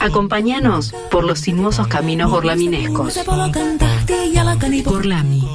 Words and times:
Acompáñanos 0.00 0.94
por 1.10 1.24
los 1.24 1.40
sinuosos 1.40 1.88
caminos 1.88 2.30
gorlaminescos. 2.30 3.18
Gorlami, 4.84 5.48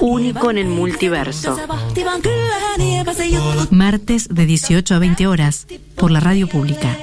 único 0.00 0.50
en 0.50 0.58
el 0.58 0.68
multiverso. 0.68 1.56
Martes 3.70 4.28
de 4.28 4.46
18 4.46 4.94
a 4.94 4.98
20 4.98 5.26
horas 5.26 5.66
por 5.96 6.10
la 6.10 6.20
radio 6.20 6.48
pública. 6.48 6.96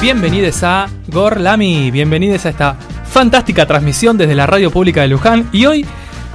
Bienvenidos 0.00 0.62
a 0.62 0.88
Gorlami, 1.08 1.90
bienvenidos 1.90 2.44
a 2.44 2.50
esta 2.50 2.74
fantástica 2.74 3.66
transmisión 3.66 4.18
desde 4.18 4.34
la 4.34 4.46
radio 4.46 4.70
pública 4.70 5.00
de 5.00 5.08
Luján. 5.08 5.48
Y 5.52 5.64
hoy, 5.64 5.86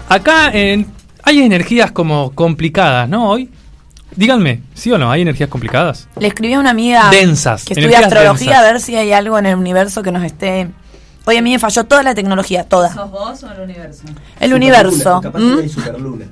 acá 0.10 0.50
en, 0.52 0.88
hay 1.22 1.42
energías 1.42 1.92
como 1.92 2.32
complicadas, 2.32 3.08
¿no? 3.08 3.30
Hoy, 3.30 3.52
díganme, 4.16 4.62
¿sí 4.74 4.92
o 4.92 4.98
no? 4.98 5.12
¿Hay 5.12 5.22
energías 5.22 5.48
complicadas? 5.50 6.08
Le 6.18 6.28
escribí 6.28 6.54
a 6.54 6.60
una 6.60 6.72
amiga 6.72 7.08
Densas, 7.12 7.66
que 7.66 7.74
estudia 7.74 8.00
astrología 8.00 8.48
densas. 8.48 8.60
a 8.60 8.72
ver 8.72 8.82
si 8.82 8.96
hay 8.96 9.12
algo 9.12 9.38
en 9.38 9.46
el 9.46 9.56
universo 9.56 10.02
que 10.02 10.12
nos 10.12 10.24
esté. 10.24 10.70
Hoy 11.26 11.38
a 11.38 11.42
mí 11.44 11.52
me 11.52 11.60
falló 11.60 11.84
toda 11.84 12.02
la 12.02 12.16
tecnología, 12.16 12.64
toda. 12.64 12.92
¿Sos 12.92 13.12
vos 13.12 13.44
o 13.44 13.52
el 13.52 13.62
universo? 13.62 14.04
El 14.40 14.56
universo. 14.56 15.22
Capaz 15.22 15.40
que 15.40 15.62
hay 15.62 15.70
superluna. 15.70 16.26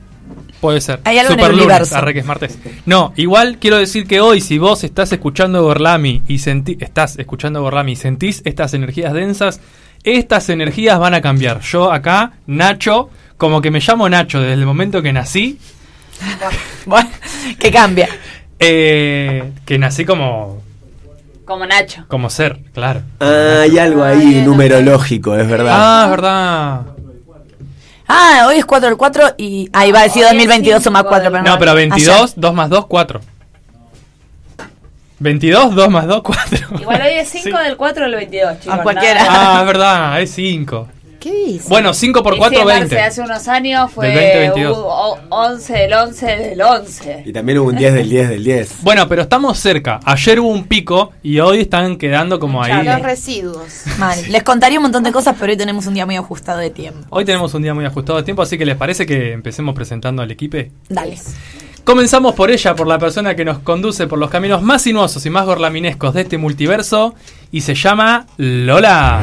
Puede 0.61 0.79
ser. 0.79 1.01
Hay 1.05 1.17
algo 1.17 1.33
en 1.33 1.39
el 1.39 1.53
universo. 1.53 1.95
arre 1.97 2.13
que 2.13 2.19
es 2.19 2.25
martes. 2.25 2.57
No, 2.85 3.13
igual 3.17 3.57
quiero 3.59 3.77
decir 3.77 4.05
que 4.07 4.21
hoy, 4.21 4.39
si 4.41 4.59
vos 4.59 4.83
estás 4.83 5.11
escuchando 5.11 5.63
Gorlami 5.63 6.21
y 6.27 6.37
sentí, 6.39 6.77
estás 6.79 7.17
escuchando 7.17 7.61
Gorlami 7.61 7.93
y 7.93 7.95
sentís 7.95 8.43
estas 8.45 8.73
energías 8.75 9.11
densas, 9.13 9.59
estas 10.03 10.49
energías 10.49 10.99
van 10.99 11.15
a 11.15 11.21
cambiar. 11.21 11.61
Yo 11.61 11.91
acá, 11.91 12.33
Nacho, 12.45 13.09
como 13.37 13.59
que 13.61 13.71
me 13.71 13.79
llamo 13.79 14.07
Nacho 14.07 14.39
desde 14.39 14.53
el 14.53 14.65
momento 14.65 15.01
que 15.01 15.11
nací, 15.11 15.57
Bueno, 16.85 17.09
que 17.59 17.71
cambia. 17.71 18.07
eh, 18.59 19.51
que 19.65 19.79
nací 19.79 20.05
como, 20.05 20.61
Como 21.45 21.65
Nacho. 21.65 22.05
como 22.07 22.29
ser, 22.29 22.59
claro. 22.73 23.01
Ah, 23.19 23.61
hay 23.63 23.79
algo 23.79 24.03
ahí 24.03 24.43
numerológico, 24.45 25.35
es 25.35 25.47
verdad. 25.47 25.73
Ah, 25.75 26.03
es 26.05 26.11
verdad. 26.11 26.81
Ah, 28.13 28.45
hoy 28.47 28.57
es 28.57 28.65
4 28.65 28.89
del 28.89 28.97
4 28.97 29.35
y. 29.37 29.69
Ah, 29.73 29.85
iba 29.85 29.99
a 29.99 30.03
decir 30.03 30.23
Hoy 30.23 30.27
es 30.31 30.33
2022 30.33 30.83
suma 30.83 30.99
cinco 30.99 31.09
4, 31.09 31.23
del- 31.23 31.31
pero 31.31 31.43
No, 31.53 31.59
pero 31.59 31.71
Ayer. 31.71 31.89
22, 31.89 32.33
2 32.35 32.53
más 32.53 32.69
2, 32.69 32.85
4. 32.87 33.21
22, 35.19 35.75
2 35.75 35.89
más 35.89 36.07
2, 36.07 36.21
4. 36.23 36.57
Igual 36.81 37.01
hoy 37.01 37.13
es 37.13 37.29
5 37.43 37.57
Sí. 37.57 37.63
del 37.63 37.77
4 37.77 38.03
del 38.05 38.15
22, 38.15 38.59
chicos. 38.59 38.79
A 38.79 38.83
cualquiera. 38.83 39.23
nada. 39.23 39.57
Ah, 39.57 39.61
es 39.61 39.67
verdad, 39.67 40.21
es 40.21 40.31
5. 40.31 40.87
¿Qué 41.21 41.31
dice? 41.31 41.69
Bueno, 41.69 41.93
5 41.93 42.23
por 42.23 42.33
Y 42.33 42.37
4, 42.39 42.59
sí, 42.59 42.65
20. 42.65 42.95
Marce, 42.95 42.99
hace 42.99 43.21
unos 43.21 43.47
años 43.47 43.91
fue 43.91 44.07
Del 44.07 44.15
20, 44.17 44.39
22. 44.39 44.77
hubo 44.77 44.87
o- 44.87 45.19
11 45.29 45.73
del 45.73 45.93
11 45.93 46.25
del 46.25 46.61
11. 46.61 47.23
Y 47.27 47.31
también 47.31 47.59
hubo 47.59 47.69
un 47.69 47.75
10 47.75 47.93
del 47.93 48.09
10 48.09 48.27
del 48.29 48.43
10. 48.43 48.77
Bueno, 48.81 49.07
pero 49.07 49.21
estamos 49.21 49.59
cerca. 49.59 49.99
Ayer 50.03 50.39
hubo 50.39 50.49
un 50.49 50.63
pico 50.65 51.11
y 51.21 51.39
hoy 51.39 51.59
están 51.61 51.97
quedando 51.97 52.39
como 52.39 52.63
ahí. 52.63 52.83
Los 52.83 53.01
residuos. 53.03 53.83
Mal. 53.99 54.17
Les 54.29 54.41
contaría 54.41 54.79
un 54.79 54.83
montón 54.83 55.03
de 55.03 55.11
cosas, 55.11 55.35
pero 55.39 55.51
hoy 55.51 55.57
tenemos 55.57 55.85
un 55.85 55.93
día 55.93 56.07
muy 56.07 56.15
ajustado 56.15 56.57
de 56.57 56.71
tiempo. 56.71 57.05
Hoy 57.11 57.23
tenemos 57.23 57.53
un 57.53 57.61
día 57.61 57.75
muy 57.75 57.85
ajustado 57.85 58.17
de 58.17 58.23
tiempo, 58.23 58.41
así 58.41 58.57
que 58.57 58.65
les 58.65 58.75
parece 58.75 59.05
que 59.05 59.31
empecemos 59.31 59.75
presentando 59.75 60.23
al 60.23 60.31
equipo. 60.31 60.57
Dale. 60.89 61.19
Comenzamos 61.83 62.33
por 62.33 62.49
ella, 62.49 62.75
por 62.75 62.87
la 62.87 62.97
persona 62.97 63.35
que 63.35 63.45
nos 63.45 63.59
conduce 63.59 64.07
por 64.07 64.17
los 64.17 64.29
caminos 64.31 64.61
más 64.63 64.81
sinuosos 64.81 65.23
y 65.25 65.29
más 65.29 65.45
gorlaminescos 65.45 66.13
de 66.15 66.21
este 66.21 66.37
multiverso 66.39 67.13
y 67.51 67.61
se 67.61 67.75
llama 67.75 68.25
Lola. 68.37 69.21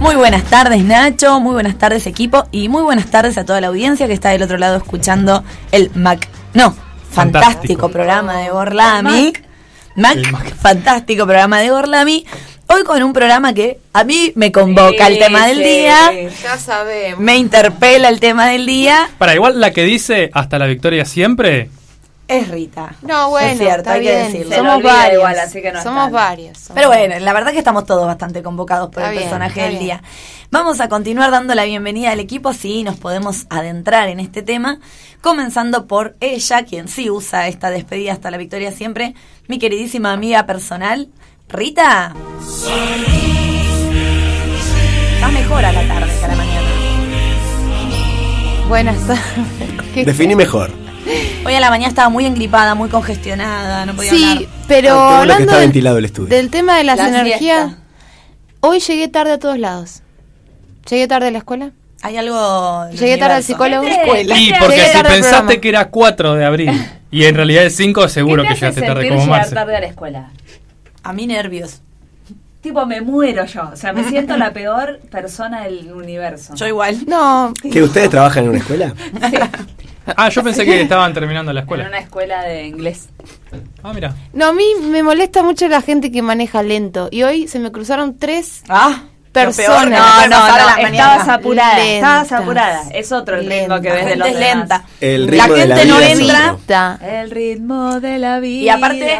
Muy 0.00 0.14
buenas 0.14 0.44
tardes, 0.44 0.82
Nacho. 0.84 1.40
Muy 1.40 1.52
buenas 1.54 1.76
tardes, 1.76 2.06
equipo. 2.06 2.46
Y 2.52 2.68
muy 2.68 2.82
buenas 2.82 3.06
tardes 3.10 3.36
a 3.36 3.44
toda 3.44 3.60
la 3.60 3.66
audiencia 3.68 4.06
que 4.06 4.12
está 4.12 4.30
del 4.30 4.42
otro 4.42 4.56
lado 4.56 4.76
escuchando 4.76 5.42
el 5.72 5.90
Mac. 5.94 6.28
No, 6.54 6.70
fantástico, 7.10 7.12
Fantástico. 7.12 7.88
programa 7.90 8.38
de 8.38 8.50
Gorlami. 8.50 9.32
Mac. 9.96 10.18
Mac. 10.30 10.54
fantástico 10.56 11.24
programa 11.24 11.58
de 11.60 11.70
Gorlami. 11.70 12.24
Hoy 12.68 12.84
con 12.84 13.02
un 13.02 13.12
programa 13.12 13.52
que 13.54 13.78
a 13.94 14.04
mí 14.04 14.30
me 14.36 14.52
convoca 14.52 15.06
Sí, 15.06 15.12
el 15.14 15.18
tema 15.18 15.46
del 15.46 15.56
sí. 15.58 15.64
día, 15.64 16.10
Ya 16.42 16.58
sabemos. 16.58 17.18
me 17.20 17.36
interpela 17.36 18.08
el 18.08 18.20
tema 18.20 18.46
del 18.48 18.66
día. 18.66 19.08
Para 19.18 19.34
igual 19.34 19.58
la 19.60 19.72
que 19.72 19.82
dice 19.84 20.30
hasta 20.34 20.58
la 20.58 20.66
victoria 20.66 21.04
siempre. 21.06 21.70
Es 22.28 22.48
Rita. 22.48 22.94
No, 23.00 23.30
bueno, 23.30 23.48
es 23.52 23.58
cierto, 23.58 23.78
está 23.78 23.92
hay 23.94 24.02
que 24.02 24.10
bien. 24.10 24.22
decirlo. 24.26 24.50
Se 24.50 24.56
Somos 24.58 24.82
varios. 24.82 25.14
igual, 25.14 25.38
así 25.38 25.62
que 25.62 25.72
no 25.72 25.82
Somos 25.82 25.98
están. 26.08 26.12
varios. 26.12 26.58
somos 26.58 26.74
Pero 26.74 26.88
bueno, 26.88 27.18
la 27.20 27.32
verdad 27.32 27.52
que 27.52 27.58
estamos 27.58 27.86
todos 27.86 28.06
bastante 28.06 28.42
convocados 28.42 28.90
por 28.90 28.98
Está 29.02 29.08
el 29.12 29.16
bien, 29.18 29.30
personaje 29.30 29.60
del 29.62 29.70
bien. 29.70 29.82
día. 29.82 30.02
Vamos 30.50 30.80
a 30.80 30.90
continuar 30.90 31.30
dando 31.30 31.54
la 31.54 31.64
bienvenida 31.64 32.10
al 32.12 32.20
equipo, 32.20 32.50
así 32.50 32.82
nos 32.84 32.96
podemos 32.96 33.46
adentrar 33.48 34.08
en 34.10 34.20
este 34.20 34.42
tema, 34.42 34.78
comenzando 35.22 35.86
por 35.86 36.16
ella, 36.20 36.64
quien 36.66 36.88
sí 36.88 37.08
usa 37.08 37.48
esta 37.48 37.70
despedida 37.70 38.12
hasta 38.12 38.30
la 38.30 38.36
victoria 38.36 38.72
siempre, 38.72 39.14
mi 39.46 39.58
queridísima 39.58 40.12
amiga 40.12 40.44
personal, 40.44 41.08
Rita. 41.48 42.14
Está 45.14 45.28
mejor 45.28 45.64
a 45.64 45.72
la 45.72 45.88
tarde 45.88 46.12
que 46.18 46.24
a 46.24 46.28
la 46.28 46.36
mañana. 46.36 46.68
Buenas 48.68 49.06
tardes. 49.06 49.22
¿Qué- 49.94 50.04
Definí 50.04 50.36
mejor. 50.36 50.70
Hoy 51.44 51.54
a 51.54 51.60
la 51.60 51.70
mañana 51.70 51.88
estaba 51.88 52.08
muy 52.08 52.26
engripada, 52.26 52.74
muy 52.74 52.88
congestionada, 52.88 53.86
no 53.86 53.94
podía 53.94 54.10
Sí, 54.10 54.24
hablar. 54.24 54.48
pero 54.68 54.88
qué 54.88 54.92
bueno 54.94 55.08
que 55.10 55.16
hablando 55.20 55.42
está 55.44 55.52
del- 55.56 55.66
ventilado 55.68 55.98
el 55.98 56.04
estudio. 56.04 56.28
del 56.28 56.50
tema 56.50 56.76
de 56.76 56.84
las 56.84 56.96
La 56.98 57.08
energías, 57.08 57.38
siesta. 57.38 57.78
hoy 58.60 58.80
llegué 58.80 59.08
tarde 59.08 59.32
a 59.32 59.38
todos 59.38 59.58
lados. 59.58 60.02
Llegué 60.90 61.06
tarde 61.08 61.28
a 61.28 61.30
la 61.30 61.38
escuela. 61.38 61.70
Hay 62.02 62.16
algo... 62.16 62.88
Llegué 62.90 63.16
tarde 63.18 63.34
al 63.36 63.42
psicólogo. 63.42 63.86
Escuela. 63.86 64.34
Llegué 64.36 64.54
porque 64.60 64.80
si 64.80 65.02
pensaste 65.02 65.60
que 65.60 65.68
era 65.68 65.86
4 65.88 66.34
de 66.34 66.44
abril 66.44 66.70
y 67.10 67.24
en 67.24 67.34
realidad 67.34 67.64
es 67.64 67.76
5, 67.76 68.08
seguro 68.08 68.42
¿Qué 68.42 68.48
que 68.50 68.54
te 68.54 68.60
llegaste 68.60 68.82
tarde 68.82 69.08
como 69.08 69.26
Marce. 69.26 69.54
tarde 69.54 69.76
a 69.76 69.80
la 69.80 69.86
escuela? 69.86 70.30
A 71.02 71.12
mí 71.12 71.26
nervios. 71.26 71.80
Tipo, 72.60 72.84
me 72.86 73.00
muero 73.00 73.44
yo. 73.46 73.70
O 73.72 73.76
sea, 73.76 73.92
me 73.92 74.08
siento 74.08 74.36
la 74.36 74.52
peor 74.52 75.00
persona 75.10 75.62
del 75.64 75.92
universo. 75.92 76.54
Yo 76.54 76.66
igual. 76.66 76.98
No, 77.06 77.52
¿Que 77.72 77.82
ustedes 77.82 78.10
trabajan 78.10 78.44
en 78.44 78.50
una 78.50 78.58
escuela? 78.58 78.94
Ah, 80.16 80.28
yo 80.28 80.42
pensé 80.42 80.64
que 80.64 80.80
estaban 80.82 81.12
terminando 81.14 81.52
la 81.52 81.60
En 81.60 81.64
escuela. 81.64 81.88
una 81.88 81.98
escuela 81.98 82.42
de 82.42 82.66
inglés. 82.66 83.08
Ah, 83.82 83.92
mira. 83.94 84.14
no, 84.32 84.46
a 84.46 84.52
mí 84.52 84.64
me 84.82 85.02
molesta 85.02 85.42
mucho 85.42 85.68
la 85.68 85.80
gente 85.82 86.10
que 86.12 86.22
maneja 86.22 86.62
lento. 86.62 87.08
Y 87.10 87.22
hoy 87.22 87.48
se 87.48 87.58
me 87.58 87.70
cruzaron 87.72 88.18
tres 88.18 88.62
Ah, 88.68 89.02
personas. 89.32 89.86
Peor 89.86 89.88
No, 89.90 89.96
no, 90.26 90.46
la 90.48 90.76
no, 90.76 90.82
mañana. 90.82 90.88
estabas 91.16 91.28
apurada, 91.28 91.74
Lentas. 91.78 92.22
estabas 92.24 92.32
apurada. 92.42 92.82
Es 92.92 93.12
otro 93.12 93.36
el 93.36 93.48
ritmo 93.48 93.80
que 93.80 93.90
ves 93.90 94.04
La 94.04 94.10
de 94.10 94.16
los 94.16 94.28
demás. 94.28 94.40
lenta. 94.40 94.84
El 95.00 95.26
La 95.26 95.30
ritmo 95.46 95.54
de 95.54 95.66
la 95.66 95.76
gente 95.76 95.92
no 95.92 95.98
vida 95.98 96.08
es 96.08 96.18
entra. 96.50 96.98
El 97.02 97.30
ritmo 97.30 98.00
de 98.00 98.18
la 98.18 98.40
vida. 98.40 98.62
Y 98.64 98.68
aparte, 98.68 99.18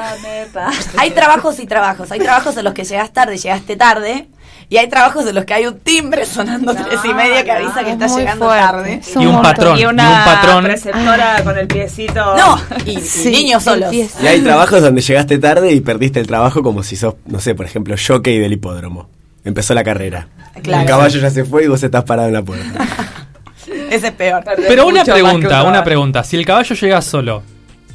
hay 0.96 1.10
trabajos 1.10 1.58
y 1.60 1.66
trabajos. 1.66 2.10
Hay 2.10 2.18
trabajos 2.20 2.56
en 2.56 2.64
los 2.64 2.74
que 2.74 2.84
llegas 2.84 3.12
tarde, 3.12 3.36
llegaste 3.36 3.76
tarde. 3.76 4.28
Y 4.70 4.76
hay 4.76 4.86
trabajos 4.88 5.26
en 5.26 5.34
los 5.34 5.44
que 5.46 5.54
hay 5.54 5.66
un 5.66 5.78
timbre 5.78 6.26
sonando 6.26 6.74
No, 6.74 6.84
tres 6.84 7.00
y 7.02 7.14
media 7.14 7.42
que 7.42 7.52
no, 7.52 7.56
avisa 7.58 7.80
que 7.80 7.86
es 7.88 7.92
estás 7.94 8.10
muy 8.12 8.20
llegando 8.20 8.44
fuerte. 8.46 8.64
tarde. 8.66 8.94
Es 9.00 9.14
Y 9.14 9.18
un 9.18 9.24
montón. 9.26 9.42
patrón. 9.42 9.78
Y 9.78 9.80
y 9.80 9.84
una 9.86 10.08
un 10.18 10.24
patrón. 10.24 10.64
preceptora 10.64 11.42
con 11.44 11.58
el 11.58 11.66
piecito. 11.68 12.36
No, 12.36 12.60
y, 12.84 12.98
y 12.98 13.30
niños 13.30 13.62
solos. 13.62 13.92
Y 13.92 14.26
hay 14.26 14.40
trabajos 14.42 14.82
donde 14.82 15.00
llegaste 15.00 15.38
tarde 15.38 15.72
y 15.72 15.80
perdiste 15.80 16.20
el 16.20 16.26
trabajo 16.26 16.62
como 16.62 16.82
si 16.82 16.96
sos, 16.96 17.14
no 17.26 17.40
sé, 17.40 17.54
por 17.54 17.64
ejemplo, 17.64 17.94
jockey 17.96 18.38
del 18.38 18.52
hipódromo. 18.52 19.08
Empezó 19.44 19.72
la 19.72 19.84
carrera. 19.84 20.28
Claro. 20.62 20.82
El 20.82 20.88
caballo 20.88 21.18
ya 21.20 21.30
se 21.30 21.44
fue 21.46 21.64
y 21.64 21.68
vos 21.68 21.82
estás 21.82 22.04
parado 22.04 22.28
en 22.28 22.34
la 22.34 22.42
puerta. 22.42 22.66
Ese 23.90 24.08
es 24.08 24.12
peor. 24.12 24.44
Pero 24.68 24.86
una 24.86 25.00
un 25.00 25.06
pregunta, 25.06 25.62
una 25.62 25.82
pregunta. 25.84 26.22
Si 26.24 26.36
el 26.36 26.44
caballo 26.44 26.74
llega 26.74 27.00
solo 27.00 27.42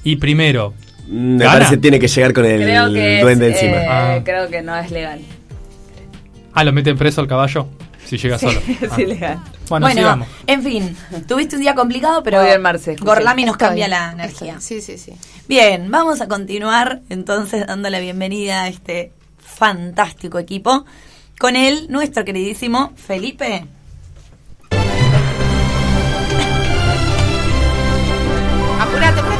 y 0.04 0.16
primero, 0.16 0.74
Me 1.08 1.38
Gana. 1.44 1.54
parece 1.54 1.72
que 1.76 1.78
tiene 1.78 2.00
que 2.00 2.08
llegar 2.08 2.34
con 2.34 2.46
el 2.46 2.62
Creo 2.64 2.92
que, 2.92 3.16
es, 3.18 3.22
duende 3.22 3.48
eh, 3.48 3.52
encima. 3.52 3.78
Ah. 3.88 4.20
creo 4.24 4.50
que 4.50 4.62
no 4.64 4.76
es 4.78 4.90
legal. 4.90 5.20
Ah, 6.54 6.64
lo 6.64 6.72
meten 6.74 6.98
preso 6.98 7.22
al 7.22 7.28
caballo 7.28 7.68
si 8.06 8.18
llega 8.18 8.38
Sí, 8.38 8.48
solo. 8.48 8.60
es 8.82 8.92
Ah. 8.92 9.02
ilegal. 9.02 9.40
Bueno, 9.70 9.86
Bueno, 9.88 10.02
sigamos. 10.02 10.28
en 10.46 10.62
fin, 10.64 10.98
tuviste 11.28 11.56
un 11.56 11.62
día 11.62 11.74
complicado, 11.74 12.22
pero 12.22 12.38
Muy 12.40 12.48
bien, 12.48 12.62
Marce. 12.62 12.96
Gorlami 12.98 13.46
nos 13.46 13.58
cambia 13.58 13.88
la 13.88 14.12
energía. 14.12 14.60
Sí, 14.60 14.82
sí, 14.82 14.98
sí. 14.98 15.14
Bien, 15.48 15.90
vamos 15.90 16.20
a 16.22 16.28
continuar 16.28 17.02
entonces 17.10 17.66
dando 17.66 17.90
la 17.90 18.00
bienvenida 18.00 18.64
a 18.64 18.68
este 18.68 19.12
fantástico 19.40 20.38
equipo 20.40 20.86
con 21.40 21.56
él, 21.56 21.88
nuestro 21.90 22.24
queridísimo 22.26 22.94
Felipe. 22.96 23.66
Apurate. 28.80 29.33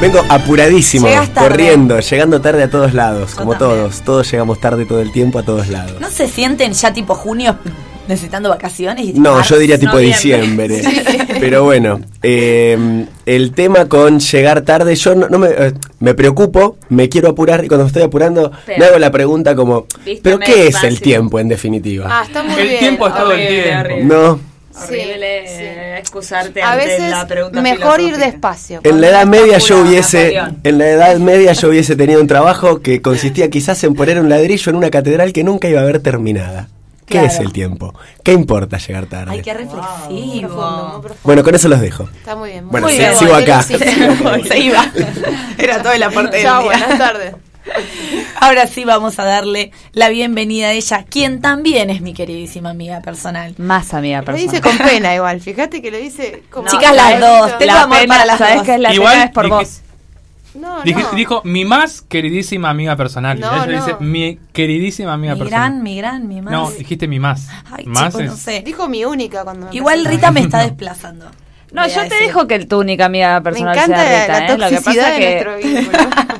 Vengo 0.00 0.22
apuradísimo, 0.28 1.08
corriendo, 1.34 1.98
llegando 2.00 2.40
tarde 2.40 2.64
a 2.64 2.70
todos 2.70 2.92
lados, 2.92 3.30
Yo 3.32 3.36
como 3.38 3.52
también. 3.56 3.80
todos. 3.80 4.02
Todos 4.02 4.30
llegamos 4.30 4.60
tarde 4.60 4.84
todo 4.84 5.00
el 5.00 5.10
tiempo 5.10 5.38
a 5.38 5.42
todos 5.42 5.68
lados. 5.68 5.98
¿No 6.00 6.10
se 6.10 6.28
sienten 6.28 6.74
ya 6.74 6.92
tipo 6.92 7.14
junio 7.14 7.56
necesitando 8.08 8.50
vacaciones. 8.50 9.06
Y 9.06 9.12
No, 9.14 9.42
yo 9.42 9.58
diría 9.58 9.78
tipo 9.78 9.94
Noviembre. 9.94 10.68
diciembre. 10.78 10.82
Pero 11.40 11.64
bueno, 11.64 12.00
eh, 12.22 13.06
el 13.24 13.52
tema 13.52 13.86
con 13.88 14.20
llegar 14.20 14.60
tarde, 14.62 14.94
yo 14.96 15.14
no, 15.14 15.28
no 15.30 15.38
me, 15.38 15.48
eh, 15.48 15.72
me 16.00 16.12
preocupo, 16.14 16.76
me 16.90 17.08
quiero 17.08 17.30
apurar 17.30 17.64
y 17.64 17.68
cuando 17.68 17.84
me 17.84 17.88
estoy 17.88 18.02
apurando 18.02 18.52
Pero- 18.66 18.78
me 18.78 18.84
hago 18.86 18.98
la 18.98 19.10
pregunta 19.10 19.56
como, 19.56 19.86
¿pero 20.22 20.38
qué 20.38 20.68
es 20.68 20.76
es 20.76 20.84
el 20.84 21.00
tiempo 21.00 21.40
en 21.40 21.48
definitiva? 21.48 22.06
Ah, 22.08 22.22
está 22.26 22.42
muy 22.42 22.60
El 22.60 22.68
bien. 22.68 22.78
tiempo 22.80 23.08
es 23.08 23.14
todo 23.14 23.32
el 23.32 23.48
tiempo. 23.48 23.80
horrible. 23.80 24.04
No, 24.04 24.40
Horrible 24.82 25.44
Sí, 25.46 25.54
eh, 25.62 25.96
excusarte 25.98 26.62
A 26.62 26.72
ante 26.72 26.86
veces 26.86 27.10
la 27.10 27.26
pregunta 27.26 27.60
mejor 27.62 28.00
ir 28.00 28.16
despacio. 28.16 28.80
en 28.84 29.00
la 29.00 29.08
edad 29.08 29.26
media 29.26 29.58
yo 29.58 29.80
hubiese, 29.80 30.36
en 30.62 30.78
la 30.78 30.88
edad 30.88 31.16
media 31.18 31.52
yo 31.52 31.68
hubiese 31.68 31.96
tenido 31.96 32.20
un 32.20 32.26
trabajo 32.26 32.80
que 32.80 33.00
consistía 33.02 33.48
quizás 33.50 33.82
en 33.84 33.94
poner 33.94 34.20
un 34.20 34.28
ladrillo 34.28 34.70
en 34.70 34.76
una 34.76 34.90
catedral 34.90 35.32
que 35.32 35.44
nunca 35.44 35.68
iba 35.68 35.80
a 35.80 35.84
ver 35.84 36.00
terminada. 36.00 36.68
¿Qué 37.06 37.12
Claro. 37.20 37.28
es 37.28 37.38
el 37.38 37.52
tiempo? 37.52 37.94
¿Qué 38.24 38.32
importa 38.32 38.78
llegar 38.78 39.06
tarde? 39.06 39.30
Ay, 39.30 39.40
qué 39.40 39.52
Profundo, 39.54 39.76
muy 40.10 40.24
reflexivo. 40.24 40.48
profundo. 41.02 41.16
Bueno, 41.22 41.44
con 41.44 41.54
eso 41.54 41.68
los 41.68 41.80
dejo. 41.80 42.08
Está 42.16 42.34
muy 42.34 42.50
bien. 42.50 42.64
muy 42.64 42.72
Bueno, 42.72 42.88
bien, 42.88 43.14
sigo 43.18 43.32
acá. 43.32 43.62
Sí, 43.62 43.76
sí. 43.78 44.48
Se 44.48 44.58
iba. 44.58 44.84
Era 45.56 45.80
toda 45.82 45.96
la 45.98 46.10
parte 46.10 46.36
del 46.38 46.44
Chao, 46.46 46.62
día. 46.62 46.70
buenas 46.72 46.98
tardes. 46.98 47.34
Ahora 48.40 48.66
sí 48.66 48.84
vamos 48.84 49.18
a 49.18 49.24
darle 49.24 49.72
la 49.92 50.08
bienvenida 50.08 50.68
a 50.68 50.72
ella, 50.72 51.04
quien 51.08 51.40
también 51.40 51.90
es 51.90 52.00
mi 52.00 52.12
queridísima 52.14 52.70
amiga 52.70 53.00
personal. 53.00 53.54
Más 53.58 53.92
amiga 53.94 54.22
Lo 54.22 54.32
dice 54.34 54.60
con 54.60 54.76
pena 54.78 55.14
igual, 55.16 55.40
fíjate 55.40 55.82
que 55.82 55.90
lo 55.90 55.98
dice 55.98 56.42
como... 56.50 56.68
Chicas, 56.68 56.94
las 56.94 57.20
dos, 57.20 57.58
tengo 57.58 57.72
la 57.74 57.82
amor 57.82 57.98
pena, 57.98 58.14
para 58.14 58.26
las 58.26 58.38
¿sabes 58.38 58.56
dos. 58.56 58.64
qué 58.66 58.74
es 58.74 58.80
la 58.80 58.94
Igual 58.94 59.12
pena? 59.12 59.24
Es 59.24 59.30
por 59.32 59.44
dije- 59.44 59.54
vos. 59.56 59.80
No, 60.54 60.82
Dije- 60.82 61.02
no. 61.02 61.10
Dijo 61.12 61.42
mi 61.44 61.64
más 61.66 62.00
queridísima 62.00 62.70
amiga 62.70 62.96
personal. 62.96 63.38
No, 63.38 63.64
ella 63.64 63.78
dice 63.80 63.96
mi 64.00 64.38
queridísima 64.54 65.12
amiga 65.12 65.34
Mi 65.34 65.40
personal. 65.40 65.70
gran, 65.70 65.82
mi 65.82 65.96
gran, 65.98 66.28
mi 66.28 66.40
más. 66.40 66.50
No, 66.52 66.70
dijiste 66.70 67.06
mi 67.08 67.18
más. 67.20 67.48
Ay, 67.70 67.84
más 67.84 68.06
chicos, 68.06 68.20
es- 68.22 68.30
no 68.30 68.36
sé. 68.38 68.62
Dijo 68.64 68.88
mi 68.88 69.04
única 69.04 69.44
cuando 69.44 69.66
me 69.66 69.76
Igual. 69.76 70.06
Rita 70.06 70.30
me 70.30 70.40
está 70.46 70.60
desplazando. 70.60 71.26
No, 71.76 71.86
yo 71.86 72.08
te 72.08 72.14
dejo 72.16 72.46
que 72.48 72.64
tu 72.66 72.80
única 72.80 73.04
amiga 73.04 73.34
Me 73.38 73.42
personal 73.44 73.76
encanta 73.76 73.96
sea 74.04 74.20
Rita, 74.22 74.40
la 74.40 74.46
¿eh? 74.46 74.58
Lo 74.58 74.68
que 74.68 74.74
toxicidad 74.76 75.04
pasa 75.04 75.12
de 75.14 75.18
que 75.20 75.44
nuestro 75.44 75.56
vínculo. 75.76 75.98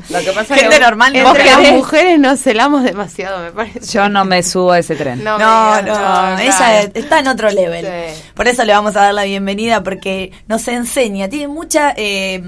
lo 0.08 0.18
que 0.20 0.32
pasa 0.32 0.54
Gente 0.56 0.74
que 0.76 0.80
normal, 0.80 1.12
no 1.12 1.28
Entre 1.28 1.44
las 1.44 1.72
mujeres 1.72 2.18
nos 2.18 2.40
celamos 2.40 2.82
demasiado, 2.82 3.42
me 3.44 3.52
parece. 3.52 3.80
yo 3.92 4.08
no 4.08 4.24
me 4.24 4.42
subo 4.42 4.72
a 4.72 4.78
ese 4.78 4.96
tren. 4.96 5.22
No, 5.22 5.38
No, 5.38 5.82
no, 5.82 6.38
ella 6.38 6.56
claro. 6.56 6.90
está 6.94 7.18
en 7.20 7.28
otro 7.28 7.50
level. 7.50 7.84
Sí. 7.86 8.22
Por 8.34 8.48
eso 8.48 8.64
le 8.64 8.72
vamos 8.72 8.96
a 8.96 9.02
dar 9.02 9.14
la 9.14 9.24
bienvenida 9.24 9.82
porque 9.82 10.32
nos 10.48 10.66
enseña, 10.68 11.28
tiene 11.28 11.48
mucha, 11.48 11.92
eh, 11.96 12.42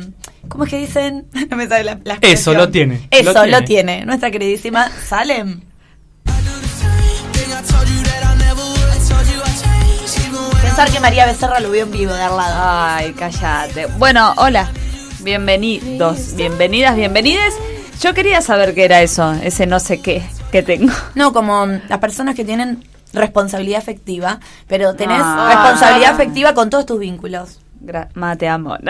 ¿cómo 0.48 0.64
es 0.64 0.70
que 0.70 0.78
dicen? 0.78 1.26
No 1.50 1.56
me 1.56 1.68
sale 1.68 1.84
la, 1.84 1.98
la 2.04 2.18
Eso, 2.22 2.54
lo 2.54 2.68
tiene, 2.70 3.06
Eso, 3.10 3.32
lo 3.32 3.46
lo 3.46 3.62
tiene. 3.64 3.66
tiene. 3.92 4.04
Nuestra 4.06 4.30
queridísima 4.30 4.90
Salem. 5.06 5.60
Que 10.78 11.00
María 11.00 11.26
Becerra 11.26 11.58
lo 11.60 11.72
vio 11.72 11.82
en 11.82 11.90
vivo 11.90 12.14
de 12.14 12.22
al 12.22 12.36
lado. 12.36 12.54
Ay, 12.62 13.12
cállate. 13.12 13.86
Bueno, 13.98 14.32
hola. 14.36 14.70
Bienvenidos, 15.20 16.34
bienvenidas, 16.36 16.94
bienvenides. 16.94 17.52
Yo 18.00 18.14
quería 18.14 18.40
saber 18.40 18.74
qué 18.74 18.84
era 18.84 19.02
eso, 19.02 19.32
ese 19.42 19.66
no 19.66 19.80
sé 19.80 20.00
qué 20.00 20.22
que 20.52 20.62
tengo. 20.62 20.92
No, 21.16 21.32
como 21.32 21.66
las 21.66 21.98
personas 21.98 22.36
que 22.36 22.44
tienen 22.44 22.84
responsabilidad 23.12 23.80
afectiva, 23.80 24.38
pero 24.68 24.94
tenés 24.94 25.20
Ah. 25.20 25.48
responsabilidad 25.52 26.14
afectiva 26.14 26.54
con 26.54 26.70
todos 26.70 26.86
tus 26.86 27.00
vínculos. 27.00 27.58
Gra- 27.84 28.08
Ma, 28.14 28.36
te 28.36 28.48
amo. 28.48 28.76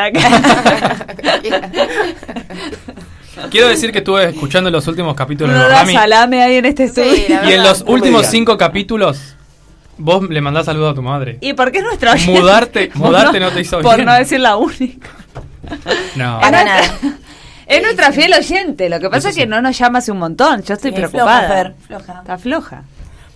Quiero 3.50 3.68
decir 3.68 3.92
que 3.92 3.98
estuve 3.98 4.28
escuchando 4.28 4.70
los 4.70 4.86
últimos 4.88 5.14
capítulos 5.16 5.54
de 5.58 5.92
salame 5.92 6.42
ahí 6.42 6.56
en 6.56 6.66
este 6.66 6.84
estudio. 6.84 7.40
y 7.48 7.52
en 7.52 7.62
los 7.62 7.82
últimos 7.86 8.26
cinco 8.26 8.58
capítulos 8.58 9.36
vos 9.98 10.28
le 10.28 10.40
mandás 10.40 10.66
saludos 10.66 10.92
a 10.92 10.94
tu 10.94 11.02
madre. 11.02 11.38
¿Y 11.40 11.52
por 11.52 11.70
qué 11.72 11.78
es 11.78 11.84
nuestra 11.84 12.12
oyente? 12.12 12.40
Mudarte- 12.40 12.90
mudarte 12.94 13.40
no 13.40 13.50
te 13.50 13.60
hizo 13.60 13.80
Por 13.80 13.96
bien. 13.96 14.06
no 14.06 14.14
decir 14.14 14.40
la 14.40 14.56
única. 14.56 15.08
No. 16.16 16.40
Para 16.40 16.64
nada. 16.64 16.82
Es 17.66 17.82
nuestra 17.82 18.12
fiel 18.12 18.32
oyente. 18.32 18.88
Lo 18.88 18.98
que 18.98 19.10
pasa 19.10 19.18
Eso 19.18 19.28
es 19.28 19.34
que 19.34 19.42
sí. 19.42 19.46
no 19.46 19.60
nos 19.60 19.76
llama 19.76 19.98
hace 19.98 20.10
un 20.10 20.18
montón. 20.18 20.62
Yo 20.62 20.72
estoy 20.72 20.90
Sí, 20.90 20.96
preocupada. 20.96 21.40
floja, 21.40 21.54
Fer, 21.54 21.74
floja. 21.86 22.20
Está 22.20 22.38
floja. 22.38 22.82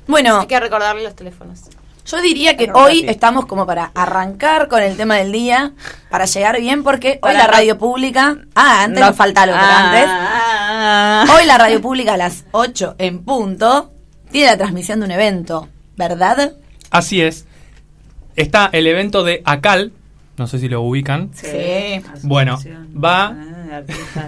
Bueno, 0.06 0.40
Hay 0.40 0.46
que 0.46 0.58
recordarle 0.58 1.02
los 1.04 1.14
teléfonos. 1.14 1.60
Yo 2.06 2.20
diría 2.22 2.56
que 2.56 2.64
Pero 2.68 2.78
hoy 2.78 2.94
rápido. 2.94 3.10
estamos 3.10 3.44
como 3.44 3.66
para 3.66 3.92
arrancar 3.94 4.68
con 4.68 4.82
el 4.82 4.96
tema 4.96 5.16
del 5.16 5.32
día, 5.32 5.72
para 6.08 6.24
llegar 6.24 6.58
bien, 6.58 6.82
porque 6.82 7.10
hoy 7.22 7.34
Para 7.34 7.38
la 7.40 7.46
radio 7.46 7.76
pública. 7.76 8.38
Ah, 8.54 8.84
antes 8.84 9.00
No- 9.00 9.08
nos 9.08 9.16
falta 9.16 9.42
algo, 9.42 9.54
Ah, 9.58 11.20
antes. 11.24 11.34
Hoy 11.36 11.44
la 11.44 11.58
radio 11.58 11.82
pública 11.82 12.14
a 12.14 12.16
las 12.16 12.44
8 12.52 12.94
en 12.96 13.22
punto 13.24 13.92
tiene 14.30 14.46
la 14.50 14.56
transmisión 14.56 15.00
de 15.00 15.04
un 15.06 15.12
evento, 15.12 15.68
¿verdad? 15.96 16.54
Así 16.90 17.20
es. 17.20 17.46
Está 18.36 18.70
el 18.72 18.86
evento 18.86 19.24
de 19.24 19.42
ACAL, 19.44 19.92
no 20.38 20.46
sé 20.46 20.58
si 20.58 20.68
lo 20.68 20.80
ubican. 20.82 21.30
Sí. 21.34 21.48
Bueno, 22.22 22.58
va- 23.02 23.36
Ah, 23.74 23.80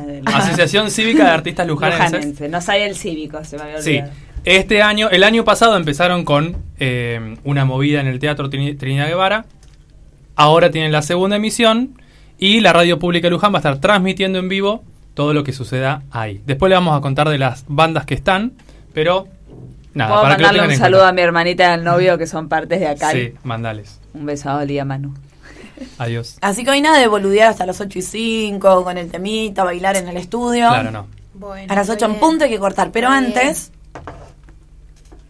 de 0.06 0.22
Asociación 0.24 0.90
Cívica 0.90 1.24
de 1.24 1.30
Artistas 1.30 1.66
Lujanenses. 1.66 2.12
Lujanense. 2.12 2.48
No 2.48 2.62
sabía 2.62 2.86
el 2.86 2.96
cívico, 2.96 3.44
se 3.44 3.56
me 3.58 3.64
había 3.64 3.82
Sí. 3.82 3.90
olvidado. 3.90 4.12
Este 4.46 4.82
año, 4.82 5.10
el 5.10 5.22
año 5.22 5.44
pasado 5.44 5.76
empezaron 5.76 6.24
con 6.24 6.56
eh, 6.80 7.36
una 7.44 7.64
movida 7.66 8.00
en 8.00 8.06
el 8.06 8.18
Teatro 8.18 8.48
Trini- 8.50 8.78
Trinidad 8.78 9.06
Guevara. 9.08 9.44
Ahora 10.34 10.70
tienen 10.70 10.92
la 10.92 11.02
segunda 11.02 11.36
emisión 11.36 12.00
y 12.38 12.60
la 12.60 12.72
Radio 12.72 12.98
Pública 12.98 13.26
de 13.26 13.32
Luján 13.32 13.52
va 13.52 13.58
a 13.58 13.60
estar 13.60 13.78
transmitiendo 13.80 14.38
en 14.38 14.48
vivo 14.48 14.82
todo 15.14 15.32
lo 15.34 15.44
que 15.44 15.52
suceda 15.52 16.02
ahí. 16.10 16.40
Después 16.46 16.68
le 16.70 16.74
vamos 16.76 16.96
a 16.96 17.00
contar 17.02 17.28
de 17.28 17.38
las 17.38 17.64
bandas 17.68 18.06
que 18.06 18.14
están, 18.14 18.52
pero 18.94 19.28
nada, 19.94 20.10
Puedo 20.10 20.22
para 20.22 20.34
mandarle 20.36 20.68
un 20.74 20.76
saludo 20.76 21.04
a 21.06 21.12
mi 21.12 21.22
hermanita 21.22 21.62
y 21.64 21.66
al 21.66 21.84
novio 21.84 22.18
que 22.18 22.26
son 22.26 22.48
partes 22.48 22.80
de 22.80 22.88
acá. 22.88 23.10
Sí, 23.12 23.32
mandales. 23.42 24.00
Un 24.12 24.26
beso 24.26 24.50
a 24.50 24.56
Oli 24.58 24.74
y 24.74 24.78
a 24.78 24.84
Manu. 24.84 25.14
Adiós. 25.98 26.36
Así 26.40 26.64
que 26.64 26.70
hoy 26.70 26.80
nada 26.80 26.98
de 26.98 27.08
boludear 27.08 27.50
hasta 27.50 27.66
las 27.66 27.80
8 27.80 27.98
y 27.98 28.02
5 28.02 28.84
con 28.84 28.96
el 28.98 29.10
temita, 29.10 29.64
bailar 29.64 29.96
en 29.96 30.08
el 30.08 30.16
estudio. 30.16 30.68
Claro, 30.68 30.90
no. 30.90 31.06
Bueno, 31.34 31.72
A 31.72 31.76
las 31.76 31.88
8 31.90 32.04
en 32.06 32.14
punto 32.20 32.44
hay 32.44 32.50
que 32.50 32.60
cortar, 32.60 32.90
pero 32.92 33.08
bien. 33.10 33.24
antes 33.24 33.72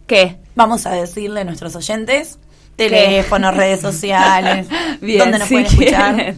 ¿Qué? 0.07 0.37
vamos 0.55 0.85
a 0.85 0.91
decirle 0.91 1.41
a 1.41 1.43
nuestros 1.43 1.75
oyentes 1.75 2.37
teléfonos, 2.75 3.55
redes 3.55 3.81
sociales, 3.81 4.67
Bien, 5.01 5.19
dónde 5.19 5.39
nos 5.39 5.47
si 5.47 5.55
pueden 5.55 5.67
escuchar. 5.67 6.35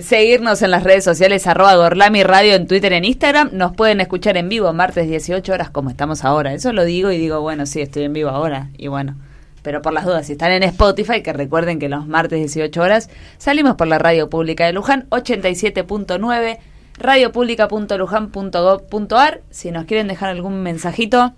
Seguirnos 0.00 0.62
en 0.62 0.70
las 0.70 0.84
redes 0.84 1.02
sociales, 1.02 1.46
arroba 1.46 1.74
Gorlami 1.74 2.22
Radio 2.22 2.54
en 2.54 2.68
Twitter, 2.68 2.92
en 2.92 3.04
Instagram. 3.04 3.50
Nos 3.52 3.74
pueden 3.74 4.00
escuchar 4.00 4.36
en 4.36 4.48
vivo 4.48 4.72
martes 4.72 5.08
18 5.08 5.52
horas 5.52 5.70
como 5.70 5.90
estamos 5.90 6.24
ahora. 6.24 6.54
Eso 6.54 6.72
lo 6.72 6.84
digo 6.84 7.10
y 7.10 7.18
digo, 7.18 7.40
bueno, 7.40 7.66
sí, 7.66 7.80
estoy 7.80 8.04
en 8.04 8.12
vivo 8.12 8.30
ahora. 8.30 8.68
Y 8.78 8.86
bueno, 8.86 9.16
pero 9.62 9.82
por 9.82 9.92
las 9.92 10.04
dudas, 10.04 10.26
si 10.26 10.32
están 10.32 10.50
en 10.52 10.62
Spotify, 10.62 11.22
que 11.22 11.32
recuerden 11.32 11.78
que 11.78 11.88
los 11.88 12.06
martes 12.06 12.38
18 12.38 12.80
horas 12.80 13.10
salimos 13.38 13.76
por 13.76 13.88
la 13.88 13.98
Radio 13.98 14.30
Pública 14.30 14.66
de 14.66 14.72
Luján, 14.72 15.06
87.9, 15.10 16.58
radiopublica.luján.gov.ar. 16.98 19.42
Si 19.50 19.70
nos 19.70 19.84
quieren 19.84 20.08
dejar 20.08 20.30
algún 20.30 20.62
mensajito, 20.62 21.34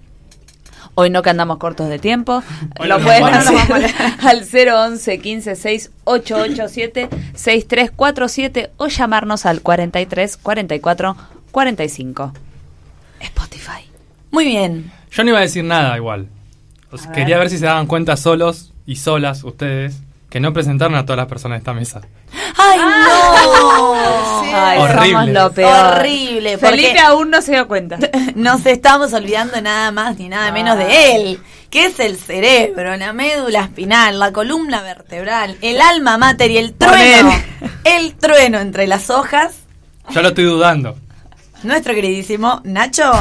Hoy 0.94 1.10
no 1.10 1.22
que 1.22 1.30
andamos 1.30 1.58
cortos 1.58 1.88
de 1.88 1.98
tiempo. 1.98 2.42
Hoy 2.78 2.88
lo 2.88 3.00
pueden 3.00 3.24
hacer 3.24 3.56
al 4.20 4.42
011 4.44 5.18
15 5.18 5.56
6 5.56 5.90
887 6.04 7.08
6347 7.34 8.70
o 8.76 8.86
llamarnos 8.88 9.46
al 9.46 9.60
43 9.62 10.36
44 10.36 11.16
45. 11.50 12.32
Spotify. 13.20 13.88
Muy 14.30 14.44
bien. 14.44 14.90
Yo 15.10 15.24
no 15.24 15.30
iba 15.30 15.38
a 15.38 15.42
decir 15.42 15.64
nada 15.64 15.96
igual. 15.96 16.28
O 16.90 16.98
sea, 16.98 17.10
A 17.10 17.14
quería 17.14 17.36
ver. 17.36 17.44
ver 17.46 17.50
si 17.50 17.58
se 17.58 17.66
daban 17.66 17.86
cuenta 17.86 18.16
solos 18.16 18.72
y 18.86 18.96
solas 18.96 19.44
ustedes 19.44 20.00
que 20.32 20.40
no 20.40 20.54
presentaron 20.54 20.94
a 20.94 21.04
todas 21.04 21.18
las 21.18 21.26
personas 21.26 21.56
de 21.56 21.58
esta 21.58 21.74
mesa. 21.74 22.00
¡Ay, 22.56 22.78
no! 22.78 23.92
Sí. 24.42 24.50
Ay, 24.54 24.78
Horrible. 24.78 25.10
somos 25.12 25.28
lo 25.28 25.52
peor. 25.52 25.94
Horrible, 25.96 26.58
Felipe 26.58 26.98
aún 27.00 27.30
no 27.30 27.42
se 27.42 27.52
dio 27.52 27.68
cuenta. 27.68 27.98
Nos 28.34 28.64
estamos 28.66 29.12
olvidando 29.12 29.60
nada 29.60 29.92
más 29.92 30.18
ni 30.18 30.28
nada 30.30 30.50
menos 30.52 30.78
de 30.78 31.14
él, 31.14 31.40
que 31.70 31.86
es 31.86 32.00
el 32.00 32.16
cerebro, 32.16 32.96
la 32.96 33.12
médula 33.12 33.60
espinal, 33.60 34.18
la 34.18 34.32
columna 34.32 34.80
vertebral, 34.82 35.58
el 35.60 35.80
alma 35.82 36.16
mater 36.16 36.50
y 36.50 36.56
el 36.58 36.72
trueno. 36.74 37.30
El 37.84 38.14
trueno 38.14 38.58
entre 38.58 38.86
las 38.86 39.10
hojas. 39.10 39.54
Ya 40.10 40.22
lo 40.22 40.28
estoy 40.28 40.44
dudando. 40.44 40.96
Nuestro 41.62 41.94
queridísimo 41.94 42.62
Nacho. 42.64 43.12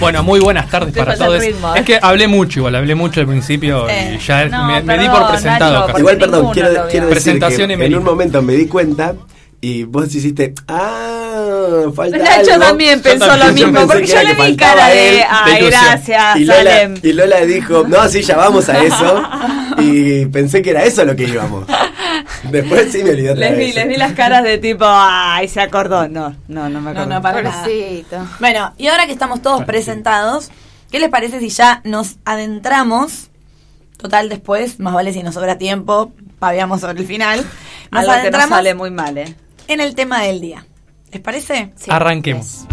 Bueno, 0.00 0.22
muy 0.22 0.40
buenas 0.40 0.68
tardes 0.70 0.94
para 0.94 1.16
todos. 1.16 1.40
ritmo, 1.40 1.74
¿eh? 1.74 1.80
Es 1.80 1.84
que 1.84 1.98
hablé 2.00 2.26
mucho 2.28 2.60
igual, 2.60 2.74
hablé 2.74 2.94
mucho 2.94 3.20
al 3.20 3.26
principio 3.26 3.88
Eh, 3.88 4.16
y 4.16 4.24
ya 4.24 4.46
no, 4.46 4.66
me, 4.66 4.82
me 4.82 4.98
di 4.98 5.04
perdón, 5.06 5.20
por 5.22 5.30
presentado. 5.30 5.86
Casi. 5.86 5.98
Igual, 6.00 6.18
perdón, 6.18 6.50
quiero, 6.52 6.68
quiero 6.88 7.06
decir 7.06 7.22
Presentación 7.22 7.68
que 7.68 7.86
en 7.86 7.94
un 7.94 8.04
momento 8.04 8.42
me 8.42 8.54
di 8.54 8.66
cuenta 8.66 9.14
y 9.60 9.84
vos 9.84 10.12
hiciste, 10.12 10.54
ah, 10.66 11.84
falta 11.94 12.18
Nacho 12.18 12.52
algo. 12.54 12.64
también 12.66 13.00
pensó 13.00 13.26
también, 13.26 13.72
lo 13.72 13.80
mismo, 13.80 13.86
porque 13.86 14.02
que 14.02 14.08
yo 14.08 14.18
era 14.18 14.32
le 14.34 14.50
vi 14.50 14.56
cara 14.56 14.88
de, 14.88 15.24
ay, 15.28 15.52
ilusión". 15.62 15.70
gracias, 15.70 16.36
Y 16.36 16.44
Lola, 16.44 16.64
Salem. 16.64 16.94
y 17.00 17.12
Lola 17.12 17.40
dijo, 17.42 17.84
no, 17.86 18.08
sí, 18.08 18.22
ya 18.22 18.36
vamos 18.36 18.68
a 18.68 18.82
eso. 18.82 19.22
Y 19.78 20.26
pensé 20.26 20.60
que 20.62 20.70
era 20.70 20.84
eso 20.84 21.02
lo 21.04 21.16
que 21.16 21.24
íbamos. 21.24 21.66
Después 22.50 22.90
sí 22.92 23.02
me 23.04 23.10
olvidé 23.10 23.30
otra 23.32 23.50
Les 23.50 23.58
vi, 23.58 23.72
les 23.72 23.88
vi 23.88 23.96
las 23.96 24.12
caras 24.12 24.42
de 24.44 24.58
tipo, 24.58 24.84
ay, 24.86 25.48
se 25.48 25.60
acordó. 25.60 26.08
No, 26.08 26.34
no, 26.48 26.68
no 26.68 26.80
me 26.80 26.92
No, 26.92 27.00
acuerdo. 27.02 27.06
no, 27.14 27.22
para 27.22 27.42
nada. 27.42 27.66
Bueno, 28.40 28.72
y 28.78 28.86
ahora 28.88 29.06
que 29.06 29.12
estamos 29.12 29.42
todos 29.42 29.64
presentados, 29.64 30.50
¿qué 30.90 30.98
les 31.00 31.08
parece 31.08 31.40
si 31.40 31.48
ya 31.48 31.80
nos 31.84 32.16
adentramos? 32.24 33.28
Total, 33.96 34.28
después, 34.28 34.80
más 34.80 34.94
vale 34.94 35.12
si 35.12 35.22
nos 35.22 35.34
sobra 35.34 35.58
tiempo, 35.58 36.12
paviamos 36.38 36.80
sobre 36.80 37.00
el 37.00 37.06
final. 37.06 37.38
Nos 37.92 38.00
Algo 38.00 38.12
que 38.12 38.16
nos 38.16 38.20
adentramos 38.22 38.56
sale 38.56 38.74
muy 38.74 38.90
mal, 38.90 39.18
¿eh? 39.18 39.36
en 39.68 39.80
el 39.80 39.94
tema 39.94 40.22
del 40.22 40.40
día. 40.40 40.64
¿Les 41.12 41.20
parece? 41.20 41.72
Arranquemos. 41.88 42.64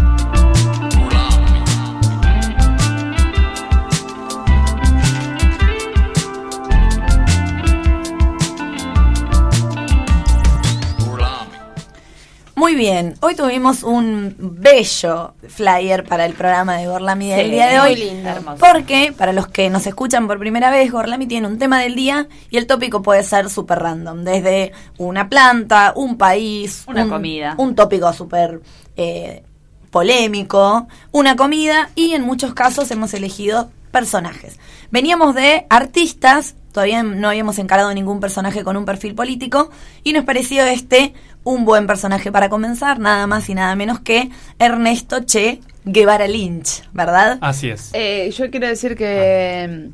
Muy 12.70 12.78
bien, 12.78 13.16
hoy 13.20 13.34
tuvimos 13.34 13.82
un 13.82 14.36
bello 14.38 15.34
flyer 15.48 16.04
para 16.04 16.24
el 16.24 16.34
programa 16.34 16.76
de 16.76 16.86
Gorlami 16.86 17.28
del 17.28 17.46
Sí, 17.46 17.50
día 17.50 17.66
de 17.66 17.80
muy 17.80 17.88
hoy. 17.88 17.96
lindo. 17.96 18.30
Porque, 18.60 19.12
para 19.18 19.32
los 19.32 19.48
que 19.48 19.68
nos 19.70 19.88
escuchan 19.88 20.28
por 20.28 20.38
primera 20.38 20.70
vez, 20.70 20.92
Gorlami 20.92 21.26
tiene 21.26 21.48
un 21.48 21.58
tema 21.58 21.80
del 21.80 21.96
día 21.96 22.28
y 22.48 22.58
el 22.58 22.68
tópico 22.68 23.02
puede 23.02 23.24
ser 23.24 23.50
súper 23.50 23.80
random. 23.80 24.22
Desde 24.22 24.70
una 24.98 25.28
planta, 25.28 25.92
un 25.96 26.16
país, 26.16 26.84
Una 26.86 27.02
un- 27.02 27.10
comida. 27.10 27.56
Un 27.58 27.74
tópico 27.74 28.12
súper 28.12 28.60
eh, 28.96 29.42
polémico, 29.90 30.86
una 31.10 31.34
comida 31.34 31.90
y 31.96 32.12
en 32.12 32.22
muchos 32.22 32.54
casos 32.54 32.88
hemos 32.92 33.12
elegido 33.14 33.68
personajes. 33.90 34.60
Veníamos 34.92 35.34
de 35.34 35.66
artistas, 35.70 36.54
todavía 36.72 37.02
no 37.02 37.28
habíamos 37.28 37.58
encarado 37.58 37.92
ningún 37.94 38.20
personaje 38.20 38.62
con 38.64 38.76
un 38.76 38.84
perfil 38.84 39.14
político 39.14 39.70
y 40.04 40.12
nos 40.12 40.24
pareció 40.24 40.64
este 40.64 41.12
un 41.44 41.64
buen 41.64 41.86
personaje 41.86 42.30
para 42.30 42.48
comenzar, 42.48 42.98
nada 42.98 43.26
más 43.26 43.48
y 43.48 43.54
nada 43.54 43.74
menos 43.76 44.00
que 44.00 44.30
Ernesto 44.58 45.20
Che 45.24 45.60
Guevara 45.84 46.28
Lynch, 46.28 46.82
¿verdad? 46.92 47.38
Así 47.40 47.70
es. 47.70 47.90
Eh, 47.94 48.30
yo 48.36 48.50
quiero 48.50 48.66
decir 48.66 48.94
que 48.96 49.90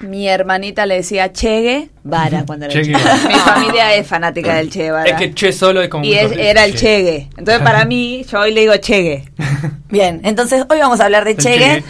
mm, 0.00 0.06
mi 0.08 0.28
hermanita 0.28 0.84
le 0.84 0.96
decía 0.96 1.32
Che 1.32 1.90
Guevara 2.04 2.44
cuando 2.44 2.66
era 2.66 2.74
Che. 2.74 2.82
Guevara. 2.82 3.14
Mi 3.28 3.34
familia 3.34 3.94
es 3.94 4.06
fanática 4.06 4.54
del 4.56 4.68
Che 4.70 4.82
Guevara. 4.82 5.08
Es 5.10 5.16
que 5.16 5.32
Che 5.34 5.52
solo 5.52 5.80
es 5.80 5.88
como 5.88 6.04
y 6.04 6.12
es- 6.14 6.32
era 6.32 6.64
el 6.66 6.74
Chegue. 6.74 7.30
Entonces 7.38 7.62
para 7.62 7.84
mí, 7.86 8.24
yo 8.30 8.40
hoy 8.40 8.52
le 8.52 8.60
digo 8.62 8.76
Chegue. 8.76 9.24
Bien, 9.88 10.20
entonces 10.24 10.64
hoy 10.68 10.78
vamos 10.78 11.00
a 11.00 11.04
hablar 11.06 11.24
de 11.24 11.36
Chegue 11.36 11.82
Chegue. 11.82 11.84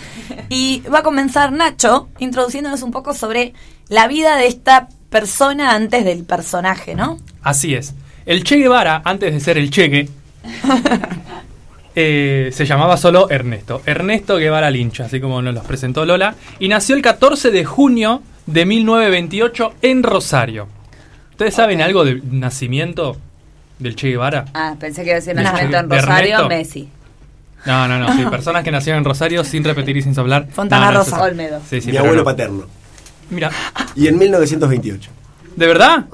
y 0.49 0.81
va 0.83 1.01
a 1.01 1.03
comenzar 1.03 1.51
Nacho 1.51 2.09
introduciéndonos 2.21 2.83
un 2.83 2.93
poco 2.93 3.15
sobre 3.15 3.53
la 3.93 4.09
vida 4.09 4.37
de 4.37 4.47
esta 4.47 4.89
persona 5.11 5.75
antes 5.75 6.07
del 6.07 6.25
personaje, 6.25 6.95
¿no? 6.95 7.19
Así 7.43 7.75
es. 7.75 7.93
El 8.25 8.43
Che 8.43 8.57
Guevara, 8.57 9.03
antes 9.05 9.35
de 9.35 9.39
ser 9.41 9.59
el 9.59 9.71
Cheque, 9.71 10.09
eh, 11.95 12.51
se 12.53 12.65
llamaba 12.65 12.97
solo 12.97 13.29
Ernesto. 13.31 13.83
Ernesto 13.85 14.37
Guevara 14.39 14.71
Lynch, 14.71 15.01
así 15.01 15.21
como 15.21 15.43
nos 15.43 15.55
los 15.55 15.65
presentó 15.65 16.07
Lola. 16.07 16.35
Y 16.59 16.69
nació 16.69 16.97
el 16.97 17.03
14 17.03 17.51
de 17.51 17.65
junio 17.67 18.23
de 18.47 18.65
1928 18.65 19.75
en 19.83 20.03
Rosario. 20.03 20.69
¿Ustedes 21.33 21.55
saben 21.55 21.83
algo 21.83 22.05
del 22.05 22.23
nacimiento 22.41 23.19
del 23.79 23.95
Che 23.95 24.09
Guevara? 24.09 24.47
Ah, 24.55 24.75
pensé 24.81 25.03
que 25.03 25.09
iba 25.11 25.17
a 25.17 25.21
decir 25.21 25.35
¿De 25.35 25.43
nacimiento 25.43 25.77
en 25.79 25.91
Rosario, 25.91 26.35
Ernesto? 26.37 26.49
Messi. 26.49 26.89
No, 27.67 27.87
no, 27.89 27.99
no. 27.99 28.17
Sí, 28.17 28.25
personas 28.31 28.65
que 28.65 28.71
nacieron 28.71 29.01
en 29.01 29.05
Rosario 29.05 29.45
sin 29.45 29.63
repetir 29.65 29.99
y 29.99 30.03
sin 30.03 30.15
soplar. 30.15 30.47
Fontana 30.51 30.87
No, 30.87 30.93
no, 30.93 30.99
Rosa. 31.01 31.23
Olmedo. 31.23 31.61
Sí, 31.69 31.83
sí, 31.83 31.91
Mi 31.91 31.99
abuelo 31.99 32.19
no. 32.19 32.25
paterno. 32.25 32.65
Mira, 33.31 33.50
Y 33.95 34.09
en 34.09 34.19
1928. 34.19 35.11
¿de 35.57 35.67
verdad? 35.67 36.07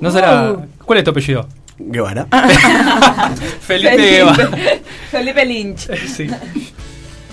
¿No 0.00 0.10
será? 0.10 0.56
¿Cuál 0.84 0.98
es 0.98 1.04
tu 1.04 1.10
apellido? 1.10 1.46
Guevara. 1.78 2.26
Felipe 3.60 3.96
Guevara. 3.96 4.50
Felipe 5.10 5.44
Lynch. 5.44 5.90
Sí. 6.08 6.28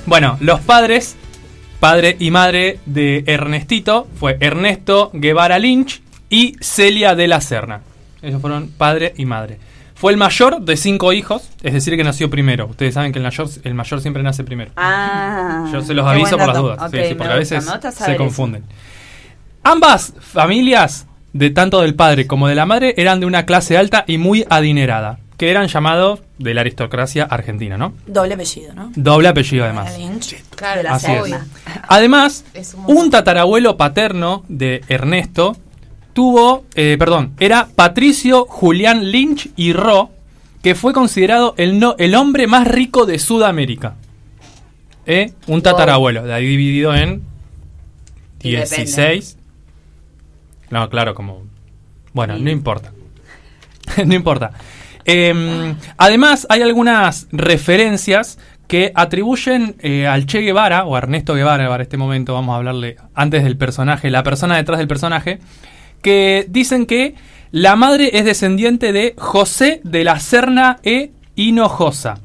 Bueno, 0.06 0.38
los 0.40 0.62
padres, 0.62 1.16
padre 1.80 2.16
y 2.20 2.32
madre 2.32 2.80
de 2.86 3.24
Ernestito, 3.28 4.08
fue 4.20 4.38
Ernesto 4.40 5.12
Guevara 5.14 5.60
Lynch 5.60 6.02
y 6.30 6.56
Celia 6.62 7.16
de 7.16 7.28
la 7.28 7.42
Serna. 7.42 7.82
Ellos 8.22 8.42
fueron 8.42 8.70
padre 8.70 9.14
y 9.18 9.26
madre. 9.26 9.60
Fue 9.96 10.12
el 10.12 10.18
mayor 10.18 10.62
de 10.62 10.78
cinco 10.78 11.12
hijos, 11.12 11.50
es 11.64 11.74
decir, 11.74 11.98
que 11.98 12.04
nació 12.04 12.30
primero. 12.30 12.68
Ustedes 12.68 12.94
saben 12.94 13.12
que 13.12 13.18
el 13.18 13.24
mayor, 13.24 13.50
el 13.64 13.74
mayor 13.74 14.00
siempre 14.00 14.22
nace 14.22 14.44
primero. 14.44 14.72
Ah. 14.78 15.68
Yo 15.74 15.82
se 15.82 15.96
los 15.96 16.06
aviso 16.06 16.38
por 16.38 16.48
las 16.48 16.58
dudas, 16.58 16.92
sí, 16.92 16.98
sí, 17.10 17.16
porque 17.16 17.34
a 17.34 17.36
veces 17.36 17.66
se 17.66 18.14
eso. 18.14 18.44
Ambas 19.64 20.14
familias, 20.20 21.08
de 21.34 21.50
tanto 21.50 21.82
del 21.82 21.96
padre 21.96 22.28
como 22.28 22.48
de 22.48 22.56
la 22.56 22.66
madre, 22.66 22.94
eran 22.98 23.20
de 23.20 23.26
una 23.26 23.46
clase 23.46 23.78
alta 23.78 24.04
y 24.08 24.18
muy 24.18 24.46
adinerada, 24.50 25.20
que 25.38 25.52
eran 25.52 25.68
llamados 25.68 26.22
de 26.38 26.54
la 26.54 26.62
aristocracia 26.62 27.24
argentina, 27.24 27.78
¿no? 27.78 27.94
Doble 28.06 28.36
apellido, 28.36 28.74
¿no? 28.74 28.92
Doble 28.96 29.28
apellido 29.28 29.66
además. 29.66 29.98
Lynch. 29.98 30.36
Claro, 30.56 30.84
la 30.84 30.96
Así 30.96 31.12
es. 31.12 31.36
Además, 31.88 32.46
Es 32.54 32.76
un 32.88 33.10
tatarabuelo 33.10 33.78
paterno 33.78 34.44
de 34.48 34.82
Ernesto 34.88 35.56
tuvo, 36.18 36.66
eh, 36.74 36.96
perdón, 36.98 37.34
era 37.40 37.68
Patricio 37.76 38.46
Julián 38.46 39.12
Lynch 39.12 39.52
y 39.56 39.74
Ro, 39.74 40.10
que 40.64 40.74
fue 40.74 40.92
considerado 40.92 41.54
el, 41.58 41.78
no, 41.78 41.94
el 42.00 42.16
hombre 42.16 42.48
más 42.48 42.68
rico 42.68 43.06
de 43.06 43.20
Sudamérica. 43.20 43.94
¿Eh? 45.06 45.34
Un 45.46 45.62
tatarabuelo, 45.62 46.24
de 46.24 46.34
ahí 46.34 46.48
dividido 46.48 46.96
en 46.96 47.22
Y 48.42 48.54
depende. 48.54 48.78
16. 48.78 49.37
No, 50.70 50.90
claro, 50.90 51.14
como... 51.14 51.44
Bueno, 52.14 52.38
no 52.38 52.50
importa. 52.50 52.92
no 54.06 54.14
importa. 54.14 54.52
Eh, 55.06 55.76
además, 55.98 56.46
hay 56.50 56.62
algunas 56.62 57.28
referencias 57.32 58.38
que 58.68 58.92
atribuyen 58.94 59.76
eh, 59.80 60.08
al 60.08 60.26
Che 60.26 60.42
Guevara, 60.42 60.86
o 60.86 60.96
a 60.96 61.00
Ernesto 61.00 61.34
Guevara 61.34 61.68
para 61.70 61.84
este 61.84 61.98
momento, 61.98 62.34
vamos 62.34 62.54
a 62.54 62.58
hablarle 62.58 62.98
antes 63.16 63.44
del 63.44 63.58
personaje, 63.58 64.10
la 64.10 64.24
persona 64.24 64.58
detrás 64.58 64.80
del 64.80 64.88
personaje, 64.88 65.40
que 66.02 66.46
dicen 66.50 66.86
que 66.86 67.16
la 67.52 67.76
madre 67.76 68.12
es 68.14 68.26
descendiente 68.26 68.92
de 68.92 69.16
José 69.18 69.80
de 69.84 70.04
la 70.04 70.20
Serna 70.20 70.80
e 70.84 71.12
Hinojosa, 71.36 72.20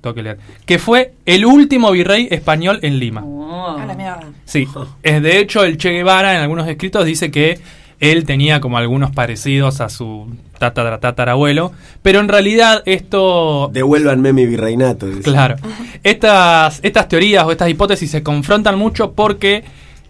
tengo 0.00 0.14
que 0.14 0.22
leer, 0.22 0.38
que 0.64 0.78
fue 0.78 1.12
el 1.26 1.44
último 1.44 1.90
virrey 1.90 2.28
español 2.30 2.78
en 2.82 2.98
Lima. 2.98 3.22
Oh. 3.24 3.76
A 3.78 3.86
la 3.86 3.94
mierda. 3.94 4.28
Sí, 4.44 4.66
es 5.02 5.22
de 5.22 5.38
hecho 5.38 5.64
el 5.64 5.78
Che 5.78 5.90
Guevara 5.90 6.34
en 6.34 6.42
algunos 6.42 6.68
escritos 6.68 7.04
dice 7.04 7.30
que 7.30 7.58
él 8.00 8.24
tenía 8.24 8.60
como 8.60 8.78
algunos 8.78 9.10
parecidos 9.10 9.80
a 9.80 9.88
su 9.88 10.28
tatara, 10.58 10.98
tatarabuelo, 11.00 11.72
pero 12.02 12.20
en 12.20 12.28
realidad 12.28 12.82
esto... 12.86 13.70
Devuélvanme 13.72 14.32
mi 14.32 14.46
virreinato. 14.46 15.06
dice. 15.06 15.22
Claro, 15.22 15.56
estas, 16.04 16.80
estas 16.82 17.08
teorías 17.08 17.44
o 17.44 17.50
estas 17.50 17.68
hipótesis 17.68 18.10
se 18.10 18.22
confrontan 18.22 18.78
mucho 18.78 19.12
porque 19.12 19.64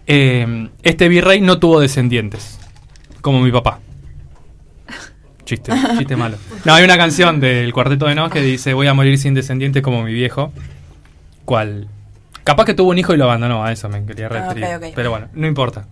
eh, 0.05 0.69
este 0.83 1.09
virrey 1.09 1.41
no 1.41 1.57
tuvo 1.57 1.79
descendientes, 1.79 2.59
como 3.21 3.41
mi 3.41 3.51
papá. 3.51 3.79
Chiste, 5.49 5.71
chiste 5.97 6.15
malo. 6.15 6.37
No, 6.63 6.75
hay 6.75 6.83
una 6.83 6.95
canción 6.95 7.39
del 7.39 7.73
Cuarteto 7.73 8.05
de 8.05 8.13
Nos 8.13 8.31
que 8.31 8.39
dice 8.39 8.75
voy 8.75 8.85
a 8.85 8.93
morir 8.93 9.17
sin 9.17 9.33
descendientes 9.33 9.81
como 9.81 10.03
mi 10.03 10.13
viejo. 10.13 10.53
¿Cuál? 11.43 11.87
Capaz 12.43 12.65
que 12.65 12.75
tuvo 12.75 12.91
un 12.91 12.99
hijo 12.99 13.15
y 13.15 13.17
lo 13.17 13.23
abandonó, 13.23 13.65
a 13.65 13.71
eso 13.71 13.89
me 13.89 14.05
quería 14.05 14.27
Ah, 14.27 14.29
referir. 14.29 14.93
Pero 14.93 15.09
bueno, 15.09 15.27
no 15.33 15.47
importa. 15.47 15.87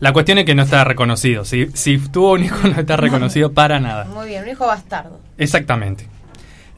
La 0.00 0.12
cuestión 0.12 0.38
es 0.38 0.44
que 0.44 0.56
no 0.56 0.64
está 0.64 0.82
reconocido. 0.82 1.44
Si, 1.44 1.68
si 1.74 1.98
tuvo 1.98 2.32
un 2.32 2.42
hijo 2.42 2.66
no 2.66 2.80
está 2.80 2.96
reconocido 2.96 3.52
para 3.52 3.78
nada. 3.78 4.06
Muy 4.06 4.26
bien, 4.26 4.42
un 4.42 4.48
hijo 4.48 4.66
bastardo. 4.66 5.20
Exactamente. 5.36 6.08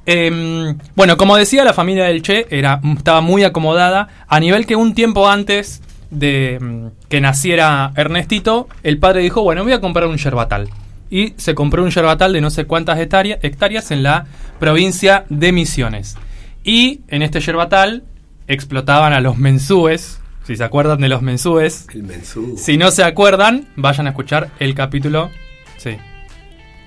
Em, 0.05 0.77
bueno, 0.97 1.17
como 1.17 1.35
decía, 1.39 1.65
la 1.65 1.73
familia 1.73 2.05
del 2.05 2.21
Che 2.21 2.47
era, 2.51 2.81
estaba 2.95 3.23
muy 3.23 3.43
acomodada, 3.43 4.09
a 4.29 4.39
nivel 4.39 4.67
que 4.67 4.77
un 4.77 4.95
tiempo 4.95 5.31
antes 5.31 5.81
de 6.11 6.59
mm, 6.61 7.09
que 7.09 7.23
naciera 7.23 7.93
Ernestito, 7.97 8.69
el 8.83 8.99
padre 8.99 9.23
dijo, 9.23 9.43
bueno, 9.43 9.63
voy 9.63 9.73
a 9.73 9.81
comprar 9.81 10.09
un 10.09 10.19
yerbatal. 10.19 10.69
Y 11.11 11.35
se 11.37 11.55
compró 11.55 11.83
un 11.83 11.90
yerbatal 11.90 12.33
de 12.33 12.40
no 12.40 12.50
sé 12.50 12.64
cuántas 12.67 12.99
hectárea- 12.99 13.38
hectáreas 13.43 13.90
en 13.90 14.02
la 14.05 14.26
provincia 14.61 15.25
de 15.29 15.50
Misiones. 15.52 16.17
Y 16.62 17.00
en 17.09 17.23
este 17.23 17.40
yerbatal 17.40 18.05
explotaban 18.47 19.12
a 19.12 19.21
los 19.21 19.37
mensúes, 19.37 20.21
si 20.47 20.57
se 20.57 20.64
acuerdan 20.64 21.00
de 21.00 21.09
los 21.09 21.23
mensúes. 21.23 21.87
El 21.93 22.05
mensú. 22.05 22.55
Si 22.57 22.76
no 22.76 22.90
se 22.90 23.02
acuerdan, 23.05 23.67
vayan 23.76 24.07
a 24.07 24.11
escuchar 24.11 24.50
el 24.61 24.75
capítulo. 24.75 25.31
Sí. 25.79 25.97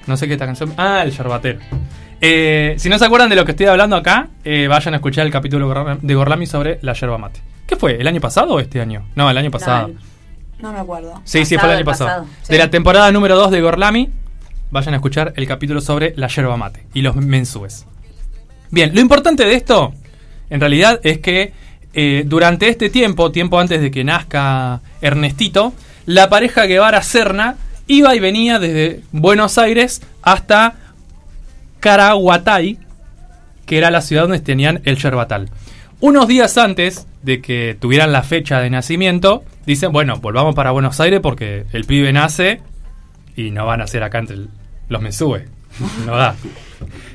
No 0.07 0.17
sé 0.17 0.27
qué 0.27 0.33
esta 0.33 0.45
canción. 0.45 0.73
Ah, 0.77 1.01
el 1.03 1.11
yerbatero. 1.11 1.59
Eh, 2.21 2.75
si 2.77 2.87
no 2.89 2.97
se 2.97 3.05
acuerdan 3.05 3.29
de 3.29 3.35
lo 3.35 3.43
que 3.45 3.51
estoy 3.51 3.65
hablando 3.65 3.95
acá, 3.97 4.29
eh, 4.45 4.67
vayan 4.69 4.93
a 4.93 4.97
escuchar 4.97 5.25
el 5.25 5.31
capítulo 5.31 5.97
de 6.01 6.15
Gorlami 6.15 6.45
sobre 6.45 6.79
la 6.81 6.93
yerba 6.93 7.17
mate. 7.17 7.41
¿Qué 7.67 7.75
fue? 7.75 7.95
¿El 7.99 8.07
año 8.07 8.21
pasado 8.21 8.53
o 8.53 8.59
este 8.59 8.79
año? 8.79 9.05
No, 9.15 9.29
el 9.29 9.37
año 9.37 9.51
pasado. 9.51 9.91
No 10.59 10.71
me 10.71 10.79
acuerdo. 10.79 11.21
sí, 11.23 11.45
sí, 11.45 11.57
fue 11.57 11.69
el 11.69 11.77
año 11.77 11.85
pasado. 11.85 12.25
De 12.47 12.57
la 12.57 12.69
temporada 12.69 13.11
número 13.11 13.35
2 13.35 13.51
de 13.51 13.61
Gorlami, 13.61 14.09
vayan 14.71 14.93
a 14.93 14.97
escuchar 14.97 15.33
el 15.35 15.47
capítulo 15.47 15.81
sobre 15.81 16.13
la 16.15 16.27
yerba 16.27 16.57
mate 16.57 16.85
y 16.93 17.01
los 17.01 17.15
mensúes. 17.15 17.85
Bien, 18.71 18.93
lo 18.93 19.01
importante 19.01 19.45
de 19.45 19.53
esto, 19.53 19.93
en 20.49 20.59
realidad, 20.59 20.99
es 21.03 21.19
que 21.19 21.53
eh, 21.93 22.23
durante 22.25 22.69
este 22.69 22.89
tiempo, 22.89 23.31
tiempo 23.31 23.59
antes 23.59 23.81
de 23.81 23.91
que 23.91 24.03
nazca 24.03 24.81
Ernestito, 25.01 25.73
la 26.05 26.27
pareja 26.27 26.65
Guevara-Serna 26.65 27.55
iba 27.87 28.15
y 28.15 28.19
venía 28.19 28.57
desde 28.57 29.01
Buenos 29.11 29.57
Aires 29.57 30.01
hasta 30.23 30.75
Caraguatay, 31.79 32.79
que 33.65 33.77
era 33.77 33.91
la 33.91 34.01
ciudad 34.01 34.23
donde 34.23 34.39
tenían 34.39 34.81
el 34.85 34.97
yerbatal. 34.97 35.49
Unos 35.99 36.27
días 36.27 36.57
antes 36.57 37.05
de 37.23 37.41
que 37.41 37.75
tuvieran 37.79 38.11
la 38.11 38.21
fecha 38.21 38.59
de 38.59 38.69
nacimiento, 38.69 39.43
dicen, 39.65 39.91
bueno, 39.91 40.17
volvamos 40.17 40.53
para 40.53 40.71
Buenos 40.71 40.99
Aires 40.99 41.21
porque 41.21 41.65
el 41.71 41.85
pibe 41.85 42.13
nace 42.13 42.61
y 43.35 43.49
no 43.49 43.65
van 43.65 43.81
a 43.81 43.83
nacer 43.85 44.03
acá 44.03 44.19
entre 44.19 44.37
los 44.89 45.01
mensúes. 45.01 45.43
No 46.05 46.15
da. 46.15 46.35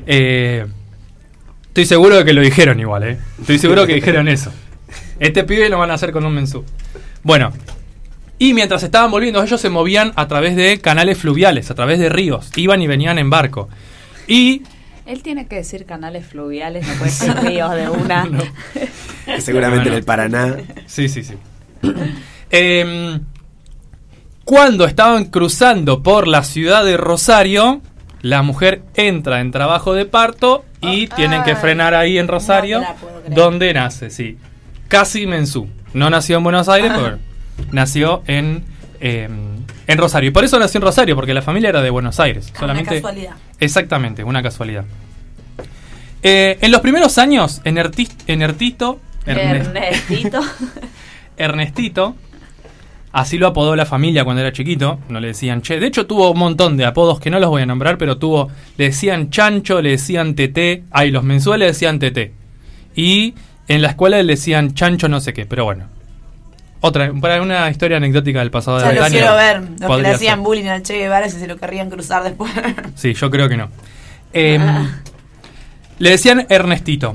Eh, 0.07 0.67
estoy 1.69 1.85
seguro 1.85 2.17
de 2.17 2.25
que 2.25 2.33
lo 2.33 2.41
dijeron 2.41 2.81
igual, 2.81 3.05
¿eh? 3.05 3.19
Estoy 3.41 3.59
seguro 3.59 3.87
que 3.87 3.95
dijeron 3.95 4.27
eso. 4.27 4.53
Este 5.21 5.45
pibe 5.45 5.69
lo 5.69 5.79
van 5.79 5.93
a 5.93 5.95
hacer 5.95 6.11
con 6.11 6.25
un 6.25 6.35
mensú. 6.35 6.65
Bueno, 7.23 7.53
y 8.39 8.55
mientras 8.55 8.83
estaban 8.83 9.11
volviendo, 9.11 9.43
ellos 9.43 9.61
se 9.61 9.69
movían 9.69 10.13
a 10.17 10.27
través 10.27 10.57
de 10.57 10.81
canales 10.81 11.19
fluviales, 11.19 11.71
a 11.71 11.75
través 11.75 11.99
de 11.99 12.09
ríos. 12.09 12.51
Iban 12.57 12.83
y 12.83 12.87
venían 12.87 13.19
en 13.19 13.31
barco. 13.31 13.69
Y 14.27 14.63
Él 15.09 15.23
tiene 15.23 15.47
que 15.49 15.57
decir 15.57 15.87
canales 15.87 16.27
fluviales, 16.27 16.87
no 16.87 16.95
puede 16.95 17.11
ser 17.11 17.35
ríos 17.43 17.71
de 17.75 17.89
una. 17.89 18.25
No. 19.27 19.41
Seguramente 19.41 19.85
Bueno. 19.85 19.91
en 19.93 19.99
el 19.99 20.05
Paraná. 20.05 20.57
Sí, 20.87 21.09
sí, 21.09 21.23
sí. 21.25 21.35
Em, 22.51 23.21
cuando 24.45 24.87
estaban 24.87 25.27
cruzando 25.27 26.03
por 26.03 26.27
la 26.27 26.43
ciudad 26.45 26.85
de 26.85 26.97
Rosario, 26.97 27.83
la 28.23 28.43
mujer 28.43 28.83
entra 28.95 29.41
en 29.41 29.51
trabajo 29.51 29.93
de 29.93 30.07
parto 30.07 30.65
y 30.81 31.09
tienen 31.09 31.43
que 31.45 31.57
frenar 31.57 31.95
ahí 31.95 32.17
en 32.19 32.27
Rosario, 32.29 32.81
No 32.81 32.87
donde 33.35 33.75
nace, 33.75 34.09
sí. 34.11 34.39
Casi 34.89 35.27
Mensú. 35.27 35.69
No 35.93 36.09
nació 36.09 36.39
en 36.39 36.45
Buenos 36.45 36.69
Aires, 36.71 36.93
pero 36.95 37.19
nació 37.71 38.23
en, 38.27 38.65
em, 39.01 39.57
en 39.87 39.99
Rosario. 39.99 40.29
Y 40.29 40.33
por 40.33 40.45
eso 40.45 40.59
nació 40.59 40.79
en 40.79 40.83
Rosario, 40.83 41.15
porque 41.15 41.35
la 41.35 41.43
familia 41.43 41.71
era 41.71 41.83
de 41.83 41.91
Buenos 41.91 42.19
Aires. 42.21 42.53
Solamente, 42.59 42.91
Una 42.91 43.01
casualidad. 43.03 43.33
Exactamente, 43.61 44.25
una 44.25 44.43
casualidad. 44.43 44.85
Eh, 46.23 46.59
en 46.61 46.73
los 46.73 46.81
primeros 46.81 47.17
años, 47.19 47.61
Enertito, 47.65 49.01
Erne- 49.27 49.61
Ernestito. 49.67 50.41
Ernestito, 51.37 52.17
así 53.13 53.39
lo 53.39 53.47
apodó 53.49 53.77
la 53.77 53.87
familia 53.87 54.25
cuando 54.25 54.41
era 54.43 54.53
chiquito, 54.53 54.99
no 55.09 55.21
le 55.21 55.29
decían 55.29 55.63
che. 55.63 55.79
De 55.79 55.87
hecho, 55.87 56.07
tuvo 56.07 56.33
un 56.33 56.39
montón 56.39 56.77
de 56.77 56.85
apodos 56.85 57.21
que 57.21 57.31
no 57.31 57.39
los 57.39 57.49
voy 57.51 57.63
a 57.63 57.67
nombrar, 57.67 57.99
pero 57.99 58.19
tuvo, 58.19 58.51
le 58.77 58.87
decían 58.87 59.31
chancho, 59.31 59.81
le 59.81 59.91
decían 59.91 60.35
teté, 60.35 60.83
ay, 60.91 61.11
los 61.13 61.23
mensuales 61.23 61.61
le 61.67 61.73
decían 61.73 61.99
teté. 62.01 62.33
Y 62.97 63.35
en 63.69 63.83
la 63.83 63.89
escuela 63.91 64.21
le 64.23 64.33
decían 64.35 64.75
chancho 64.75 65.09
no 65.09 65.21
sé 65.21 65.33
qué, 65.33 65.47
pero 65.47 65.65
bueno. 65.65 65.85
Otra, 66.81 67.13
para 67.21 67.43
una 67.43 67.69
historia 67.71 67.97
anecdótica 67.97 68.39
del 68.39 68.51
pasado 68.51 68.79
de 68.79 68.85
lo 68.85 68.91
Betania, 68.91 69.19
quiero 69.19 69.35
ver. 69.35 69.63
Los 69.81 69.97
que 69.97 70.03
le 70.03 70.09
hacían 70.11 70.37
ser. 70.37 70.45
bullying 70.45 70.67
al 70.67 70.83
Che 70.83 70.97
Guevara 70.97 71.29
si 71.29 71.39
se 71.39 71.47
lo 71.47 71.57
querrían 71.57 71.91
cruzar 71.91 72.23
después. 72.23 72.53
Sí, 72.95 73.15
yo 73.15 73.31
creo 73.31 73.49
que 73.49 73.57
no. 73.57 73.69
Em, 74.33 74.63
le 75.99 76.11
decían 76.11 76.47
Ernestito, 76.49 77.15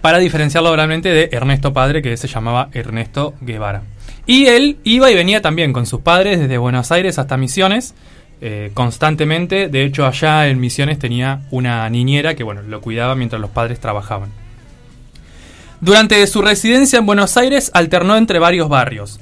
para 0.00 0.18
diferenciarlo 0.18 0.74
realmente 0.74 1.10
de 1.10 1.28
Ernesto 1.32 1.72
Padre, 1.72 2.02
que 2.02 2.16
se 2.16 2.28
llamaba 2.28 2.68
Ernesto 2.72 3.34
Guevara. 3.40 3.82
Y 4.26 4.46
él 4.46 4.78
iba 4.84 5.10
y 5.10 5.14
venía 5.14 5.42
también 5.42 5.72
con 5.72 5.86
sus 5.86 6.00
padres 6.00 6.40
desde 6.40 6.56
Buenos 6.58 6.92
Aires 6.92 7.18
hasta 7.18 7.36
Misiones, 7.36 7.94
eh, 8.40 8.70
constantemente. 8.72 9.68
De 9.68 9.84
hecho, 9.84 10.06
allá 10.06 10.48
en 10.48 10.60
Misiones 10.60 10.98
tenía 10.98 11.42
una 11.50 11.88
niñera 11.90 12.34
que, 12.34 12.44
bueno, 12.44 12.62
lo 12.62 12.80
cuidaba 12.80 13.14
mientras 13.14 13.40
los 13.40 13.50
padres 13.50 13.80
trabajaban. 13.80 14.30
Durante 15.82 16.24
su 16.28 16.42
residencia 16.42 17.00
en 17.00 17.06
Buenos 17.06 17.36
Aires 17.36 17.72
alternó 17.74 18.16
entre 18.16 18.38
varios 18.38 18.68
barrios, 18.68 19.18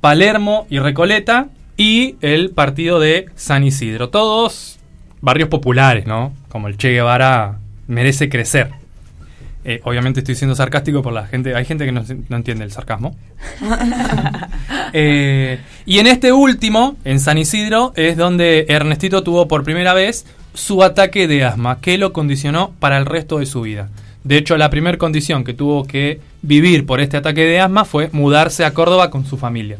Palermo 0.00 0.66
y 0.68 0.80
Recoleta, 0.80 1.46
y 1.76 2.16
el 2.22 2.50
partido 2.50 2.98
de 2.98 3.26
San 3.36 3.62
Isidro. 3.62 4.08
Todos 4.08 4.80
barrios 5.20 5.48
populares, 5.48 6.04
¿no? 6.08 6.32
Como 6.48 6.66
el 6.66 6.76
Che 6.76 6.88
Guevara 6.88 7.60
merece 7.86 8.28
crecer. 8.28 8.72
Eh, 9.64 9.80
obviamente 9.84 10.18
estoy 10.18 10.34
siendo 10.34 10.56
sarcástico 10.56 11.02
por 11.02 11.12
la 11.12 11.28
gente. 11.28 11.54
Hay 11.54 11.64
gente 11.64 11.84
que 11.84 11.92
no, 11.92 12.02
no 12.28 12.36
entiende 12.36 12.64
el 12.64 12.72
sarcasmo. 12.72 13.16
Eh, 14.94 15.58
y 15.86 16.00
en 16.00 16.06
este 16.06 16.32
último, 16.32 16.96
en 17.04 17.18
San 17.18 17.38
Isidro, 17.38 17.94
es 17.96 18.18
donde 18.18 18.66
Ernestito 18.68 19.22
tuvo 19.22 19.48
por 19.48 19.64
primera 19.64 19.94
vez 19.94 20.26
su 20.52 20.82
ataque 20.82 21.26
de 21.26 21.44
asma, 21.44 21.80
que 21.80 21.96
lo 21.96 22.12
condicionó 22.12 22.74
para 22.78 22.98
el 22.98 23.06
resto 23.06 23.38
de 23.38 23.46
su 23.46 23.62
vida. 23.62 23.88
De 24.24 24.36
hecho, 24.36 24.56
la 24.56 24.70
primera 24.70 24.98
condición 24.98 25.44
que 25.44 25.54
tuvo 25.54 25.84
que 25.84 26.20
vivir 26.42 26.86
por 26.86 27.00
este 27.00 27.16
ataque 27.16 27.44
de 27.44 27.60
asma 27.60 27.84
fue 27.84 28.08
mudarse 28.12 28.64
a 28.64 28.72
Córdoba 28.72 29.10
con 29.10 29.24
su 29.26 29.36
familia. 29.36 29.78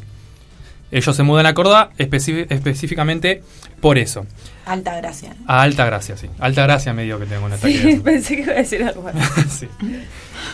Ellos 0.90 1.16
se 1.16 1.22
mudan 1.22 1.46
a 1.46 1.54
Córdoba 1.54 1.90
específicamente 1.96 3.42
por 3.80 3.98
eso. 3.98 4.26
Alta 4.66 4.94
gracia. 4.96 5.34
A 5.46 5.62
Alta 5.62 5.86
Gracia, 5.86 6.16
sí. 6.16 6.28
Alta 6.38 6.62
Gracia 6.62 6.92
me 6.92 7.02
dio 7.04 7.18
que 7.18 7.26
tengo 7.26 7.46
un 7.46 7.52
ataque 7.52 7.74
de 7.74 7.82
Sí, 7.82 7.88
asma. 7.92 8.04
pensé 8.04 8.36
que 8.36 8.42
iba 8.42 8.52
a 8.52 8.56
decir 8.56 8.82
algo. 8.84 9.10
Sí. 9.50 9.66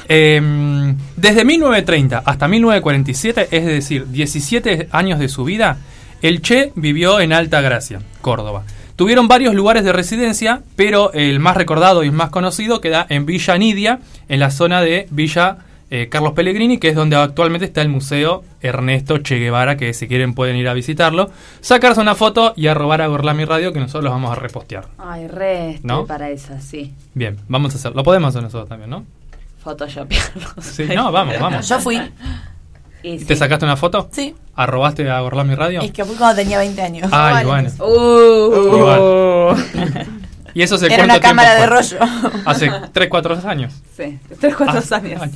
Em, 0.09 0.96
desde 1.16 1.44
1930 1.44 2.22
hasta 2.24 2.48
1947, 2.48 3.48
es 3.51 3.66
decir, 3.66 4.07
17 4.09 4.88
años 4.92 5.18
de 5.18 5.29
su 5.29 5.44
vida, 5.44 5.79
el 6.22 6.40
Che 6.40 6.72
vivió 6.74 7.20
en 7.20 7.33
Alta 7.33 7.61
Gracia, 7.61 8.01
Córdoba. 8.20 8.64
Tuvieron 8.98 9.28
varios 9.28 9.54
lugares 9.54 9.84
de 9.84 9.92
residencia, 9.92 10.62
pero 10.74 11.12
el 11.12 11.38
más 11.38 11.56
recordado 11.56 12.02
y 12.02 12.11
más 12.11 12.30
conocido 12.30 12.80
queda 12.80 13.06
en 13.08 13.26
Villa 13.26 13.56
Nidia, 13.56 14.00
en 14.28 14.40
la 14.40 14.50
zona 14.50 14.80
de 14.80 15.06
Villa 15.12 15.58
eh, 15.88 16.08
Carlos 16.08 16.32
Pellegrini, 16.32 16.78
que 16.78 16.88
es 16.88 16.96
donde 16.96 17.14
actualmente 17.14 17.64
está 17.64 17.80
el 17.80 17.90
Museo 17.90 18.42
Ernesto 18.61 19.18
Che 19.18 19.37
Guevara, 19.37 19.76
que 19.76 19.94
si 19.94 20.08
quieren 20.08 20.34
pueden 20.34 20.56
ir 20.56 20.66
a 20.66 20.74
visitarlo, 20.74 21.30
sacarse 21.61 22.00
una 22.00 22.16
foto 22.16 22.54
y 22.56 22.66
arrobar 22.66 23.00
a 23.00 23.06
Gorlami 23.06 23.44
Radio, 23.44 23.72
que 23.72 23.78
nosotros 23.78 24.02
los 24.02 24.12
vamos 24.12 24.32
a 24.32 24.34
repostear. 24.34 24.88
Ay, 24.98 25.28
re, 25.28 25.78
¿No? 25.84 26.04
para 26.04 26.30
esa, 26.30 26.61
sí. 26.61 26.92
Bien, 27.14 27.37
vamos 27.46 27.74
a 27.74 27.78
hacerlo. 27.78 27.98
Lo 27.98 28.02
podemos 28.02 28.30
hacer 28.30 28.42
nosotros 28.42 28.68
también, 28.68 28.90
¿no? 28.90 29.04
Photoshopearlos. 29.62 30.54
Sí, 30.61 30.87
no, 30.92 31.12
vamos, 31.12 31.38
vamos. 31.38 31.68
Yo 31.68 31.78
fui. 31.78 32.00
Y 33.02 33.18
¿Te 33.18 33.34
sí. 33.34 33.38
sacaste 33.38 33.64
una 33.64 33.76
foto? 33.76 34.08
Sí. 34.12 34.34
¿Arrobaste 34.56 35.08
a 35.08 35.20
Gorlami 35.20 35.54
Radio? 35.54 35.80
Es 35.82 35.92
que 35.92 36.04
fui 36.04 36.16
cuando 36.16 36.37
tenía 36.37 36.58
20 36.58 36.82
años. 36.82 37.08
Ay, 37.12 37.44
bueno. 37.46 37.70
Uh, 37.78 39.54
¿Y 40.54 40.62
eso 40.62 40.74
hace 40.74 40.92
Era 40.92 41.04
una 41.04 41.20
cámara 41.20 41.52
de 41.54 41.58
fue? 41.58 41.66
rollo. 41.68 41.98
Hace 42.44 42.70
3, 42.92 43.08
4 43.08 43.38
años. 43.48 43.74
sí, 43.96 44.18
tres, 44.40 44.54
cuatro 44.56 44.80
Ah, 44.90 44.96
años. 44.96 45.22
ay. 45.22 45.30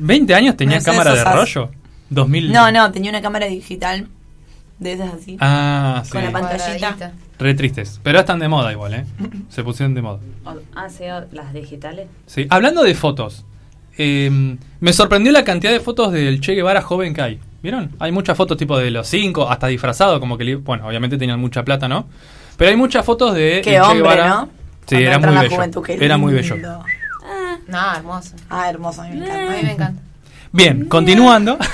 ¿20 0.00 0.34
años 0.34 0.56
tenía 0.56 0.76
No 0.76 0.80
sé, 0.80 0.90
cámara 0.90 1.14
de 1.14 1.24
rollo? 1.24 1.70
2000. 2.10 2.52
No, 2.52 2.72
no, 2.72 2.90
tenía 2.90 3.10
una 3.10 3.22
cámara 3.22 3.46
digital. 3.46 4.08
De 4.78 4.92
esas 4.92 5.12
así. 5.14 5.36
Ah, 5.40 6.02
sí. 6.04 6.10
Con 6.12 6.24
la 6.24 6.30
pantallita. 6.30 7.12
Re 7.38 7.54
tristes. 7.54 8.00
Pero 8.02 8.20
están 8.20 8.38
de 8.38 8.48
moda 8.48 8.70
igual, 8.72 8.94
¿eh? 8.94 9.04
Se 9.48 9.62
pusieron 9.64 9.94
de 9.94 10.02
moda. 10.02 10.18
Ah, 10.74 10.88
sí, 10.88 11.04
las 11.32 11.52
digitales. 11.52 12.06
Sí. 12.26 12.46
Hablando 12.48 12.82
de 12.84 12.94
fotos. 12.94 13.44
Eh, 13.98 14.56
me 14.80 14.92
sorprendió 14.92 15.32
la 15.32 15.44
cantidad 15.44 15.72
de 15.72 15.80
fotos 15.80 16.12
del 16.12 16.40
Che 16.40 16.54
Guevara 16.54 16.80
joven 16.82 17.12
que 17.14 17.20
hay. 17.22 17.40
¿Vieron? 17.62 17.90
Hay 17.98 18.12
muchas 18.12 18.36
fotos 18.36 18.56
tipo 18.56 18.78
de 18.78 18.90
los 18.90 19.06
5, 19.08 19.50
hasta 19.50 19.66
disfrazado, 19.66 20.20
como 20.20 20.38
que... 20.38 20.54
Bueno, 20.56 20.86
obviamente 20.86 21.18
tenían 21.18 21.40
mucha 21.40 21.64
plata, 21.64 21.88
¿no? 21.88 22.06
Pero 22.56 22.70
hay 22.70 22.76
muchas 22.76 23.04
fotos 23.04 23.34
de 23.34 23.60
Qué 23.64 23.70
el 23.76 23.76
Che 23.76 23.80
hombre, 23.80 23.96
Guevara. 23.98 24.28
¿no? 24.28 24.48
Sí, 24.86 24.94
Cuando 24.94 25.08
era 25.08 25.18
muy 25.18 25.36
bello. 25.42 25.54
juventud, 25.56 25.82
qué 25.84 25.98
Era 26.00 26.16
muy 26.16 26.32
bello. 26.34 26.54
lindo. 26.54 26.84
No, 27.66 27.94
hermoso. 27.94 28.36
Ah, 28.48 28.70
hermoso, 28.70 29.02
a 29.02 29.08
mí 29.08 29.16
me 29.18 29.30
A 29.30 29.34
encanta. 29.34 29.56
mí 29.56 29.62
me 29.64 29.72
encanta. 29.72 30.02
Bien, 30.52 30.84
continuando. 30.86 31.58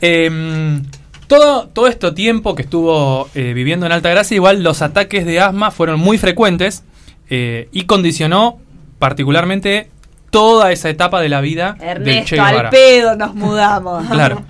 Em, 0.00 0.84
todo, 1.26 1.68
todo 1.68 1.86
este 1.88 2.12
tiempo 2.12 2.54
que 2.54 2.62
estuvo 2.62 3.28
eh, 3.34 3.52
viviendo 3.54 3.86
en 3.86 3.92
Altagracia, 3.92 4.34
igual 4.34 4.62
los 4.62 4.82
ataques 4.82 5.24
de 5.26 5.40
asma 5.40 5.70
fueron 5.70 5.98
muy 6.00 6.18
frecuentes 6.18 6.84
eh, 7.30 7.68
y 7.72 7.84
condicionó 7.84 8.58
particularmente 8.98 9.88
toda 10.30 10.72
esa 10.72 10.88
etapa 10.90 11.20
de 11.20 11.28
la 11.28 11.40
vida 11.40 11.72
del 11.74 11.78
Che 11.80 11.90
Ernesto, 11.90 12.34
Guevara. 12.36 12.60
al 12.60 12.70
pedo 12.70 13.16
nos 13.16 13.34
mudamos. 13.34 14.04
Claro. 14.10 14.42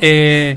Eh, 0.00 0.56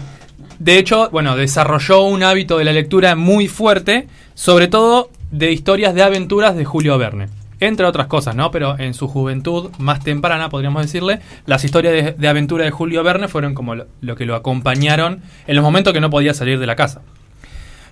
de 0.60 0.78
hecho, 0.78 1.10
bueno, 1.12 1.36
desarrolló 1.36 2.04
un 2.04 2.24
hábito 2.24 2.58
de 2.58 2.64
la 2.66 2.72
lectura 2.74 3.16
muy 3.16 3.48
fuerte, 3.48 4.08
sobre 4.34 4.68
todo 4.68 5.10
de 5.32 5.52
historias 5.52 5.94
de 5.96 6.04
aventuras 6.04 6.56
de 6.56 6.66
Julio 6.66 6.98
Verne. 6.98 7.28
Entre 7.60 7.86
otras 7.86 8.08
cosas, 8.08 8.36
¿no? 8.36 8.52
Pero 8.52 8.78
en 8.78 8.94
su 8.94 9.08
juventud 9.08 9.72
más 9.78 10.02
temprana, 10.04 10.50
podríamos 10.50 10.82
decirle, 10.84 11.20
las 11.46 11.64
historias 11.64 11.94
de, 11.94 12.12
de 12.12 12.28
aventura 12.28 12.66
de 12.66 12.72
Julio 12.72 13.04
Verne 13.04 13.28
fueron 13.30 13.54
como 13.54 13.74
lo, 13.76 13.88
lo 14.02 14.16
que 14.16 14.26
lo 14.26 14.36
acompañaron 14.36 15.22
en 15.48 15.56
los 15.56 15.64
momentos 15.64 15.94
que 15.94 16.02
no 16.02 16.10
podía 16.10 16.34
salir 16.34 16.60
de 16.60 16.68
la 16.68 16.76
casa. 16.76 17.02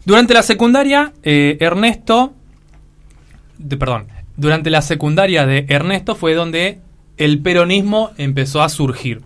Durante 0.03 0.33
la 0.33 0.43
secundaria, 0.43 1.13
eh, 1.23 1.57
Ernesto. 1.61 2.33
de- 3.57 3.77
perdón. 3.77 4.07
Durante 4.41 4.71
la 4.71 4.81
secundaria 4.81 5.45
de 5.45 5.67
Ernesto 5.69 6.15
fue 6.15 6.33
donde 6.33 6.79
el 7.17 7.43
peronismo 7.43 8.09
empezó 8.17 8.63
a 8.63 8.69
surgir. 8.69 9.21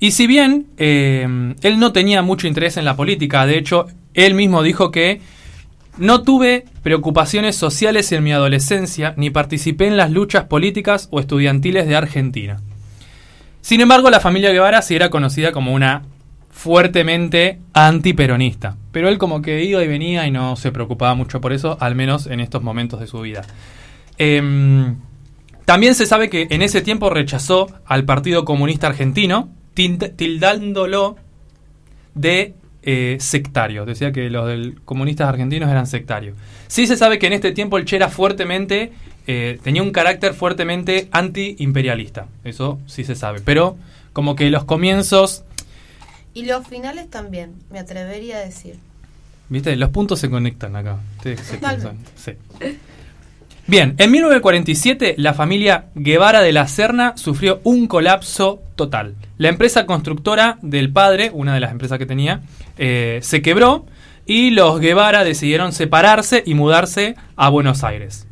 Y 0.00 0.12
si 0.12 0.26
bien 0.26 0.68
eh, 0.78 1.54
él 1.60 1.78
no 1.78 1.92
tenía 1.92 2.22
mucho 2.22 2.46
interés 2.46 2.78
en 2.78 2.86
la 2.86 2.96
política, 2.96 3.44
de 3.44 3.58
hecho, 3.58 3.88
él 4.14 4.32
mismo 4.32 4.62
dijo 4.62 4.90
que 4.90 5.20
no 5.98 6.22
tuve 6.22 6.64
preocupaciones 6.82 7.56
sociales 7.56 8.10
en 8.10 8.24
mi 8.24 8.32
adolescencia, 8.32 9.12
ni 9.18 9.28
participé 9.28 9.86
en 9.86 9.98
las 9.98 10.10
luchas 10.10 10.44
políticas 10.44 11.08
o 11.10 11.20
estudiantiles 11.20 11.86
de 11.86 11.96
Argentina. 11.96 12.58
Sin 13.60 13.82
embargo, 13.82 14.08
la 14.08 14.18
familia 14.18 14.50
Guevara 14.50 14.80
sí 14.80 14.94
era 14.94 15.10
conocida 15.10 15.52
como 15.52 15.74
una 15.74 16.04
fuertemente 16.50 17.58
antiperonista. 17.74 18.76
Pero 18.92 19.10
él 19.10 19.18
como 19.18 19.42
que 19.42 19.62
iba 19.62 19.84
y 19.84 19.88
venía 19.88 20.26
y 20.26 20.30
no 20.30 20.56
se 20.56 20.72
preocupaba 20.72 21.14
mucho 21.14 21.42
por 21.42 21.52
eso, 21.52 21.76
al 21.80 21.94
menos 21.94 22.26
en 22.26 22.40
estos 22.40 22.62
momentos 22.62 22.98
de 22.98 23.06
su 23.06 23.20
vida. 23.20 23.42
Em, 24.18 24.96
también 25.64 25.94
se 25.94 26.06
sabe 26.06 26.28
que 26.28 26.46
en 26.50 26.62
ese 26.62 26.80
tiempo 26.82 27.10
rechazó 27.10 27.68
al 27.86 28.04
Partido 28.04 28.44
Comunista 28.44 28.86
Argentino, 28.88 29.48
tild- 29.74 30.14
tildándolo 30.16 31.16
de 32.14 32.54
eh, 32.82 33.16
sectario. 33.20 33.84
Decía 33.86 34.12
que 34.12 34.28
los 34.28 34.46
del 34.48 34.80
comunistas 34.84 35.28
argentinos 35.28 35.70
eran 35.70 35.86
sectarios. 35.86 36.36
Sí 36.66 36.86
se 36.86 36.96
sabe 36.96 37.18
que 37.18 37.26
en 37.28 37.32
este 37.34 37.52
tiempo 37.52 37.78
el 37.78 37.84
Che 37.84 37.96
era 37.96 38.08
fuertemente, 38.08 38.92
eh, 39.28 39.60
tenía 39.62 39.82
un 39.82 39.92
carácter 39.92 40.34
fuertemente 40.34 41.08
anti-imperialista. 41.12 42.26
Eso 42.44 42.80
sí 42.86 43.04
se 43.04 43.14
sabe. 43.14 43.40
Pero 43.44 43.76
como 44.12 44.34
que 44.36 44.50
los 44.50 44.64
comienzos, 44.64 45.44
Y 46.34 46.44
los 46.46 46.66
finales 46.66 47.08
también, 47.08 47.52
me 47.70 47.78
atrevería 47.78 48.38
a 48.38 48.40
decir. 48.40 48.76
viste, 49.48 49.76
los 49.76 49.90
puntos 49.90 50.18
se 50.18 50.28
conectan 50.28 50.74
acá. 50.76 50.98
Ustedes 51.18 51.40
se. 51.40 51.58
Sí. 52.16 52.32
Bien, 53.72 53.94
en 53.96 54.10
1947 54.10 55.14
la 55.16 55.32
familia 55.32 55.86
Guevara 55.94 56.42
de 56.42 56.52
la 56.52 56.68
Serna 56.68 57.16
sufrió 57.16 57.62
un 57.64 57.86
colapso 57.86 58.60
total. 58.76 59.14
La 59.38 59.48
empresa 59.48 59.86
constructora 59.86 60.58
del 60.60 60.92
padre, 60.92 61.30
una 61.32 61.54
de 61.54 61.60
las 61.60 61.72
empresas 61.72 61.98
que 61.98 62.04
tenía, 62.04 62.42
eh, 62.76 63.20
se 63.22 63.40
quebró 63.40 63.86
y 64.26 64.50
los 64.50 64.78
Guevara 64.78 65.24
decidieron 65.24 65.72
separarse 65.72 66.42
y 66.44 66.52
mudarse 66.52 67.16
a 67.34 67.48
Buenos 67.48 67.82
Aires. 67.82 68.26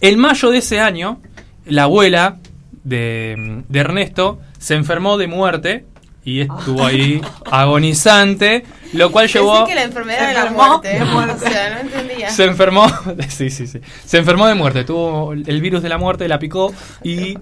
En 0.00 0.18
mayo 0.18 0.48
de 0.48 0.60
ese 0.60 0.80
año, 0.80 1.20
la 1.66 1.82
abuela 1.82 2.38
de, 2.84 3.62
de 3.68 3.78
Ernesto 3.78 4.40
se 4.58 4.76
enfermó 4.76 5.18
de 5.18 5.26
muerte 5.26 5.84
y 6.24 6.40
estuvo 6.40 6.84
ahí 6.84 7.20
agonizante, 7.50 8.64
lo 8.92 9.10
cual 9.10 9.28
llevó... 9.28 9.64
Pensé 9.64 9.70
que 9.70 9.74
la 9.74 9.82
enfermedad 9.82 10.18
Se 10.20 10.26
de 10.26 10.32
la 10.34 10.40
enfermó 10.40 10.68
muerte. 10.68 10.88
de 10.88 11.04
muerte. 11.04 11.32
O 11.46 11.50
sea, 11.50 11.70
no 11.70 11.80
entendía. 11.80 12.30
Se 12.30 12.44
enfermó, 12.44 12.86
sí, 13.28 13.50
sí, 13.50 13.66
sí. 13.66 13.80
Se 14.04 14.18
enfermó 14.18 14.46
de 14.46 14.54
muerte, 14.54 14.84
tuvo 14.84 15.32
el 15.32 15.60
virus 15.60 15.82
de 15.82 15.88
la 15.88 15.98
muerte, 15.98 16.28
la 16.28 16.38
picó 16.38 16.72
y 17.02 17.36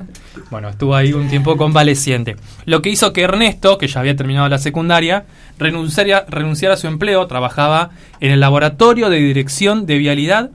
bueno, 0.50 0.70
estuvo 0.70 0.94
ahí 0.94 1.12
un 1.12 1.28
tiempo 1.28 1.56
convaleciente. 1.56 2.36
Lo 2.64 2.80
que 2.80 2.88
hizo 2.90 3.12
que 3.12 3.22
Ernesto, 3.22 3.76
que 3.76 3.86
ya 3.88 4.00
había 4.00 4.16
terminado 4.16 4.48
la 4.48 4.58
secundaria, 4.58 5.24
renunciara, 5.58 6.24
renunciara 6.28 6.74
a 6.74 6.78
su 6.78 6.86
empleo, 6.86 7.26
trabajaba 7.26 7.90
en 8.20 8.32
el 8.32 8.40
laboratorio 8.40 9.10
de 9.10 9.18
dirección 9.18 9.84
de 9.84 9.98
vialidad, 9.98 10.50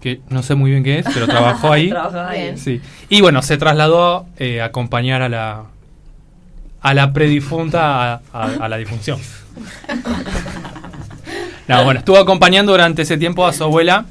que 0.00 0.20
no 0.30 0.42
sé 0.42 0.56
muy 0.56 0.72
bien 0.72 0.82
qué 0.82 0.98
es, 0.98 1.06
pero 1.12 1.26
trabajó 1.26 1.72
ahí. 1.72 1.88
Trabajaba 1.90 2.30
ahí. 2.30 2.42
Bien. 2.42 2.58
Sí. 2.58 2.80
Y 3.08 3.20
bueno, 3.20 3.42
se 3.42 3.56
trasladó 3.56 4.26
eh, 4.38 4.60
a 4.60 4.66
acompañar 4.66 5.22
a 5.22 5.28
la 5.28 5.64
a 6.80 6.94
la 6.94 7.12
predifunta 7.12 8.14
a, 8.14 8.20
a- 8.32 8.50
a 8.60 8.68
la 8.68 8.76
difunción. 8.76 9.18
No, 11.68 11.84
bueno, 11.84 11.98
estuvo 11.98 12.18
acompañando 12.18 12.72
durante 12.72 13.02
ese 13.02 13.16
tiempo 13.16 13.44
a 13.46 13.52
su 13.52 13.64
abuela 13.64 14.04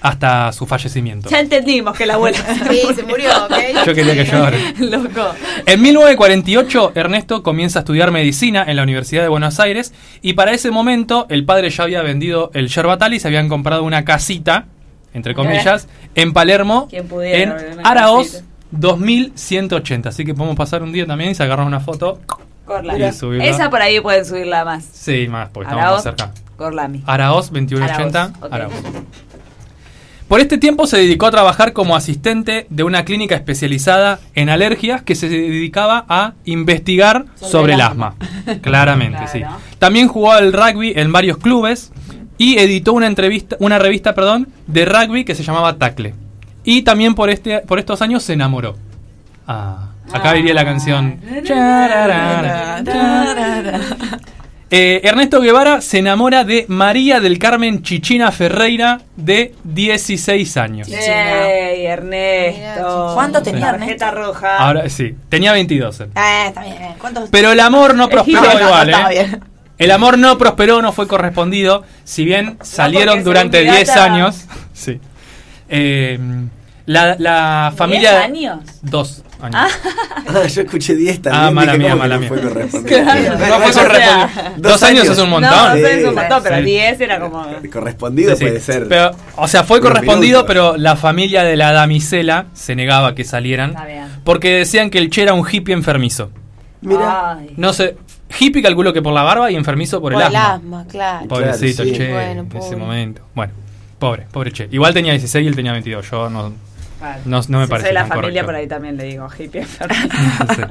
hasta 0.00 0.52
su 0.52 0.64
fallecimiento. 0.64 1.28
Ya 1.28 1.40
entendimos 1.40 1.96
que 1.98 2.06
la 2.06 2.14
abuela 2.14 2.38
Sí, 2.70 2.82
se 2.94 3.02
murió, 3.02 3.30
¿ok? 3.46 3.84
Yo 3.84 3.94
quería 3.96 4.14
que 4.14 4.24
llore. 4.24 4.58
Loco. 4.78 5.32
En 5.66 5.82
1948, 5.82 6.92
Ernesto 6.94 7.42
comienza 7.42 7.80
a 7.80 7.82
estudiar 7.82 8.12
medicina 8.12 8.64
en 8.68 8.76
la 8.76 8.84
Universidad 8.84 9.22
de 9.22 9.28
Buenos 9.28 9.58
Aires 9.58 9.92
y 10.22 10.34
para 10.34 10.52
ese 10.52 10.70
momento 10.70 11.26
el 11.30 11.44
padre 11.44 11.70
ya 11.70 11.82
había 11.82 12.02
vendido 12.02 12.52
el 12.54 12.68
yerbatal 12.68 13.12
y 13.12 13.18
se 13.18 13.26
habían 13.26 13.48
comprado 13.48 13.82
una 13.82 14.04
casita, 14.04 14.66
entre 15.14 15.34
comillas, 15.34 15.88
en 16.14 16.32
Palermo, 16.32 16.88
en 16.92 17.52
Araoz. 17.82 18.44
2180. 18.70 20.08
Así 20.08 20.24
que 20.24 20.34
podemos 20.34 20.56
pasar 20.56 20.82
un 20.82 20.92
día 20.92 21.06
también 21.06 21.30
y 21.30 21.34
sacarnos 21.34 21.66
una 21.66 21.80
foto. 21.80 22.20
Corlami. 22.64 23.04
Esa 23.42 23.70
por 23.70 23.80
ahí 23.80 24.00
pueden 24.00 24.24
subirla 24.24 24.64
más. 24.64 24.84
Sí, 24.84 25.26
más, 25.28 25.48
porque 25.50 25.70
estamos 25.70 25.94
más 25.94 26.02
cerca. 26.02 26.32
Corlami. 26.56 27.02
Araoz 27.06 27.50
2180. 27.50 28.22
Araoz, 28.22 28.42
ok. 28.42 28.52
Araoz. 28.52 28.74
Por 30.28 30.40
este 30.40 30.58
tiempo 30.58 30.86
se 30.86 30.98
dedicó 30.98 31.24
a 31.24 31.30
trabajar 31.30 31.72
como 31.72 31.96
asistente 31.96 32.66
de 32.68 32.82
una 32.82 33.06
clínica 33.06 33.34
especializada 33.34 34.20
en 34.34 34.50
alergias 34.50 35.00
que 35.00 35.14
se 35.14 35.30
dedicaba 35.30 36.04
a 36.06 36.34
investigar 36.44 37.24
sobre, 37.36 37.50
Sobre 37.50 37.74
el 37.74 37.80
asma. 37.80 38.14
Claramente, 38.60 39.26
sí. 39.32 39.42
También 39.78 40.06
jugó 40.06 40.32
al 40.32 40.52
rugby 40.52 40.92
en 40.94 41.12
varios 41.12 41.38
clubes 41.38 41.92
y 42.36 42.58
editó 42.58 42.92
una 42.92 43.06
entrevista, 43.06 43.56
una 43.58 43.78
revista, 43.78 44.14
perdón, 44.14 44.48
de 44.66 44.84
rugby 44.84 45.24
que 45.24 45.34
se 45.34 45.42
llamaba 45.42 45.78
Tacle. 45.78 46.12
Y 46.70 46.82
también 46.82 47.14
por 47.14 47.30
este, 47.30 47.60
por 47.60 47.78
estos 47.78 48.02
años 48.02 48.22
se 48.22 48.34
enamoró. 48.34 48.76
Ah, 49.46 49.88
acá 50.12 50.32
Ah. 50.32 50.36
iría 50.36 50.52
la 50.52 50.66
canción. 50.66 51.18
Chararara. 51.42 52.82
Eh, 54.70 55.00
Ernesto 55.02 55.40
Guevara 55.40 55.80
se 55.80 55.96
enamora 56.00 56.44
de 56.44 56.66
María 56.68 57.20
del 57.20 57.38
Carmen 57.38 57.82
Chichina 57.82 58.30
Ferreira, 58.32 59.00
de 59.16 59.54
16 59.64 60.58
años. 60.58 60.88
¡Ey, 60.88 61.86
Ernesto! 61.86 63.12
¿Cuánto 63.14 63.42
tenía 63.42 63.70
Tarjeta 63.70 64.10
roja. 64.10 64.58
Ahora 64.58 64.86
sí, 64.90 65.14
tenía 65.30 65.52
22. 65.52 66.00
él. 66.00 66.10
Eh, 66.14 66.44
está 66.48 66.64
bien. 66.64 66.76
¿Cuántos? 67.00 67.30
Pero 67.30 67.50
el 67.52 67.60
amor 67.60 67.94
no 67.94 68.10
prosperó 68.10 68.42
No, 68.42 68.52
no, 68.52 68.60
igual, 68.60 68.90
está 68.90 69.06
¿eh? 69.10 69.14
bien. 69.14 69.40
El 69.78 69.90
amor 69.90 70.18
no 70.18 70.36
prosperó, 70.36 70.82
no 70.82 70.92
fue 70.92 71.08
correspondido. 71.08 71.84
Si 72.04 72.26
bien 72.26 72.58
salieron 72.60 73.24
durante 73.24 73.60
según 73.60 73.74
10 73.74 73.88
Pirata- 73.88 74.04
años. 74.04 74.44
Sí. 74.74 75.00
Eh, 75.70 76.18
la, 76.88 77.16
la 77.18 77.72
familia. 77.76 78.10
¿Diez 78.12 78.24
años? 78.24 78.58
Dos 78.82 79.22
años. 79.40 79.54
Ah, 79.54 79.68
yo 80.48 80.62
escuché 80.62 80.94
10 80.96 81.22
también. 81.22 81.44
Ah, 81.44 81.50
mala 81.50 81.74
mía, 81.76 81.90
¿cómo 81.90 82.02
que 82.02 82.08
mala 82.08 82.14
no 82.16 82.20
mía. 82.20 82.28
fue 82.28 82.40
correspondido? 82.40 83.02
Claro. 83.02 83.30
No 83.30 83.38
fue 83.38 83.68
O 83.68 83.72
sea, 83.72 83.82
correspondido. 83.84 84.52
Dos, 84.56 84.62
dos 84.72 84.82
años 84.82 85.02
años. 85.04 85.16
es 85.18 85.22
un 85.24 85.30
montón. 85.30 85.50
no 85.68 85.74
sé, 85.74 86.00
es 86.00 86.06
un 86.08 86.14
montón, 86.14 86.42
pero 86.42 86.56
Sí. 86.56 86.62
10 86.62 87.00
era 87.00 87.20
como... 87.20 87.46
Correspondido 87.72 88.30
Sí, 88.32 88.38
sí. 88.38 88.44
puede 88.46 88.60
ser. 88.60 88.88
Pero, 88.88 89.10
o 89.36 89.46
sea, 89.48 89.62
fue 89.64 89.80
correspondido, 89.80 90.38
minutos. 90.40 90.44
pero 90.48 90.76
la 90.76 90.96
familia 90.96 91.44
de 91.44 91.56
la 91.56 91.72
damisela 91.72 92.46
se 92.54 92.74
negaba 92.74 93.08
a 93.08 93.14
que 93.14 93.24
salieran. 93.24 93.74
Porque 94.24 94.56
decían 94.58 94.90
que 94.90 94.98
el 94.98 95.10
Che 95.10 95.22
era 95.22 95.34
un 95.34 95.46
hippie 95.48 95.74
enfermizo. 95.74 96.30
Mira. 96.80 97.32
Ay. 97.38 97.54
No 97.56 97.72
sé, 97.72 97.96
hippie 98.40 98.62
calculo 98.62 98.92
que 98.92 99.02
por 99.02 99.12
la 99.12 99.22
barba 99.22 99.50
y 99.50 99.56
enfermizo 99.56 100.00
por, 100.00 100.12
Por 100.12 100.22
el 100.22 100.28
el 100.28 100.36
asma. 100.36 100.54
asma, 100.54 100.86
claro. 100.88 101.26
Pobrecito 101.28 101.82
Claro, 101.82 101.90
el 101.90 101.96
sí. 101.96 101.98
Che 101.98 102.12
Bueno, 102.12 102.40
en 102.42 102.46
ese 102.56 102.58
pobre. 102.58 102.76
momento. 102.76 103.22
Bueno, 103.34 103.52
pobre, 103.98 104.26
pobre 104.30 104.52
Che. 104.52 104.68
Igual 104.70 104.94
tenía 104.94 105.12
16 105.12 105.44
y 105.44 105.48
él 105.48 105.56
tenía 105.56 105.72
22. 105.72 106.10
Yo 106.10 106.28
no. 106.30 106.52
Vale. 107.00 107.22
No- 107.26 107.40
no 107.48 107.58
me 107.60 107.64
Si 107.66 107.70
parece 107.70 107.88
soy 107.88 107.94
la 107.94 108.00
tan 108.00 108.08
familia 108.08 108.42
correcto. 108.42 108.46
por 108.46 108.54
ahí 108.56 108.66
también 108.66 108.96
le 108.96 109.04
digo 109.04 109.28
hippie 109.38 109.64
sé. 110.56 110.66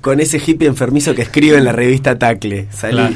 Con 0.00 0.20
ese 0.20 0.38
hippie 0.44 0.68
enfermizo 0.68 1.14
que 1.14 1.22
escribe 1.22 1.58
en 1.58 1.64
la 1.64 1.72
revista 1.72 2.18
Tacle. 2.18 2.68
Salí. 2.70 2.96
Claro. 2.96 3.14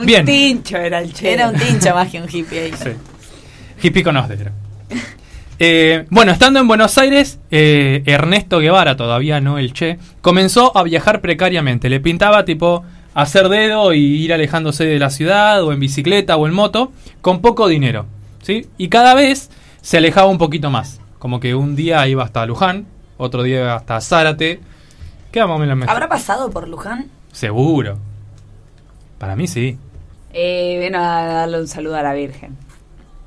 un 0.00 0.06
Bien. 0.06 0.24
tincho 0.24 0.76
era 0.78 1.00
el 1.00 1.12
che. 1.12 1.32
Era 1.34 1.48
un 1.48 1.56
tincho 1.56 1.94
más 1.94 2.08
que 2.10 2.20
un 2.20 2.28
hippie 2.28 2.60
ahí. 2.60 2.72
Sí. 2.82 2.90
Hippie 3.82 4.02
con 4.02 4.16
Osde 4.16 4.34
era. 4.40 4.52
Eh, 5.58 6.06
bueno, 6.10 6.32
estando 6.32 6.58
en 6.58 6.66
Buenos 6.66 6.96
Aires, 6.98 7.38
eh, 7.50 8.02
Ernesto 8.06 8.58
Guevara, 8.58 8.96
todavía 8.96 9.40
no 9.40 9.58
el 9.58 9.72
Che, 9.72 9.98
comenzó 10.20 10.76
a 10.76 10.82
viajar 10.82 11.20
precariamente. 11.20 11.88
Le 11.88 12.00
pintaba 12.00 12.44
tipo 12.44 12.82
hacer 13.14 13.48
dedo 13.48 13.92
y 13.92 14.00
ir 14.00 14.32
alejándose 14.32 14.84
de 14.86 14.98
la 14.98 15.10
ciudad, 15.10 15.62
o 15.62 15.72
en 15.72 15.78
bicicleta 15.78 16.36
o 16.36 16.46
en 16.48 16.54
moto, 16.54 16.92
con 17.20 17.40
poco 17.42 17.68
dinero. 17.68 18.06
¿sí? 18.42 18.66
Y 18.78 18.88
cada 18.88 19.14
vez 19.14 19.50
se 19.82 19.98
alejaba 19.98 20.28
un 20.28 20.38
poquito 20.38 20.70
más. 20.70 21.00
Como 21.18 21.38
que 21.38 21.54
un 21.54 21.76
día 21.76 22.06
iba 22.08 22.24
hasta 22.24 22.44
Luján, 22.46 22.86
otro 23.18 23.42
día 23.42 23.60
iba 23.60 23.74
hasta 23.76 24.00
Zárate. 24.00 24.60
Queda 25.30 25.46
más 25.46 25.56
o 25.56 25.58
menos 25.60 25.76
mejor. 25.76 25.94
¿Habrá 25.94 26.08
pasado 26.08 26.50
por 26.50 26.66
Luján? 26.68 27.08
Seguro. 27.32 27.98
Para 29.18 29.36
mí 29.36 29.46
sí. 29.46 29.78
Eh, 30.32 30.76
ven 30.80 30.94
a 30.96 31.24
darle 31.26 31.60
un 31.60 31.68
saludo 31.68 31.96
a 31.96 32.02
la 32.02 32.14
Virgen. 32.14 32.56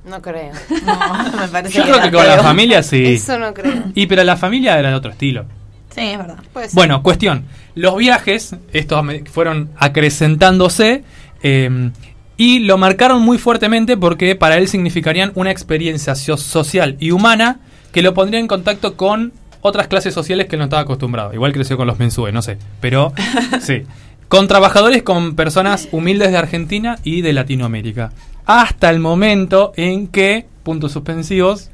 No 0.06 0.22
creo. 0.22 0.52
No, 0.86 1.40
me 1.40 1.48
parece 1.48 1.78
Yo 1.78 1.84
creo 1.84 2.02
que 2.02 2.12
con 2.12 2.26
la 2.28 2.40
familia 2.44 2.84
sí. 2.84 3.14
Eso 3.14 3.40
no 3.40 3.54
creo. 3.54 3.84
Y 3.96 4.08
pero 4.08 4.24
la 4.24 4.38
familia 4.38 4.78
era 4.78 4.90
de 4.90 4.96
otro 4.96 5.12
estilo. 5.12 5.46
Sí, 5.90 6.02
es 6.02 6.18
verdad. 6.18 6.38
Puede 6.52 6.68
ser. 6.68 6.76
Bueno, 6.76 7.02
cuestión. 7.02 7.46
Los 7.76 7.96
viajes, 7.98 8.56
estos 8.74 9.04
me- 9.04 9.24
fueron 9.26 9.70
acrecentándose 9.78 11.04
eh, 11.42 11.92
y 12.38 12.60
lo 12.60 12.78
marcaron 12.78 13.22
muy 13.22 13.38
fuertemente 13.38 13.98
porque 13.98 14.36
para 14.36 14.58
él 14.58 14.68
significarían 14.68 15.32
una 15.36 15.52
experiencia 15.52 16.16
so- 16.16 16.38
social 16.38 16.98
y 17.00 17.12
humana 17.12 17.60
que 17.92 18.02
lo 18.02 18.14
pondría 18.14 18.40
en 18.40 18.48
contacto 18.48 18.96
con 18.98 19.32
otras 19.62 19.88
clases 19.88 20.14
sociales 20.14 20.48
que 20.48 20.56
él 20.56 20.60
no 20.60 20.66
estaba 20.66 20.82
acostumbrado. 20.84 21.34
Igual 21.34 21.54
creció 21.54 21.78
con 21.78 21.88
los 21.88 21.98
mensúes, 21.98 22.34
no 22.34 22.42
sé. 22.42 22.58
Pero 22.82 23.14
sí. 23.62 23.84
Con 24.28 24.48
trabajadores, 24.48 25.04
con 25.04 25.36
personas 25.36 25.88
humildes 25.92 26.32
de 26.32 26.38
Argentina 26.38 26.98
y 27.04 27.22
de 27.22 27.34
Latinoamérica. 27.34 28.12
Hasta 28.46 28.90
el 28.90 29.00
momento 29.00 29.72
en 29.76 30.08
que, 30.08 30.46
puntos 30.64 30.92
suspensivos, 30.92 31.70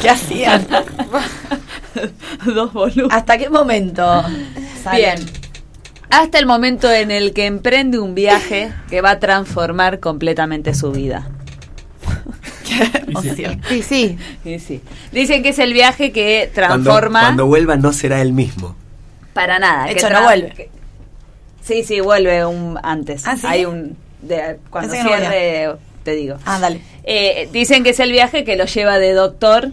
¿Qué 0.00 0.10
hacían? 0.10 0.66
Dos 2.46 2.72
boludos. 2.72 3.12
¿Hasta 3.12 3.38
qué 3.38 3.48
momento? 3.50 4.24
Bien. 4.92 5.16
Hasta 6.12 6.38
el 6.38 6.46
momento 6.46 6.90
en 6.92 7.10
el 7.10 7.32
que 7.32 7.46
emprende 7.46 7.98
un 7.98 8.14
viaje 8.14 8.70
que 8.90 9.00
va 9.00 9.12
a 9.12 9.18
transformar 9.18 9.98
completamente 9.98 10.74
su 10.74 10.92
vida. 10.92 11.28
Ocio. 13.14 13.50
Sí, 13.68 13.82
sí. 13.82 14.18
Sí, 14.44 14.58
sí. 14.58 14.80
Dicen 15.10 15.42
que 15.42 15.50
es 15.50 15.58
el 15.58 15.72
viaje 15.72 16.12
que 16.12 16.50
transforma 16.54 17.20
cuando 17.20 17.46
vuelva 17.46 17.76
no 17.76 17.92
será 17.92 18.20
el 18.20 18.32
mismo. 18.32 18.76
para 19.32 19.58
nada. 19.58 19.84
De 19.86 19.92
que 19.94 19.98
hecho, 20.00 20.10
no 20.10 20.18
tra- 20.18 20.24
vuelve. 20.24 20.50
que- 20.50 20.70
sí, 21.62 21.82
sí, 21.84 22.00
vuelve 22.00 22.44
un 22.44 22.78
antes. 22.82 23.26
¿Ah, 23.26 23.36
sí? 23.36 23.46
Hay 23.46 23.64
un 23.64 23.96
de, 24.20 24.58
cuando 24.70 24.92
Pensé 24.92 25.08
que 25.08 25.14
no 25.14 25.18
cierre, 25.20 25.76
te 26.04 26.12
digo. 26.12 26.36
Ah, 26.44 26.58
dale. 26.60 26.80
Eh, 27.04 27.48
dicen 27.52 27.82
que 27.84 27.90
es 27.90 28.00
el 28.00 28.12
viaje 28.12 28.44
que 28.44 28.56
lo 28.56 28.64
lleva 28.66 28.98
de 28.98 29.12
doctor 29.12 29.70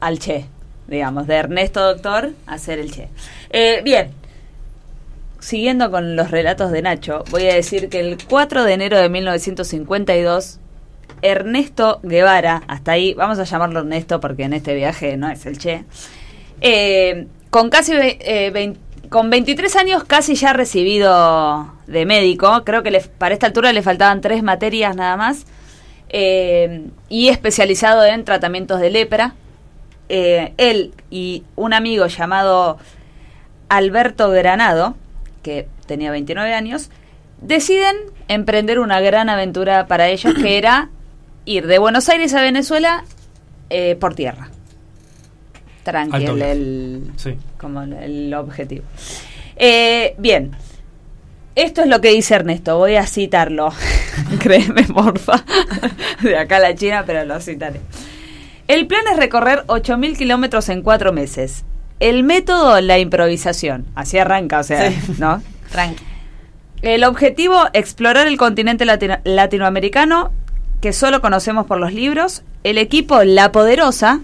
al 0.00 0.18
Che, 0.18 0.46
digamos, 0.88 1.26
de 1.26 1.34
Ernesto 1.34 1.80
Doctor 1.80 2.30
a 2.46 2.58
ser 2.58 2.78
el 2.78 2.92
Che. 2.92 3.08
Eh, 3.50 3.80
bien, 3.84 4.10
siguiendo 5.44 5.90
con 5.90 6.16
los 6.16 6.30
relatos 6.30 6.72
de 6.72 6.80
Nacho, 6.80 7.22
voy 7.30 7.42
a 7.42 7.54
decir 7.54 7.90
que 7.90 8.00
el 8.00 8.16
4 8.26 8.64
de 8.64 8.72
enero 8.72 8.98
de 8.98 9.10
1952, 9.10 10.58
Ernesto 11.20 12.00
Guevara, 12.02 12.62
hasta 12.66 12.92
ahí, 12.92 13.12
vamos 13.12 13.38
a 13.38 13.44
llamarlo 13.44 13.80
Ernesto 13.80 14.20
porque 14.20 14.44
en 14.44 14.54
este 14.54 14.74
viaje 14.74 15.18
no 15.18 15.28
es 15.28 15.44
el 15.44 15.58
Che, 15.58 15.84
eh, 16.62 17.26
con 17.50 17.68
casi 17.68 17.92
eh, 17.94 18.74
con 19.10 19.28
23 19.28 19.76
años 19.76 20.04
casi 20.04 20.34
ya 20.34 20.54
recibido 20.54 21.74
de 21.86 22.06
médico, 22.06 22.62
creo 22.64 22.82
que 22.82 22.98
para 23.18 23.34
esta 23.34 23.46
altura 23.46 23.74
le 23.74 23.82
faltaban 23.82 24.22
tres 24.22 24.42
materias 24.42 24.96
nada 24.96 25.18
más, 25.18 25.44
eh, 26.08 26.86
y 27.10 27.28
especializado 27.28 28.02
en 28.06 28.24
tratamientos 28.24 28.80
de 28.80 28.90
lepra. 28.90 29.34
Él 30.08 30.92
y 31.10 31.44
un 31.56 31.74
amigo 31.74 32.06
llamado 32.06 32.78
Alberto 33.68 34.30
Granado, 34.30 34.94
que 35.44 35.68
tenía 35.86 36.10
29 36.10 36.52
años, 36.52 36.90
deciden 37.40 37.94
emprender 38.26 38.80
una 38.80 38.98
gran 39.00 39.28
aventura 39.28 39.86
para 39.86 40.08
ellos, 40.08 40.34
que 40.34 40.58
era 40.58 40.88
ir 41.44 41.68
de 41.68 41.78
Buenos 41.78 42.08
Aires 42.08 42.34
a 42.34 42.40
Venezuela 42.40 43.04
eh, 43.70 43.94
por 44.00 44.16
tierra. 44.16 44.48
Tranquilo, 45.84 46.16
Alto 46.16 46.32
el, 46.32 46.36
viaje. 46.38 46.52
el- 46.52 47.10
Sí. 47.16 47.36
como 47.58 47.82
el, 47.82 47.92
el 47.92 48.34
objetivo. 48.34 48.84
Eh, 49.56 50.14
bien, 50.18 50.52
esto 51.54 51.82
es 51.82 51.88
lo 51.88 52.00
que 52.00 52.08
dice 52.08 52.34
Ernesto, 52.34 52.78
voy 52.78 52.96
a 52.96 53.06
citarlo. 53.06 53.70
Créeme, 54.40 54.82
porfa. 54.84 55.44
De 56.22 56.36
acá 56.38 56.56
a 56.56 56.60
la 56.60 56.74
China, 56.74 57.04
pero 57.06 57.24
lo 57.24 57.38
citaré. 57.40 57.80
El 58.66 58.86
plan 58.86 59.02
es 59.12 59.18
recorrer 59.18 59.64
8.000 59.66 60.16
kilómetros 60.16 60.70
en 60.70 60.80
cuatro 60.80 61.12
meses. 61.12 61.64
El 62.00 62.24
método, 62.24 62.80
la 62.80 62.98
improvisación. 62.98 63.86
Así 63.94 64.18
arranca, 64.18 64.60
o 64.60 64.62
sea, 64.62 64.90
Sí. 64.90 65.14
¿no? 65.18 65.42
Tranqui. 65.70 66.02
El 66.82 67.04
objetivo, 67.04 67.62
explorar 67.72 68.26
el 68.26 68.36
continente 68.36 68.84
latino- 68.84 69.18
latinoamericano 69.24 70.32
que 70.82 70.92
solo 70.92 71.20
conocemos 71.22 71.66
por 71.66 71.78
los 71.78 71.94
libros. 71.94 72.42
El 72.62 72.76
equipo 72.78 73.24
La 73.24 73.52
Poderosa, 73.52 74.20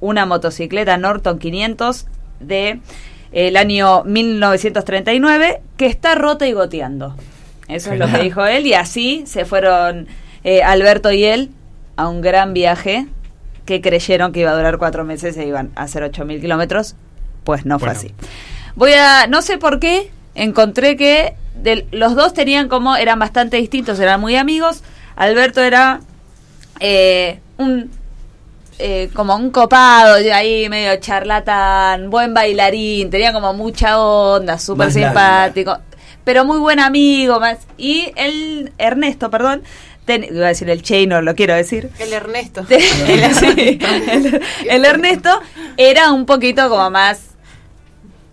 una 0.00 0.26
motocicleta 0.26 0.96
Norton 0.96 1.38
500 1.38 2.06
de 2.40 2.80
el 3.32 3.56
año 3.56 4.02
1939 4.04 5.60
que 5.76 5.86
está 5.86 6.14
rota 6.16 6.48
y 6.48 6.52
goteando. 6.52 7.14
Eso 7.68 7.92
es 7.92 7.98
lo 8.00 8.08
que 8.10 8.18
dijo 8.18 8.44
él 8.44 8.66
y 8.66 8.74
así 8.74 9.22
se 9.26 9.44
fueron 9.44 10.08
eh, 10.42 10.62
Alberto 10.64 11.12
y 11.12 11.22
él 11.24 11.50
a 11.96 12.08
un 12.08 12.20
gran 12.22 12.52
viaje 12.54 13.06
que 13.66 13.80
creyeron 13.80 14.32
que 14.32 14.40
iba 14.40 14.50
a 14.50 14.56
durar 14.56 14.78
cuatro 14.78 15.04
meses 15.04 15.36
e 15.36 15.46
iban 15.46 15.70
a 15.76 15.82
hacer 15.82 16.02
8.000 16.02 16.40
kilómetros. 16.40 16.96
Pues 17.50 17.66
no 17.66 17.80
fue 17.80 17.88
así. 17.90 18.14
Voy 18.76 18.92
a, 18.92 19.26
no 19.26 19.42
sé 19.42 19.58
por 19.58 19.80
qué, 19.80 20.08
encontré 20.36 20.96
que 20.96 21.34
los 21.90 22.14
dos 22.14 22.32
tenían 22.32 22.68
como, 22.68 22.94
eran 22.94 23.18
bastante 23.18 23.56
distintos, 23.56 23.98
eran 23.98 24.20
muy 24.20 24.36
amigos. 24.36 24.84
Alberto 25.16 25.60
era 25.60 25.98
eh, 26.78 27.40
un, 27.58 27.90
eh, 28.78 29.10
como 29.14 29.34
un 29.34 29.50
copado, 29.50 30.14
de 30.14 30.32
ahí 30.32 30.68
medio 30.68 30.94
charlatán, 31.00 32.08
buen 32.08 32.32
bailarín, 32.34 33.10
tenía 33.10 33.32
como 33.32 33.52
mucha 33.52 33.98
onda, 34.00 34.56
súper 34.60 34.92
simpático, 34.92 35.76
pero 36.22 36.44
muy 36.44 36.58
buen 36.60 36.78
amigo. 36.78 37.40
Más, 37.40 37.58
y 37.76 38.12
el 38.14 38.72
Ernesto, 38.78 39.28
perdón, 39.28 39.64
ten- 40.04 40.22
iba 40.22 40.44
a 40.44 40.50
decir 40.50 40.70
el 40.70 40.82
Che 40.82 41.04
no 41.08 41.20
lo 41.20 41.34
quiero 41.34 41.56
decir. 41.56 41.90
El 41.98 42.12
Ernesto. 42.12 42.64
el, 42.70 43.34
sí, 43.34 43.78
el- 43.82 44.40
el 44.68 44.84
Ernesto 44.84 45.40
era 45.76 46.12
un 46.12 46.26
poquito 46.26 46.68
como 46.68 46.88
más 46.90 47.29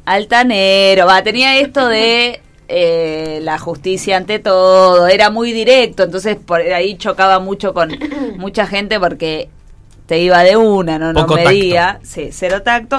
altanero, 0.08 1.06
va, 1.06 1.22
tenía 1.22 1.58
esto 1.58 1.90
de 1.90 2.40
eh, 2.70 3.40
la 3.44 3.60
justicia 3.60 4.16
ante 4.16 4.40
todo, 4.40 5.06
era 5.08 5.30
muy 5.30 5.52
directo, 5.52 6.04
entonces 6.04 6.38
por 6.38 6.62
ahí 6.62 6.98
chocaba 6.98 7.40
mucho 7.40 7.74
con 7.74 7.92
mucha 8.38 8.66
gente 8.66 9.02
porque 9.02 9.50
te 10.06 10.20
iba 10.20 10.44
de 10.44 10.56
una, 10.56 10.98
no, 10.98 11.12
no 11.12 11.28
Poco 11.28 11.36
medía, 11.36 12.00
sí, 12.04 12.30
cero 12.32 12.64
tacto, 12.64 12.96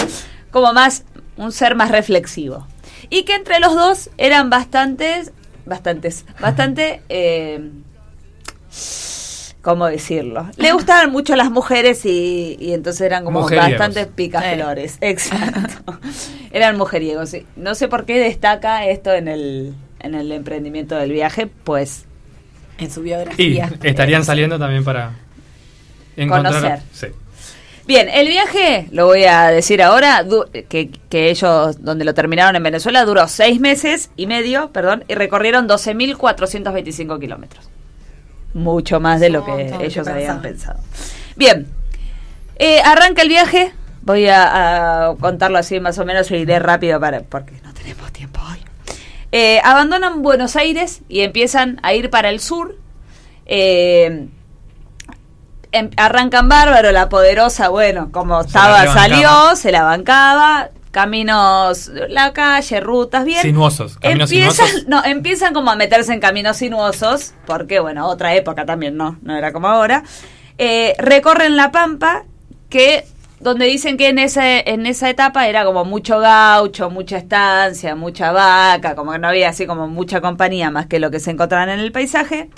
como 0.50 0.74
más 0.74 1.04
un 1.38 1.50
ser 1.50 1.76
más 1.76 1.90
reflexivo. 1.90 2.66
Y 3.08 3.22
que 3.22 3.34
entre 3.34 3.58
los 3.58 3.74
dos 3.74 4.10
eran 4.18 4.50
bastantes, 4.50 5.32
bastantes, 5.64 6.26
bastante 6.38 7.00
eh, 7.08 7.70
¿cómo 9.68 9.86
decirlo? 9.86 10.48
Le 10.56 10.72
gustaban 10.72 11.10
mucho 11.12 11.36
las 11.36 11.50
mujeres 11.50 12.06
y, 12.06 12.56
y 12.58 12.72
entonces 12.72 13.02
eran 13.02 13.22
como 13.24 13.42
bastantes 13.48 14.06
picaflores. 14.06 14.96
Exacto. 15.02 15.98
eran 16.52 16.78
mujeriegos. 16.78 17.28
sí. 17.28 17.46
No 17.56 17.74
sé 17.74 17.86
por 17.88 18.06
qué 18.06 18.18
destaca 18.18 18.86
esto 18.86 19.12
en 19.12 19.28
el, 19.28 19.74
en 20.00 20.14
el 20.14 20.32
emprendimiento 20.32 20.94
del 20.96 21.12
viaje, 21.12 21.48
pues 21.64 22.06
En 22.78 22.90
su 22.90 23.00
Y 23.00 23.04
biografía. 23.04 23.70
estarían 23.82 24.24
saliendo 24.24 24.58
también 24.58 24.84
para 24.84 25.12
encontrar. 26.16 26.54
Conocer. 26.54 26.78
Sí. 26.92 27.06
Bien, 27.86 28.08
el 28.08 28.28
viaje, 28.28 28.86
lo 28.90 29.04
voy 29.06 29.24
a 29.24 29.48
decir 29.48 29.82
ahora, 29.82 30.22
du- 30.22 30.44
que, 30.68 30.90
que 31.10 31.30
ellos, 31.30 31.82
donde 31.82 32.04
lo 32.04 32.12
terminaron 32.14 32.54
en 32.56 32.62
Venezuela, 32.62 33.04
duró 33.04 33.26
seis 33.28 33.60
meses 33.60 34.10
y 34.16 34.26
medio, 34.26 34.70
perdón, 34.72 35.04
y 35.08 35.14
recorrieron 35.14 35.68
12.425 35.68 37.18
kilómetros. 37.20 37.68
Mucho 38.54 38.98
más 39.00 39.20
de 39.20 39.30
lo 39.30 39.44
que 39.44 39.74
ellos 39.80 40.06
que 40.06 40.12
habían 40.12 40.42
pensado. 40.42 40.80
Bien, 41.36 41.66
eh, 42.56 42.80
arranca 42.80 43.22
el 43.22 43.28
viaje, 43.28 43.72
voy 44.02 44.26
a, 44.28 45.08
a 45.10 45.14
contarlo 45.16 45.58
así 45.58 45.80
más 45.80 45.98
o 45.98 46.04
menos, 46.04 46.30
y 46.30 46.36
iré 46.36 46.58
rápido 46.58 46.98
para, 46.98 47.20
porque 47.20 47.52
no 47.62 47.72
tenemos 47.74 48.10
tiempo 48.12 48.40
hoy. 48.50 48.58
Eh, 49.30 49.60
abandonan 49.62 50.22
Buenos 50.22 50.56
Aires 50.56 51.02
y 51.08 51.20
empiezan 51.20 51.78
a 51.82 51.92
ir 51.94 52.08
para 52.10 52.30
el 52.30 52.40
sur. 52.40 52.76
Eh, 53.46 54.26
em- 55.72 55.90
arrancan 55.96 56.48
bárbaro, 56.48 56.90
la 56.92 57.08
poderosa, 57.08 57.68
bueno, 57.68 58.10
como 58.10 58.40
Se 58.42 58.48
estaba, 58.48 58.86
salió, 58.92 59.54
se 59.56 59.70
la 59.70 59.82
bancaba, 59.82 60.70
caminos, 61.02 61.90
la 62.08 62.32
calle, 62.32 62.80
rutas, 62.80 63.24
bien. 63.24 63.42
Sinuosos, 63.42 63.98
caminos 63.98 64.30
empiezan, 64.32 64.66
sinuosos. 64.66 64.86
No, 64.88 65.04
empiezan 65.04 65.54
como 65.54 65.70
a 65.70 65.76
meterse 65.76 66.12
en 66.12 66.20
caminos 66.20 66.56
sinuosos, 66.56 67.34
porque 67.46 67.80
bueno, 67.80 68.06
otra 68.08 68.34
época 68.34 68.66
también, 68.66 68.96
no, 68.96 69.16
no 69.22 69.36
era 69.36 69.52
como 69.52 69.68
ahora. 69.68 70.02
Eh, 70.58 70.94
recorren 70.98 71.56
la 71.56 71.70
Pampa, 71.70 72.24
que 72.68 73.04
donde 73.40 73.66
dicen 73.66 73.96
que 73.96 74.08
en 74.08 74.18
ese 74.18 74.64
en 74.68 74.84
esa 74.86 75.08
etapa 75.08 75.46
era 75.46 75.64
como 75.64 75.84
mucho 75.84 76.18
gaucho, 76.18 76.90
mucha 76.90 77.16
estancia, 77.18 77.94
mucha 77.94 78.32
vaca, 78.32 78.96
como 78.96 79.12
que 79.12 79.18
no 79.20 79.28
había 79.28 79.48
así 79.50 79.64
como 79.66 79.86
mucha 79.86 80.20
compañía 80.20 80.70
más 80.72 80.86
que 80.86 80.98
lo 80.98 81.10
que 81.12 81.20
se 81.20 81.30
encontraban 81.30 81.68
en 81.68 81.78
el 81.78 81.92
paisaje. 81.92 82.50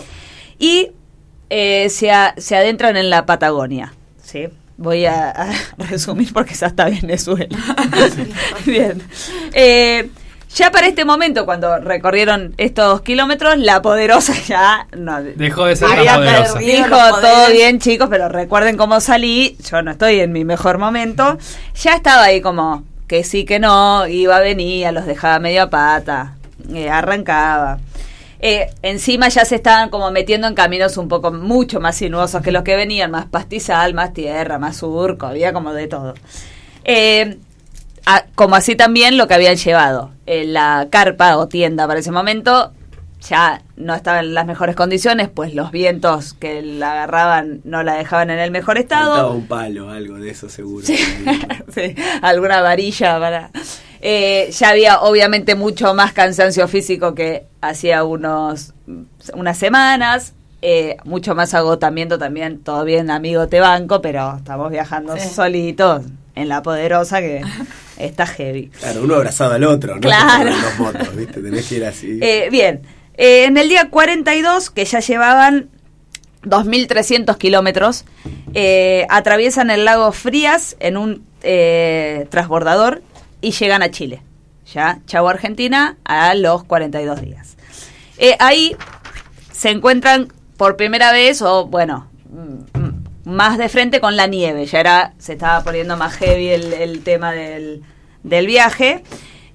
Y 0.58 0.92
eh, 1.50 1.88
se, 1.90 2.10
a- 2.10 2.34
se 2.38 2.56
adentran 2.56 2.96
en 2.96 3.10
la 3.10 3.26
Patagonia. 3.26 3.92
¿sí? 4.22 4.48
Voy 4.80 5.04
a, 5.04 5.28
a 5.28 5.52
resumir 5.90 6.32
porque 6.32 6.54
es 6.54 6.62
hasta 6.62 6.86
Venezuela. 6.86 7.56
Bien. 8.64 9.02
Eh, 9.52 10.08
ya 10.54 10.70
para 10.70 10.86
este 10.86 11.04
momento, 11.04 11.44
cuando 11.44 11.78
recorrieron 11.80 12.54
estos 12.56 13.02
kilómetros, 13.02 13.58
la 13.58 13.82
poderosa 13.82 14.32
ya 14.46 14.86
no, 14.96 15.22
Dejó 15.22 15.66
de 15.66 15.76
ser 15.76 15.88
tan 15.88 16.16
poderosa. 16.16 16.58
Dijo 16.58 16.96
todo 17.20 17.50
bien, 17.52 17.78
chicos, 17.78 18.08
pero 18.10 18.30
recuerden 18.30 18.78
cómo 18.78 19.00
salí. 19.00 19.58
Yo 19.70 19.82
no 19.82 19.90
estoy 19.90 20.20
en 20.20 20.32
mi 20.32 20.46
mejor 20.46 20.78
momento. 20.78 21.36
Ya 21.74 21.94
estaba 21.94 22.24
ahí 22.24 22.40
como 22.40 22.84
que 23.06 23.22
sí, 23.22 23.44
que 23.44 23.58
no, 23.58 24.06
iba, 24.06 24.40
venía, 24.40 24.92
los 24.92 25.04
dejaba 25.04 25.40
medio 25.40 25.64
a 25.64 25.68
pata, 25.68 26.36
eh, 26.72 26.88
arrancaba. 26.88 27.80
Eh, 28.42 28.70
encima 28.82 29.28
ya 29.28 29.44
se 29.44 29.56
estaban 29.56 29.90
como 29.90 30.10
metiendo 30.10 30.46
en 30.46 30.54
caminos 30.54 30.96
un 30.96 31.08
poco 31.08 31.30
mucho 31.30 31.78
más 31.78 31.96
sinuosos 31.96 32.40
que 32.42 32.52
los 32.52 32.62
que 32.62 32.74
venían, 32.74 33.10
más 33.10 33.26
pastizal, 33.26 33.92
más 33.92 34.14
tierra, 34.14 34.58
más 34.58 34.78
surco, 34.78 35.26
había 35.26 35.52
como 35.52 35.74
de 35.74 35.86
todo. 35.88 36.14
Eh, 36.84 37.38
como 38.34 38.56
así 38.56 38.76
también 38.76 39.18
lo 39.18 39.28
que 39.28 39.34
habían 39.34 39.56
llevado. 39.56 40.12
Eh, 40.26 40.44
la 40.46 40.88
carpa 40.90 41.36
o 41.36 41.48
tienda 41.48 41.86
para 41.86 42.00
ese 42.00 42.10
momento 42.10 42.72
ya 43.28 43.62
no 43.76 43.94
estaba 43.94 44.20
en 44.20 44.34
las 44.34 44.46
mejores 44.46 44.74
condiciones, 44.76 45.28
pues 45.28 45.54
los 45.54 45.70
vientos 45.70 46.32
que 46.34 46.62
la 46.62 46.92
agarraban 46.92 47.60
no 47.64 47.82
la 47.82 47.94
dejaban 47.96 48.30
en 48.30 48.38
el 48.38 48.50
mejor 48.50 48.76
Faltaba 48.76 49.04
estado. 49.16 49.32
un 49.32 49.46
palo, 49.46 49.90
algo 49.90 50.16
de 50.18 50.30
eso 50.30 50.48
seguro. 50.48 50.86
Sí, 51.74 51.94
alguna 52.22 52.60
varilla 52.62 53.18
para... 53.20 53.50
Eh, 54.02 54.50
ya 54.58 54.70
había 54.70 55.00
obviamente 55.02 55.54
mucho 55.54 55.94
más 55.94 56.12
cansancio 56.12 56.66
físico 56.66 57.14
que 57.14 57.44
hacía 57.60 58.02
unos 58.04 58.72
unas 59.34 59.58
semanas. 59.58 60.32
eh, 60.62 60.96
mucho 61.04 61.34
más 61.34 61.54
agotamiento 61.54 62.18
también, 62.18 62.58
todo 62.60 62.84
bien 62.84 63.10
amigo 63.10 63.46
te 63.48 63.60
banco, 63.60 64.00
pero 64.02 64.36
estamos 64.38 64.70
viajando 64.70 65.16
Sí. 65.16 65.28
solitos 65.28 66.02
en 66.34 66.48
la 66.48 66.62
poderosa 66.62 67.20
que 67.20 67.42
está 67.98 68.26
heavy. 68.26 68.68
Claro, 68.68 69.02
uno 69.04 69.14
abrazado 69.16 69.52
al 69.54 69.64
otro, 69.64 69.94
¿no? 69.94 70.00
Claro. 70.00 70.50
En 70.50 70.60
los 70.62 70.78
motos, 70.78 71.16
¿viste? 71.16 71.40
Tenés 71.42 71.66
que 71.68 71.74
ir 71.76 71.84
así. 71.84 72.18
Eh, 72.22 72.48
bien, 72.50 72.82
Eh, 73.22 73.44
en 73.44 73.58
el 73.58 73.68
día 73.68 73.90
42, 73.90 74.70
que 74.70 74.86
ya 74.86 75.00
llevaban 75.00 75.68
2.300 76.44 77.36
kilómetros, 77.36 78.06
eh, 78.54 79.06
atraviesan 79.10 79.70
el 79.70 79.84
lago 79.84 80.10
Frías 80.12 80.74
en 80.80 80.96
un 80.96 81.26
eh, 81.42 82.26
transbordador 82.30 83.02
y 83.42 83.50
llegan 83.50 83.82
a 83.82 83.90
Chile. 83.90 84.22
Ya, 84.72 85.00
chau 85.04 85.28
Argentina, 85.28 85.98
a 86.02 86.34
los 86.34 86.64
42 86.64 87.20
días. 87.20 87.58
Ahí 88.38 88.74
se 89.52 89.68
encuentran 89.68 90.32
por 90.56 90.78
primera 90.78 91.12
vez, 91.12 91.42
o 91.42 91.66
bueno, 91.66 92.08
mm, 92.30 93.30
más 93.30 93.58
de 93.58 93.68
frente 93.68 94.00
con 94.00 94.16
la 94.16 94.28
nieve. 94.28 94.64
Ya 94.64 94.80
era, 94.80 95.12
se 95.18 95.34
estaba 95.34 95.62
poniendo 95.62 95.94
más 95.98 96.14
heavy 96.14 96.48
el, 96.48 96.72
el 96.72 97.02
tema 97.02 97.32
del, 97.32 97.82
del 98.22 98.46
viaje. 98.46 99.04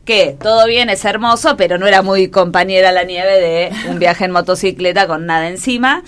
Que 0.06 0.38
todo 0.40 0.68
bien, 0.68 0.90
es 0.90 1.04
hermoso, 1.04 1.58
pero 1.58 1.78
no 1.78 1.88
era 1.88 2.02
muy 2.04 2.30
compañera 2.30 2.92
la 2.92 3.04
nieve 3.04 3.40
de 3.42 3.72
un 3.90 3.98
viaje 4.00 4.26
en 4.26 4.32
motocicleta 4.32 5.08
con 5.08 5.26
nada 5.26 5.48
encima. 5.50 6.04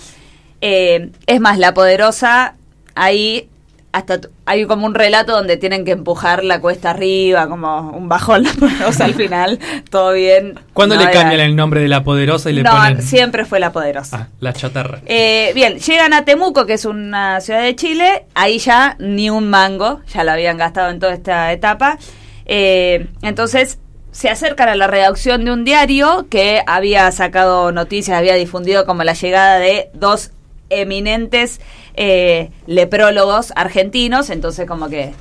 Eh, 0.60 1.10
es 1.26 1.40
más, 1.40 1.58
la 1.58 1.74
poderosa, 1.74 2.54
ahí 2.94 3.48
hasta 3.90 4.20
hay 4.44 4.66
como 4.66 4.86
un 4.86 4.94
relato 4.94 5.32
donde 5.32 5.56
tienen 5.56 5.84
que 5.84 5.92
empujar 5.92 6.44
la 6.44 6.60
cuesta 6.60 6.90
arriba, 6.90 7.48
como 7.48 7.90
un 7.90 8.08
bajón 8.08 8.42
la 8.44 8.52
poderosa 8.52 9.06
al 9.06 9.14
final, 9.14 9.58
todo 9.90 10.12
bien. 10.12 10.60
¿Cuándo 10.74 10.94
No 10.94 11.00
le 11.02 11.10
era- 11.10 11.20
cambian 11.20 11.40
el 11.40 11.56
nombre 11.56 11.80
de 11.80 11.88
la 11.88 12.04
poderosa 12.04 12.50
y 12.50 12.52
le 12.52 12.62
No, 12.62 12.70
ponen 12.70 13.02
siempre 13.02 13.44
fue 13.46 13.58
la 13.60 13.72
poderosa. 13.72 14.16
Ah, 14.16 14.28
la 14.40 14.52
chatarra? 14.52 15.00
Eh, 15.06 15.50
bien, 15.54 15.78
llegan 15.78 16.12
a 16.12 16.24
Temuco, 16.24 16.66
que 16.66 16.74
es 16.74 16.84
una 16.84 17.40
ciudad 17.40 17.62
de 17.62 17.74
Chile, 17.74 18.26
ahí 18.34 18.58
ya 18.58 18.94
ni 19.00 19.30
un 19.30 19.48
mango, 19.50 20.02
ya 20.12 20.22
lo 20.22 20.32
habían 20.32 20.58
gastado 20.58 20.90
en 20.90 21.00
toda 21.00 21.14
esta 21.14 21.50
etapa. 21.52 21.98
Eh, 22.46 23.08
entonces 23.22 23.78
se 24.10 24.28
acercan 24.30 24.68
a 24.68 24.74
la 24.74 24.86
redacción 24.86 25.44
de 25.44 25.52
un 25.52 25.64
diario 25.64 26.26
que 26.30 26.62
había 26.66 27.10
sacado 27.12 27.72
noticias, 27.72 28.16
había 28.18 28.34
difundido 28.34 28.86
como 28.86 29.04
la 29.04 29.12
llegada 29.14 29.58
de 29.58 29.90
dos 29.94 30.30
eminentes 30.70 31.60
eh, 31.94 32.50
leprólogos 32.66 33.52
argentinos, 33.56 34.30
entonces 34.30 34.66
como 34.66 34.88
que 34.88 35.12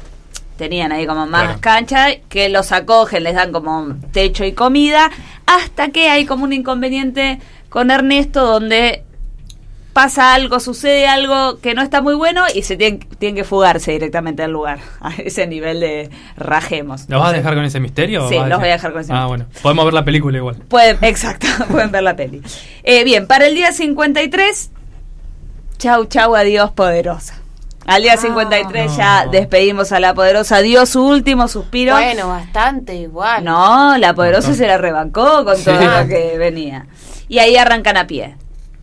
tenían 0.58 0.92
ahí 0.92 1.06
como 1.06 1.28
más 1.28 1.44
Claro. 1.44 1.60
cancha, 1.62 2.08
que 2.30 2.50
los 2.50 2.72
acogen, 2.72 3.24
les 3.24 3.36
dan 3.36 3.52
como 3.52 3.96
techo 4.12 4.44
y 4.44 4.54
comida, 4.54 5.12
hasta 5.46 5.90
que 5.90 6.10
hay 6.10 6.26
como 6.26 6.44
un 6.46 6.54
inconveniente 6.54 7.40
con 7.70 7.92
Ernesto 7.92 8.46
donde 8.46 9.04
pasa 9.98 10.36
algo, 10.36 10.60
sucede 10.60 11.08
algo 11.08 11.58
que 11.60 11.74
no 11.74 11.82
está 11.82 12.02
muy 12.04 12.14
bueno 12.14 12.44
y 12.54 12.62
se 12.62 12.78
tienen, 12.78 13.00
tienen 13.18 13.36
que 13.36 13.44
fugarse 13.44 13.94
directamente 13.94 14.44
del 14.44 14.52
lugar, 14.52 14.78
a 15.02 15.10
ese 15.16 15.48
nivel 15.48 15.80
de 15.80 16.12
rajemos. 16.36 17.06
¿Los 17.10 17.20
vas 17.20 17.30
a 17.30 17.34
dejar 17.34 17.56
con 17.56 17.64
ese 17.66 17.80
misterio? 17.80 18.30
Sí, 18.30 18.36
los 18.36 18.60
voy 18.60 18.70
a 18.70 18.74
dejar 18.74 18.92
con 18.92 19.02
ese 19.02 19.12
Ah, 19.12 19.16
misterio. 19.26 19.28
bueno. 19.30 19.46
Podemos 19.64 19.86
ver 19.86 19.94
la 19.96 20.06
película 20.06 20.38
igual. 20.38 20.56
Pueden, 20.68 20.98
exacto, 21.02 21.48
pueden 21.72 21.90
ver 21.92 22.04
la 22.04 22.16
peli. 22.16 22.44
Eh, 22.84 23.04
bien, 23.06 23.26
para 23.26 23.48
el 23.48 23.56
día 23.56 23.72
53, 23.72 24.70
chau, 25.80 26.06
chau, 26.06 26.36
adiós, 26.36 26.70
poderosa. 26.74 27.34
Al 27.88 28.04
día 28.04 28.18
53 28.18 28.98
ya 28.98 29.26
No. 29.26 29.32
despedimos 29.32 29.92
a 29.94 30.00
la 30.00 30.14
poderosa, 30.14 30.60
dio 30.60 30.86
su 30.86 31.04
último 31.08 31.48
suspiro. 31.48 31.94
Bueno, 31.96 32.28
bastante 32.28 32.94
igual. 32.96 33.44
No, 33.44 33.98
la 33.98 34.14
poderosa 34.14 34.54
se 34.54 34.68
la 34.68 34.78
rebancó 34.78 35.44
con 35.44 35.56
Sí. 35.58 35.64
todo 35.66 35.80
lo 35.80 36.08
que 36.08 36.38
venía. 36.38 36.86
Y 37.30 37.40
ahí 37.40 37.56
arrancan 37.58 37.98
a 37.98 38.06
pie. 38.06 38.36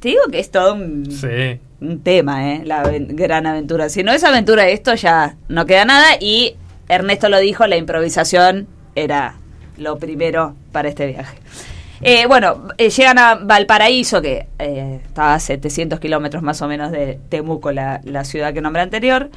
Te 0.05 0.11
digo 0.11 0.25
que 0.31 0.39
es 0.39 0.51
todo 0.51 0.75
un, 0.75 1.11
Sí. 1.11 1.59
un 1.81 2.01
tema, 2.03 2.53
¿eh? 2.53 2.61
La 2.67 2.83
gran 2.93 3.47
aventura. 3.47 3.89
Si 3.89 4.03
no 4.03 4.13
es 4.13 4.23
aventura 4.23 4.69
esto, 4.69 4.95
ya 4.95 5.37
no 5.49 5.65
queda 5.65 5.87
nada. 5.87 6.07
Y 6.21 6.57
Ernesto 6.91 7.31
lo 7.31 7.39
dijo, 7.39 7.67
la 7.67 7.79
improvisación 7.79 8.67
era 8.97 9.37
lo 9.79 9.99
primero 9.99 10.57
para 10.73 10.91
este 10.91 11.07
viaje. 11.07 11.39
Eh, 12.03 12.27
bueno, 12.27 12.69
eh, 12.77 12.91
llegan 12.91 13.19
a 13.19 13.37
Valparaíso, 13.37 14.21
que 14.21 14.47
eh, 14.59 15.01
estaba 15.07 15.37
a 15.37 15.41
700 15.41 15.99
kilómetros 16.01 16.43
más 16.43 16.61
o 16.61 16.69
menos 16.69 16.93
de 16.93 17.19
Temuco, 17.31 17.73
la, 17.73 18.03
la 18.05 18.25
ciudad 18.25 18.53
que 18.53 18.61
nombré 18.61 18.83
anterior. 18.83 19.31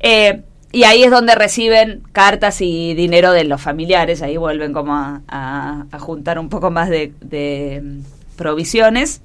Eh, 0.00 0.40
y 0.72 0.84
ahí 0.84 1.02
es 1.04 1.10
donde 1.10 1.34
reciben 1.34 2.00
cartas 2.12 2.62
y 2.62 2.94
dinero 2.94 3.30
de 3.32 3.44
los 3.44 3.60
familiares. 3.60 4.22
Ahí 4.22 4.38
vuelven 4.38 4.72
como 4.72 4.94
a, 4.94 5.20
a- 5.28 5.84
a 5.92 5.98
juntar 5.98 6.38
un 6.38 6.48
poco 6.48 6.70
más 6.70 6.88
de, 6.88 7.12
de, 7.20 7.82
mm, 7.84 8.36
provisiones. 8.36 9.20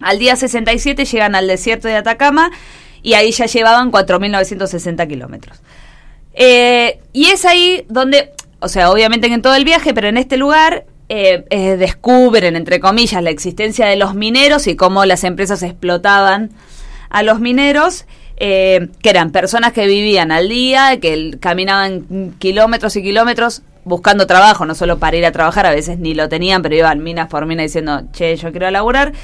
Al 0.00 0.18
día 0.18 0.36
67 0.36 1.04
llegan 1.04 1.34
al 1.34 1.46
desierto 1.46 1.88
de 1.88 1.96
Atacama 1.96 2.50
y 3.02 3.14
ahí 3.14 3.32
ya 3.32 3.46
llevaban 3.46 3.90
4.960 3.90 5.08
kilómetros. 5.08 5.60
Eh, 6.34 7.00
y 7.12 7.26
es 7.26 7.44
ahí 7.44 7.84
donde, 7.88 8.32
o 8.60 8.68
sea, 8.68 8.90
obviamente 8.90 9.26
en 9.26 9.42
todo 9.42 9.54
el 9.54 9.64
viaje, 9.64 9.94
pero 9.94 10.08
en 10.08 10.16
este 10.16 10.36
lugar 10.36 10.84
eh, 11.10 11.46
eh, 11.48 11.76
descubren, 11.78 12.54
entre 12.54 12.80
comillas, 12.80 13.22
la 13.22 13.30
existencia 13.30 13.86
de 13.86 13.96
los 13.96 14.14
mineros 14.14 14.66
y 14.66 14.76
cómo 14.76 15.06
las 15.06 15.24
empresas 15.24 15.62
explotaban 15.62 16.50
a 17.08 17.22
los 17.22 17.40
mineros, 17.40 18.04
eh, 18.36 18.88
que 19.02 19.08
eran 19.08 19.32
personas 19.32 19.72
que 19.72 19.86
vivían 19.86 20.30
al 20.30 20.50
día, 20.50 21.00
que 21.00 21.38
caminaban 21.40 22.34
kilómetros 22.38 22.94
y 22.96 23.02
kilómetros 23.02 23.62
buscando 23.84 24.26
trabajo, 24.26 24.66
no 24.66 24.74
solo 24.74 24.98
para 24.98 25.16
ir 25.16 25.24
a 25.24 25.32
trabajar, 25.32 25.64
a 25.64 25.70
veces 25.70 25.98
ni 25.98 26.12
lo 26.12 26.28
tenían, 26.28 26.60
pero 26.60 26.74
iban 26.74 27.02
minas 27.02 27.28
por 27.28 27.46
minas 27.46 27.64
diciendo, 27.64 28.02
che, 28.12 28.36
yo 28.36 28.50
quiero 28.50 28.70
laburar. 28.70 29.14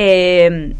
Eh, 0.00 0.74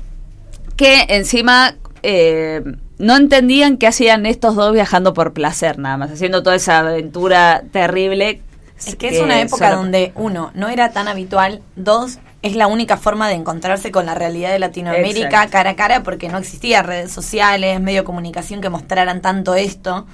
que 0.76 1.06
encima 1.08 1.74
eh, 2.04 2.62
no 2.98 3.16
entendían 3.16 3.76
qué 3.76 3.88
hacían 3.88 4.26
estos 4.26 4.54
dos 4.54 4.72
viajando 4.72 5.12
por 5.12 5.32
placer 5.32 5.78
nada 5.78 5.96
más, 5.96 6.12
haciendo 6.12 6.42
toda 6.44 6.54
esa 6.56 6.78
aventura 6.78 7.64
terrible. 7.72 8.40
Es 8.86 8.94
que 8.94 9.08
es 9.08 9.20
una 9.20 9.40
época 9.40 9.70
solo- 9.70 9.82
donde, 9.82 10.12
uno, 10.14 10.52
no 10.54 10.68
era 10.68 10.92
tan 10.92 11.08
habitual, 11.08 11.62
dos, 11.74 12.18
es 12.42 12.54
la 12.54 12.68
única 12.68 12.96
forma 12.96 13.28
de 13.28 13.34
encontrarse 13.34 13.90
con 13.90 14.06
la 14.06 14.14
realidad 14.14 14.52
de 14.52 14.60
Latinoamérica 14.60 15.26
Exacto. 15.26 15.50
cara 15.50 15.70
a 15.70 15.76
cara 15.76 16.02
porque 16.04 16.28
no 16.28 16.38
existía 16.38 16.82
redes 16.84 17.10
sociales, 17.10 17.80
medio 17.80 18.02
de 18.02 18.04
comunicación 18.04 18.60
que 18.60 18.68
mostraran 18.68 19.20
tanto 19.20 19.56
esto. 19.56 20.06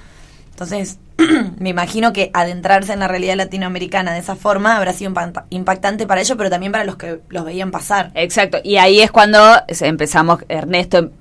Entonces, 0.55 0.99
me 1.59 1.69
imagino 1.69 2.13
que 2.13 2.31
adentrarse 2.33 2.93
en 2.93 2.99
la 2.99 3.09
realidad 3.09 3.35
latinoamericana 3.35 4.13
de 4.13 4.19
esa 4.19 4.37
forma 4.37 4.77
habrá 4.77 4.93
sido 4.93 5.11
impacta- 5.11 5.45
impactante 5.49 6.07
para 6.07 6.21
ellos, 6.21 6.37
pero 6.37 6.49
también 6.49 6.71
para 6.71 6.85
los 6.85 6.95
que 6.95 7.19
los 7.27 7.43
veían 7.43 7.71
pasar. 7.71 8.11
Exacto, 8.15 8.59
y 8.63 8.77
ahí 8.77 9.01
es 9.01 9.11
cuando 9.11 9.39
empezamos, 9.67 10.39
Ernesto 10.47 11.11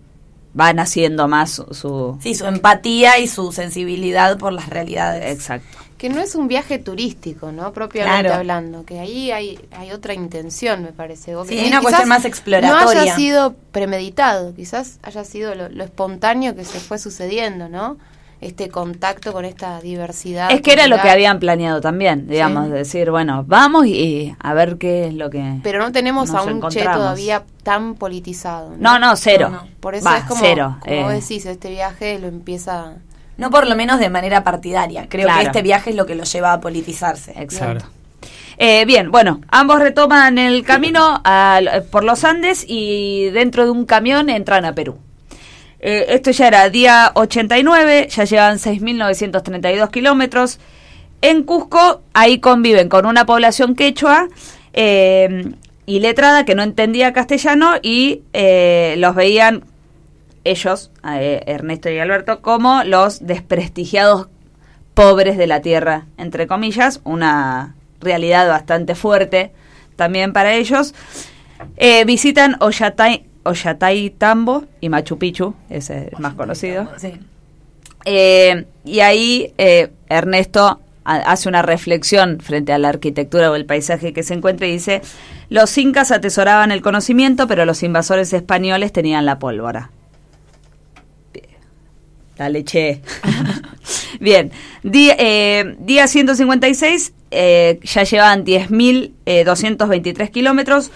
va 0.58 0.72
naciendo 0.72 1.26
más 1.26 1.50
su... 1.50 1.64
su- 1.74 2.16
Sí, 2.22 2.36
su 2.36 2.46
empatía 2.46 3.18
y 3.18 3.26
su 3.26 3.50
sensibilidad 3.50 4.38
por 4.38 4.52
las 4.52 4.68
realidades. 4.68 5.32
Exacto. 5.34 5.78
Que 5.98 6.08
no 6.10 6.20
es 6.20 6.34
un 6.36 6.46
viaje 6.48 6.78
turístico, 6.78 7.50
¿no? 7.50 7.72
Propiamente 7.72 8.20
Claro. 8.28 8.34
hablando. 8.38 8.84
Que 8.84 9.00
ahí 9.00 9.32
hay, 9.32 9.58
hay 9.76 9.90
otra 9.90 10.12
intención, 10.14 10.82
me 10.82 10.92
parece. 10.92 11.34
O 11.34 11.44
Sí, 11.44 11.64
una 11.66 11.80
cuestión 11.80 12.08
más 12.08 12.22
No 12.22 12.28
exploratoria. 12.28 13.00
haya 13.02 13.16
sido 13.16 13.54
premeditado, 13.72 14.54
quizás 14.54 14.98
haya 15.02 15.24
sido 15.24 15.54
lo, 15.56 15.68
lo 15.70 15.82
espontáneo 15.82 16.54
que 16.54 16.64
se 16.64 16.78
fue 16.78 16.98
sucediendo, 16.98 17.68
¿no? 17.68 17.96
Este 18.44 18.68
contacto 18.68 19.32
con 19.32 19.44
esta 19.44 19.80
diversidad. 19.80 20.50
Es 20.50 20.60
que 20.60 20.72
era 20.74 20.86
lo 20.86 21.00
que 21.00 21.08
habían 21.08 21.38
planeado 21.40 21.80
también, 21.80 22.26
digamos, 22.28 22.66
Sí. 22.66 22.72
decir, 22.72 23.10
bueno, 23.10 23.42
vamos 23.46 23.86
y 23.86 24.34
a 24.38 24.52
ver 24.54 24.76
qué 24.76 25.06
es 25.08 25.14
lo 25.14 25.30
que... 25.30 25.60
Pero 25.62 25.78
no 25.78 25.92
tenemos 25.92 26.30
nos 26.30 26.46
a 26.46 26.50
un 26.50 26.60
Che 26.68 26.82
todavía 26.82 27.42
tan 27.62 27.94
politizado. 27.94 28.74
No, 28.78 28.98
no, 28.98 29.16
cero. 29.16 29.48
No, 29.50 29.62
no. 29.62 29.68
Por 29.80 29.94
eso 29.94 30.04
Va, 30.04 30.18
es 30.18 30.24
como, 30.24 30.40
cero. 30.40 30.76
como 30.80 30.94
eh. 30.94 31.02
vos 31.04 31.12
decís, 31.12 31.46
este 31.46 31.70
viaje 31.70 32.18
lo 32.18 32.26
empieza... 32.28 32.96
No 33.38 33.50
por 33.50 33.66
lo 33.66 33.74
menos 33.76 33.98
de 33.98 34.10
manera 34.10 34.44
partidaria. 34.44 35.08
Creo 35.08 35.24
Claro. 35.26 35.40
que 35.40 35.46
este 35.46 35.62
viaje 35.62 35.90
es 35.90 35.96
lo 35.96 36.04
que 36.06 36.14
lo 36.14 36.24
lleva 36.24 36.52
a 36.52 36.60
politizarse. 36.60 37.32
Exacto. 37.36 37.86
Claro. 37.86 37.86
Eh, 38.58 38.84
bien, 38.84 39.10
bueno, 39.10 39.40
ambos 39.48 39.80
retoman 39.80 40.38
el 40.38 40.64
camino 40.64 41.20
al- 41.24 41.82
por 41.90 42.04
los 42.04 42.22
Andes 42.24 42.64
y 42.68 43.30
dentro 43.30 43.64
de 43.64 43.70
un 43.70 43.84
camión 43.86 44.28
entran 44.30 44.64
a 44.64 44.74
Perú. 44.74 44.98
Eh, 45.86 46.06
esto 46.14 46.30
ya 46.30 46.48
era 46.48 46.70
día 46.70 47.12
89, 47.14 48.08
ya 48.08 48.24
llevan 48.24 48.56
6.932 48.56 49.90
kilómetros. 49.90 50.58
En 51.20 51.42
Cusco, 51.42 52.00
ahí 52.14 52.38
conviven 52.38 52.88
con 52.88 53.04
una 53.04 53.26
población 53.26 53.74
quechua 53.74 54.28
eh, 54.72 55.52
y 55.84 56.00
letrada 56.00 56.46
que 56.46 56.54
no 56.54 56.62
entendía 56.62 57.12
castellano 57.12 57.74
y 57.82 58.22
eh, 58.32 58.94
los 58.96 59.14
veían 59.14 59.64
ellos, 60.44 60.90
eh, 61.06 61.42
Ernesto 61.46 61.90
y 61.90 61.98
Alberto, 61.98 62.40
como 62.40 62.82
los 62.84 63.26
desprestigiados 63.26 64.28
pobres 64.94 65.36
de 65.36 65.46
la 65.46 65.60
tierra, 65.60 66.06
entre 66.16 66.46
comillas, 66.46 67.02
una 67.04 67.74
realidad 68.00 68.48
bastante 68.48 68.94
fuerte 68.94 69.52
también 69.96 70.32
para 70.32 70.54
ellos. 70.54 70.94
Eh, 71.76 72.04
visitan 72.06 72.56
Ollantay, 72.60 73.26
Ollantaytambo 73.44 74.64
y 74.80 74.88
Machu 74.88 75.18
Picchu, 75.18 75.54
ese 75.70 76.06
es 76.06 76.12
el 76.14 76.18
más 76.18 76.34
conocido. 76.34 76.88
Sí. 76.98 77.12
Eh, 78.04 78.64
y 78.84 79.00
ahí 79.00 79.52
eh, 79.58 79.90
Ernesto 80.08 80.80
ha- 81.04 81.16
hace 81.16 81.48
una 81.48 81.62
reflexión 81.62 82.40
frente 82.40 82.72
a 82.72 82.78
la 82.78 82.88
arquitectura 82.90 83.50
o 83.50 83.54
el 83.54 83.64
paisaje 83.66 84.12
que 84.12 84.22
se 84.22 84.34
encuentra 84.34 84.66
y 84.66 84.72
dice, 84.72 85.00
los 85.48 85.76
incas 85.78 86.10
atesoraban 86.10 86.70
el 86.72 86.82
conocimiento, 86.82 87.46
pero 87.46 87.64
los 87.64 87.82
invasores 87.82 88.32
españoles 88.32 88.92
tenían 88.92 89.24
la 89.26 89.38
pólvora. 89.38 89.90
Dale, 92.36 92.64
che. 92.64 93.00
Bien, 94.20 94.50
día, 94.82 95.14
eh, 95.18 95.76
día 95.78 96.08
156, 96.08 97.12
eh, 97.30 97.78
ya 97.82 98.02
llevan 98.02 98.44
10.223 98.44 100.30
kilómetros, 100.30 100.90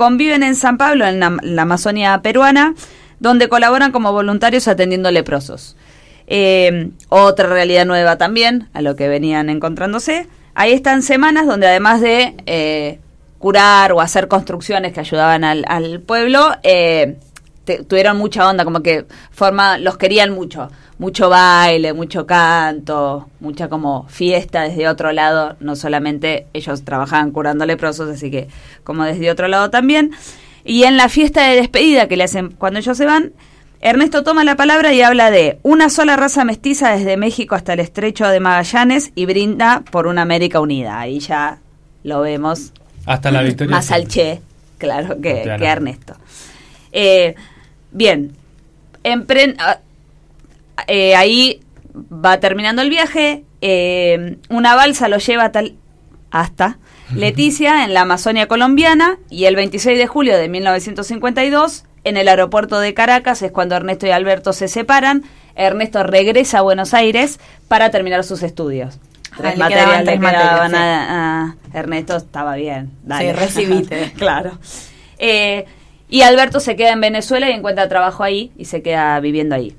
conviven 0.00 0.42
en 0.42 0.54
San 0.54 0.78
Pablo, 0.78 1.06
en 1.06 1.20
la, 1.20 1.62
Amazonia 1.62 2.22
peruana, 2.22 2.74
donde 3.18 3.50
colaboran 3.50 3.92
como 3.92 4.12
voluntarios 4.12 4.66
atendiendo 4.66 5.10
leprosos. 5.10 5.76
Eh, 6.26 6.88
otra 7.10 7.48
realidad 7.48 7.84
nueva 7.84 8.16
también, 8.16 8.70
a 8.72 8.80
lo 8.80 8.96
que 8.96 9.08
venían 9.08 9.50
encontrándose. 9.50 10.26
Ahí 10.54 10.72
están 10.72 11.02
semanas 11.02 11.46
donde 11.46 11.66
además 11.66 12.00
de 12.00 12.34
eh, 12.46 12.98
curar 13.38 13.92
o 13.92 14.00
hacer 14.00 14.26
construcciones 14.26 14.94
que 14.94 15.00
ayudaban 15.00 15.44
al, 15.44 15.66
al 15.68 16.00
pueblo, 16.00 16.48
eh, 16.62 17.18
te- 17.66 17.84
tuvieron 17.84 18.16
mucha 18.16 18.48
onda, 18.48 18.64
como 18.64 18.80
que 18.82 19.04
forma, 19.30 19.76
los 19.76 19.98
querían 19.98 20.30
mucho. 20.30 20.70
Mucho 21.00 21.30
baile, 21.30 21.94
mucho 21.94 22.26
canto, 22.26 23.26
mucha 23.40 23.68
como 23.68 24.06
fiesta 24.08 24.62
desde 24.64 24.86
otro 24.86 25.12
lado. 25.12 25.56
No 25.58 25.74
solamente 25.74 26.46
ellos 26.52 26.84
trabajaban 26.84 27.30
curando 27.30 27.64
leprosos, 27.64 28.10
así 28.10 28.30
que 28.30 28.48
como 28.84 29.04
desde 29.04 29.30
otro 29.30 29.48
lado 29.48 29.70
también. 29.70 30.10
Y 30.62 30.84
en 30.84 30.98
la 30.98 31.08
fiesta 31.08 31.48
de 31.48 31.56
despedida 31.56 32.06
que 32.06 32.18
le 32.18 32.24
hacen 32.24 32.50
cuando 32.50 32.80
ellos 32.80 32.98
se 32.98 33.06
van, 33.06 33.32
Ernesto 33.80 34.22
toma 34.24 34.44
la 34.44 34.56
palabra 34.56 34.92
y 34.92 35.00
habla 35.00 35.30
de 35.30 35.58
una 35.62 35.88
sola 35.88 36.16
raza 36.16 36.44
mestiza 36.44 36.94
desde 36.94 37.16
México 37.16 37.54
hasta 37.54 37.72
el 37.72 37.80
estrecho 37.80 38.28
de 38.28 38.38
Magallanes 38.38 39.10
y 39.14 39.24
brinda 39.24 39.82
por 39.90 40.06
una 40.06 40.20
América 40.20 40.60
unida. 40.60 41.00
Ahí 41.00 41.18
ya 41.18 41.60
lo 42.04 42.20
vemos 42.20 42.74
Hasta 43.06 43.30
la 43.30 43.40
victoria. 43.42 43.74
más 43.74 43.90
al 43.90 44.06
Che, 44.06 44.42
claro, 44.76 45.18
que, 45.22 45.50
que 45.58 45.64
Ernesto. 45.64 46.14
Eh, 46.92 47.34
bien, 47.90 48.32
empren- 49.02 49.56
eh, 50.86 51.14
ahí 51.16 51.60
va 51.94 52.38
terminando 52.40 52.82
el 52.82 52.90
viaje, 52.90 53.44
eh, 53.60 54.36
una 54.48 54.74
balsa 54.74 55.08
lo 55.08 55.18
lleva 55.18 55.52
tal- 55.52 55.74
hasta 56.30 56.78
Leticia, 57.14 57.84
en 57.84 57.92
la 57.92 58.02
Amazonia 58.02 58.46
colombiana, 58.46 59.18
y 59.30 59.46
el 59.46 59.56
26 59.56 59.98
de 59.98 60.06
julio 60.06 60.36
de 60.38 60.48
1952, 60.48 61.84
en 62.04 62.16
el 62.16 62.28
aeropuerto 62.28 62.78
de 62.78 62.94
Caracas, 62.94 63.42
es 63.42 63.50
cuando 63.50 63.74
Ernesto 63.74 64.06
y 64.06 64.10
Alberto 64.10 64.52
se 64.52 64.68
separan. 64.68 65.24
Ernesto 65.56 66.04
regresa 66.04 66.58
a 66.58 66.62
Buenos 66.62 66.94
Aires 66.94 67.40
para 67.66 67.90
terminar 67.90 68.22
sus 68.22 68.42
estudios. 68.44 69.00
Ah, 69.32 69.36
Tres 69.38 69.52
le 69.54 69.58
materias 69.58 69.84
quedaban 69.84 69.98
le 70.04 70.04
tres 70.06 70.20
materias, 70.20 70.48
quedaban 70.50 70.70
sí. 70.70 70.76
a, 70.76 71.44
a 71.74 71.78
Ernesto, 71.78 72.16
estaba 72.16 72.54
bien. 72.54 72.90
dale. 73.02 73.26
Sí, 73.26 73.32
recibite. 73.32 74.12
claro. 74.16 74.58
Eh, 75.18 75.64
y 76.08 76.22
Alberto 76.22 76.60
se 76.60 76.76
queda 76.76 76.92
en 76.92 77.00
Venezuela 77.00 77.50
y 77.50 77.52
encuentra 77.54 77.88
trabajo 77.88 78.22
ahí 78.22 78.52
y 78.56 78.64
se 78.66 78.82
queda 78.82 79.18
viviendo 79.20 79.54
ahí. 79.56 79.76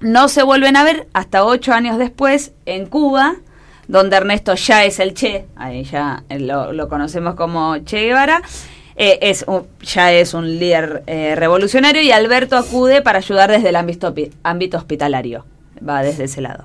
No 0.00 0.28
se 0.28 0.42
vuelven 0.42 0.76
a 0.76 0.84
ver 0.84 1.06
hasta 1.12 1.44
ocho 1.44 1.72
años 1.72 1.98
después 1.98 2.52
en 2.66 2.86
Cuba, 2.86 3.36
donde 3.86 4.16
Ernesto 4.16 4.54
ya 4.54 4.84
es 4.84 4.98
el 4.98 5.14
Che, 5.14 5.46
ahí 5.56 5.84
ya 5.84 6.22
lo, 6.30 6.72
lo 6.72 6.88
conocemos 6.88 7.34
como 7.34 7.76
Che 7.78 8.02
Guevara, 8.06 8.40
eh, 8.96 9.18
es 9.22 9.44
un- 9.46 9.66
ya 9.82 10.12
es 10.12 10.32
un 10.34 10.58
líder 10.58 11.02
eh, 11.06 11.34
revolucionario 11.36 12.00
y 12.02 12.12
Alberto 12.12 12.56
acude 12.56 13.02
para 13.02 13.18
ayudar 13.18 13.50
desde 13.50 13.68
el 13.70 13.76
ámbito, 13.76 14.14
hospitalario, 14.76 15.44
va 15.86 16.02
desde 16.02 16.24
ese 16.24 16.40
lado. 16.40 16.64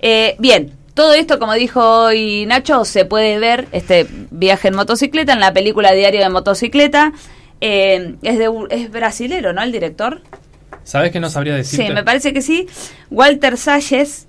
Eh, 0.00 0.36
bien, 0.38 0.72
todo 0.94 1.12
esto, 1.14 1.38
como 1.38 1.54
dijo 1.54 1.80
hoy 2.04 2.46
Nacho, 2.46 2.84
se 2.84 3.04
puede 3.04 3.38
ver, 3.38 3.66
este 3.72 4.06
viaje 4.30 4.68
en 4.68 4.76
motocicleta, 4.76 5.32
en 5.32 5.40
la 5.40 5.52
película 5.52 5.92
Diario 5.92 6.20
de 6.20 6.28
Motocicleta. 6.28 7.12
Eh, 7.62 8.14
es, 8.22 8.38
de, 8.38 8.48
es 8.70 8.90
brasilero, 8.90 9.52
¿no? 9.52 9.62
El 9.62 9.70
director. 9.72 10.22
¿Sabes 10.90 11.12
que 11.12 11.20
no 11.20 11.30
sabría 11.30 11.54
decirte? 11.54 11.86
Sí, 11.86 11.92
me 11.94 12.02
parece 12.02 12.32
que 12.32 12.42
sí. 12.42 12.66
Walter 13.12 13.56
Salles. 13.56 14.26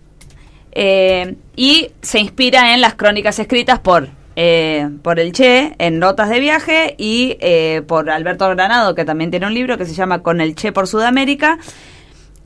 eh, 0.73 1.33
y 1.55 1.89
se 2.03 2.19
inspira 2.19 2.75
en 2.75 2.81
las 2.81 2.93
crónicas 2.93 3.39
escritas 3.39 3.79
por, 3.79 4.09
eh, 4.35 4.87
por 5.01 5.19
el 5.19 5.31
Che 5.31 5.73
en 5.79 5.97
Notas 5.97 6.29
de 6.29 6.39
Viaje 6.39 6.93
y 6.99 7.35
eh, 7.39 7.81
por 7.87 8.11
Alberto 8.11 8.47
Granado, 8.47 8.93
que 8.93 9.05
también 9.05 9.31
tiene 9.31 9.47
un 9.47 9.55
libro 9.55 9.79
que 9.79 9.87
se 9.87 9.95
llama 9.95 10.21
Con 10.21 10.39
el 10.39 10.53
Che 10.53 10.71
por 10.71 10.87
Sudamérica, 10.87 11.57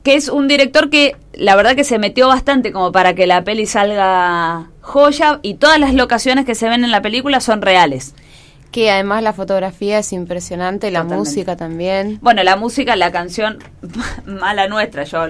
que 0.02 0.14
es 0.14 0.30
un 0.30 0.48
director 0.48 0.88
que 0.88 1.14
la 1.34 1.54
verdad 1.54 1.76
que 1.76 1.84
se 1.84 1.98
metió 1.98 2.26
bastante 2.28 2.72
como 2.72 2.92
para 2.92 3.14
que 3.14 3.26
la 3.26 3.44
peli 3.44 3.66
salga 3.66 4.70
joya 4.80 5.40
y 5.42 5.54
todas 5.56 5.78
las 5.78 5.92
locaciones 5.92 6.46
que 6.46 6.54
se 6.54 6.70
ven 6.70 6.84
en 6.84 6.90
la 6.90 7.02
película 7.02 7.40
son 7.40 7.60
reales. 7.60 8.14
Que 8.76 8.90
además 8.90 9.22
la 9.22 9.32
fotografía 9.32 9.98
es 10.00 10.12
impresionante, 10.12 10.90
la 10.90 11.00
Totalmente. 11.00 11.30
música 11.30 11.56
también. 11.56 12.18
Bueno, 12.20 12.42
la 12.42 12.56
música, 12.56 12.94
la 12.94 13.10
canción 13.10 13.58
Mala 14.26 14.68
Nuestra, 14.68 15.04
yo 15.04 15.28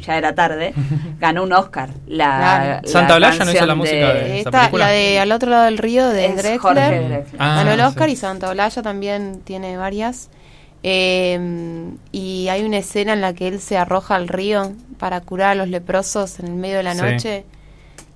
ya 0.00 0.16
era 0.16 0.34
tarde, 0.36 0.72
ganó 1.18 1.42
un 1.42 1.52
Oscar. 1.52 1.90
La, 2.06 2.36
Claro. 2.38 2.80
la 2.84 2.88
Santa 2.88 3.14
Olalla 3.16 3.44
no 3.44 3.50
hizo 3.52 3.66
la 3.66 3.74
música 3.74 4.14
de- 4.14 4.38
Esta, 4.38 4.50
película? 4.52 4.86
la 4.86 4.92
de 4.92 5.18
Al 5.18 5.32
otro 5.32 5.50
lado 5.50 5.64
del 5.64 5.76
río 5.78 6.08
de 6.08 6.26
Es 6.26 6.36
Drexler. 6.36 6.58
Jorge 6.58 6.80
Drexler. 7.08 7.26
Ah, 7.40 7.56
ganó 7.56 7.72
el 7.72 7.80
Oscar 7.80 8.06
sí. 8.06 8.12
y 8.12 8.16
Santa 8.16 8.48
Olalla 8.48 8.80
también 8.82 9.40
tiene 9.44 9.76
varias. 9.76 10.30
Eh, 10.84 11.90
y 12.12 12.46
hay 12.48 12.62
una 12.62 12.78
escena 12.78 13.12
en 13.12 13.20
la 13.20 13.32
que 13.32 13.48
él 13.48 13.60
se 13.60 13.76
arroja 13.76 14.14
al 14.14 14.28
río 14.28 14.72
para 14.98 15.20
curar 15.20 15.50
a 15.50 15.54
los 15.56 15.68
leprosos 15.68 16.38
en 16.38 16.46
el 16.46 16.54
medio 16.54 16.76
de 16.76 16.82
la 16.84 16.94
Sí. 16.94 17.00
noche 17.02 17.44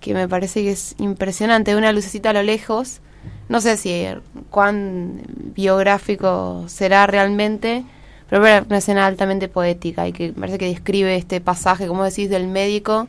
que 0.00 0.14
me 0.14 0.28
parece 0.28 0.62
que 0.62 0.70
es 0.70 0.94
impresionante. 0.98 1.74
Una 1.74 1.90
lucecita 1.92 2.30
a 2.30 2.32
lo 2.32 2.42
lejos. 2.44 3.00
No 3.48 3.60
sé 3.60 3.76
si 3.76 4.06
cuán 4.50 5.22
biográfico 5.54 6.64
será 6.68 7.06
realmente, 7.06 7.84
pero 8.30 8.46
es 8.46 8.64
una 8.66 8.78
escena 8.78 9.06
altamente 9.06 9.48
poética 9.48 10.06
y 10.08 10.12
que 10.12 10.32
parece 10.32 10.58
que 10.58 10.66
describe 10.68 11.16
este 11.16 11.40
pasaje, 11.40 11.86
como 11.86 12.04
decís, 12.04 12.30
del 12.30 12.46
médico 12.48 13.08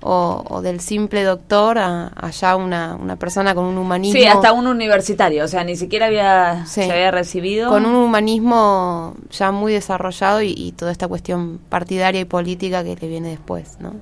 o, 0.00 0.44
o 0.48 0.62
del 0.62 0.80
simple 0.80 1.22
doctor 1.24 1.78
a 1.78 2.08
allá 2.16 2.56
una, 2.56 2.96
una 3.00 3.16
persona 3.16 3.54
con 3.54 3.64
un 3.64 3.78
humanismo. 3.78 4.18
Sí, 4.20 4.26
hasta 4.26 4.52
un 4.52 4.66
universitario, 4.66 5.44
o 5.44 5.48
sea, 5.48 5.64
ni 5.64 5.76
siquiera 5.76 6.06
había, 6.06 6.64
Sí. 6.66 6.82
se 6.84 6.92
había 6.92 7.10
recibido. 7.10 7.68
con 7.68 7.84
un 7.84 7.94
humanismo 7.96 9.14
ya 9.30 9.50
muy 9.52 9.72
desarrollado 9.72 10.42
y, 10.42 10.54
y 10.56 10.72
toda 10.72 10.92
esta 10.92 11.08
cuestión 11.08 11.58
partidaria 11.68 12.20
y 12.20 12.24
política 12.24 12.82
que 12.84 12.94
le 12.96 13.08
viene 13.08 13.28
después, 13.30 13.76
¿no? 13.80 13.94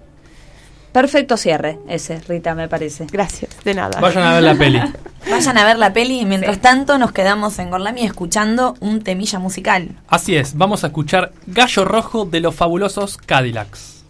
Perfecto 0.96 1.36
cierre 1.36 1.78
ese, 1.88 2.20
Rita, 2.26 2.54
me 2.54 2.68
parece. 2.68 3.04
Gracias, 3.12 3.50
de 3.62 3.74
nada. 3.74 4.00
Vayan 4.00 4.24
a 4.24 4.32
ver 4.32 4.42
la 4.42 4.54
peli. 4.54 4.80
Vayan 5.30 5.58
a 5.58 5.64
ver 5.66 5.76
la 5.76 5.92
peli 5.92 6.20
y 6.20 6.24
mientras 6.24 6.58
tanto 6.62 6.96
nos 6.96 7.12
quedamos 7.12 7.58
en 7.58 7.68
Gorlami 7.68 8.00
escuchando 8.00 8.76
un 8.80 9.02
temilla 9.02 9.38
musical. 9.38 9.90
Así 10.08 10.36
es, 10.36 10.56
vamos 10.56 10.84
a 10.84 10.86
escuchar 10.86 11.32
Gallo 11.48 11.84
Rojo 11.84 12.24
de 12.24 12.40
los 12.40 12.54
fabulosos 12.54 13.18
Cadillacs. 13.18 14.06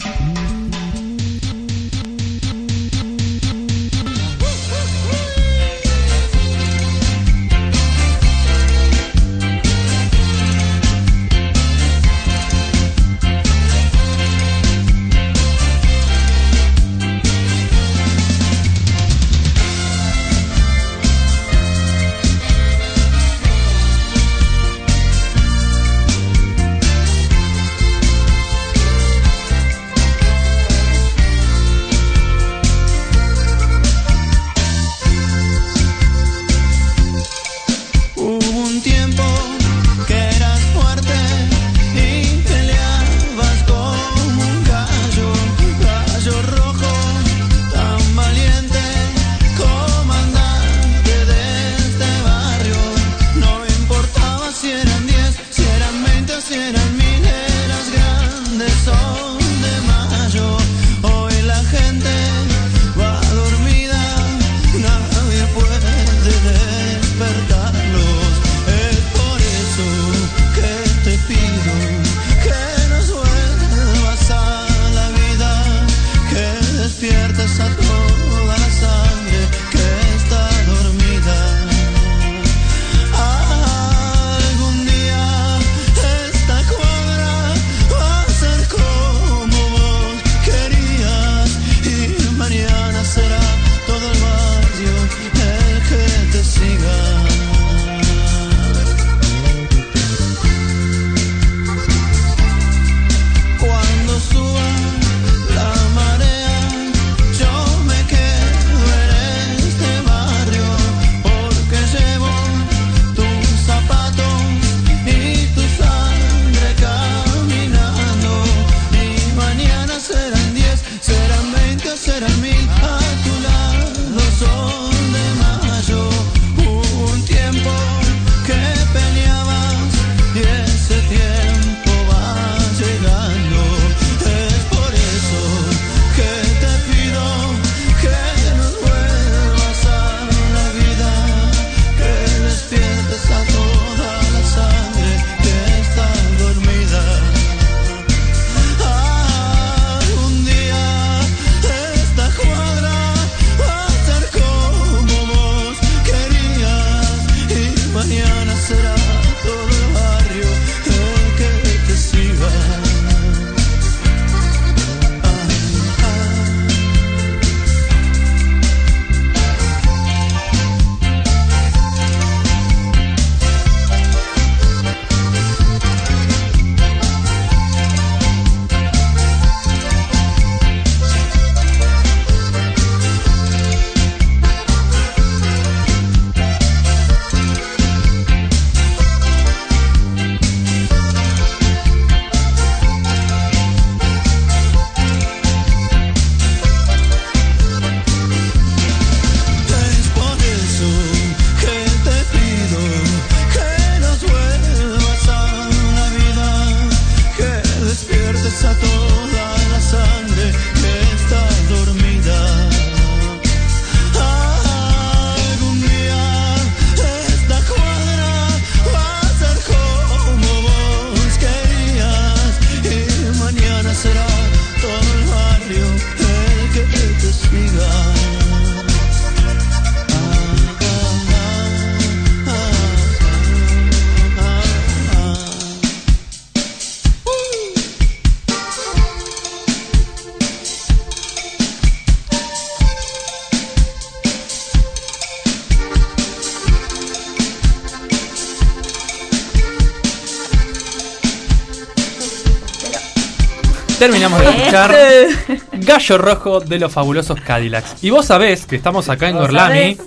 Terminamos 254.28 254.40
de 254.40 255.26
escuchar 255.26 255.68
Gallo 255.72 256.18
Rojo 256.18 256.60
de 256.60 256.78
los 256.78 256.92
fabulosos 256.92 257.40
Cadillacs. 257.40 258.02
Y 258.02 258.10
vos 258.10 258.26
sabés 258.26 258.66
que 258.66 258.76
estamos 258.76 259.08
acá 259.08 259.28
en 259.28 259.36
¿Vos 259.36 259.42
Gorlami. 259.42 259.96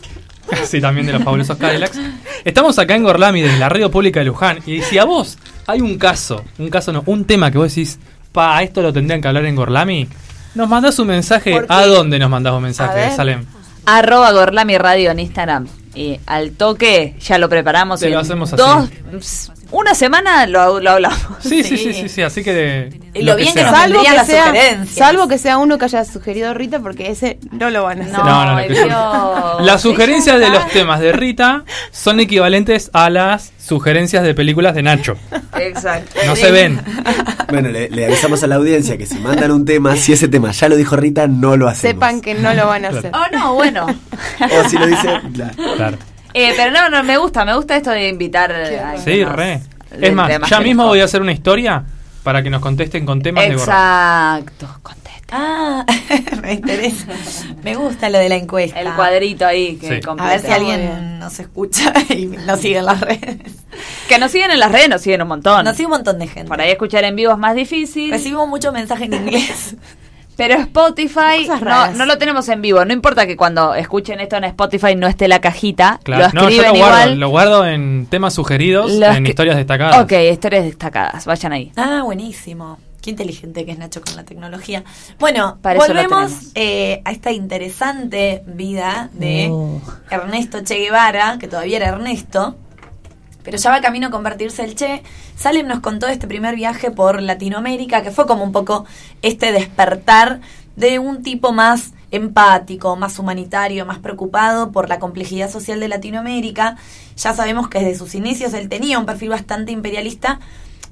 Sí, 0.65 0.81
también 0.81 1.05
de 1.05 1.13
los 1.13 1.23
fabulosos 1.23 1.57
Cadillacs. 1.57 1.99
Estamos 2.43 2.79
acá 2.79 2.95
en 2.95 3.03
Gorlami 3.03 3.41
desde 3.41 3.59
la 3.59 3.69
radio 3.69 3.91
pública 3.91 4.19
de 4.19 4.25
Luján. 4.25 4.57
Y 4.65 4.81
si 4.81 4.97
a 4.97 5.05
vos 5.05 5.37
hay 5.67 5.79
un 5.79 5.99
caso, 5.99 6.43
un 6.57 6.71
caso 6.71 6.91
no, 6.91 7.03
un 7.05 7.25
tema 7.25 7.51
que 7.51 7.59
vos 7.59 7.67
decís, 7.67 7.99
pa, 8.31 8.63
esto 8.63 8.81
lo 8.81 8.91
tendrían 8.91 9.21
que 9.21 9.27
hablar 9.27 9.45
en 9.45 9.55
Gorlami, 9.55 10.07
nos 10.55 10.67
mandás 10.67 10.97
un 10.97 11.07
mensaje. 11.07 11.61
¿A 11.69 11.85
dónde 11.85 12.17
nos 12.17 12.31
mandás 12.31 12.53
un 12.53 12.63
mensaje. 12.63 13.15
Salem? 13.15 13.45
Arroba 13.85 14.31
Gorlami 14.31 14.79
Radio 14.79 15.11
en 15.11 15.19
Instagram. 15.19 15.67
Y 15.93 16.19
al 16.25 16.51
toque 16.51 17.15
ya 17.19 17.37
lo 17.37 17.47
preparamos. 17.47 17.99
Te 17.99 18.09
lo 18.09 18.19
hacemos 18.19 18.51
así. 18.51 18.61
dos, 19.11 19.51
Una 19.71 19.93
semana 19.93 20.47
lo, 20.47 20.79
lo 20.79 20.91
hablamos. 20.91 21.19
Sí, 21.39 21.63
sí, 21.63 21.77
Sí. 21.77 21.77
sí, 21.77 21.93
sí, 21.93 22.09
sí, 22.09 22.21
así 22.21 22.43
que. 22.43 22.89
Y 23.13 23.21
lo 23.23 23.35
bien 23.35 23.53
que 23.53 23.61
sea. 23.61 23.71
nos 23.71 23.79
Salvo 23.79 24.01
que, 24.03 24.25
sea, 24.25 24.85
salvo 24.85 25.27
que 25.27 25.37
sea 25.37 25.57
uno 25.57 25.77
que 25.77 25.85
haya 25.85 26.03
sugerido 26.05 26.53
Rita, 26.53 26.79
porque 26.79 27.11
ese 27.11 27.39
no 27.51 27.69
lo 27.69 27.83
van 27.83 28.01
a 28.01 28.05
hacer. 28.05 28.17
No, 28.17 28.23
No, 28.23 28.55
no, 28.55 29.57
que-. 29.57 29.63
Las 29.63 29.81
sugerencias 29.81 30.39
de 30.39 30.49
los 30.49 30.67
temas 30.69 30.99
de 30.99 31.11
Rita 31.11 31.63
son 31.91 32.19
equivalentes 32.19 32.89
a 32.93 33.09
las 33.09 33.51
sugerencias 33.59 34.23
de 34.23 34.33
películas 34.33 34.73
de 34.75 34.83
Nacho. 34.83 35.17
Exacto. 35.59 36.19
No 36.25 36.35
se 36.35 36.51
ven. 36.51 36.81
Bueno, 37.49 37.69
le, 37.69 37.89
le 37.89 38.05
avisamos 38.05 38.43
a 38.43 38.47
la 38.47 38.55
audiencia 38.55 38.97
que 38.97 39.05
si 39.05 39.19
mandan 39.19 39.51
un 39.51 39.65
tema, 39.65 39.95
si 39.95 40.13
ese 40.13 40.27
tema 40.27 40.51
ya 40.51 40.67
lo 40.69 40.75
dijo 40.75 40.95
Rita, 40.95 41.27
no 41.27 41.57
lo 41.57 41.67
hacemos. 41.67 41.93
Sepan 41.95 42.21
que 42.21 42.33
no 42.33 42.53
lo 42.53 42.67
van 42.67 42.85
a 42.85 42.89
hacer. 42.89 43.11
Oh, 43.13 43.25
no, 43.35 43.53
bueno. 43.53 43.85
O 43.85 44.69
si 44.69 44.77
lo 44.77 44.87
dice, 44.87 45.09
claro. 45.33 45.53
Claro. 45.75 45.97
Eh, 46.33 46.53
pero 46.55 46.71
no, 46.71 46.89
no, 46.89 47.03
me 47.03 47.17
gusta, 47.17 47.45
me 47.45 47.55
gusta 47.55 47.75
esto 47.75 47.91
de 47.91 48.09
invitar 48.09 48.51
a 48.51 48.91
alguien 48.91 49.03
Sí, 49.03 49.23
re. 49.23 49.61
de 49.91 50.07
Es 50.07 50.13
más, 50.13 50.31
ya 50.49 50.59
mismo 50.59 50.85
voy 50.85 51.01
a 51.01 51.05
hacer 51.05 51.21
una 51.21 51.31
historia 51.31 51.83
para 52.23 52.43
que 52.43 52.49
nos 52.49 52.61
contesten 52.61 53.05
con 53.05 53.21
temas 53.21 53.45
de 53.47 53.55
gorra. 53.55 54.37
Exacto, 54.39 54.79
contesta. 54.83 55.09
Ah, 55.31 55.85
me 56.41 56.53
interesa. 56.53 57.07
Me 57.63 57.75
gusta 57.75 58.09
lo 58.09 58.17
de 58.17 58.29
la 58.29 58.35
encuesta. 58.35 58.79
El 58.79 58.93
cuadrito 58.93 59.45
ahí 59.45 59.77
que 59.77 60.01
Sí. 60.01 60.09
A 60.17 60.27
ver 60.27 60.39
si 60.41 60.47
alguien 60.47 61.19
nos 61.19 61.39
escucha 61.39 61.93
y 62.09 62.25
nos 62.25 62.59
sigue 62.59 62.77
en 62.77 62.85
las 62.85 62.99
redes. 62.99 63.37
Que 64.07 64.17
nos 64.17 64.31
siguen 64.31 64.51
en 64.51 64.59
las 64.59 64.71
redes, 64.71 64.89
nos 64.89 65.01
siguen 65.01 65.21
un 65.21 65.27
montón. 65.27 65.63
Nos 65.63 65.75
sigue 65.75 65.85
un 65.85 65.91
montón 65.91 66.19
de 66.19 66.27
gente. 66.27 66.47
Por 66.47 66.59
ahí 66.59 66.71
escuchar 66.71 67.03
en 67.03 67.15
vivo 67.15 67.31
es 67.31 67.37
más 67.37 67.55
difícil. 67.55 68.09
Recibimos 68.11 68.47
mucho 68.47 68.71
mensaje 68.71 69.05
en 69.05 69.13
inglés. 69.13 69.75
Pero 70.39 70.55
Spotify 70.55 71.47
no, 71.63 71.91
no 71.91 72.05
lo 72.05 72.17
tenemos 72.17 72.47
en 72.49 72.61
vivo. 72.61 72.83
No 72.85 72.93
importa 72.93 73.27
que 73.27 73.35
cuando 73.35 73.75
escuchen 73.75 74.19
esto 74.21 74.37
en 74.37 74.45
Spotify 74.45 74.95
no 74.95 75.05
esté 75.07 75.27
la 75.27 75.39
cajita. 75.41 75.99
Claro. 76.03 76.29
Lo 76.33 76.43
No, 76.43 76.49
yo 76.49 76.61
lo 76.63 76.69
guardo, 76.69 76.77
igual. 76.77 77.19
lo 77.19 77.29
guardo 77.29 77.65
en 77.67 78.07
temas 78.09 78.33
sugeridos, 78.33 78.91
Los 78.93 79.15
en 79.17 79.27
historias 79.27 79.57
destacadas. 79.57 79.99
Ok, 80.01 80.13
historias 80.31 80.63
destacadas. 80.63 81.25
Vayan 81.25 81.51
ahí. 81.51 81.71
Ah, 81.75 82.01
buenísimo. 82.05 82.77
Qué 83.01 83.11
inteligente 83.11 83.65
que 83.65 83.71
es 83.71 83.77
Nacho 83.77 84.01
con 84.01 84.15
la 84.15 84.23
tecnología. 84.23 84.83
Bueno, 85.19 85.57
Para 85.61 85.77
volvemos 85.79 86.31
eh, 86.55 87.01
a 87.05 87.11
esta 87.11 87.31
interesante 87.31 88.43
vida 88.47 89.09
de 89.13 89.47
Oh. 89.51 89.81
Ernesto 90.09 90.61
Che 90.63 90.75
Guevara, 90.79 91.37
que 91.39 91.47
todavía 91.47 91.77
era 91.77 91.89
Ernesto, 91.89 92.55
pero 93.43 93.57
ya 93.57 93.71
va 93.71 93.81
camino 93.81 94.07
a 94.07 94.11
convertirse 94.11 94.63
el 94.63 94.75
Che. 94.75 95.03
Salem 95.35 95.67
nos 95.67 95.79
contó 95.79 96.07
este 96.07 96.27
primer 96.27 96.55
viaje 96.55 96.91
por 96.91 97.21
Latinoamérica, 97.21 98.03
que 98.03 98.11
fue 98.11 98.27
como 98.27 98.43
un 98.43 98.51
poco 98.51 98.85
este 99.21 99.51
despertar 99.51 100.41
de 100.75 100.99
un 100.99 101.23
tipo 101.23 101.51
más 101.51 101.93
empático, 102.11 102.95
más 102.95 103.19
humanitario, 103.19 103.85
más 103.85 103.99
preocupado 103.99 104.71
por 104.71 104.89
la 104.89 104.99
complejidad 104.99 105.49
social 105.49 105.79
de 105.79 105.87
Latinoamérica. 105.87 106.77
Ya 107.15 107.33
sabemos 107.33 107.69
que 107.69 107.79
desde 107.79 107.95
sus 107.95 108.15
inicios 108.15 108.53
él 108.53 108.69
tenía 108.69 108.99
un 108.99 109.05
perfil 109.05 109.29
bastante 109.29 109.71
imperialista, 109.71 110.39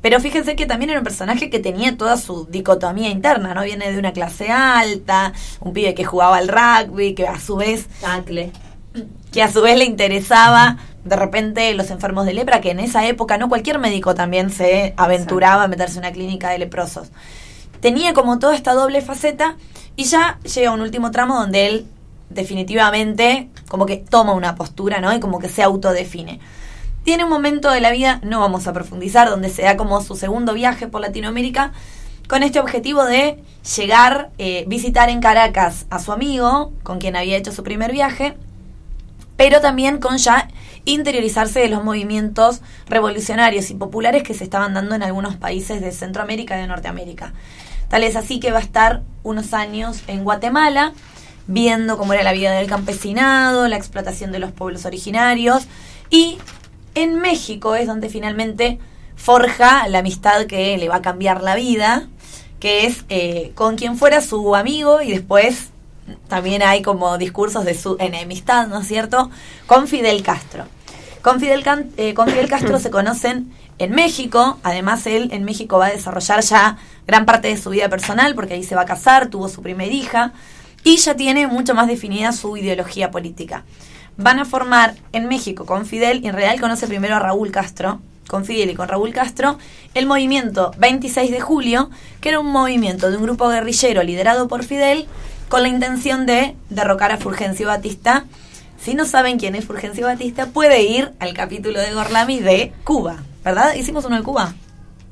pero 0.02 0.20
fíjense 0.20 0.56
que 0.56 0.66
también 0.66 0.92
era 0.92 1.00
un 1.00 1.04
personaje 1.04 1.50
que 1.50 1.60
tenía 1.60 1.98
toda 1.98 2.18
su 2.18 2.46
dicotomía 2.46 3.10
interna, 3.10 3.54
¿no? 3.54 3.64
Viene 3.64 3.92
de 3.92 3.98
una 3.98 4.14
clase 4.14 4.50
alta, 4.52 5.34
un 5.60 5.74
pibe 5.74 5.96
que 5.96 6.06
jugaba 6.06 6.38
al 6.38 6.48
rugby, 6.48 7.16
que 7.16 7.28
a 7.28 7.40
su 7.40 7.56
vez 7.56 7.88
Tacle. 8.02 8.52
Que 9.38 9.44
a 9.44 9.52
su 9.52 9.62
vez 9.62 9.78
le 9.78 9.86
interesaba 9.86 10.78
de 11.06 11.16
repente 11.16 11.72
los 11.76 11.92
enfermos 11.92 12.26
de 12.26 12.34
lepra, 12.34 12.60
que 12.60 12.72
en 12.72 12.80
esa 12.80 13.06
época 13.06 13.38
no 13.38 13.50
cualquier 13.50 13.78
médico 13.78 14.16
también 14.16 14.50
se 14.50 14.96
aventuraba 14.98 15.62
a 15.62 15.68
meterse 15.68 16.00
en 16.00 16.06
una 16.06 16.12
clínica 16.12 16.50
de 16.50 16.58
leprosos. 16.58 17.10
Tenía 17.80 18.16
como 18.16 18.40
toda 18.40 18.56
esta 18.56 18.74
doble 18.74 19.00
faceta 19.02 19.56
y 19.96 20.06
ya 20.06 20.40
llega 20.42 20.72
un 20.72 20.82
último 20.82 21.12
tramo 21.12 21.36
donde 21.36 21.68
él 21.68 21.86
definitivamente 22.32 23.52
como 23.68 23.86
que 23.86 23.98
toma 23.98 24.34
una 24.34 24.56
postura, 24.56 25.02
¿no? 25.02 25.14
Y 25.14 25.20
como 25.20 25.38
que 25.38 25.50
se 25.50 25.62
autodefine. 25.62 26.40
Tiene 27.04 27.24
un 27.24 27.30
momento 27.30 27.70
de 27.70 27.80
la 27.80 27.92
vida, 27.92 28.20
no 28.24 28.40
vamos 28.40 28.66
a 28.66 28.74
profundizar, 28.74 29.30
donde 29.30 29.52
se 29.52 29.62
da 29.62 29.78
como 29.78 30.02
su 30.02 30.16
segundo 30.16 30.56
viaje 30.56 30.88
por 30.88 31.02
Latinoamérica, 31.02 31.74
con 32.28 32.42
este 32.42 32.60
objetivo 32.60 33.06
de 33.06 33.38
llegar, 33.78 34.32
eh, 34.40 34.66
visitar 34.68 35.12
en 35.12 35.22
Caracas 35.22 35.86
a 35.92 36.00
su 36.00 36.12
amigo, 36.12 36.74
con 36.82 36.98
quien 36.98 37.16
había 37.16 37.38
hecho 37.38 37.52
su 37.52 37.62
primer 37.62 37.92
viaje, 37.92 38.36
pero 39.38 39.62
también 39.62 40.00
con 40.00 40.18
ya 40.18 40.50
interiorizarse 40.86 41.60
de 41.60 41.70
los 41.70 41.84
movimientos 41.84 42.62
revolucionarios 42.88 43.70
y 43.70 43.76
populares 43.76 44.24
que 44.24 44.34
se 44.34 44.44
estaban 44.44 44.74
dando 44.74 44.96
en 44.96 45.04
algunos 45.04 45.36
países 45.36 45.82
de 45.82 45.92
Centroamérica 45.92 46.58
y 46.58 46.62
de 46.62 46.68
Norteamérica. 46.68 47.34
Tal 47.90 48.04
es 48.04 48.16
así 48.16 48.40
que 48.40 48.52
va 48.52 48.60
a 48.60 48.62
estar 48.62 49.04
unos 49.24 49.54
años 49.54 50.04
en 50.08 50.24
Guatemala, 50.24 50.94
viendo 51.46 51.98
cómo 51.98 52.14
era 52.14 52.24
la 52.24 52.34
vida 52.34 52.52
del 52.52 52.68
campesinado, 52.68 53.68
la 53.68 53.78
explotación 53.78 54.32
de 54.32 54.40
los 54.40 54.52
pueblos 54.52 54.86
originarios, 54.86 55.68
y 56.10 56.38
en 56.96 57.20
México 57.20 57.76
es 57.76 57.88
donde 57.88 58.10
finalmente 58.10 58.80
forja 59.16 59.88
la 59.88 60.00
amistad 60.00 60.46
que 60.46 60.78
le 60.78 60.90
va 60.90 60.98
a 60.98 61.02
cambiar 61.02 61.44
la 61.44 61.56
vida, 61.56 62.08
que 62.60 62.86
es 62.86 63.06
eh, 63.10 63.52
con 63.56 63.76
quien 63.76 63.98
fuera 63.98 64.22
su 64.22 64.56
amigo 64.56 65.02
y 65.02 65.12
después 65.12 65.70
también 66.28 66.62
hay 66.64 66.82
como 66.82 67.18
discursos 67.18 67.66
de 67.66 67.74
su 67.76 67.98
enemistad, 68.00 68.68
¿no 68.68 68.80
es 68.80 68.88
cierto?, 68.88 69.30
con 69.66 69.88
Fidel 69.88 70.24
Castro. 70.24 70.66
Con 71.22 71.40
Fidel, 71.40 71.64
Can- 71.64 71.92
eh, 71.98 72.14
con 72.14 72.28
Fidel 72.30 72.48
Castro 72.48 72.80
se 72.80 72.90
conocen 72.90 73.52
en 73.80 73.92
México, 73.92 74.58
además 74.64 75.06
él 75.08 75.30
en 75.32 75.44
México 75.44 75.78
va 75.78 75.88
a 75.88 75.92
desarrollar 75.92 76.42
ya 76.42 76.78
gran 77.06 77.26
parte 77.26 77.50
de 77.50 77.58
su 77.58 77.70
vida 77.70 77.90
personal 77.90 78.34
porque 78.34 78.54
ahí 78.56 78.64
se 78.64 78.76
va 78.76 78.82
a 78.84 78.86
casar, 78.86 79.28
tuvo 79.28 79.50
su 79.50 79.62
primera 79.62 79.92
hija 79.92 80.34
y 80.84 80.98
ya 80.98 81.16
tiene 81.16 81.48
mucho 81.48 81.76
más 81.76 81.88
definida 81.88 82.32
su 82.32 82.56
ideología 82.56 83.12
política. 83.12 83.66
Van 84.16 84.40
a 84.40 84.46
formar 84.46 84.96
en 85.12 85.28
México 85.28 85.66
con 85.66 85.86
Fidel, 85.86 86.24
y 86.24 86.28
en 86.28 86.34
realidad 86.34 86.60
conoce 86.62 86.88
primero 86.88 87.16
a 87.16 87.20
Raúl 87.20 87.52
Castro, 87.52 88.00
con 88.28 88.46
Fidel 88.46 88.70
y 88.72 88.76
con 88.76 88.88
Raúl 88.88 89.14
Castro, 89.14 89.58
el 89.94 90.06
movimiento 90.06 90.72
26 90.80 91.30
de 91.30 91.40
julio, 91.40 91.90
que 92.20 92.30
era 92.30 92.40
un 92.40 92.52
movimiento 92.52 93.12
de 93.12 93.18
un 93.18 93.24
grupo 93.24 93.48
guerrillero 93.50 94.02
liderado 94.02 94.48
por 94.48 94.64
Fidel 94.64 95.08
con 95.50 95.62
la 95.62 95.68
intención 95.68 96.26
de 96.26 96.56
derrocar 96.70 97.12
a 97.12 97.18
Fulgencio 97.18 97.68
Batista. 97.68 98.26
Si 98.80 98.94
no 98.94 99.06
saben 99.06 99.40
quién 99.40 99.56
es 99.56 99.66
Fulgencio 99.66 100.06
Batista, 100.06 100.48
puede 100.48 100.84
ir 100.84 101.12
al 101.20 101.34
capítulo 101.34 101.80
de 101.80 101.94
Gorlami 101.94 102.40
de 102.40 102.74
Cuba, 102.84 103.18
¿verdad? 103.44 103.74
Hicimos 103.76 104.06
uno 104.06 104.18
de 104.18 104.24
Cuba. 104.24 104.54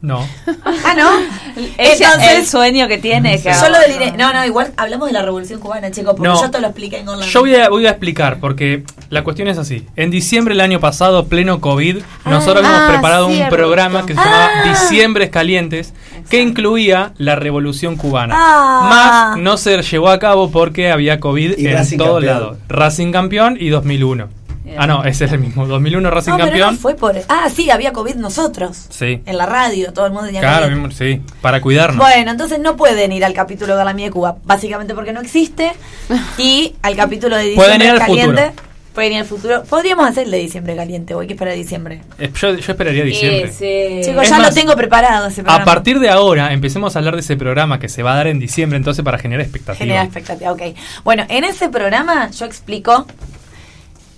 No. 0.06 0.28
Ah, 0.66 0.94
¿no? 0.96 1.10
Ella, 1.58 1.68
el 1.78 1.92
Entonces, 2.22 2.50
sueño 2.50 2.88
que 2.88 2.98
tiene 3.00 3.42
que 3.42 3.52
yo 3.52 3.70
lo 3.70 3.80
deliré. 3.80 4.12
No, 4.18 4.32
no, 4.34 4.46
igual 4.46 4.72
hablamos 4.78 5.08
de 5.08 5.14
la 5.14 5.24
Revolución 5.24 5.60
Cubana, 5.60 5.90
chicos, 5.90 6.14
porque 6.16 6.28
No. 6.30 6.40
yo 6.42 6.52
te 6.52 6.60
lo 6.62 6.68
expliqué 6.68 7.00
en 7.00 7.06
Gorlami. 7.08 7.32
Yo 7.32 7.40
voy 7.40 7.56
a, 7.56 7.70
voy 7.70 7.88
a 7.88 7.90
explicar, 7.92 8.40
porque 8.40 8.84
la 9.10 9.24
cuestión 9.24 9.48
es 9.48 9.58
así. 9.58 9.88
En 9.96 10.12
diciembre 10.12 10.54
del 10.54 10.62
año 10.62 10.80
pasado, 10.80 11.26
pleno 11.28 11.60
COVID, 11.60 11.98
nosotros 12.26 12.64
Ah, 12.64 12.68
habíamos 12.70 12.92
preparado 12.92 13.28
un 13.28 13.34
cierto. 13.34 13.56
programa 13.56 14.06
que 14.06 14.14
se 14.14 14.20
llamaba 14.20 14.50
Ah. 14.64 14.70
Diciembres 14.70 15.30
Calientes, 15.32 15.94
que 16.30 16.42
incluía 16.42 17.14
la 17.18 17.36
revolución 17.36 17.96
cubana. 17.96 18.36
Ah. 18.38 19.34
Más 19.34 19.38
no 19.42 19.58
se 19.58 19.82
llevó 19.82 20.10
a 20.10 20.20
cabo 20.20 20.52
porque 20.52 20.92
había 20.92 21.20
COVID 21.20 21.58
Y 21.58 21.68
en 21.68 21.74
Racing 21.74 21.98
todos 21.98 22.16
campeón. 22.24 22.26
lados. 22.40 22.58
Racing 22.70 23.12
campeón 23.12 23.58
y 23.60 23.70
2001. 23.70 24.30
Bien. 24.66 24.78
Ah, 24.80 24.88
no, 24.88 25.04
ese 25.06 25.26
es 25.26 25.32
el 25.32 25.40
mismo. 25.40 25.68
2001 25.68 26.10
Racing 26.10 26.32
no, 26.32 26.38
pero 26.38 26.50
campeón. 26.50 26.74
no 26.74 26.80
fue 26.80 26.96
por. 26.96 27.16
Ah, 27.30 27.48
sí, 27.54 27.70
había 27.70 27.94
COVID 27.94 28.16
nosotros. 28.16 28.88
Sí. 28.90 29.22
En 29.26 29.38
la 29.38 29.46
radio, 29.46 29.94
todo 29.94 30.08
el 30.08 30.12
mundo 30.12 30.26
tenía 30.26 30.42
Claro, 30.42 30.64
COVID. 30.66 30.76
mismo- 30.76 30.92
sí, 30.92 31.22
para 31.42 31.62
cuidarnos. 31.62 31.98
Bueno, 32.04 32.32
entonces 32.32 32.60
no 32.60 32.76
pueden 32.76 33.12
ir 33.12 33.24
al 33.24 33.34
capítulo 33.34 33.74
de 33.74 33.78
Gorlami 33.78 34.04
de 34.06 34.12
Cuba, 34.12 34.38
básicamente 34.44 34.94
porque 34.96 35.14
no 35.14 35.22
existe. 35.22 35.72
Y 36.38 36.76
al 36.82 36.96
capítulo 36.96 37.36
de 37.38 37.54
Pueden 37.56 37.80
Diciembre 37.80 37.86
ir 37.86 37.92
al 37.92 38.00
Caliente. 38.00 38.42
futuro. 38.48 38.66
Pueden 38.96 39.12
ir 39.12 39.20
al 39.20 39.26
futuro. 39.26 39.64
Podríamos 39.66 40.08
hacer 40.08 40.24
el 40.24 40.32
de 40.32 40.38
Diciembre 40.38 40.74
Caliente, 40.76 41.14
o 41.14 41.20
hay 41.20 41.28
que 41.28 41.34
esperar 41.34 41.54
a 41.54 41.58
diciembre. 41.58 42.00
Eh, 42.18 42.32
Yo, 42.34 42.54
yo 42.56 42.72
esperaría 42.72 43.04
diciembre. 43.04 43.44
Ese- 43.50 44.02
Chicos, 44.06 44.24
Es 44.24 44.30
ya 44.30 44.38
más, 44.38 44.48
lo 44.48 44.54
tengo 44.56 44.74
preparado 44.78 45.28
ese 45.28 45.44
programa. 45.44 45.62
A 45.64 45.66
partir 45.66 46.00
de 46.00 46.10
ahora, 46.10 46.54
empecemos 46.54 46.96
a 46.96 47.00
hablar 47.00 47.14
de 47.16 47.20
ese 47.20 47.36
programa 47.36 47.78
que 47.78 47.90
se 47.90 48.04
va 48.04 48.14
a 48.14 48.16
dar 48.16 48.28
en 48.28 48.40
diciembre, 48.40 48.78
entonces 48.78 49.04
para 49.04 49.18
generar 49.18 49.42
expectativa. 49.42 49.78
Genera 49.86 50.04
expectativa, 50.04 50.52
ok. 50.54 50.62
Bueno, 51.04 51.26
en 51.28 51.44
ese 51.44 51.68
programa 51.68 52.32
yo 52.32 52.46
explico 52.46 53.06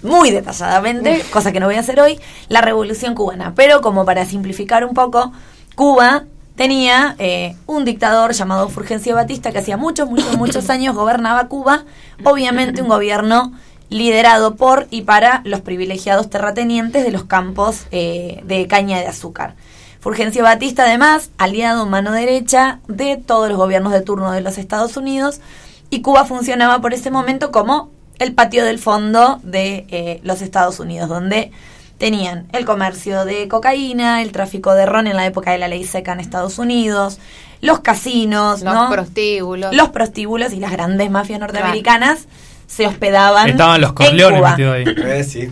muy 0.04 0.32
detalladamente, 0.32 1.24
cosa 1.32 1.52
que 1.52 1.60
no 1.60 1.66
voy 1.66 1.76
a 1.76 1.80
hacer 1.80 2.00
hoy, 2.00 2.20
la 2.50 2.62
revolución 2.62 3.16
cubana. 3.16 3.54
Pero 3.56 3.82
como 3.82 4.06
para 4.06 4.26
simplificar 4.26 4.86
un 4.86 4.94
poco, 4.94 5.32
Cuba 5.76 6.26
tenía 6.56 7.16
eh, 7.20 7.56
un 7.68 7.86
dictador 7.86 8.34
llamado 8.34 8.70
Fulgencio 8.70 9.16
Batista 9.16 9.52
que 9.52 9.60
hacía 9.60 9.78
muchos, 9.78 10.10
muchos, 10.10 10.38
muchos 10.38 10.70
años 10.72 10.96
gobernaba 10.96 11.48
Cuba. 11.48 11.86
Obviamente 12.24 12.82
un 12.82 12.90
gobierno 12.90 13.54
liderado 13.90 14.56
por 14.56 14.88
y 14.90 15.04
para 15.04 15.42
los 15.46 15.62
privilegiados 15.62 16.30
terratenientes 16.30 17.04
de 17.04 17.12
los 17.12 17.24
campos 17.26 17.86
eh, 17.92 18.42
de 18.46 18.68
caña 18.68 19.00
de 19.00 19.08
azúcar. 19.08 19.56
Fulgencio 20.00 20.44
Batista, 20.44 20.84
además, 20.84 21.32
aliado 21.38 21.86
mano 21.86 22.12
derecha 22.12 22.80
de 22.88 23.18
todos 23.18 23.50
los 23.50 23.58
gobiernos 23.58 23.94
de 23.94 24.02
turno 24.02 24.32
de 24.32 24.42
los 24.42 24.58
Estados 24.58 24.96
Unidos, 24.96 25.42
y 25.90 26.02
Cuba 26.02 26.26
funcionaba 26.26 26.82
por 26.82 26.94
ese 26.94 27.12
momento 27.12 27.52
como 27.52 27.90
el 28.20 28.34
patio 28.34 28.66
del 28.66 28.80
fondo 28.80 29.40
de 29.44 29.86
eh, 29.90 30.20
los 30.24 30.42
Estados 30.42 30.80
Unidos, 30.80 31.10
donde 31.10 31.52
tenían 31.98 32.46
el 32.54 32.66
comercio 32.66 33.26
de 33.26 33.48
cocaína, 33.48 34.22
el 34.22 34.32
tráfico 34.32 34.74
de 34.74 34.86
ron 34.86 35.08
en 35.08 35.16
la 35.16 35.26
época 35.26 35.52
de 35.52 35.58
la 35.58 35.68
ley 35.68 35.84
seca 35.84 36.14
en 36.14 36.20
Estados 36.20 36.60
Unidos, 36.60 37.20
los 37.62 37.80
casinos, 37.80 38.62
Los 38.62 38.74
¿no? 38.74 38.90
prostíbulos. 38.90 39.74
los 39.76 39.90
prostíbulos 39.90 40.54
y 40.54 40.60
las 40.60 40.72
grandes 40.72 41.10
mafias 41.10 41.40
norteamericanas 41.40 42.28
se 42.68 42.86
hospedaban 42.86 43.50
Estaban 43.50 43.82
los 43.82 43.90
en 43.92 43.96
corleones 43.96 44.40
Cuba. 44.40 44.50
metidos 44.52 44.76
ahí. 44.76 44.86
Eh, 44.98 45.24
sí. 45.24 45.50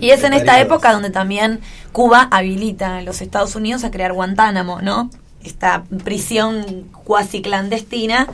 Y 0.00 0.10
es 0.10 0.22
en 0.24 0.34
esta 0.34 0.60
época 0.60 0.92
donde 0.92 1.08
también 1.08 1.58
Cuba 1.90 2.28
habilita 2.30 2.98
a 2.98 3.02
los 3.02 3.22
Estados 3.22 3.56
Unidos 3.56 3.82
a 3.82 3.90
crear 3.90 4.12
Guantánamo, 4.12 4.82
¿no? 4.82 5.08
Esta 5.42 5.84
prisión 6.04 6.86
cuasi 7.04 7.40
clandestina 7.40 8.28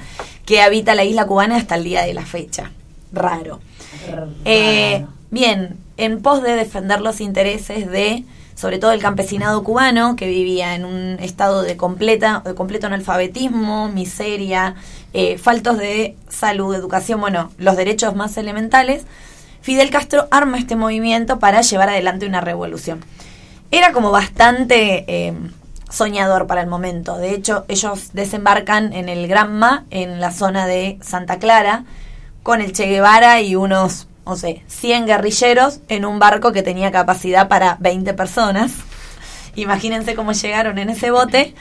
que 0.44 0.60
habita 0.60 0.94
la 0.96 1.04
isla 1.04 1.26
cubana 1.26 1.56
hasta 1.56 1.76
el 1.76 1.84
día 1.84 2.02
de 2.02 2.14
la 2.14 2.26
fecha. 2.26 2.72
Raro. 3.12 3.60
Eh, 4.44 5.06
bien, 5.30 5.76
en 5.96 6.22
pos 6.22 6.42
de 6.42 6.52
defender 6.52 7.00
los 7.00 7.20
intereses 7.20 7.90
de, 7.90 8.24
sobre 8.54 8.78
todo 8.78 8.92
el 8.92 9.00
campesinado 9.00 9.62
cubano, 9.62 10.16
que 10.16 10.28
vivía 10.28 10.74
en 10.74 10.84
un 10.84 11.18
estado 11.20 11.62
de 11.62 11.76
completa, 11.76 12.42
de 12.44 12.54
completo 12.54 12.86
analfabetismo, 12.86 13.88
miseria, 13.88 14.76
eh, 15.12 15.38
faltos 15.38 15.78
de 15.78 16.16
salud, 16.28 16.74
educación, 16.74 17.20
bueno, 17.20 17.50
los 17.58 17.76
derechos 17.76 18.14
más 18.14 18.36
elementales, 18.36 19.04
Fidel 19.62 19.90
Castro 19.90 20.26
arma 20.30 20.58
este 20.58 20.74
movimiento 20.76 21.38
para 21.38 21.60
llevar 21.60 21.90
adelante 21.90 22.26
una 22.26 22.40
revolución. 22.40 23.04
Era 23.70 23.92
como 23.92 24.10
bastante 24.10 25.04
eh, 25.06 25.34
soñador 25.90 26.46
para 26.46 26.62
el 26.62 26.66
momento. 26.66 27.18
De 27.18 27.34
hecho, 27.34 27.66
ellos 27.68 28.10
desembarcan 28.14 28.92
en 28.92 29.08
el 29.08 29.28
Granma, 29.28 29.84
en 29.90 30.20
la 30.20 30.32
zona 30.32 30.66
de 30.66 30.98
Santa 31.02 31.38
Clara, 31.38 31.84
con 32.42 32.60
el 32.60 32.72
Che 32.72 32.86
Guevara 32.86 33.40
y 33.40 33.56
unos, 33.56 34.08
no 34.26 34.36
sé, 34.36 34.62
100 34.66 35.06
guerrilleros 35.06 35.80
en 35.88 36.04
un 36.04 36.18
barco 36.18 36.52
que 36.52 36.62
tenía 36.62 36.90
capacidad 36.90 37.48
para 37.48 37.76
20 37.80 38.14
personas. 38.14 38.72
Imagínense 39.56 40.14
cómo 40.14 40.32
llegaron 40.32 40.78
en 40.78 40.90
ese 40.90 41.10
bote. 41.10 41.54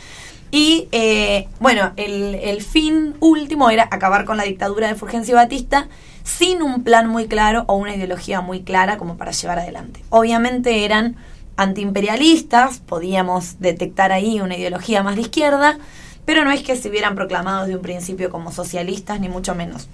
Y 0.51 0.87
eh, 0.91 1.47
bueno, 1.59 1.91
el, 1.95 2.61
fin 2.63 3.15
último 3.19 3.69
era 3.69 3.87
acabar 3.91 4.25
con 4.25 4.37
la 4.37 4.43
dictadura 4.43 4.87
de 4.87 4.95
Fulgencio 4.95 5.35
Batista 5.35 5.87
sin 6.23 6.63
un 6.63 6.83
plan 6.83 7.07
muy 7.07 7.27
claro 7.27 7.65
o 7.67 7.75
una 7.75 7.95
ideología 7.95 8.41
muy 8.41 8.61
clara 8.61 8.97
como 8.97 9.17
para 9.17 9.31
llevar 9.31 9.59
adelante. 9.59 10.03
Obviamente 10.09 10.85
eran 10.85 11.17
antiimperialistas, 11.55 12.79
podíamos 12.79 13.59
detectar 13.59 14.11
ahí 14.11 14.39
una 14.39 14.57
ideología 14.57 15.03
más 15.03 15.15
de 15.15 15.23
izquierda, 15.23 15.77
pero 16.25 16.43
no 16.45 16.51
es 16.51 16.63
que 16.63 16.75
se 16.75 16.89
hubieran 16.89 17.15
proclamado 17.15 17.65
desde 17.65 17.75
un 17.75 17.81
principio 17.81 18.29
como 18.29 18.51
socialistas, 18.51 19.19
ni 19.19 19.29
mucho 19.29 19.55
menos. 19.55 19.87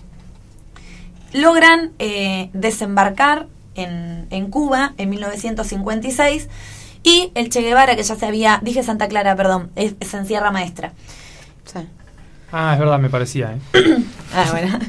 Logran 1.33 1.91
eh, 1.99 2.49
desembarcar 2.53 3.47
en, 3.75 4.27
en 4.29 4.49
Cuba 4.49 4.93
en 4.97 5.09
1956 5.09 6.49
y 7.03 7.31
el 7.35 7.49
Che 7.49 7.61
Guevara, 7.61 7.95
que 7.95 8.03
ya 8.03 8.15
se 8.15 8.25
había, 8.25 8.59
dije 8.63 8.81
Santa 8.81 9.07
Clara, 9.07 9.35
perdón, 9.35 9.69
es, 9.75 9.95
es 9.99 10.13
en 10.13 10.25
Sierra 10.25 10.51
Maestra. 10.51 10.93
Sí. 11.65 11.79
Ah, 12.51 12.73
es 12.73 12.79
verdad, 12.79 12.99
me 12.99 13.09
parecía. 13.09 13.53
¿eh? 13.53 14.03
Ah, 14.33 14.47
bueno. 14.51 14.79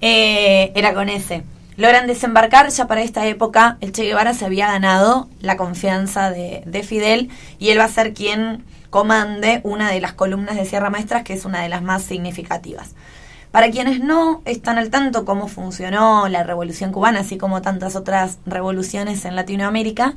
Eh, 0.00 0.72
era 0.74 0.94
con 0.94 1.08
ese. 1.08 1.44
Logran 1.76 2.06
desembarcar, 2.06 2.68
ya 2.68 2.86
para 2.86 3.02
esta 3.02 3.26
época 3.26 3.78
el 3.80 3.92
Che 3.92 4.04
Guevara 4.04 4.34
se 4.34 4.44
había 4.44 4.66
ganado 4.66 5.28
la 5.40 5.56
confianza 5.56 6.30
de, 6.30 6.62
de 6.66 6.82
Fidel 6.82 7.30
y 7.58 7.70
él 7.70 7.78
va 7.78 7.84
a 7.84 7.88
ser 7.88 8.12
quien 8.12 8.64
comande 8.90 9.60
una 9.64 9.90
de 9.90 10.00
las 10.00 10.12
columnas 10.12 10.56
de 10.56 10.66
Sierra 10.66 10.90
Maestras, 10.90 11.22
que 11.22 11.32
es 11.32 11.46
una 11.46 11.62
de 11.62 11.70
las 11.70 11.82
más 11.82 12.02
significativas. 12.02 12.90
Para 13.52 13.70
quienes 13.70 14.00
no 14.00 14.40
están 14.46 14.78
al 14.78 14.88
tanto 14.88 15.26
cómo 15.26 15.46
funcionó 15.46 16.26
la 16.28 16.42
revolución 16.42 16.90
cubana, 16.90 17.20
así 17.20 17.36
como 17.36 17.60
tantas 17.60 17.96
otras 17.96 18.38
revoluciones 18.46 19.26
en 19.26 19.36
Latinoamérica, 19.36 20.14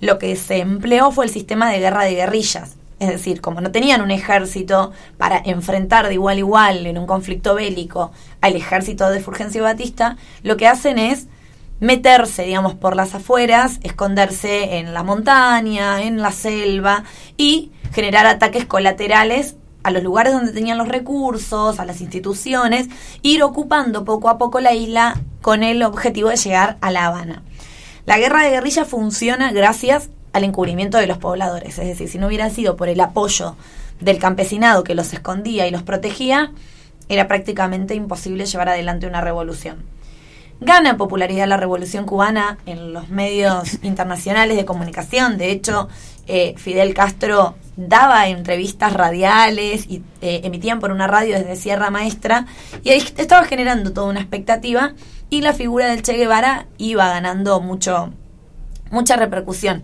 lo 0.00 0.18
que 0.18 0.34
se 0.34 0.58
empleó 0.58 1.12
fue 1.12 1.26
el 1.26 1.30
sistema 1.30 1.70
de 1.70 1.78
guerra 1.78 2.02
de 2.02 2.16
guerrillas. 2.16 2.74
Es 2.98 3.08
decir, 3.08 3.40
como 3.40 3.60
no 3.60 3.70
tenían 3.70 4.02
un 4.02 4.10
ejército 4.10 4.90
para 5.16 5.40
enfrentar 5.44 6.08
de 6.08 6.14
igual 6.14 6.36
a 6.36 6.40
igual 6.40 6.86
en 6.86 6.98
un 6.98 7.06
conflicto 7.06 7.54
bélico 7.54 8.10
al 8.40 8.56
ejército 8.56 9.10
de 9.10 9.20
Fulgencio 9.20 9.62
Batista, 9.62 10.16
lo 10.42 10.56
que 10.56 10.66
hacen 10.66 10.98
es 10.98 11.28
meterse, 11.78 12.42
digamos, 12.42 12.74
por 12.74 12.96
las 12.96 13.14
afueras, 13.14 13.78
esconderse 13.84 14.78
en 14.78 14.92
la 14.92 15.04
montaña, 15.04 16.02
en 16.02 16.20
la 16.20 16.32
selva 16.32 17.04
y 17.36 17.70
generar 17.92 18.26
ataques 18.26 18.66
colaterales 18.66 19.54
a 19.82 19.90
los 19.90 20.02
lugares 20.02 20.32
donde 20.32 20.52
tenían 20.52 20.78
los 20.78 20.88
recursos, 20.88 21.78
a 21.78 21.84
las 21.84 22.00
instituciones, 22.00 22.88
ir 23.22 23.42
ocupando 23.42 24.04
poco 24.04 24.28
a 24.28 24.38
poco 24.38 24.60
la 24.60 24.72
isla 24.72 25.20
con 25.40 25.62
el 25.62 25.82
objetivo 25.82 26.28
de 26.28 26.36
llegar 26.36 26.76
a 26.80 26.90
La 26.90 27.06
Habana. 27.06 27.42
La 28.06 28.18
guerra 28.18 28.42
de 28.42 28.50
guerrilla 28.50 28.84
funciona 28.84 29.52
gracias 29.52 30.10
al 30.32 30.44
encubrimiento 30.44 30.98
de 30.98 31.06
los 31.06 31.18
pobladores, 31.18 31.78
es 31.78 31.86
decir, 31.86 32.08
si 32.08 32.18
no 32.18 32.26
hubiera 32.26 32.48
sido 32.50 32.76
por 32.76 32.88
el 32.88 33.00
apoyo 33.00 33.56
del 34.00 34.18
campesinado 34.18 34.82
que 34.82 34.94
los 34.94 35.12
escondía 35.12 35.66
y 35.66 35.70
los 35.70 35.82
protegía, 35.82 36.52
era 37.08 37.28
prácticamente 37.28 37.94
imposible 37.94 38.46
llevar 38.46 38.70
adelante 38.70 39.06
una 39.06 39.20
revolución. 39.20 39.84
Gana 40.60 40.96
popularidad 40.96 41.48
la 41.48 41.56
revolución 41.56 42.06
cubana 42.06 42.58
en 42.66 42.92
los 42.92 43.08
medios 43.08 43.82
internacionales 43.82 44.56
de 44.56 44.64
comunicación, 44.64 45.36
de 45.36 45.50
hecho, 45.50 45.88
eh, 46.28 46.54
Fidel 46.56 46.94
Castro 46.94 47.56
daba 47.76 48.28
entrevistas 48.28 48.92
radiales 48.92 49.86
y 49.88 50.02
eh, 50.20 50.42
emitían 50.44 50.80
por 50.80 50.90
una 50.90 51.06
radio 51.06 51.38
desde 51.38 51.56
Sierra 51.56 51.90
Maestra 51.90 52.46
y 52.82 52.90
ahí 52.90 53.02
estaba 53.16 53.44
generando 53.44 53.92
toda 53.92 54.08
una 54.08 54.20
expectativa 54.20 54.92
y 55.30 55.40
la 55.40 55.52
figura 55.52 55.86
del 55.86 56.02
Che 56.02 56.14
Guevara 56.14 56.66
iba 56.76 57.08
ganando 57.08 57.60
mucho 57.60 58.12
mucha 58.90 59.16
repercusión. 59.16 59.82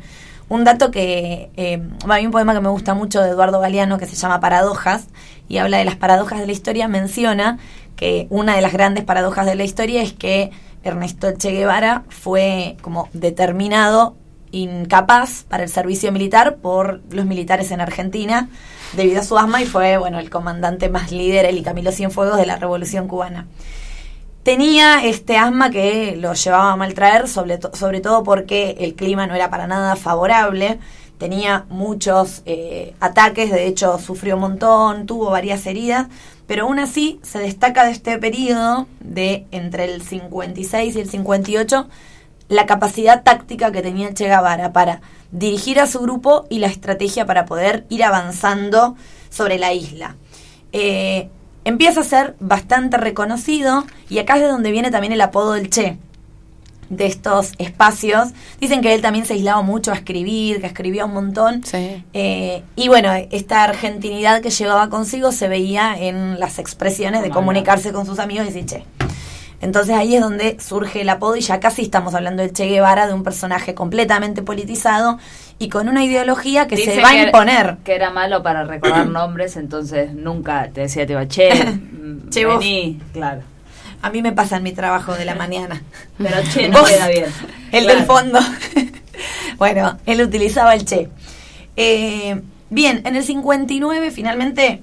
Un 0.51 0.65
dato 0.65 0.91
que 0.91 1.51
eh, 1.57 1.83
hay 2.09 2.27
un 2.27 2.33
poema 2.33 2.55
que 2.55 2.61
me 2.61 2.69
gusta 2.69 2.95
mucho 2.95 3.21
de 3.21 3.31
Eduardo 3.31 3.61
Galeano 3.61 3.99
que 3.99 4.07
se 4.07 4.17
llama 4.17 4.41
Paradojas 4.41 5.09
y 5.49 5.59
habla 5.59 5.79
de 5.79 5.85
las 5.85 5.97
paradojas 5.97 6.39
de 6.39 6.47
la 6.47 6.53
historia, 6.53 6.89
menciona 6.89 7.59
que 7.97 8.27
una 8.31 8.55
de 8.55 8.63
las 8.63 8.73
grandes 8.73 9.05
paradojas 9.05 9.45
de 9.45 9.57
la 9.57 9.65
historia 9.65 10.03
es 10.03 10.13
que 10.13 10.51
Ernesto 10.85 11.33
Che 11.37 11.51
Guevara 11.51 12.05
fue 12.09 12.77
como 12.81 13.09
determinado 13.13 14.17
incapaz 14.51 15.45
para 15.49 15.63
el 15.63 15.69
servicio 15.69 16.13
militar 16.13 16.57
por 16.57 17.01
los 17.11 17.27
militares 17.27 17.71
en 17.71 17.81
Argentina 17.81 18.49
debido 18.93 19.21
a 19.21 19.25
su 19.25 19.39
asma 19.39 19.63
y 19.63 19.67
fue 19.67 19.99
bueno 19.99 20.19
el 20.19 20.31
comandante 20.31 20.89
más 20.89 21.13
líder, 21.13 21.53
y 21.55 21.63
Camilo 21.63 21.93
Cienfuegos 21.93 22.37
de 22.37 22.47
la 22.47 22.57
Revolución 22.57 23.09
Cubana. 23.09 23.47
Tenía 24.43 25.05
este 25.05 25.37
asma 25.37 25.71
que 25.71 26.17
lo 26.17 26.33
llevaba 26.33 26.73
a 26.73 26.77
maltraer, 26.77 27.29
sobre, 27.29 27.59
sobre 27.75 28.01
todo 28.01 28.23
porque 28.23 28.77
el 28.81 28.95
clima 28.95 29.27
no 29.27 29.35
era 29.35 29.51
para 29.51 29.67
nada 29.67 29.95
favorable. 29.97 30.79
Tenía 31.19 31.67
muchos 31.69 32.43
eh, 32.47 32.95
ataques, 33.01 33.51
de 33.51 33.67
hecho 33.67 33.99
sufrió 33.99 34.37
un 34.37 34.43
montón, 34.43 35.05
tuvo 35.05 35.31
varias 35.31 35.67
heridas, 35.67 36.07
pero 36.47 36.65
aún 36.65 36.79
así 36.79 37.21
se 37.23 37.41
destaca 37.41 37.85
de 37.85 37.91
este 37.91 38.17
periodo 38.19 38.87
de 39.01 39.47
entre 39.51 39.85
el 39.85 40.01
56 40.01 40.97
y 40.97 41.01
el 41.01 41.11
58 41.11 41.89
la 42.49 42.67
capacidad 42.67 43.23
táctica 43.23 43.73
que 43.73 43.83
tenía 43.83 44.09
el 44.09 44.15
Che 44.15 44.25
Guevara 44.25 44.73
para 44.73 45.01
dirigir 45.31 45.81
a 45.81 45.87
su 45.87 46.01
grupo 46.01 46.47
y 46.49 46.59
la 46.59 46.67
estrategia 46.69 47.27
para 47.27 47.45
poder 47.47 47.85
ir 47.89 48.05
avanzando 48.05 48.97
sobre 49.31 49.59
la 49.59 49.73
isla. 49.73 50.17
Eh, 50.73 51.29
empieza 51.65 52.01
a 52.01 52.05
ser 52.05 52.37
bastante 52.41 52.97
reconocido 52.97 53.85
y 54.09 54.19
acá 54.19 54.37
es 54.37 54.43
de 54.43 54.49
donde 54.49 54.71
viene 54.71 54.91
también 54.91 55.13
el 55.13 55.21
apodo 55.21 55.53
del 55.53 55.71
Che 55.71 55.99
de 56.91 57.07
estos 57.07 57.53
espacios. 57.59 58.29
Dicen 58.61 58.81
que 58.81 58.95
él 58.95 59.03
también 59.03 59.27
se 59.27 59.35
aislaba 59.35 59.63
mucho 59.63 59.93
a 59.93 59.95
escribir, 59.95 60.61
que 60.61 60.67
escribía 60.67 61.05
un 61.05 61.13
montón. 61.13 61.63
Sí. 61.65 62.03
Eh, 62.13 62.63
y 62.77 62.89
bueno, 62.89 63.13
esta 63.31 63.65
argentinidad 63.65 64.41
que 64.41 64.51
llevaba 64.51 64.89
consigo 64.89 65.33
se 65.33 65.49
veía 65.49 65.97
en 65.99 66.41
las 66.41 66.59
expresiones 66.59 67.23
de 67.23 67.31
comunicarse 67.31 67.93
con 67.93 68.07
sus 68.07 68.19
amigos 68.19 68.47
y 68.47 68.53
decir, 68.53 68.67
che. 68.67 68.98
Entonces 69.61 69.95
ahí 69.97 70.15
es 70.15 70.21
donde 70.21 70.57
surge 70.61 71.01
el 71.01 71.09
apodo 71.09 71.35
y 71.37 71.41
ya 71.41 71.59
casi 71.59 71.83
estamos 71.83 72.15
hablando 72.15 72.43
del 72.43 72.53
Che 72.53 72.67
Guevara, 72.67 73.07
de 73.09 73.15
un 73.15 73.25
personaje 73.25 73.75
completamente 73.75 74.43
politizado 74.43 75.19
y 75.59 75.69
con 75.69 75.89
una 75.89 76.05
ideología 76.05 76.69
que 76.69 76.77
se 76.77 77.01
va 77.01 77.09
a 77.11 77.23
imponer. 77.25 77.79
Que 77.85 77.95
era 77.97 78.11
malo 78.11 78.43
para 78.45 78.65
recordar 78.65 79.07
nombres, 79.09 79.57
entonces 79.57 80.13
nunca 80.15 80.69
te 80.73 80.83
decía, 80.83 81.07
te 81.07 81.13
iba, 81.15 81.27
che, 81.29 81.51
Che, 82.31 82.45
vos. 82.47 82.59
vení, 82.61 83.01
claro. 83.13 83.43
A 84.01 84.11
mí 84.11 84.23
me 84.23 84.31
pasa 84.31 84.59
en 84.59 84.63
mi 84.63 84.71
trabajo 84.73 85.15
de 85.15 85.25
la 85.25 85.35
mañana. 85.35 85.83
Pero 86.19 86.37
che, 86.55 86.69
no 86.69 86.79
Vos, 86.81 86.89
queda 86.89 87.09
bien. 87.09 87.25
El 87.73 87.83
Claro. 87.85 87.99
del 87.99 88.07
fondo. 88.07 88.39
bueno, 89.59 89.99
él 90.07 90.23
utilizaba 90.23 90.75
el 90.75 90.85
che. 90.85 91.09
Eh, 91.77 92.41
bien, 92.71 93.03
en 93.05 93.17
el 93.17 93.25
59 93.25 94.13
finalmente 94.13 94.83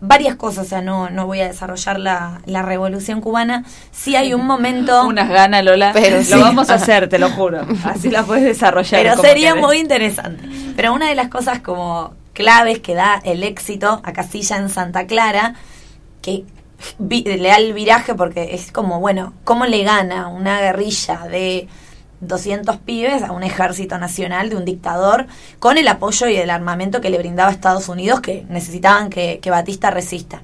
varias 0.00 0.36
cosas, 0.36 0.66
o 0.66 0.68
sea, 0.68 0.82
no, 0.82 1.08
no 1.10 1.26
voy 1.26 1.40
a 1.40 1.48
desarrollar 1.48 1.98
la, 1.98 2.40
la 2.46 2.62
revolución 2.62 3.20
cubana. 3.20 3.64
Sí 3.92 4.14
hay 4.16 4.34
un 4.34 4.46
momento... 4.46 5.04
Unas 5.06 5.28
ganas, 5.28 5.64
Lola. 5.64 5.90
Pero 5.92 6.18
lo 6.18 6.22
sí. 6.22 6.34
vamos 6.40 6.70
a 6.70 6.74
hacer, 6.74 7.08
te 7.08 7.18
lo 7.18 7.30
juro. 7.30 7.66
Así 7.84 8.10
la 8.10 8.22
puedes 8.22 8.44
desarrollar. 8.44 9.02
Pero 9.02 9.20
sería 9.22 9.50
querés. 9.50 9.64
muy 9.66 9.78
interesante. 9.78 10.48
Pero 10.76 10.92
una 10.92 11.08
de 11.08 11.14
las 11.14 11.28
cosas 11.28 11.60
como 11.60 12.14
claves 12.34 12.80
que 12.80 12.94
da 12.94 13.20
el 13.24 13.42
éxito 13.42 14.00
a 14.04 14.12
Casilla 14.12 14.56
en 14.58 14.68
Santa 14.68 15.06
Clara, 15.06 15.54
que 16.20 16.44
vi- 16.98 17.22
le 17.24 17.48
da 17.48 17.56
el 17.56 17.72
viraje 17.72 18.14
porque 18.14 18.54
es 18.54 18.70
como, 18.72 19.00
bueno, 19.00 19.32
¿cómo 19.44 19.64
le 19.64 19.82
gana 19.84 20.28
una 20.28 20.60
guerrilla 20.60 21.20
de 21.28 21.68
200 22.20 22.78
pibes 22.78 23.22
a 23.22 23.32
un 23.32 23.42
ejército 23.42 23.98
nacional 23.98 24.48
de 24.48 24.56
un 24.56 24.64
dictador 24.64 25.26
con 25.58 25.78
el 25.78 25.88
apoyo 25.88 26.28
y 26.28 26.36
el 26.36 26.50
armamento 26.50 27.00
que 27.00 27.10
le 27.10 27.18
brindaba 27.18 27.50
Estados 27.50 27.88
Unidos 27.88 28.20
que 28.20 28.44
necesitaban 28.48 29.10
que, 29.10 29.38
que 29.40 29.50
Batista 29.50 29.90
resista? 29.90 30.42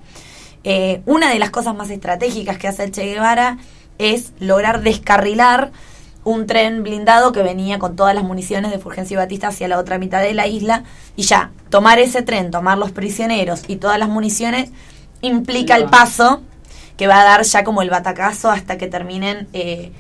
Eh, 0.65 1.03
una 1.07 1.31
de 1.31 1.39
las 1.39 1.51
cosas 1.51 1.75
más 1.75 1.91
estratégicas 1.91 2.59
que 2.59 2.69
hace 2.69 2.85
el 2.85 2.93
Che 2.93 3.05
Guevara 3.05 3.59
es 3.99 4.33
lograr 4.39 4.83
descarrilar 4.83 5.73
un 6.25 6.47
tren 6.47 6.83
blindado 6.83 7.33
que 7.33 7.43
venía 7.43 7.79
con 7.79 7.97
todas 7.97 8.15
las 8.15 8.23
municiones 8.23 8.71
de 8.71 8.79
Fulgencio 8.79 9.17
y 9.17 9.19
Batista 9.19 9.49
hacia 9.49 9.67
la 9.67 9.79
otra 9.79 9.99
mitad 9.99 10.23
de 10.23 10.35
la 10.35 10.47
isla 10.47 10.85
y 11.17 11.23
ya, 11.23 11.51
tomar 11.69 11.99
ese 11.99 12.23
tren, 12.23 12.51
tomar 12.51 12.79
los 12.79 12.93
prisioneros 12.93 13.65
y 13.67 13.77
todas 13.77 13.99
las 13.99 14.09
municiones 14.09 14.71
implica 15.21 15.77
el 15.77 15.87
paso 15.87 16.43
que 16.97 17.09
va 17.09 17.21
a 17.21 17.25
dar 17.25 17.43
ya 17.43 17.65
como 17.65 17.83
el 17.83 17.91
batacazo 17.91 18.51
hasta 18.51 18.79
que 18.79 18.87
terminen 18.87 19.49
eh, 19.53 19.91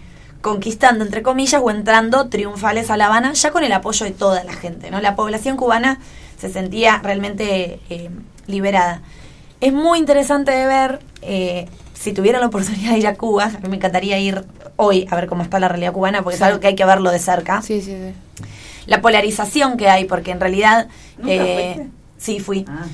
conquistando, 0.42 1.04
entre 1.04 1.22
comillas, 1.22 1.60
o 1.64 1.70
entrando 1.70 2.28
triunfales 2.28 2.90
a 2.90 2.96
La 2.96 3.06
Habana, 3.06 3.32
ya 3.32 3.50
con 3.52 3.64
el 3.64 3.72
apoyo 3.72 4.04
de 4.04 4.12
toda 4.12 4.44
la 4.44 4.52
gente, 4.52 4.90
¿no? 4.90 5.00
La 5.00 5.16
población 5.16 5.56
cubana 5.56 5.98
se 6.38 6.50
sentía 6.52 6.98
realmente 7.02 7.80
eh, 7.88 8.10
liberada. 8.46 9.00
Es 9.60 9.72
muy 9.72 9.98
interesante 10.00 10.50
de 10.50 10.66
ver, 10.66 10.98
eh, 11.22 11.66
si 11.94 12.12
tuvieran 12.12 12.40
la 12.40 12.48
oportunidad 12.48 12.92
de 12.92 12.98
ir 12.98 13.06
a 13.06 13.14
Cuba, 13.14 13.44
a 13.44 13.58
mí 13.60 13.68
me 13.68 13.76
encantaría 13.76 14.18
ir 14.18 14.44
hoy 14.76 15.06
a 15.10 15.14
ver 15.16 15.28
cómo 15.28 15.42
está 15.44 15.60
la 15.60 15.68
realidad 15.68 15.92
cubana, 15.92 16.22
porque 16.22 16.36
Sí. 16.36 16.42
es 16.42 16.46
algo 16.48 16.60
que 16.60 16.66
hay 16.66 16.74
que 16.74 16.84
verlo 16.84 17.10
de 17.12 17.18
cerca. 17.20 17.62
Sí, 17.62 17.80
sí, 17.80 17.92
sí. 17.96 18.44
La 18.86 19.00
polarización 19.00 19.76
que 19.76 19.88
hay, 19.88 20.04
porque 20.06 20.32
en 20.32 20.40
realidad... 20.40 20.88
¿Nunca 21.18 21.32
eh, 21.32 21.72
fuiste? 21.76 21.90
sí, 22.18 22.40
fui 22.40 22.64
Ah. 22.68 22.86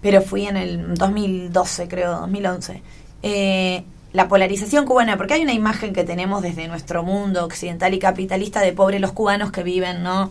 pero 0.00 0.22
fui 0.22 0.46
en 0.46 0.56
el 0.56 0.94
2012, 0.94 1.88
creo, 1.88 2.12
2011. 2.20 2.82
Eh, 3.22 3.84
la 4.16 4.28
polarización 4.28 4.86
cubana, 4.86 5.18
porque 5.18 5.34
hay 5.34 5.42
una 5.42 5.52
imagen 5.52 5.92
que 5.92 6.02
tenemos 6.02 6.40
desde 6.40 6.68
nuestro 6.68 7.02
mundo 7.02 7.44
occidental 7.44 7.92
y 7.92 7.98
capitalista 7.98 8.60
de 8.62 8.72
pobres 8.72 8.98
los 8.98 9.12
cubanos 9.12 9.52
que 9.52 9.62
viven, 9.62 10.02
¿no? 10.02 10.30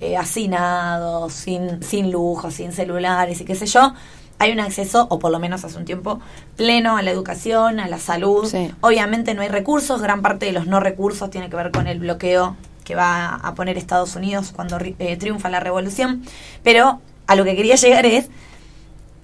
Eh, 0.00 0.16
hacinados, 0.16 1.32
sin, 1.32 1.82
sin 1.82 2.12
lujo, 2.12 2.52
sin 2.52 2.70
celulares 2.70 3.40
y 3.40 3.44
qué 3.44 3.56
sé 3.56 3.66
yo. 3.66 3.92
Hay 4.38 4.52
un 4.52 4.60
acceso, 4.60 5.08
o 5.10 5.18
por 5.18 5.32
lo 5.32 5.40
menos 5.40 5.64
hace 5.64 5.76
un 5.76 5.84
tiempo, 5.84 6.20
pleno 6.54 6.96
a 6.96 7.02
la 7.02 7.10
educación, 7.10 7.80
a 7.80 7.88
la 7.88 7.98
salud. 7.98 8.48
Sí. 8.48 8.70
Obviamente 8.80 9.34
no 9.34 9.42
hay 9.42 9.48
recursos, 9.48 10.00
gran 10.00 10.22
parte 10.22 10.46
de 10.46 10.52
los 10.52 10.68
no 10.68 10.78
recursos 10.78 11.28
tiene 11.28 11.50
que 11.50 11.56
ver 11.56 11.72
con 11.72 11.88
el 11.88 11.98
bloqueo 11.98 12.54
que 12.84 12.94
va 12.94 13.34
a 13.34 13.54
poner 13.56 13.76
Estados 13.76 14.14
Unidos 14.14 14.52
cuando 14.54 14.78
eh, 14.80 15.16
triunfa 15.16 15.50
la 15.50 15.58
revolución. 15.58 16.22
Pero 16.62 17.00
a 17.26 17.34
lo 17.34 17.42
que 17.42 17.56
quería 17.56 17.74
llegar 17.74 18.06
es, 18.06 18.28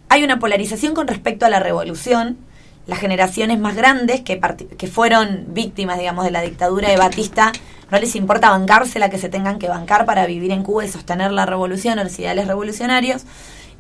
hay 0.09 0.25
una 0.25 0.41
polarización 0.41 0.95
con 0.95 1.07
respecto 1.07 1.47
a 1.47 1.49
la 1.49 1.61
revolución. 1.61 2.50
Las 2.87 2.99
generaciones 2.99 3.59
más 3.61 3.77
grandes 3.77 4.21
que, 4.23 4.41
que 4.77 4.87
fueron 4.89 5.45
víctimas, 5.49 5.99
digamos, 5.99 6.25
de 6.25 6.31
la 6.33 6.41
dictadura 6.43 6.89
de 6.89 6.97
Batista, 6.97 7.53
no 7.91 7.99
les 7.99 8.17
importa 8.17 8.51
bancarse 8.51 8.99
la 8.99 9.11
que 9.11 9.19
se 9.19 9.29
tengan 9.29 9.59
que 9.59 9.69
bancar 9.69 10.07
para 10.07 10.27
vivir 10.27 10.51
en 10.51 10.63
Cuba 10.63 10.85
y 10.85 10.89
sostener 10.89 11.31
la 11.33 11.47
revolución 11.47 11.99
o 11.99 12.05
los 12.05 12.19
ideales 12.19 12.47
revolucionarios. 12.49 13.23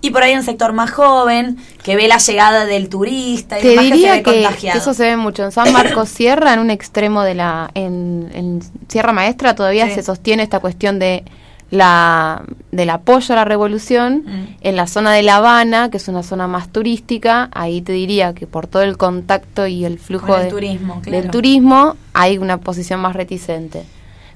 Y 0.02 0.10
por 0.10 0.22
ahí 0.22 0.34
un 0.34 0.42
sector 0.42 0.72
más 0.72 0.90
joven 0.92 1.58
que 1.82 1.94
ve 1.94 2.08
la 2.08 2.16
llegada 2.18 2.64
del 2.64 2.88
turista 2.88 3.58
y 3.58 3.62
Te 3.62 3.68
demás 3.68 3.84
que 3.84 3.88
se 3.90 3.94
diría 3.96 4.12
ve 4.12 4.22
que, 4.22 4.30
que 4.30 4.42
contagiado. 4.44 4.78
eso 4.78 4.94
se 4.94 5.02
ve 5.04 5.16
mucho. 5.16 5.44
En 5.44 5.52
San 5.52 5.72
Marcos 5.72 6.08
Sierra, 6.16 6.54
en 6.54 6.60
un 6.60 6.70
extremo 6.70 7.22
de 7.22 7.34
la. 7.34 7.70
En, 7.74 8.30
en 8.32 8.60
Sierra 8.88 9.12
Maestra 9.12 9.54
todavía 9.54 9.86
Sí. 9.88 9.94
se 9.96 10.02
sostiene 10.02 10.42
esta 10.42 10.60
cuestión 10.60 10.98
de 10.98 11.24
la 11.70 12.42
del 12.72 12.90
apoyo 12.90 13.32
a 13.32 13.36
la 13.36 13.44
revolución. 13.44 14.24
Mm. 14.26 14.46
En 14.60 14.76
la 14.76 14.86
zona 14.86 15.12
de 15.12 15.22
La 15.22 15.36
Habana, 15.36 15.90
que 15.90 15.96
es 15.98 16.08
una 16.08 16.22
zona 16.22 16.46
más 16.46 16.68
turística, 16.70 17.48
ahí 17.52 17.80
te 17.80 17.92
diría 17.92 18.34
que 18.34 18.46
por 18.46 18.66
todo 18.66 18.82
el 18.82 18.96
contacto 18.96 19.66
y 19.66 19.84
el 19.84 19.98
flujo 19.98 20.36
el 20.36 20.44
de- 20.44 20.50
turismo, 20.50 21.00
claro. 21.02 21.22
del 21.22 21.30
turismo, 21.30 21.96
hay 22.12 22.38
una 22.38 22.58
posición 22.58 23.00
más 23.00 23.14
reticente. 23.14 23.84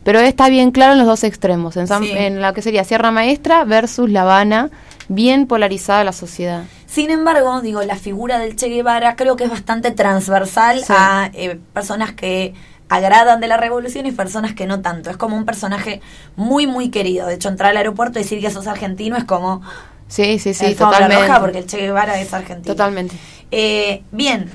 Pero 0.04 0.20
está 0.20 0.48
bien 0.48 0.70
claro 0.70 0.92
en 0.92 0.98
los 0.98 1.06
dos 1.06 1.24
extremos, 1.24 1.76
en, 1.76 1.86
San- 1.86 2.02
Sí. 2.04 2.12
en 2.12 2.40
la 2.42 2.52
que 2.52 2.60
sería 2.62 2.84
Sierra 2.84 3.10
Maestra 3.10 3.64
versus 3.64 4.10
La 4.10 4.22
Habana, 4.22 4.70
bien 5.08 5.46
polarizada 5.46 6.04
la 6.04 6.12
sociedad. 6.12 6.64
Sin 6.86 7.10
embargo, 7.10 7.60
digo, 7.62 7.82
la 7.82 7.96
figura 7.96 8.38
del 8.38 8.54
Che 8.54 8.68
Guevara 8.68 9.16
creo 9.16 9.34
que 9.36 9.44
es 9.44 9.50
bastante 9.50 9.90
transversal 9.90 10.78
Sí. 10.80 10.92
a 10.96 11.30
eh, 11.34 11.58
personas 11.72 12.12
que 12.12 12.54
agradan 12.88 13.40
de 13.40 13.48
la 13.48 13.56
revolución 13.56 14.06
y 14.06 14.12
personas 14.12 14.54
que 14.54 14.66
no 14.66 14.80
tanto. 14.80 15.10
Es 15.10 15.16
como 15.16 15.36
un 15.36 15.44
personaje 15.44 16.00
muy, 16.36 16.66
muy 16.66 16.90
querido. 16.90 17.26
De 17.26 17.34
hecho, 17.34 17.48
entrar 17.48 17.70
al 17.70 17.76
aeropuerto 17.78 18.18
y 18.18 18.22
decir 18.22 18.40
que 18.40 18.50
sos 18.50 18.66
argentino 18.66 19.16
es 19.16 19.24
como... 19.24 19.62
Sí, 20.06 20.38
sí, 20.38 20.54
sí, 20.54 20.66
alfombra 20.66 20.98
totalmente. 20.98 21.26
roja 21.26 21.40
porque 21.40 21.58
el 21.58 21.66
Che 21.66 21.78
Guevara 21.78 22.20
es 22.20 22.32
argentino. 22.34 22.74
Totalmente. 22.74 23.16
Eh, 23.50 24.02
bien, 24.12 24.50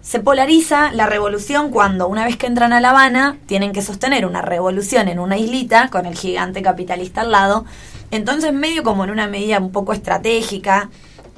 se 0.00 0.20
polariza 0.20 0.92
la 0.92 1.06
revolución 1.06 1.70
cuando 1.70 2.08
una 2.08 2.24
vez 2.24 2.36
que 2.36 2.46
entran 2.46 2.72
a 2.72 2.80
La 2.80 2.90
Habana 2.90 3.38
tienen 3.46 3.72
que 3.72 3.82
sostener 3.82 4.24
una 4.24 4.40
revolución 4.40 5.08
en 5.08 5.18
una 5.18 5.36
islita 5.36 5.88
con 5.88 6.06
el 6.06 6.16
gigante 6.16 6.62
capitalista 6.62 7.22
al 7.22 7.32
lado. 7.32 7.66
Entonces 8.10 8.52
medio 8.52 8.84
como 8.84 9.04
en 9.04 9.10
una 9.10 9.26
medida 9.26 9.58
un 9.58 9.72
poco 9.72 9.92
estratégica 9.92 10.90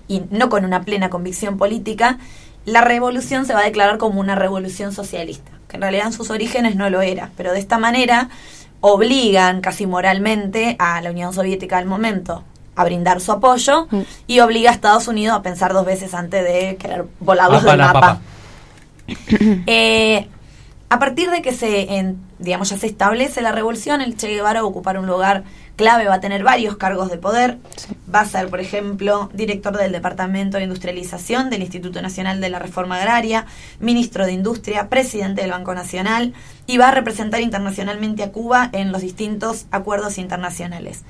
y 0.07 0.23
no 0.31 0.51
con 0.51 0.65
una 0.65 0.83
plena 0.83 1.11
convicción 1.11 1.57
política, 1.59 2.19
la 2.67 2.83
revolución 2.83 3.47
se 3.47 3.55
va 3.55 3.61
a 3.61 3.65
declarar 3.65 3.97
como 3.97 4.21
una 4.21 4.35
revolución 4.35 4.93
socialista, 4.93 5.51
que 5.69 5.77
en 5.77 5.83
realidad 5.83 6.07
en 6.07 6.13
sus 6.13 6.31
orígenes 6.31 6.75
no 6.77 6.89
lo 6.91 7.01
era, 7.03 7.31
pero 7.37 7.53
de 7.53 7.59
esta 7.59 7.79
manera 7.79 8.29
obligan 8.81 9.61
casi 9.61 9.87
moralmente 9.87 10.77
a 10.79 11.01
la 11.01 11.11
Unión 11.11 11.33
Soviética 11.33 11.77
del 11.79 11.87
momento 11.87 12.45
a 12.77 12.85
brindar 12.85 13.21
su 13.21 13.33
apoyo 13.33 13.89
Mm. 13.91 14.01
y 14.29 14.41
obliga 14.41 14.71
a 14.71 14.75
Estados 14.75 15.09
Unidos 15.09 15.37
a 15.37 15.43
pensar 15.43 15.73
dos 15.73 15.85
veces 15.85 16.15
antes 16.15 16.45
de 16.45 16.77
querer 16.77 17.07
volarlos 17.21 17.61
Papa 17.63 17.71
del 17.73 17.79
la 17.79 17.87
mapa. 17.87 18.01
papa. 18.01 18.21
Eh, 19.67 20.29
a 20.91 20.99
partir 20.99 21.31
de 21.31 21.43
que 21.43 21.53
se, 21.53 21.95
en- 21.97 22.19
digamos, 22.39 22.71
ya 22.71 22.79
se 22.79 22.87
establece 22.87 23.43
la 23.43 23.53
revolución, 23.53 24.01
el 24.01 24.17
Che 24.17 24.29
Guevara 24.29 24.61
va 24.61 24.67
a 24.67 24.71
ocupar 24.71 24.99
un 24.99 25.07
lugar 25.07 25.45
clave, 25.79 26.09
va 26.09 26.15
a 26.15 26.21
tener 26.21 26.43
varios 26.43 26.77
cargos 26.77 27.09
de 27.09 27.17
poder. 27.17 27.57
Va 28.15 28.21
a 28.21 28.27
ser, 28.27 28.49
por 28.49 28.61
ejemplo, 28.61 29.31
director 29.33 29.79
del 29.79 29.93
Departamento 29.93 30.59
de 30.59 30.65
Industrialización 30.65 31.49
del 31.49 31.63
Instituto 31.63 32.03
Nacional 32.03 32.43
de 32.43 32.51
la 32.51 32.59
Reforma 32.59 32.97
Agraria, 32.97 33.47
ministro 33.81 34.27
de 34.27 34.33
Industria, 34.33 34.91
presidente 34.91 35.41
del 35.41 35.53
Banco 35.53 35.75
Nacional 35.75 36.35
y 36.67 36.77
va 36.77 36.89
a 36.89 36.91
representar 36.91 37.41
internacionalmente 37.41 38.23
a 38.23 38.33
Cuba 38.33 38.69
en 38.73 38.93
los 38.93 39.01
distintos 39.01 39.67
acuerdos 39.71 40.19
internacionales. 40.19 41.05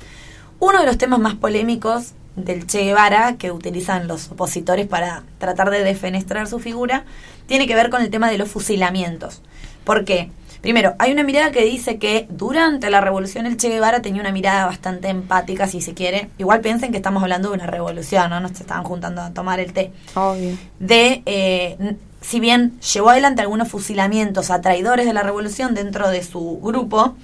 Uno 0.61 0.81
de 0.81 0.87
los 0.87 0.99
temas 0.99 1.19
más 1.19 1.35
polémicos 1.35 2.13
del 2.37 2.67
Che 2.67 2.85
Guevara 2.85 3.37
que 3.37 3.51
utilizan 3.51 4.07
los 4.07 4.31
opositores 4.31 4.87
para 4.87 5.25
tratar 5.39 5.71
de 5.71 5.83
defenestrar 5.83 6.47
su 6.47 6.61
figura 6.61 7.05
tiene 7.47 7.67
que 7.67 7.75
ver 7.75 7.91
con 7.91 8.03
el 8.03 8.11
tema 8.11 8.31
de 8.31 8.39
los 8.39 8.51
fusilamientos. 8.51 9.41
¿Por 9.85 10.05
qué? 10.05 10.31
Primero, 10.61 10.95
hay 10.99 11.13
una 11.13 11.23
mirada 11.23 11.53
que 11.53 11.65
dice 11.65 11.99
que 11.99 12.27
durante 12.31 12.91
la 12.91 13.01
revolución 13.01 13.47
el 13.47 13.57
Che 13.57 13.69
Guevara 13.69 14.03
tenía 14.03 14.21
una 14.21 14.33
mirada 14.33 14.67
bastante 14.67 15.09
empática, 15.09 15.67
si 15.67 15.81
se 15.81 15.95
quiere. 15.95 16.31
Igual 16.39 16.61
piensen 16.61 16.91
que 16.91 16.97
estamos 16.97 17.23
hablando 17.23 17.51
de 17.51 17.55
una 17.55 17.67
revolución, 17.67 18.31
¿no? 18.31 18.41
No 18.41 18.49
se 18.49 18.63
estaban 18.63 18.85
juntando 18.85 19.23
a 19.23 19.31
tomar 19.31 19.61
el 19.61 19.73
té 19.73 19.93
Obvio. 20.15 20.57
de, 20.81 21.23
eh, 21.27 21.97
si 22.21 22.41
bien 22.41 22.79
llevó 22.81 23.11
adelante 23.11 23.43
algunos 23.43 23.69
fusilamientos 23.69 24.51
a 24.51 24.61
traidores 24.61 25.07
de 25.07 25.13
la 25.13 25.23
revolución 25.23 25.75
dentro 25.75 26.11
de 26.11 26.25
su 26.25 26.59
grupo, 26.61 27.17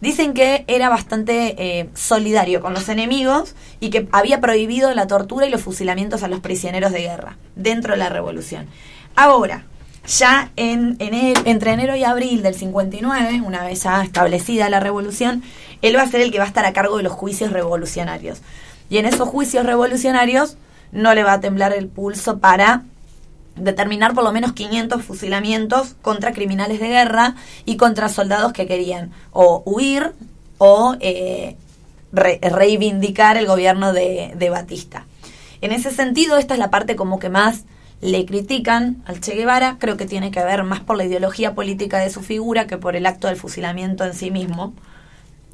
dicen 0.00 0.32
que 0.32 0.64
era 0.66 0.88
bastante 0.88 1.56
eh, 1.58 1.90
solidario 1.94 2.60
con 2.60 2.72
los 2.72 2.88
enemigos 2.88 3.54
y 3.80 3.90
que 3.90 4.08
había 4.12 4.40
prohibido 4.40 4.94
la 4.94 5.06
tortura 5.06 5.46
y 5.46 5.50
los 5.50 5.60
fusilamientos 5.62 6.22
a 6.22 6.28
los 6.28 6.40
prisioneros 6.40 6.92
de 6.92 7.02
guerra 7.02 7.36
dentro 7.56 7.92
de 7.92 7.98
la 7.98 8.08
revolución. 8.08 8.66
Ahora, 9.16 9.64
ya 10.08 10.50
en 10.56 10.96
enero, 10.98 11.40
entre 11.44 11.72
enero 11.72 11.94
y 11.94 12.02
abril 12.04 12.42
del 12.42 12.54
59, 12.54 13.42
una 13.44 13.62
vez 13.62 13.82
ya 13.82 14.02
establecida 14.02 14.68
la 14.70 14.80
revolución, 14.80 15.42
él 15.82 15.96
va 15.96 16.02
a 16.02 16.08
ser 16.08 16.22
el 16.22 16.32
que 16.32 16.38
va 16.38 16.44
a 16.44 16.48
estar 16.48 16.64
a 16.64 16.72
cargo 16.72 16.96
de 16.96 17.02
los 17.02 17.12
juicios 17.12 17.52
revolucionarios. 17.52 18.40
Y 18.90 18.98
en 18.98 19.06
esos 19.06 19.28
juicios 19.28 19.66
revolucionarios 19.66 20.56
no 20.92 21.14
le 21.14 21.22
va 21.22 21.34
a 21.34 21.40
temblar 21.40 21.72
el 21.74 21.88
pulso 21.88 22.38
para 22.38 22.82
determinar 23.54 24.14
por 24.14 24.24
lo 24.24 24.32
menos 24.32 24.52
500 24.52 25.02
fusilamientos 25.02 25.94
contra 26.00 26.32
criminales 26.32 26.80
de 26.80 26.88
guerra 26.88 27.34
y 27.64 27.76
contra 27.76 28.08
soldados 28.08 28.52
que 28.52 28.66
querían 28.66 29.10
o 29.32 29.62
huir 29.66 30.12
o 30.58 30.96
eh, 31.00 31.56
re- 32.12 32.38
reivindicar 32.42 33.36
el 33.36 33.46
gobierno 33.46 33.92
de 33.92 34.48
Batista. 34.50 35.04
En 35.60 35.72
ese 35.72 35.90
sentido, 35.90 36.36
esta 36.38 36.54
es 36.54 36.60
la 36.60 36.70
parte 36.70 36.96
como 36.96 37.18
que 37.18 37.28
más 37.28 37.64
le 38.00 38.24
critican 38.26 39.02
al 39.06 39.20
Che 39.20 39.34
Guevara, 39.34 39.76
creo 39.78 39.96
que 39.96 40.06
tiene 40.06 40.30
que 40.30 40.42
ver 40.44 40.62
más 40.62 40.80
por 40.80 40.96
la 40.96 41.04
ideología 41.04 41.54
política 41.54 41.98
de 41.98 42.10
su 42.10 42.20
figura 42.20 42.66
que 42.66 42.78
por 42.78 42.96
el 42.96 43.06
acto 43.06 43.26
del 43.26 43.36
fusilamiento 43.36 44.04
en 44.04 44.14
sí 44.14 44.30
mismo. 44.30 44.72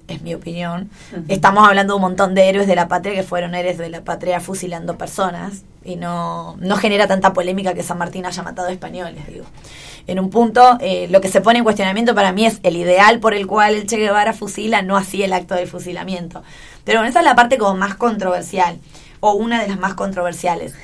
es 0.07 0.21
mi 0.21 0.35
opinión. 0.35 0.91
Estamos 1.29 1.67
hablando 1.67 1.95
de 1.95 1.97
un 1.97 2.03
montón 2.03 2.35
de 2.35 2.49
héroes 2.49 2.67
de 2.67 2.77
la 2.77 2.89
patria 2.89 3.15
que 3.15 3.23
fueron 3.23 3.55
héroes 3.55 3.79
de 3.79 3.89
la 3.89 4.03
patria 4.03 4.41
fusilando 4.41 4.99
personas 4.99 5.63
y 5.83 5.97
no, 5.97 6.57
no 6.61 6.77
genera 6.77 7.07
tanta 7.07 7.33
polémica 7.33 7.73
que 7.73 7.83
San 7.83 7.97
Martín 7.97 8.27
haya 8.27 8.43
matado 8.43 8.69
españoles, 8.69 9.27
digo. 9.27 9.47
En 10.07 10.21
un 10.21 10.29
punto, 10.29 10.77
eh, 10.81 11.09
lo 11.09 11.23
que 11.23 11.29
se 11.29 11.41
pone 11.41 11.59
en 11.59 11.65
cuestionamiento 11.65 12.15
para 12.15 12.33
mí 12.33 12.45
es 12.45 12.61
el 12.63 12.77
ideal 12.77 13.21
por 13.21 13.33
el 13.33 13.47
cual 13.47 13.75
el 13.75 13.87
Che 13.87 13.97
Guevara 13.97 14.35
fusila, 14.35 14.83
no 14.83 14.99
así 14.99 15.23
el 15.23 15.33
acto 15.33 15.55
de 15.55 15.67
fusilamiento. 15.67 16.43
Pero 16.85 16.99
bueno, 16.99 17.09
esa 17.09 17.21
es 17.21 17.25
la 17.25 17.35
parte 17.35 17.57
como 17.57 17.75
más 17.75 17.95
controversial, 17.95 18.79
o 19.21 19.33
una 19.33 19.63
de 19.63 19.69
las 19.69 19.79
más 19.79 19.95
controversiales. 19.95 20.75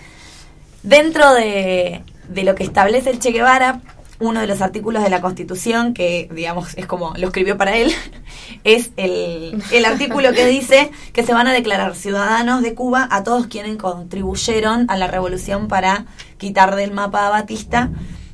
Dentro 0.82 1.34
de, 1.34 2.02
de 2.28 2.44
lo 2.44 2.54
que 2.54 2.64
establece 2.64 3.10
el 3.10 3.18
Che 3.18 3.32
Guevara, 3.32 3.80
uno 4.18 4.40
de 4.40 4.46
los 4.46 4.60
artículos 4.60 5.02
de 5.02 5.10
la 5.10 5.20
Constitución, 5.20 5.94
que 5.94 6.28
digamos 6.32 6.76
es 6.76 6.86
como 6.86 7.14
lo 7.16 7.26
escribió 7.26 7.56
para 7.56 7.76
él, 7.76 7.92
es 8.64 8.90
el, 8.96 9.62
el 9.72 9.84
artículo 9.84 10.32
que 10.32 10.46
dice 10.46 10.90
que 11.12 11.24
se 11.24 11.34
van 11.34 11.46
a 11.46 11.52
declarar 11.52 11.94
ciudadanos 11.94 12.62
de 12.62 12.74
Cuba 12.74 13.08
a 13.10 13.24
todos 13.24 13.46
quienes 13.46 13.76
contribuyeron 13.76 14.86
a 14.88 14.96
la 14.96 15.06
revolución 15.06 15.68
para 15.68 16.04
quitar 16.38 16.76
del 16.76 16.92
mapa 16.92 17.26
a 17.26 17.30
Batista. 17.30 17.90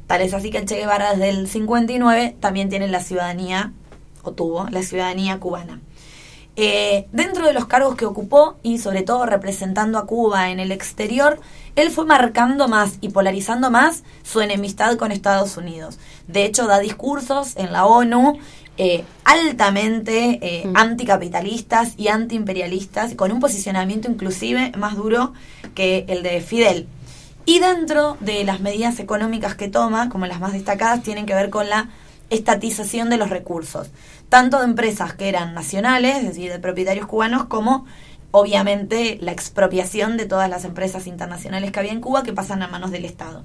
Tal 0.06 0.20
es 0.20 0.34
así 0.34 0.50
que 0.50 0.58
el 0.58 0.66
Che 0.66 0.76
Guevara 0.76 1.12
desde 1.12 1.30
el 1.30 1.48
59 1.48 2.36
también 2.38 2.68
tiene 2.68 2.88
la 2.88 3.00
ciudadanía, 3.00 3.72
o 4.22 4.32
tuvo 4.32 4.68
la 4.70 4.82
ciudadanía 4.82 5.38
cubana. 5.38 5.80
Eh, 6.58 7.06
dentro 7.12 7.46
de 7.46 7.52
los 7.52 7.66
cargos 7.66 7.96
que 7.96 8.06
ocupó 8.06 8.56
y 8.62 8.78
sobre 8.78 9.02
todo 9.02 9.26
representando 9.26 9.98
a 9.98 10.06
Cuba 10.06 10.50
en 10.50 10.58
el 10.58 10.72
exterior, 10.72 11.38
él 11.74 11.90
fue 11.90 12.06
marcando 12.06 12.66
más 12.66 12.96
y 13.02 13.10
polarizando 13.10 13.70
más 13.70 14.04
su 14.22 14.40
enemistad 14.40 14.96
con 14.96 15.12
Estados 15.12 15.58
Unidos. 15.58 15.98
De 16.26 16.46
hecho, 16.46 16.66
da 16.66 16.78
discursos 16.78 17.56
en 17.56 17.72
la 17.72 17.84
ONU 17.84 18.38
eh, 18.78 19.04
altamente 19.24 20.38
eh, 20.42 20.66
Mm. 20.66 20.76
anticapitalistas 20.76 21.94
y 21.96 22.08
antiimperialistas, 22.08 23.14
con 23.14 23.32
un 23.32 23.40
posicionamiento 23.40 24.10
inclusive 24.10 24.72
más 24.76 24.96
duro 24.96 25.32
que 25.74 26.04
el 26.08 26.22
de 26.22 26.40
Fidel. 26.40 26.86
Y 27.46 27.58
dentro 27.60 28.16
de 28.20 28.44
las 28.44 28.60
medidas 28.60 28.98
económicas 28.98 29.54
que 29.54 29.68
toma, 29.68 30.08
como 30.08 30.26
las 30.26 30.40
más 30.40 30.52
destacadas, 30.52 31.02
tienen 31.02 31.26
que 31.26 31.34
ver 31.34 31.48
con 31.48 31.68
la 31.70 31.88
estatización 32.28 33.08
de 33.08 33.16
los 33.18 33.30
recursos, 33.30 33.88
tanto 34.28 34.58
de 34.58 34.64
empresas 34.64 35.14
que 35.14 35.28
eran 35.28 35.54
nacionales, 35.54 36.16
es 36.16 36.24
decir, 36.24 36.50
de 36.50 36.58
propietarios 36.58 37.06
cubanos, 37.06 37.44
como 37.44 37.86
obviamente 38.30 39.18
la 39.20 39.32
expropiación 39.32 40.16
de 40.16 40.26
todas 40.26 40.50
las 40.50 40.64
empresas 40.64 41.06
internacionales 41.06 41.72
que 41.72 41.78
había 41.78 41.92
en 41.92 42.00
Cuba 42.00 42.22
que 42.22 42.32
pasan 42.32 42.62
a 42.62 42.68
manos 42.68 42.90
del 42.90 43.04
Estado. 43.04 43.44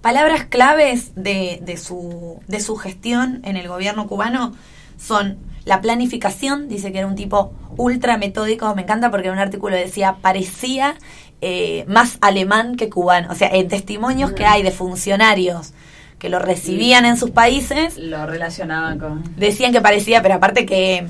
Palabras 0.00 0.44
claves 0.44 1.12
de, 1.16 1.58
de 1.62 1.76
su, 1.76 2.40
de 2.46 2.60
su 2.60 2.76
gestión 2.76 3.40
en 3.44 3.56
el 3.56 3.66
gobierno 3.66 4.06
cubano 4.06 4.54
son 4.96 5.38
la 5.64 5.80
planificación, 5.80 6.68
dice 6.68 6.92
que 6.92 6.98
era 6.98 7.06
un 7.06 7.16
tipo 7.16 7.52
ultra 7.76 8.16
metódico, 8.16 8.74
me 8.74 8.82
encanta 8.82 9.10
porque 9.10 9.26
en 9.26 9.34
un 9.34 9.38
artículo 9.40 9.76
decía, 9.76 10.18
parecía 10.22 10.96
eh, 11.40 11.84
más 11.88 12.18
alemán 12.20 12.76
que 12.76 12.88
cubano, 12.88 13.28
o 13.30 13.34
sea, 13.34 13.48
en 13.48 13.68
testimonios 13.68 14.32
que 14.32 14.46
hay 14.46 14.62
de 14.62 14.70
funcionarios 14.70 15.72
que 16.18 16.28
lo 16.28 16.38
recibían 16.38 17.04
en 17.06 17.16
sus 17.16 17.30
países, 17.30 17.96
Lo 17.96 18.26
relacionaban 18.26 18.98
con... 18.98 19.22
decían 19.36 19.72
que 19.72 19.80
parecía, 19.80 20.20
pero 20.22 20.34
aparte 20.34 20.66
que 20.66 21.06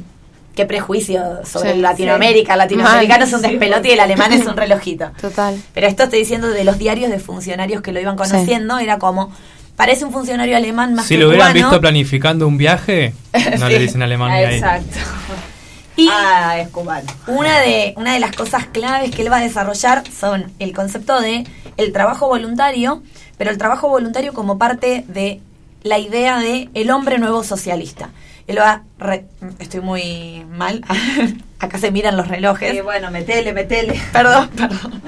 qué 0.54 0.66
prejuicio 0.66 1.22
sobre 1.44 1.74
Sí, 1.74 1.78
Latinoamérica, 1.80 2.54
el 2.54 2.58
latinoamericano 2.58 3.20
Mal, 3.20 3.28
es 3.28 3.32
un 3.34 3.40
sí, 3.42 3.48
despelote 3.48 3.88
y 3.88 3.92
el 3.92 4.00
alemán 4.00 4.32
es 4.32 4.44
un 4.46 4.56
relojito. 4.56 5.10
Total. 5.20 5.56
Pero 5.72 5.86
esto 5.86 6.02
estoy 6.04 6.18
diciendo 6.18 6.48
de 6.48 6.64
los 6.64 6.78
diarios 6.78 7.10
de 7.10 7.20
funcionarios 7.20 7.80
que 7.80 7.92
lo 7.92 8.00
iban 8.00 8.16
conociendo, 8.16 8.78
era 8.78 8.98
como, 8.98 9.32
parece 9.76 10.04
un 10.04 10.12
funcionario 10.12 10.56
alemán 10.56 10.94
más 10.94 11.06
Si 11.06 11.14
que 11.14 11.20
lo 11.20 11.28
hubieran 11.28 11.52
cubano. 11.52 11.68
visto 11.68 11.80
planificando 11.80 12.46
un 12.48 12.58
viaje, 12.58 13.14
no 13.58 13.68
le 13.68 13.76
Sí. 13.78 13.82
dicen 13.82 14.02
alemán 14.02 14.32
ni 14.32 14.38
ahí. 14.38 14.60
Y 15.98 16.08
Ah, 16.10 16.58
es 16.60 16.68
cubano. 16.68 17.06
una 17.26 17.58
de, 17.60 17.92
una 17.96 18.14
de 18.14 18.20
las 18.20 18.34
cosas 18.34 18.66
claves 18.66 19.10
que 19.14 19.22
él 19.22 19.32
va 19.32 19.38
a 19.38 19.40
desarrollar 19.40 20.04
son 20.10 20.52
el 20.60 20.72
concepto 20.72 21.20
de 21.20 21.44
el 21.76 21.92
trabajo 21.92 22.28
voluntario, 22.28 23.02
pero 23.36 23.50
el 23.50 23.58
trabajo 23.58 23.88
voluntario 23.88 24.32
como 24.32 24.58
parte 24.58 25.04
de 25.08 25.40
la 25.82 25.98
idea 25.98 26.38
de 26.38 26.68
el 26.74 26.90
hombre 26.90 27.18
nuevo 27.18 27.42
socialista. 27.44 28.10
Él 28.46 28.58
va, 28.58 28.82
re- 28.98 29.26
estoy 29.58 29.80
muy 29.80 30.44
mal, 30.48 30.82
acá 31.58 31.78
se 31.78 31.90
miran 31.90 32.16
los 32.16 32.28
relojes. 32.28 32.82
Bueno, 32.84 33.10
metele, 33.10 33.52
metele. 33.52 34.00
Perdón, 34.12 34.48
perdón. 34.56 35.02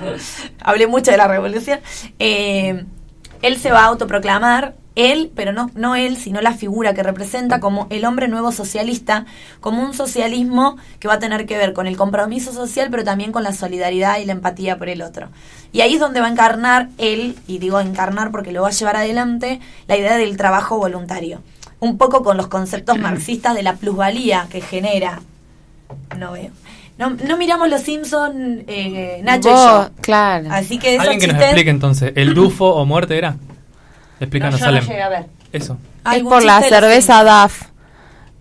Hablé 0.61 0.87
mucho 0.89 1.11
de 1.13 1.17
la 1.17 1.29
revolución. 1.29 1.81
Eh, 2.19 2.85
él 3.43 3.59
se 3.59 3.71
va 3.73 3.81
a 3.83 3.87
autoproclamar, 3.87 4.75
él, 4.97 5.31
pero 5.35 5.53
no, 5.53 5.71
no 5.75 5.95
él, 5.95 6.17
sino 6.17 6.41
la 6.41 6.53
figura 6.53 6.95
que 6.95 7.03
representa 7.03 7.61
como 7.61 7.87
el 7.91 8.05
hombre 8.05 8.29
nuevo 8.29 8.53
socialista, 8.53 9.27
como 9.61 9.83
un 9.83 9.95
socialismo 9.95 10.77
que 10.99 11.09
va 11.09 11.15
a 11.15 11.19
tener 11.19 11.47
que 11.47 11.57
ver 11.57 11.73
con 11.73 11.87
el 11.87 11.97
compromiso 11.97 12.53
social, 12.53 12.89
pero 12.91 13.05
también 13.05 13.33
con 13.33 13.43
la 13.43 13.53
solidaridad 13.53 14.19
y 14.19 14.25
la 14.25 14.33
empatía 14.33 14.79
por 14.79 14.89
el 14.89 15.03
otro. 15.03 15.29
Y 15.73 15.83
ahí 15.83 15.95
es 15.95 16.01
donde 16.01 16.21
va 16.21 16.27
a 16.27 16.31
encarnar 16.31 16.89
él, 16.99 17.37
y 17.47 17.59
digo 17.59 17.81
encarnar 17.81 18.31
porque 18.31 18.53
lo 18.53 18.63
va 18.63 18.69
a 18.69 18.73
llevar 18.73 18.97
adelante, 18.97 19.61
la 19.87 19.97
idea 19.97 20.17
del 20.17 20.37
trabajo 20.37 20.77
voluntario. 20.79 21.43
Un 21.79 21.97
poco 21.97 22.23
con 22.23 22.37
los 22.37 22.49
conceptos 22.49 22.99
marxistas 22.99 23.55
de 23.55 23.63
la 23.63 23.77
plusvalía 23.77 24.47
que 24.51 24.61
genera. 24.61 25.21
No 26.19 26.33
veo. 26.33 26.51
No, 26.99 27.09
no 27.09 27.39
miramos 27.39 27.71
los 27.71 27.81
Simpson, 27.81 28.63
eh, 28.67 29.23
Nacho 29.25 29.49
y 29.49 29.53
Vos, 29.53 29.87
yo. 29.89 29.91
Claro. 30.03 30.49
Así 30.51 30.79
que 30.79 30.99
Alguien 30.99 31.19
que 31.19 31.29
nos 31.29 31.41
explique 31.41 31.71
entonces, 31.71 32.13
¿el 32.15 32.35
dufo 32.35 32.75
o 32.75 32.85
muerte 32.85 33.17
era? 33.17 33.37
Explícanos, 34.21 34.61
No, 34.61 34.67
yo 34.67 34.73
no 34.73 34.79
Salem. 34.79 34.89
llegué 34.89 35.03
a 35.03 35.09
ver. 35.09 35.27
Eso. 35.53 35.79
es 36.15 36.23
por 36.23 36.45
la 36.45 36.61
cerveza 36.63 37.25
DAF. 37.25 37.63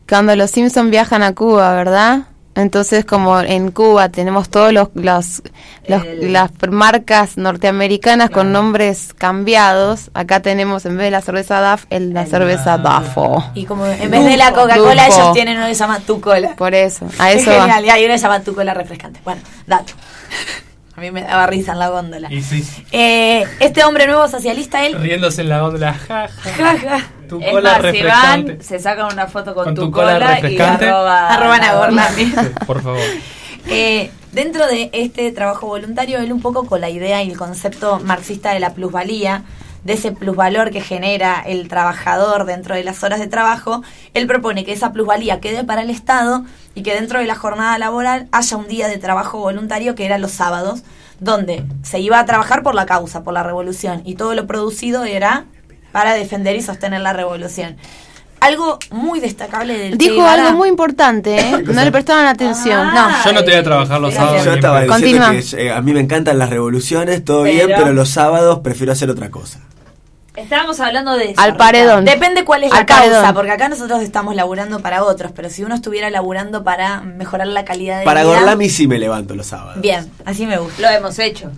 Cuando 0.07 0.35
los 0.35 0.51
Simpson 0.51 0.91
viajan 0.91 1.23
a 1.23 1.33
Cuba, 1.33 1.73
¿verdad? 1.73 2.19
Entonces, 2.55 3.05
como 3.05 3.39
en 3.39 3.71
Cuba 3.71 4.09
tenemos 4.09 4.49
todos 4.49 4.73
los, 4.73 4.89
los, 4.95 5.41
los- 5.87 6.03
El- 6.03 6.33
las 6.33 6.51
marcas 6.69 7.37
norteamericanas 7.37 8.31
con 8.31 8.51
nombres 8.51 9.13
cambiados, 9.17 10.09
acá 10.13 10.41
tenemos 10.41 10.85
en 10.85 10.97
vez 10.97 11.05
de 11.05 11.11
la 11.11 11.21
cerveza 11.21 11.61
DAF, 11.61 11.85
el, 11.89 12.13
la 12.13 12.25
cerveza 12.25 12.77
DAFO. 12.77 13.51
Y 13.53 13.65
como 13.65 13.85
en 13.85 14.11
vez 14.11 14.25
de 14.25 14.35
la 14.35 14.51
Coca-Cola, 14.51 15.05
Dufo. 15.05 15.19
ellos 15.21 15.33
tienen 15.33 15.57
uno 15.57 15.67
que 15.67 15.75
se 15.75 15.79
llama 15.79 15.99
Tu 15.99 16.19
Cola. 16.19 16.55
Por 16.57 16.73
eso, 16.73 17.07
a 17.17 17.31
Es 17.31 17.43
eso 17.43 17.51
va. 17.51 17.61
genial, 17.61 17.85
y 17.85 17.89
hay 17.91 18.03
uno 18.05 18.13
que 18.15 18.17
se 18.19 18.23
llama 18.23 18.41
Tu 18.41 18.53
Cola 18.53 18.73
refrescante. 18.73 19.21
Bueno, 19.23 19.41
dato. 19.67 19.93
A 20.99 21.01
mí 21.01 21.11
me 21.11 21.21
daba 21.21 21.47
risa 21.47 21.71
en 21.71 21.79
la 21.79 21.87
góndola. 21.87 22.27
Y 22.29 22.41
sí, 22.41 22.61
Eh, 22.91 23.45
este 23.61 23.85
hombre 23.85 24.05
nuevo 24.05 24.27
socialista, 24.27 24.85
él. 24.85 24.95
riéndose 24.99 25.43
en 25.43 25.47
la 25.47 25.61
góndola. 25.61 25.93
Ja, 25.93 26.27
ja. 26.27 26.51
Ja, 26.51 26.77
ja, 26.77 27.07
Tu 27.29 27.39
Es 27.39 27.51
cola 27.51 27.69
más, 27.69 27.77
si 27.77 27.81
refrescante. 27.83 28.51
van, 28.55 28.61
se 28.61 28.79
sacan 28.79 29.05
una 29.13 29.27
foto 29.27 29.55
con, 29.55 29.63
Con 29.63 29.75
tu, 29.75 29.81
tu 29.83 29.91
cola 29.91 30.13
cola, 30.19 30.49
y 30.51 30.59
arroba, 30.59 31.29
Arroban 31.29 31.99
a. 31.99 32.09
Sí, 32.09 32.33
Por 32.67 32.81
favor. 32.83 32.99
Eh, 33.71 34.09
dentro 34.33 34.65
de 34.67 34.89
este 34.93 35.31
trabajo 35.31 35.67
voluntario, 35.67 36.17
él 36.19 36.33
un 36.33 36.41
poco 36.41 36.65
con 36.65 36.81
la 36.81 36.89
idea 36.89 37.21
y 37.23 37.29
el 37.31 37.37
concepto 37.37 37.99
marxista 38.03 38.51
de 38.53 38.59
la 38.59 38.73
plusvalía, 38.73 39.43
de 39.83 39.93
ese 39.93 40.11
plusvalor 40.11 40.71
que 40.71 40.81
genera 40.81 41.41
el 41.45 41.67
trabajador 41.67 42.45
dentro 42.45 42.75
de 42.75 42.83
las 42.83 43.03
horas 43.03 43.19
de 43.19 43.27
trabajo, 43.27 43.81
él 44.13 44.27
propone 44.27 44.65
que 44.65 44.73
esa 44.73 44.91
plusvalía 44.91 45.39
quede 45.39 45.63
para 45.63 45.81
el 45.83 45.89
Estado 45.89 46.43
y 46.75 46.83
que 46.83 46.93
dentro 46.93 47.19
de 47.19 47.25
la 47.25 47.35
jornada 47.35 47.77
laboral 47.77 48.27
haya 48.31 48.57
un 48.57 48.67
día 48.67 48.87
de 48.87 48.97
trabajo 48.97 49.39
voluntario 49.39 49.95
que 49.95 50.05
era 50.05 50.17
los 50.17 50.31
sábados, 50.31 50.83
donde 51.19 51.63
se 51.83 51.99
iba 51.99 52.19
a 52.19 52.25
trabajar 52.25 52.61
por 52.63 52.75
la 52.75 52.85
causa, 52.85 53.23
por 53.23 53.33
la 53.33 53.43
revolución, 53.43 54.01
y 54.05 54.15
todo 54.15 54.35
lo 54.35 54.47
producido 54.47 55.03
era 55.05 55.45
para 55.91 56.13
defender 56.13 56.55
y 56.55 56.61
sostener 56.61 57.01
la 57.01 57.13
revolución. 57.13 57.75
Algo 58.41 58.79
muy 58.91 59.19
destacable 59.19 59.77
del 59.77 59.97
Dijo 59.97 60.25
algo 60.25 60.53
muy 60.53 60.69
importante, 60.69 61.37
¿eh? 61.37 61.63
No 61.65 61.83
le 61.83 61.91
prestaban 61.91 62.25
atención. 62.25 62.79
Ah, 62.93 63.21
Yo 63.25 63.33
no 63.33 63.43
te 63.43 63.51
voy 63.51 63.59
a 63.59 63.63
trabajar 63.63 63.99
los 63.99 64.13
sábados. 64.13 64.45
Yo 64.45 64.53
estaba 64.53 64.81
diciendo 64.83 65.25
Continúa. 65.25 65.31
que 65.59 65.61
eh, 65.67 65.71
a 65.73 65.81
mí 65.81 65.91
me 65.91 65.99
encantan 65.99 66.39
las 66.39 66.49
revoluciones, 66.49 67.25
todo 67.25 67.43
Pero- 67.43 67.65
bien, 67.67 67.77
pero 67.77 67.91
los 67.91 68.07
sábados 68.09 68.59
prefiero 68.59 68.93
hacer 68.93 69.09
otra 69.09 69.29
cosa. 69.29 69.59
Estábamos 70.39 70.79
hablando 70.79 71.15
de 71.15 71.31
eso, 71.31 71.41
Al 71.41 71.57
paredón. 71.57 72.05
Depende 72.05 72.45
cuál 72.45 72.63
es 72.63 72.71
la 72.71 72.85
causa, 72.85 73.03
paredón. 73.03 73.33
porque 73.33 73.51
acá 73.51 73.69
nosotros 73.69 74.01
estamos 74.01 74.35
laburando 74.35 74.79
para 74.81 75.03
otros, 75.03 75.31
pero 75.35 75.49
si 75.49 75.63
uno 75.63 75.75
estuviera 75.75 76.09
laburando 76.09 76.63
para 76.63 77.01
mejorar 77.01 77.47
la 77.47 77.65
calidad 77.65 77.99
de 77.99 78.05
Para 78.05 78.23
vida. 78.23 78.35
Gorlami 78.35 78.69
sí 78.69 78.87
me 78.87 78.99
levanto 78.99 79.35
los 79.35 79.47
sábados. 79.47 79.81
Bien, 79.81 80.09
así 80.25 80.45
me 80.45 80.57
gusta. 80.57 80.81
Lo 80.81 80.89
hemos 80.89 81.19
hecho. 81.19 81.51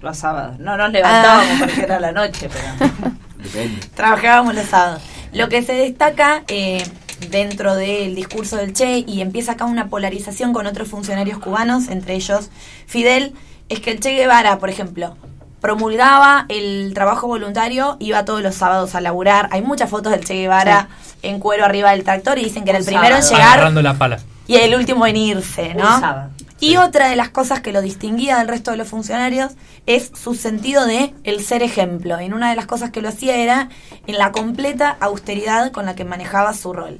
Los 0.00 0.16
sábados. 0.16 0.58
No 0.58 0.76
nos 0.76 0.92
levantábamos 0.92 1.58
porque 1.58 1.82
era 1.82 1.98
la 1.98 2.12
noche, 2.12 2.48
pero... 2.48 2.92
Depende. 3.38 3.80
Trabajábamos 3.94 4.54
los 4.54 4.66
sábados. 4.66 5.02
Lo 5.32 5.48
que 5.48 5.62
se 5.62 5.72
destaca 5.72 6.42
eh, 6.48 6.82
dentro 7.30 7.74
del 7.74 8.14
discurso 8.14 8.56
del 8.56 8.72
Che 8.72 9.04
y 9.06 9.20
empieza 9.20 9.52
acá 9.52 9.64
una 9.64 9.88
polarización 9.88 10.52
con 10.52 10.66
otros 10.66 10.88
funcionarios 10.88 11.38
cubanos, 11.38 11.88
entre 11.88 12.14
ellos 12.14 12.50
Fidel, 12.86 13.34
es 13.68 13.80
que 13.80 13.90
el 13.90 14.00
Che 14.00 14.12
Guevara, 14.14 14.58
por 14.58 14.70
ejemplo, 14.70 15.16
promulgaba 15.60 16.46
el 16.48 16.92
trabajo 16.94 17.26
voluntario, 17.26 17.96
iba 18.00 18.24
todos 18.24 18.42
los 18.42 18.54
sábados 18.54 18.94
a 18.94 19.00
laburar. 19.00 19.48
Hay 19.52 19.62
muchas 19.62 19.90
fotos 19.90 20.12
del 20.12 20.24
Che 20.24 20.34
Guevara 20.34 20.88
en 21.22 21.40
cuero 21.40 21.64
arriba 21.64 21.90
del 21.90 22.04
tractor 22.04 22.38
y 22.38 22.44
dicen 22.44 22.64
que 22.64 22.70
era 22.70 22.78
el 22.78 22.84
primero 22.84 23.16
en 23.16 23.22
llegar 23.22 23.54
Agarrando 23.54 23.82
la 23.82 23.94
pala. 23.94 24.18
y 24.46 24.56
el 24.56 24.74
último 24.74 25.06
en 25.06 25.16
irse, 25.16 25.74
¿no? 25.74 26.30
Y 26.60 26.76
otra 26.76 27.08
de 27.08 27.14
las 27.14 27.28
cosas 27.28 27.60
que 27.60 27.72
lo 27.72 27.80
distinguía 27.82 28.38
del 28.38 28.48
resto 28.48 28.72
de 28.72 28.76
los 28.76 28.88
funcionarios 28.88 29.52
es 29.86 30.10
su 30.20 30.34
sentido 30.34 30.86
de 30.86 31.14
el 31.22 31.44
ser 31.44 31.62
ejemplo. 31.62 32.18
En 32.18 32.34
una 32.34 32.50
de 32.50 32.56
las 32.56 32.66
cosas 32.66 32.90
que 32.90 33.00
lo 33.00 33.08
hacía 33.08 33.36
era 33.36 33.68
en 34.08 34.18
la 34.18 34.32
completa 34.32 34.96
austeridad 35.00 35.70
con 35.70 35.86
la 35.86 35.94
que 35.94 36.04
manejaba 36.04 36.52
su 36.54 36.72
rol. 36.72 36.98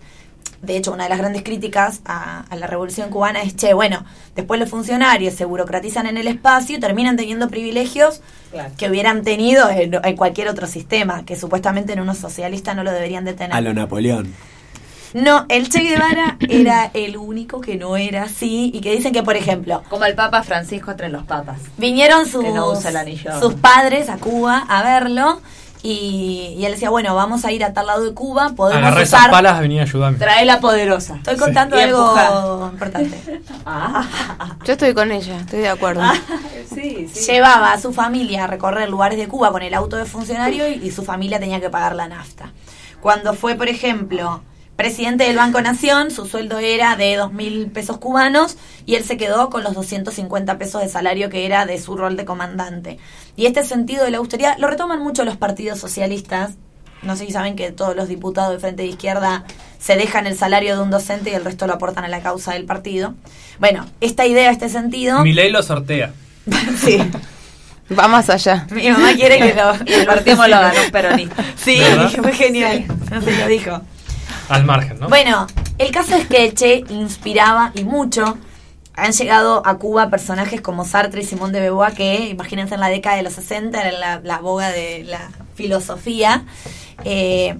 De 0.63 0.77
hecho, 0.77 0.93
una 0.93 1.05
de 1.05 1.11
las 1.11 1.19
grandes 1.19 1.43
críticas 1.45 2.01
a, 2.05 2.41
a 2.51 2.57
la 2.57 2.67
revolución 2.67 3.11
cubana 3.11 3.43
es, 3.43 3.55
che, 3.55 3.75
bueno, 3.75 4.05
después 4.35 4.59
los 4.59 4.69
funcionarios 4.69 5.35
se 5.35 5.45
burocratizan 5.45 6.07
en 6.07 6.17
el 6.17 6.27
espacio 6.27 6.77
y 6.77 6.81
terminan 6.81 7.17
teniendo 7.17 7.49
privilegios 7.49 8.21
Claro. 8.51 8.71
que 8.79 8.89
hubieran 8.89 9.23
tenido 9.25 9.69
en, 9.71 9.95
en 10.03 10.17
cualquier 10.17 10.49
otro 10.49 10.67
sistema, 10.67 11.25
que 11.25 11.37
supuestamente 11.37 11.93
en 11.93 12.01
uno 12.01 12.15
socialista 12.15 12.75
no 12.75 12.83
lo 12.83 12.91
deberían 12.91 13.25
de 13.25 13.35
tener. 13.35 13.53
A 13.55 13.61
lo 13.61 13.73
Napoleón. 13.75 14.35
No, 15.15 15.47
el 15.49 15.69
Che 15.71 15.81
Guevara 15.81 16.37
era 16.51 16.91
el 16.93 17.17
único 17.17 17.61
que 17.63 17.77
no 17.77 17.97
era 17.97 18.25
así 18.25 18.71
y 18.75 18.81
que 18.81 18.95
dicen 18.95 19.13
que, 19.13 19.23
por 19.23 19.37
ejemplo, 19.37 19.83
Como 19.89 20.05
el 20.05 20.15
Papa 20.15 20.43
Francisco 20.43 20.91
entre 20.91 21.09
los 21.09 21.25
papas. 21.25 21.61
vinieron 21.79 22.27
sus, 22.27 22.45
Que 22.45 22.51
no 22.53 22.71
usa 22.73 22.91
el 22.91 22.97
anillo. 22.97 23.39
sus 23.41 23.55
padres 23.55 24.09
a 24.11 24.17
Cuba 24.19 24.67
a 24.69 24.83
verlo 24.83 25.41
y, 25.83 26.55
y 26.59 26.64
él 26.64 26.72
decía, 26.72 26.91
bueno, 26.91 27.14
vamos 27.14 27.45
a 27.45 27.53
ir 27.53 27.64
a 27.64 27.72
tal 27.72 27.87
lado 27.87 28.05
de 28.05 28.12
Cuba, 28.14 28.51
podemos 28.57 28.83
Agarré 28.85 29.05
usar... 29.05 29.20
esas 29.20 29.31
palas, 29.31 29.61
venía 29.61 29.83
a 29.83 29.85
ayudarme. 29.85 30.18
Trae 30.18 30.45
la 30.45 30.61
poderosa. 30.61 31.16
Estoy 31.16 31.37
contando 31.37 31.76
algo 31.76 32.03
empujar. 32.16 32.72
importante. 32.72 33.43
Yo 34.64 34.72
estoy 34.72 34.95
con 34.95 35.12
ella, 35.12 35.39
estoy 35.39 35.61
de 35.61 35.68
acuerdo. 35.68 36.03
Sí, 36.74 37.09
sí. 37.12 37.31
Llevaba 37.33 37.72
a 37.72 37.81
su 37.81 37.93
familia 37.93 38.45
a 38.45 38.47
recorrer 38.47 38.89
lugares 38.89 39.18
de 39.18 39.29
Cuba 39.29 39.51
con 39.53 39.62
el 39.62 39.74
auto 39.74 39.97
de 39.97 40.05
funcionario 40.05 40.68
y, 40.68 40.74
y 40.74 40.91
su 40.91 41.05
familia 41.05 41.39
tenía 41.39 41.61
que 41.61 41.70
pagar 41.70 41.95
la 41.95 42.09
nafta. 42.09 42.53
Cuando 43.01 43.35
fue, 43.35 43.55
por 43.55 43.68
ejemplo, 43.68 44.43
presidente 44.79 45.24
del 45.24 45.35
Banco 45.35 45.61
Nación, 45.61 46.12
su 46.12 46.24
sueldo 46.24 46.61
era 46.61 46.95
de 46.95 47.16
dos 47.16 47.33
mil 47.33 47.66
pesos 47.66 47.99
cubanos 47.99 48.57
y 48.87 48.95
él 48.95 49.03
se 49.03 49.16
quedó 49.16 49.51
con 49.51 49.64
los 49.64 49.74
250 49.74 50.57
pesos 50.57 50.81
de 50.81 50.89
salario 50.89 51.29
que 51.31 51.45
era 51.47 51.66
de 51.66 51.81
su 51.81 51.97
rol 51.97 52.16
de 52.16 52.24
comandante. 52.24 52.97
Y 53.35 53.47
este 53.47 53.64
sentido 53.64 54.05
de 54.05 54.12
la 54.12 54.18
austeridad 54.18 54.57
lo 54.57 54.68
retoman 54.68 55.03
mucho 55.03 55.24
los 55.24 55.37
partidos 55.37 55.81
socialistas. 55.81 56.53
No 57.03 57.16
sé 57.16 57.26
si 57.26 57.33
saben 57.33 57.57
que 57.57 57.72
todos 57.72 57.97
los 57.97 58.07
diputados 58.07 58.53
de 58.53 58.61
Frente 58.61 58.85
de 58.85 58.91
Izquierda 58.91 59.45
se 59.81 59.97
dejan 59.97 60.29
el 60.29 60.39
salario 60.39 60.76
de 60.76 60.83
un 60.85 60.91
docente 60.91 61.31
y 61.31 61.35
el 61.35 61.45
resto 61.45 61.66
lo 61.66 61.72
aportan 61.72 62.05
a 62.05 62.09
la 62.09 62.22
causa 62.22 62.53
del 62.53 62.64
partido. 62.64 63.14
Bueno, 63.59 63.85
esta 64.01 64.26
idea, 64.26 64.53
este 64.53 64.68
sentido... 64.68 65.24
Mi 65.24 65.33
ley 65.33 65.51
lo 65.51 65.61
sortea. 65.64 66.12
sí. 66.81 66.99
Va 67.99 68.07
más 68.07 68.31
allá. 68.31 68.68
Mi 68.70 68.89
mamá 68.91 69.12
quiere 69.14 69.39
que 69.39 69.55
lo... 69.55 69.74
Y 69.87 69.93
el 69.93 70.09
último 70.09 70.47
lo 70.47 70.57
un 70.61 70.93
peronista. 70.93 71.45
Sí, 71.57 71.81
¿Verdad? 71.81 72.12
fue 72.22 72.33
genial. 72.33 72.85
No 73.11 73.20
se 73.20 73.37
lo 73.37 73.49
dijo. 73.49 73.83
Al 74.49 74.65
margen, 74.65 74.99
¿no? 75.01 75.09
Bueno, 75.09 75.47
el 75.79 75.91
caso 75.91 76.17
es 76.17 76.27
que 76.27 76.53
Che 76.55 76.85
inspiraba 76.89 77.73
y 77.75 77.85
mucho. 77.85 78.39
Han 78.95 79.13
llegado 79.13 79.65
a 79.65 79.79
Cuba 79.79 80.11
personajes 80.11 80.61
como 80.61 80.85
Sartre 80.85 81.21
y 81.21 81.25
Simón 81.25 81.53
de 81.53 81.61
Beauvoir, 81.61 81.95
que 81.95 82.29
imagínense 82.31 82.75
en 82.75 82.81
la 82.81 82.89
década 82.89 83.17
de 83.17 83.23
los 83.23 83.35
60 83.35 83.81
era 83.81 83.93
la, 83.97 84.21
la 84.25 84.39
boga 84.39 84.71
de 84.71 85.05
la 85.05 85.31
filosofía. 85.55 86.45
Eh, 87.05 87.57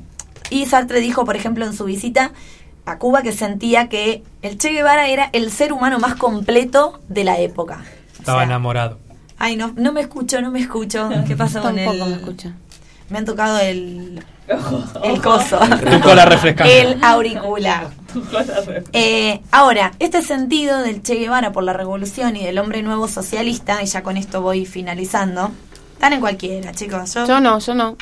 y 0.51 0.67
Sartre 0.67 1.01
dijo, 1.01 1.25
por 1.25 1.37
ejemplo, 1.37 1.65
en 1.65 1.75
su 1.75 1.85
visita 1.85 2.33
a 2.87 2.99
Cuba 2.99 3.23
que 3.23 3.33
sentía 3.33 3.89
que 3.89 4.23
el 4.43 4.59
Che 4.59 4.71
Guevara 4.71 5.09
era 5.09 5.31
el 5.33 5.53
ser 5.53 5.73
humano 5.73 5.99
más 6.01 6.15
completo 6.17 7.01
de 7.09 7.23
la 7.23 7.39
época. 7.39 7.85
O 8.17 8.21
Estaba 8.21 8.39
sea, 8.41 8.47
enamorado. 8.47 8.99
Ay, 9.39 9.55
no, 9.57 9.73
no 9.77 9.93
me 9.93 10.01
escucho, 10.01 10.41
no 10.41 10.51
me 10.51 10.59
escucho. 10.61 11.09
¿Qué 11.29 11.37
pasó 11.37 11.61
con 11.63 11.77
Tampoco 11.77 12.05
el...? 12.05 12.11
me 12.11 12.17
escucha. 12.17 12.53
Me 13.11 13.19
han 13.19 13.25
tocado 13.25 13.59
el... 13.61 14.25
El 15.05 15.21
coso. 15.21 15.59
Tu 15.59 16.01
cola 16.01 16.25
refrescante. 16.25 16.81
El 16.81 17.05
auricular. 17.05 17.89
Eh, 18.93 19.41
ahora, 19.51 19.93
este 19.99 20.23
sentido 20.23 20.79
del 20.79 21.03
Che 21.03 21.17
Guevara 21.17 21.53
por 21.53 21.65
la 21.65 21.73
revolución 21.75 22.37
y 22.37 22.45
del 22.45 22.59
hombre 22.59 22.83
nuevo 22.83 23.09
socialista, 23.09 23.83
y 23.83 23.87
ya 23.87 24.03
con 24.03 24.17
esto 24.17 24.41
voy 24.41 24.65
finalizando, 24.67 25.51
están 25.93 26.15
en 26.15 26.21
cualquiera, 26.21 26.73
chicos. 26.73 27.13
Yo, 27.15 27.27
Yo 27.27 27.41
no, 27.41 27.59
yo 27.59 27.75
no. 27.75 27.97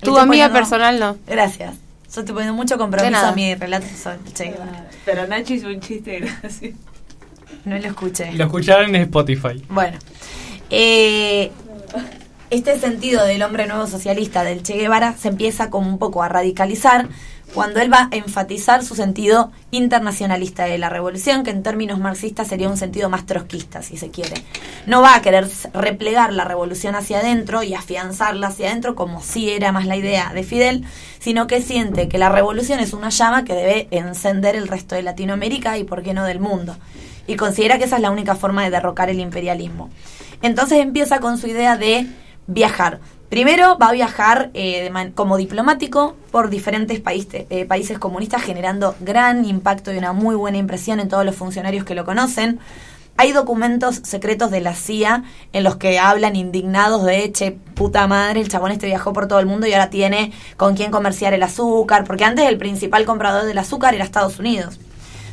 Tu 0.00 0.10
amiga 0.18 0.48
poniendo- 0.48 0.52
personal 0.54 0.98
no. 0.98 1.16
Gracias. 1.26 1.74
Yo 2.12 2.20
estoy 2.20 2.34
poniendo 2.34 2.54
mucho 2.54 2.76
compromiso 2.76 3.18
a 3.24 3.32
mi 3.32 3.54
relato 3.54 3.86
sobre 3.96 4.16
el 4.26 4.32
Che 4.34 4.44
Guevara. 4.50 4.86
Pero 5.04 5.26
Nacho 5.28 5.54
hizo 5.54 5.68
un 5.68 5.80
chiste 5.80 6.18
gracioso. 6.20 6.76
No 7.64 7.78
lo 7.78 7.86
escuché. 7.86 8.32
Lo 8.32 8.44
escucharon 8.46 8.94
en 8.96 9.02
Spotify. 9.02 9.64
Bueno, 9.68 9.96
eh, 10.68 11.52
este 12.52 12.78
sentido 12.78 13.24
del 13.24 13.42
hombre 13.42 13.66
nuevo 13.66 13.86
socialista 13.86 14.44
del 14.44 14.62
Che 14.62 14.74
Guevara 14.74 15.16
se 15.16 15.28
empieza 15.28 15.70
como 15.70 15.88
un 15.88 15.96
poco 15.96 16.22
a 16.22 16.28
radicalizar 16.28 17.08
cuando 17.54 17.80
él 17.80 17.90
va 17.90 18.10
a 18.12 18.16
enfatizar 18.16 18.84
su 18.84 18.94
sentido 18.94 19.50
internacionalista 19.70 20.64
de 20.64 20.76
la 20.76 20.90
revolución, 20.90 21.44
que 21.44 21.50
en 21.50 21.62
términos 21.62 21.98
marxistas 21.98 22.48
sería 22.48 22.68
un 22.68 22.76
sentido 22.76 23.08
más 23.08 23.24
trotskista, 23.24 23.80
si 23.80 23.96
se 23.96 24.10
quiere. 24.10 24.34
No 24.86 25.00
va 25.00 25.14
a 25.14 25.22
querer 25.22 25.48
replegar 25.72 26.34
la 26.34 26.44
revolución 26.44 26.94
hacia 26.94 27.20
adentro 27.20 27.62
y 27.62 27.72
afianzarla 27.72 28.48
hacia 28.48 28.68
adentro, 28.68 28.94
como 28.94 29.22
sí 29.22 29.48
era 29.48 29.72
más 29.72 29.86
la 29.86 29.96
idea 29.96 30.32
de 30.34 30.42
Fidel, 30.42 30.84
sino 31.20 31.46
que 31.46 31.62
siente 31.62 32.08
que 32.08 32.18
la 32.18 32.28
revolución 32.28 32.80
es 32.80 32.92
una 32.92 33.08
llama 33.08 33.44
que 33.44 33.54
debe 33.54 33.88
encender 33.90 34.56
el 34.56 34.68
resto 34.68 34.94
de 34.94 35.02
Latinoamérica 35.02 35.78
y, 35.78 35.84
por 35.84 36.02
qué 36.02 36.12
no, 36.12 36.24
del 36.24 36.38
mundo. 36.38 36.76
Y 37.26 37.36
considera 37.36 37.78
que 37.78 37.84
esa 37.84 37.96
es 37.96 38.02
la 38.02 38.10
única 38.10 38.34
forma 38.34 38.62
de 38.62 38.70
derrocar 38.70 39.08
el 39.08 39.20
imperialismo. 39.20 39.88
Entonces 40.42 40.80
empieza 40.80 41.20
con 41.20 41.38
su 41.38 41.46
idea 41.46 41.78
de 41.78 42.06
viajar. 42.46 43.00
Primero 43.28 43.78
va 43.78 43.88
a 43.88 43.92
viajar 43.92 44.50
eh, 44.52 44.90
como 45.14 45.38
diplomático 45.38 46.16
por 46.30 46.50
diferentes 46.50 47.00
países, 47.00 47.46
eh, 47.48 47.64
países 47.64 47.98
comunistas, 47.98 48.42
generando 48.42 48.94
gran 49.00 49.46
impacto 49.46 49.90
y 49.90 49.96
una 49.96 50.12
muy 50.12 50.34
buena 50.34 50.58
impresión 50.58 51.00
en 51.00 51.08
todos 51.08 51.24
los 51.24 51.34
funcionarios 51.34 51.84
que 51.84 51.94
lo 51.94 52.04
conocen. 52.04 52.60
Hay 53.16 53.32
documentos 53.32 54.00
secretos 54.04 54.50
de 54.50 54.60
la 54.60 54.74
CIA 54.74 55.24
en 55.52 55.64
los 55.64 55.76
que 55.76 55.98
hablan 55.98 56.36
indignados 56.36 57.04
de, 57.04 57.30
che, 57.32 57.52
puta 57.52 58.06
madre, 58.06 58.40
el 58.40 58.48
chabón 58.48 58.72
este 58.72 58.86
viajó 58.86 59.12
por 59.12 59.28
todo 59.28 59.38
el 59.38 59.46
mundo 59.46 59.66
y 59.66 59.72
ahora 59.72 59.90
tiene 59.90 60.32
con 60.56 60.74
quién 60.74 60.90
comerciar 60.90 61.32
el 61.32 61.42
azúcar, 61.42 62.04
porque 62.04 62.24
antes 62.24 62.46
el 62.46 62.58
principal 62.58 63.04
comprador 63.04 63.44
del 63.44 63.58
azúcar 63.58 63.94
era 63.94 64.04
Estados 64.04 64.38
Unidos. 64.38 64.78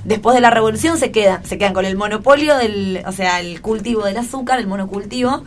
Después 0.03 0.35
de 0.35 0.41
la 0.41 0.49
revolución 0.49 0.97
se 0.97 1.11
quedan, 1.11 1.43
se 1.45 1.57
quedan 1.57 1.73
con 1.73 1.83
el 1.83 1.97
monopolio 1.97 2.55
del, 2.57 3.03
o 3.05 3.11
sea, 3.11 3.41
el 3.41 3.61
cultivo 3.61 4.05
del 4.05 4.17
azúcar, 4.17 4.59
el 4.59 4.67
monocultivo, 4.67 5.43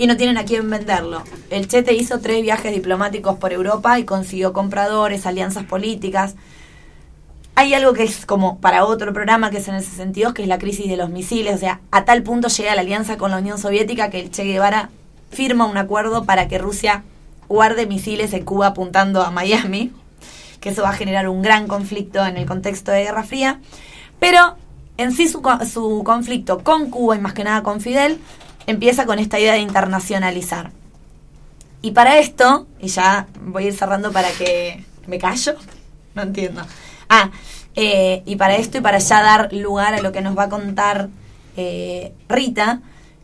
y 0.00 0.06
no 0.06 0.16
tienen 0.16 0.38
a 0.38 0.46
quién 0.46 0.70
venderlo. 0.70 1.22
El 1.50 1.68
Chete 1.68 1.92
hizo 1.92 2.20
tres 2.20 2.40
viajes 2.40 2.72
diplomáticos 2.72 3.36
por 3.36 3.52
Europa 3.52 3.98
y 3.98 4.04
consiguió 4.04 4.54
compradores, 4.54 5.26
alianzas 5.26 5.64
políticas. 5.64 6.36
Hay 7.54 7.74
algo 7.74 7.92
que 7.92 8.04
es 8.04 8.24
como 8.24 8.60
para 8.60 8.86
otro 8.86 9.12
programa 9.12 9.50
que 9.50 9.58
es 9.58 9.68
en 9.68 9.74
ese 9.74 9.94
sentido, 9.94 10.32
que 10.32 10.40
es 10.40 10.48
la 10.48 10.56
crisis 10.56 10.88
de 10.88 10.96
los 10.96 11.10
misiles. 11.10 11.54
O 11.54 11.58
sea, 11.58 11.80
a 11.90 12.06
tal 12.06 12.22
punto 12.22 12.48
llega 12.48 12.74
la 12.74 12.80
alianza 12.80 13.18
con 13.18 13.30
la 13.30 13.36
Unión 13.36 13.58
Soviética 13.58 14.08
que 14.08 14.20
el 14.20 14.30
Che 14.30 14.44
Guevara 14.44 14.88
firma 15.30 15.66
un 15.66 15.76
acuerdo 15.76 16.24
para 16.24 16.48
que 16.48 16.56
Rusia 16.56 17.04
guarde 17.46 17.86
misiles 17.86 18.32
en 18.32 18.46
Cuba 18.46 18.68
apuntando 18.68 19.20
a 19.20 19.30
Miami, 19.30 19.92
que 20.60 20.70
eso 20.70 20.80
va 20.80 20.90
a 20.90 20.94
generar 20.94 21.28
un 21.28 21.42
gran 21.42 21.66
conflicto 21.66 22.24
en 22.24 22.38
el 22.38 22.46
contexto 22.46 22.90
de 22.90 23.02
Guerra 23.02 23.24
Fría. 23.24 23.60
Pero 24.18 24.56
en 24.96 25.12
sí 25.12 25.28
su, 25.28 25.42
su 25.70 26.02
conflicto 26.06 26.60
con 26.60 26.88
Cuba 26.88 27.16
y 27.16 27.18
más 27.18 27.34
que 27.34 27.44
nada 27.44 27.62
con 27.62 27.82
Fidel 27.82 28.18
empieza 28.66 29.06
con 29.06 29.18
esta 29.18 29.38
idea 29.38 29.54
de 29.54 29.60
internacionalizar. 29.60 30.70
Y 31.82 31.92
para 31.92 32.18
esto, 32.18 32.66
y 32.80 32.88
ya 32.88 33.26
voy 33.42 33.64
a 33.64 33.66
ir 33.68 33.74
cerrando 33.74 34.12
para 34.12 34.30
que 34.32 34.84
me 35.06 35.18
callo, 35.18 35.54
no 36.14 36.22
entiendo. 36.22 36.62
Ah, 37.08 37.30
eh, 37.74 38.22
y 38.26 38.36
para 38.36 38.56
esto 38.56 38.78
y 38.78 38.80
para 38.80 38.98
ya 38.98 39.22
dar 39.22 39.52
lugar 39.52 39.94
a 39.94 40.00
lo 40.00 40.12
que 40.12 40.20
nos 40.20 40.36
va 40.36 40.44
a 40.44 40.48
contar 40.48 41.08
eh, 41.56 42.12
Rita, 42.28 42.82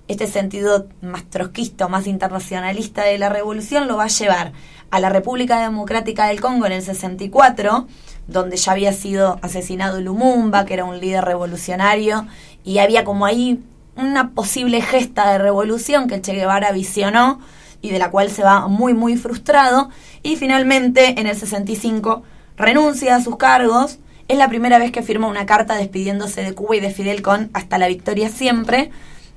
este 0.09 0.27
sentido 0.27 0.87
más 1.03 1.25
trotskista 1.25 1.89
más 1.89 2.07
internacionalista 2.07 3.03
de 3.03 3.19
la 3.19 3.29
revolución 3.29 3.89
lo 3.89 3.97
va 3.97 4.05
a 4.05 4.09
llevar 4.09 4.53
a 4.91 5.01
la 5.01 5.09
República 5.09 5.61
Democrática 5.61 6.29
del 6.29 6.41
Congo 6.41 6.67
en 6.67 6.73
el 6.73 6.83
64, 6.83 7.87
donde 8.29 8.57
ya 8.57 8.73
había 8.73 8.93
sido 8.93 9.39
asesinado 9.43 10.01
Lumumba, 10.01 10.65
que 10.65 10.75
era 10.75 10.85
un 10.85 11.01
líder 11.01 11.25
revolucionario, 11.25 12.27
y 12.65 12.79
había 12.79 13.05
como 13.05 13.27
ahí 13.27 13.63
una 13.97 14.31
posible 14.31 14.81
gesta 14.83 15.31
de 15.31 15.39
revolución 15.39 16.09
que 16.09 16.21
Che 16.21 16.35
Guevara 16.35 16.73
visionó 16.73 17.41
y 17.83 17.91
de 17.91 17.99
la 17.99 18.11
cual 18.11 18.31
se 18.31 18.43
va 18.43 18.69
muy 18.69 18.95
muy 18.95 19.17
frustrado 19.17 19.91
y 20.23 20.37
finalmente 20.37 21.21
en 21.21 21.27
el 21.27 21.37
65 21.37 22.23
renuncia 22.57 23.17
a 23.17 23.23
sus 23.23 23.37
cargos. 23.37 23.99
Es 24.29 24.39
la 24.39 24.49
primera 24.49 24.79
vez 24.79 24.91
que 24.91 25.03
firma 25.03 25.29
una 25.29 25.47
carta 25.47 25.77
despidiéndose 25.77 26.43
de 26.43 26.53
Cuba 26.53 26.77
y 26.77 26.81
de 26.81 26.91
Fidel 26.91 27.23
con 27.23 27.51
hasta 27.53 27.79
la 27.79 27.87
victoria 27.87 28.29
siempre 28.29 28.91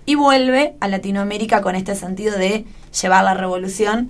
y 0.05 0.15
vuelve 0.15 0.73
a 0.79 0.87
Latinoamérica 0.87 1.61
con 1.61 1.75
este 1.75 1.93
sentido 1.95 2.35
de 2.37 2.65
llevar 2.99 3.23
la 3.23 3.35
revolución, 3.35 4.09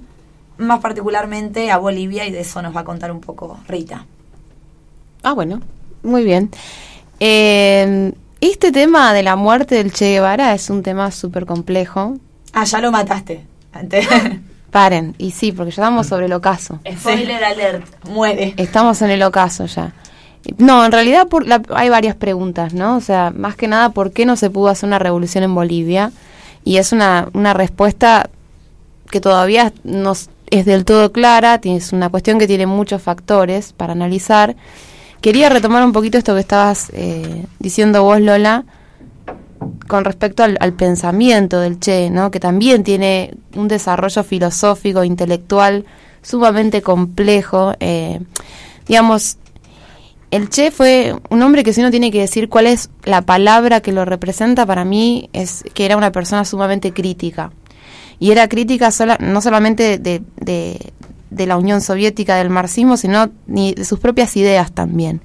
más 0.58 0.80
particularmente 0.80 1.72
a 1.72 1.78
Bolivia 1.78 2.26
y 2.26 2.32
de 2.32 2.40
eso 2.40 2.62
nos 2.62 2.74
va 2.74 2.82
a 2.82 2.86
contar 2.86 3.12
un 3.12 3.20
poco 3.20 3.60
Rita. 3.68 4.06
Ah, 5.24 5.34
bueno, 5.34 5.60
muy 6.04 6.24
bien. 6.24 6.50
Eh, 7.20 8.14
este 8.42 8.72
tema 8.72 9.14
de 9.14 9.24
la 9.24 9.36
muerte 9.36 9.76
del 9.76 9.92
Che 9.92 10.12
Guevara 10.14 10.54
es 10.54 10.70
un 10.70 10.84
tema 10.84 11.12
súper 11.12 11.46
complejo. 11.46 12.18
Ah, 12.54 12.64
ya 12.64 12.80
lo 12.82 12.92
mataste. 12.92 13.46
Antes. 13.74 14.08
Paren, 14.72 15.16
y 15.18 15.32
sí, 15.32 15.52
porque 15.52 15.72
ya 15.72 15.82
estamos 15.84 16.08
sobre 16.08 16.28
el 16.28 16.34
ocaso. 16.34 16.80
Spoiler 17.00 17.44
alert, 17.44 17.86
muere. 18.08 18.54
Estamos 18.58 19.02
en 19.02 19.10
el 19.10 19.24
ocaso 19.24 19.66
ya. 19.66 19.94
No, 20.58 20.86
en 20.86 20.92
realidad 20.92 21.28
por 21.28 21.46
la- 21.48 21.62
hay 21.76 21.90
varias 21.90 22.16
preguntas, 22.16 22.74
¿no? 22.74 22.96
O 22.96 23.02
sea, 23.02 23.32
más 23.36 23.56
que 23.56 23.68
nada, 23.68 23.90
¿por 23.90 24.12
qué 24.12 24.26
no 24.26 24.36
se 24.36 24.50
pudo 24.50 24.70
hacer 24.70 24.88
una 24.88 25.00
revolución 25.00 25.44
en 25.44 25.54
Bolivia? 25.56 26.12
Y 26.64 26.78
es 26.78 26.92
una, 26.92 27.30
una 27.34 27.54
respuesta 27.54 28.30
que 29.10 29.20
todavía 29.20 29.74
no 29.84 30.14
es 30.52 30.66
del 30.66 30.86
todo 30.86 31.12
clara, 31.12 31.58
tiene- 31.60 31.80
es 31.80 31.92
una 31.92 32.10
cuestión 32.10 32.38
que 32.38 32.48
tiene 32.48 32.68
muchos 32.68 33.02
factores 33.02 33.74
para 33.74 33.94
analizar, 33.94 34.56
quería 35.22 35.50
retomar 35.50 35.84
un 35.84 35.92
poquito 35.92 36.18
esto 36.18 36.34
que 36.34 36.42
estabas 36.42 36.90
eh, 36.94 37.46
diciendo 37.60 38.04
vos, 38.04 38.22
Lola, 38.22 38.66
con 39.88 40.06
respecto 40.06 40.44
al, 40.44 40.74
pensamiento 40.74 41.60
del 41.60 41.80
Che, 41.80 42.10
¿no? 42.10 42.32
que 42.32 42.40
también 42.40 42.84
tiene 42.84 43.34
un 43.56 43.68
desarrollo 43.68 44.24
filosófico, 44.24 45.04
intelectual 45.04 45.86
sumamente 46.22 46.82
complejo. 46.82 47.74
eh, 47.80 48.20
digamos, 48.88 49.38
el 50.32 50.50
Che 50.50 50.72
fue 50.72 51.16
un 51.30 51.42
hombre 51.42 51.64
que 51.64 51.74
si 51.74 51.82
uno 51.82 51.92
tiene 51.92 52.12
que 52.12 52.20
decir 52.20 52.50
cuál 52.50 52.68
es 52.68 52.90
la 53.04 53.24
palabra 53.24 53.82
que 53.82 53.92
lo 53.92 54.06
representa, 54.06 54.66
para 54.66 54.86
mí 54.86 55.30
es 55.34 55.64
que 55.74 55.86
era 55.86 55.98
una 55.98 56.12
persona 56.12 56.46
sumamente 56.46 56.94
crítica. 56.94 57.52
Y 58.20 58.32
era 58.32 58.48
crítica 58.48 58.92
sola, 58.92 59.18
no 59.20 59.42
solamente 59.42 59.98
de- 59.98 60.22
de 61.30 61.46
la 61.46 61.58
Unión 61.58 61.82
Soviética, 61.82 62.36
del 62.36 62.50
marxismo, 62.50 62.98
sino 62.98 63.30
ni 63.48 63.74
de 63.74 63.86
sus 63.86 64.00
propias 64.00 64.36
ideas 64.38 64.72
también. 64.72 65.22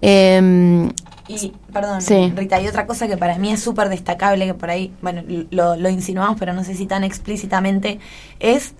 Em, 0.00 0.90
Y, 1.30 1.52
perdón, 1.72 2.00
Sí. 2.00 2.32
Rita, 2.34 2.58
y 2.60 2.68
otra 2.68 2.86
cosa 2.86 3.06
que 3.06 3.18
para 3.18 3.36
mí 3.36 3.52
es 3.52 3.60
súper 3.60 3.90
destacable, 3.90 4.46
que 4.46 4.54
por 4.54 4.70
ahí, 4.70 4.94
bueno, 5.02 5.22
lo, 5.50 5.76
lo 5.76 5.90
insinuamos, 5.90 6.38
pero 6.38 6.54
no 6.54 6.64
sé 6.64 6.74
si 6.74 6.86
tan 6.86 7.04
explícitamente, 7.04 7.98
es 8.40 8.72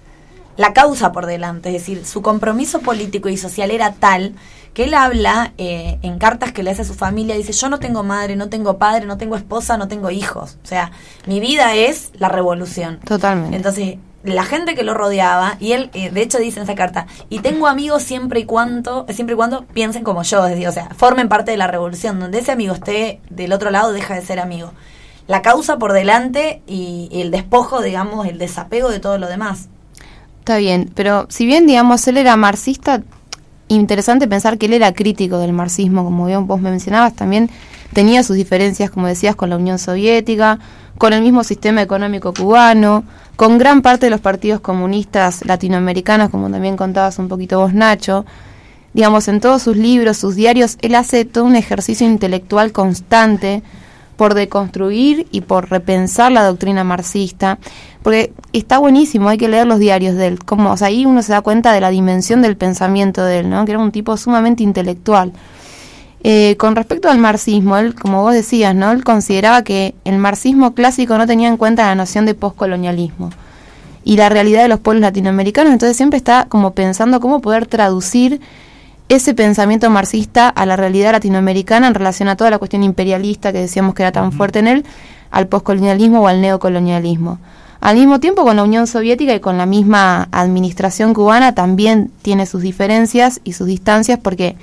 la 0.57 0.73
causa 0.73 1.13
por 1.13 1.27
delante. 1.27 1.69
Es 1.69 1.75
decir, 1.75 2.07
su 2.07 2.23
compromiso 2.23 2.81
político 2.81 3.29
y 3.29 3.37
social 3.37 3.71
era 3.71 3.93
tal 3.93 4.35
que 4.73 4.85
él 4.85 4.95
habla 4.95 5.53
eh, 5.59 5.99
en 6.03 6.19
cartas 6.19 6.53
que 6.53 6.63
le 6.63 6.71
hace 6.71 6.83
a 6.83 6.85
su 6.85 6.95
familia, 6.95 7.35
dice, 7.37 7.53
yo 7.53 7.69
no 7.69 7.79
tengo 7.81 8.03
madre, 8.03 8.37
no 8.37 8.49
tengo 8.49 8.79
padre, 8.79 9.07
no 9.07 9.19
tengo 9.19 9.37
esposa, 9.37 9.77
no 9.77 9.89
tengo 9.89 10.11
hijos. 10.11 10.57
O 10.63 10.67
sea, 10.67 10.91
mi 11.27 11.41
vida 11.41 11.75
es 11.75 12.13
la 12.15 12.29
revolución. 12.29 12.99
totalmente. 13.05 13.57
Entonces, 13.57 13.97
la 14.35 14.45
gente 14.45 14.75
que 14.75 14.83
lo 14.83 14.95
rodeaba, 14.95 15.57
y 15.61 15.73
él, 15.73 15.91
eh, 15.95 16.11
de 16.11 16.23
hecho, 16.23 16.39
dice 16.39 16.59
en 16.59 16.65
esa 16.65 16.75
carta, 16.75 17.07
y 17.29 17.41
tengo 17.41 17.67
amigos 17.67 18.03
siempre 18.03 18.41
y 18.41 18.45
cuando, 18.45 19.07
siempre 19.11 19.35
y 19.35 19.37
cuando 19.37 19.65
piensen 19.67 20.05
como 20.05 20.23
yo, 20.23 20.47
es 20.47 20.67
o 20.67 20.73
sea, 20.73 20.89
formen 20.97 21.29
parte 21.29 21.51
de 21.51 21.57
la 21.57 21.67
revolución. 21.67 22.21
Donde 22.21 22.39
ese 22.39 22.53
amigo 22.53 22.75
esté 22.75 23.21
del 23.31 23.53
otro 23.53 23.71
lado, 23.71 23.93
deja 23.93 24.15
de 24.15 24.23
ser 24.23 24.41
amigo. 24.41 24.73
La 25.27 25.43
causa 25.43 25.79
por 25.79 25.93
delante 25.93 26.63
y, 26.67 27.09
y 27.13 27.21
el 27.21 27.31
despojo, 27.31 27.83
digamos, 27.83 28.27
el 28.27 28.39
desapego 28.39 28.91
de 28.91 29.01
todo 29.01 29.19
lo 29.19 29.29
demás. 29.29 29.69
Está 30.41 30.57
bien, 30.57 30.91
pero 30.95 31.27
si 31.29 31.45
bien, 31.45 31.67
digamos, 31.67 32.07
él 32.09 32.17
era 32.17 32.35
marxista, 32.37 33.03
interesante 33.69 34.27
pensar 34.27 34.59
que 34.59 34.67
él 34.67 34.73
era 34.73 34.93
crítico 34.95 35.39
del 35.39 35.53
marxismo, 35.53 36.05
como 36.05 36.27
bien 36.27 36.47
vos 36.47 36.61
me 36.61 36.71
mencionabas, 36.71 37.15
también 37.15 37.51
tenía 37.93 38.23
sus 38.23 38.37
diferencias, 38.37 38.91
como 38.91 39.07
decías, 39.07 39.37
con 39.37 39.51
la 39.51 39.57
Unión 39.57 39.79
Soviética, 39.79 40.59
con 40.99 41.13
el 41.13 41.23
mismo 41.23 41.45
sistema 41.45 41.83
económico 41.83 42.33
cubano, 42.35 43.05
con 43.37 43.59
gran 43.59 43.83
parte 43.83 44.07
de 44.07 44.11
los 44.11 44.21
partidos 44.21 44.61
comunistas 44.61 45.45
latinoamericanos, 45.47 46.31
como 46.31 46.51
también 46.51 46.77
contabas 46.77 47.19
un 47.19 47.29
poquito 47.29 47.61
vos, 47.61 47.73
Nacho. 47.73 48.27
Digamos, 48.95 49.29
en 49.29 49.41
todos 49.41 49.63
sus 49.63 49.77
libros, 49.77 50.17
sus 50.17 50.35
diarios, 50.35 50.77
él 50.81 50.95
hace 50.95 51.25
todo 51.25 51.45
un 51.45 51.55
ejercicio 51.55 52.07
intelectual 52.07 52.73
constante 52.73 53.63
por 54.19 54.35
deconstruir 54.35 55.29
y 55.31 55.43
por 55.43 55.71
repensar 55.71 56.33
la 56.33 56.43
doctrina 56.43 56.83
marxista, 56.83 57.59
porque 58.03 58.33
está 58.53 58.79
buenísimo, 58.79 59.29
hay 59.29 59.39
que 59.39 59.49
leer 59.49 59.69
los 59.69 59.79
diarios 59.79 60.17
de 60.17 60.27
él, 60.27 60.45
como, 60.45 60.73
o 60.73 60.77
sea, 60.77 60.89
ahí 60.89 61.07
uno 61.07 61.23
se 61.23 61.33
da 61.33 61.41
cuenta 61.41 61.73
de 61.73 61.81
la 61.81 61.91
dimensión 61.91 62.43
del 62.43 62.57
pensamiento 62.57 63.23
de 63.23 63.41
él, 63.41 63.51
¿no? 63.51 63.65
que 63.65 63.71
era 63.71 63.81
un 63.81 63.93
tipo 63.93 64.17
sumamente 64.17 64.65
intelectual. 64.65 65.33
Eh, 66.25 66.57
con 66.57 66.75
respecto 66.75 67.09
al 67.09 67.19
marxismo, 67.19 67.77
él, 67.77 67.95
como 67.95 68.23
vos 68.23 68.33
decías, 68.33 68.75
¿no? 68.75 68.91
él 68.91 69.05
consideraba 69.05 69.63
que 69.63 69.95
el 70.05 70.19
marxismo 70.19 70.75
clásico 70.75 71.17
no 71.17 71.27
tenía 71.27 71.49
en 71.49 71.57
cuenta 71.57 71.87
la 71.87 71.95
noción 71.95 72.27
de 72.27 72.35
poscolonialismo 72.35 73.31
y 74.05 74.17
la 74.17 74.29
realidad 74.29 74.63
de 74.63 74.69
los 74.69 74.81
pueblos 74.81 75.03
latinoamericanos, 75.03 75.73
entonces 75.73 75.97
siempre 75.97 76.17
está 76.17 76.47
como 76.49 76.73
pensando 76.73 77.21
cómo 77.21 77.41
poder 77.41 77.67
traducir 77.67 78.41
ese 79.09 79.33
pensamiento 79.35 79.89
marxista 79.91 80.49
a 80.49 80.67
la 80.67 80.77
realidad 80.77 81.13
latinoamericana 81.13 81.87
en 81.87 81.95
relación 81.95 82.29
a 82.29 82.37
toda 82.37 82.51
la 82.51 82.59
cuestión 82.59 82.83
imperialista 82.83 83.53
que 83.53 83.61
decíamos 83.61 83.95
que 83.95 84.03
era 84.03 84.13
tan 84.13 84.33
fuerte 84.33 84.59
en 84.59 84.69
él, 84.69 84.85
al 85.31 85.47
poscolonialismo 85.47 86.21
o 86.21 86.29
al 86.29 86.41
neocolonialismo. 86.41 87.39
Al 87.81 87.97
mismo 87.97 88.19
tiempo, 88.19 88.45
con 88.45 88.57
la 88.57 88.65
Unión 88.65 88.87
Soviética 88.87 89.35
y 89.35 89.41
con 89.41 89.57
la 89.57 89.67
misma 89.67 90.29
administración 90.33 91.15
cubana 91.15 91.55
también 91.55 92.11
tiene 92.23 92.45
sus 92.45 92.63
diferencias 92.63 93.41
y 93.45 93.53
sus 93.53 93.67
distancias 93.67 94.19
porque, 94.23 94.57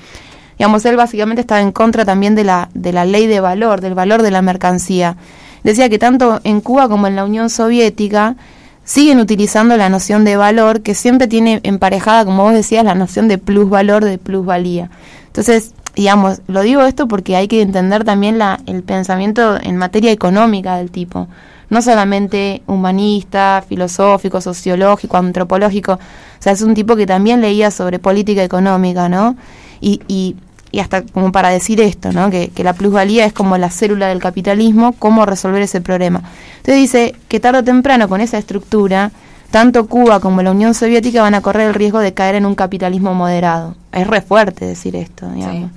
digamos, 0.58 0.86
él 0.86 0.96
básicamente 0.96 1.42
estaba 1.42 1.62
en 1.62 1.72
contra 1.72 2.06
también 2.06 2.36
de 2.36 2.44
la, 2.44 2.70
de 2.74 2.94
la 2.94 3.06
ley 3.06 3.28
de 3.28 3.40
valor, 3.40 3.82
del 3.82 3.94
valor 3.94 4.22
de 4.22 4.32
la 4.32 4.42
mercancía. 4.42 5.18
Decía 5.64 5.90
que 5.90 6.00
tanto 6.00 6.42
en 6.44 6.62
Cuba 6.62 6.88
como 6.88 7.08
en 7.08 7.16
la 7.16 7.26
Unión 7.26 7.50
Soviética 7.50 8.36
siguen 8.84 9.20
utilizando 9.20 9.76
la 9.78 9.90
noción 9.90 10.24
de 10.24 10.38
valor 10.38 10.82
que 10.82 10.94
siempre 10.94 11.28
tiene 11.28 11.60
emparejada, 11.64 12.24
como 12.24 12.44
vos 12.44 12.54
decías, 12.54 12.86
la 12.86 12.96
noción 12.96 13.28
de 13.28 13.38
plusvalor, 13.38 14.06
de 14.06 14.18
plusvalía. 14.18 14.90
Entonces, 15.26 15.74
digamos, 15.96 16.42
lo 16.48 16.62
digo 16.62 16.84
esto 16.84 17.08
porque 17.08 17.36
hay 17.36 17.48
que 17.48 17.62
entender 17.62 18.04
también 18.04 18.38
la, 18.38 18.60
el 18.68 18.84
pensamiento 18.84 19.60
en 19.62 19.78
materia 19.78 20.12
económica 20.12 20.78
del 20.78 20.92
tipo, 20.92 21.28
no 21.70 21.82
solamente 21.82 22.62
humanista, 22.68 23.64
filosófico, 23.68 24.40
sociológico, 24.40 25.18
antropológico, 25.18 25.94
o 25.94 26.00
sea, 26.40 26.54
es 26.54 26.62
un 26.62 26.76
tipo 26.76 26.96
que 26.96 27.08
también 27.08 27.42
leía 27.42 27.72
sobre 27.72 27.98
política 27.98 28.44
económica, 28.44 29.10
¿no? 29.10 29.36
Y, 29.82 30.02
y, 30.08 30.36
y 30.76 30.82
hasta 30.82 31.04
como 31.04 31.32
para 31.32 31.52
decir 31.52 31.80
esto, 31.80 32.12
¿no? 32.12 32.30
Que, 32.30 32.50
que 32.50 32.62
la 32.62 32.74
plusvalía 32.74 33.26
es 33.26 33.32
como 33.32 33.58
la 33.58 33.70
célula 33.70 34.10
del 34.10 34.20
capitalismo, 34.20 34.92
cómo 35.00 35.26
resolver 35.26 35.62
ese 35.62 35.80
problema. 35.80 36.22
Entonces 36.58 36.76
dice 36.76 37.16
que 37.30 37.40
tarde 37.40 37.60
o 37.60 37.64
temprano 37.64 38.10
con 38.10 38.20
esa 38.20 38.38
estructura, 38.38 39.12
tanto 39.52 39.88
Cuba 39.88 40.20
como 40.20 40.42
la 40.42 40.52
Unión 40.52 40.74
Soviética 40.74 41.22
van 41.22 41.34
a 41.34 41.40
correr 41.40 41.70
el 41.70 41.74
riesgo 41.76 42.00
de 42.00 42.14
caer 42.14 42.36
en 42.36 42.46
un 42.46 42.56
capitalismo 42.56 43.14
moderado. 43.14 43.76
Es 43.94 44.06
re 44.06 44.20
fuerte 44.20 44.66
decir 44.66 44.98
esto, 44.98 45.30
digamos. 45.32 45.72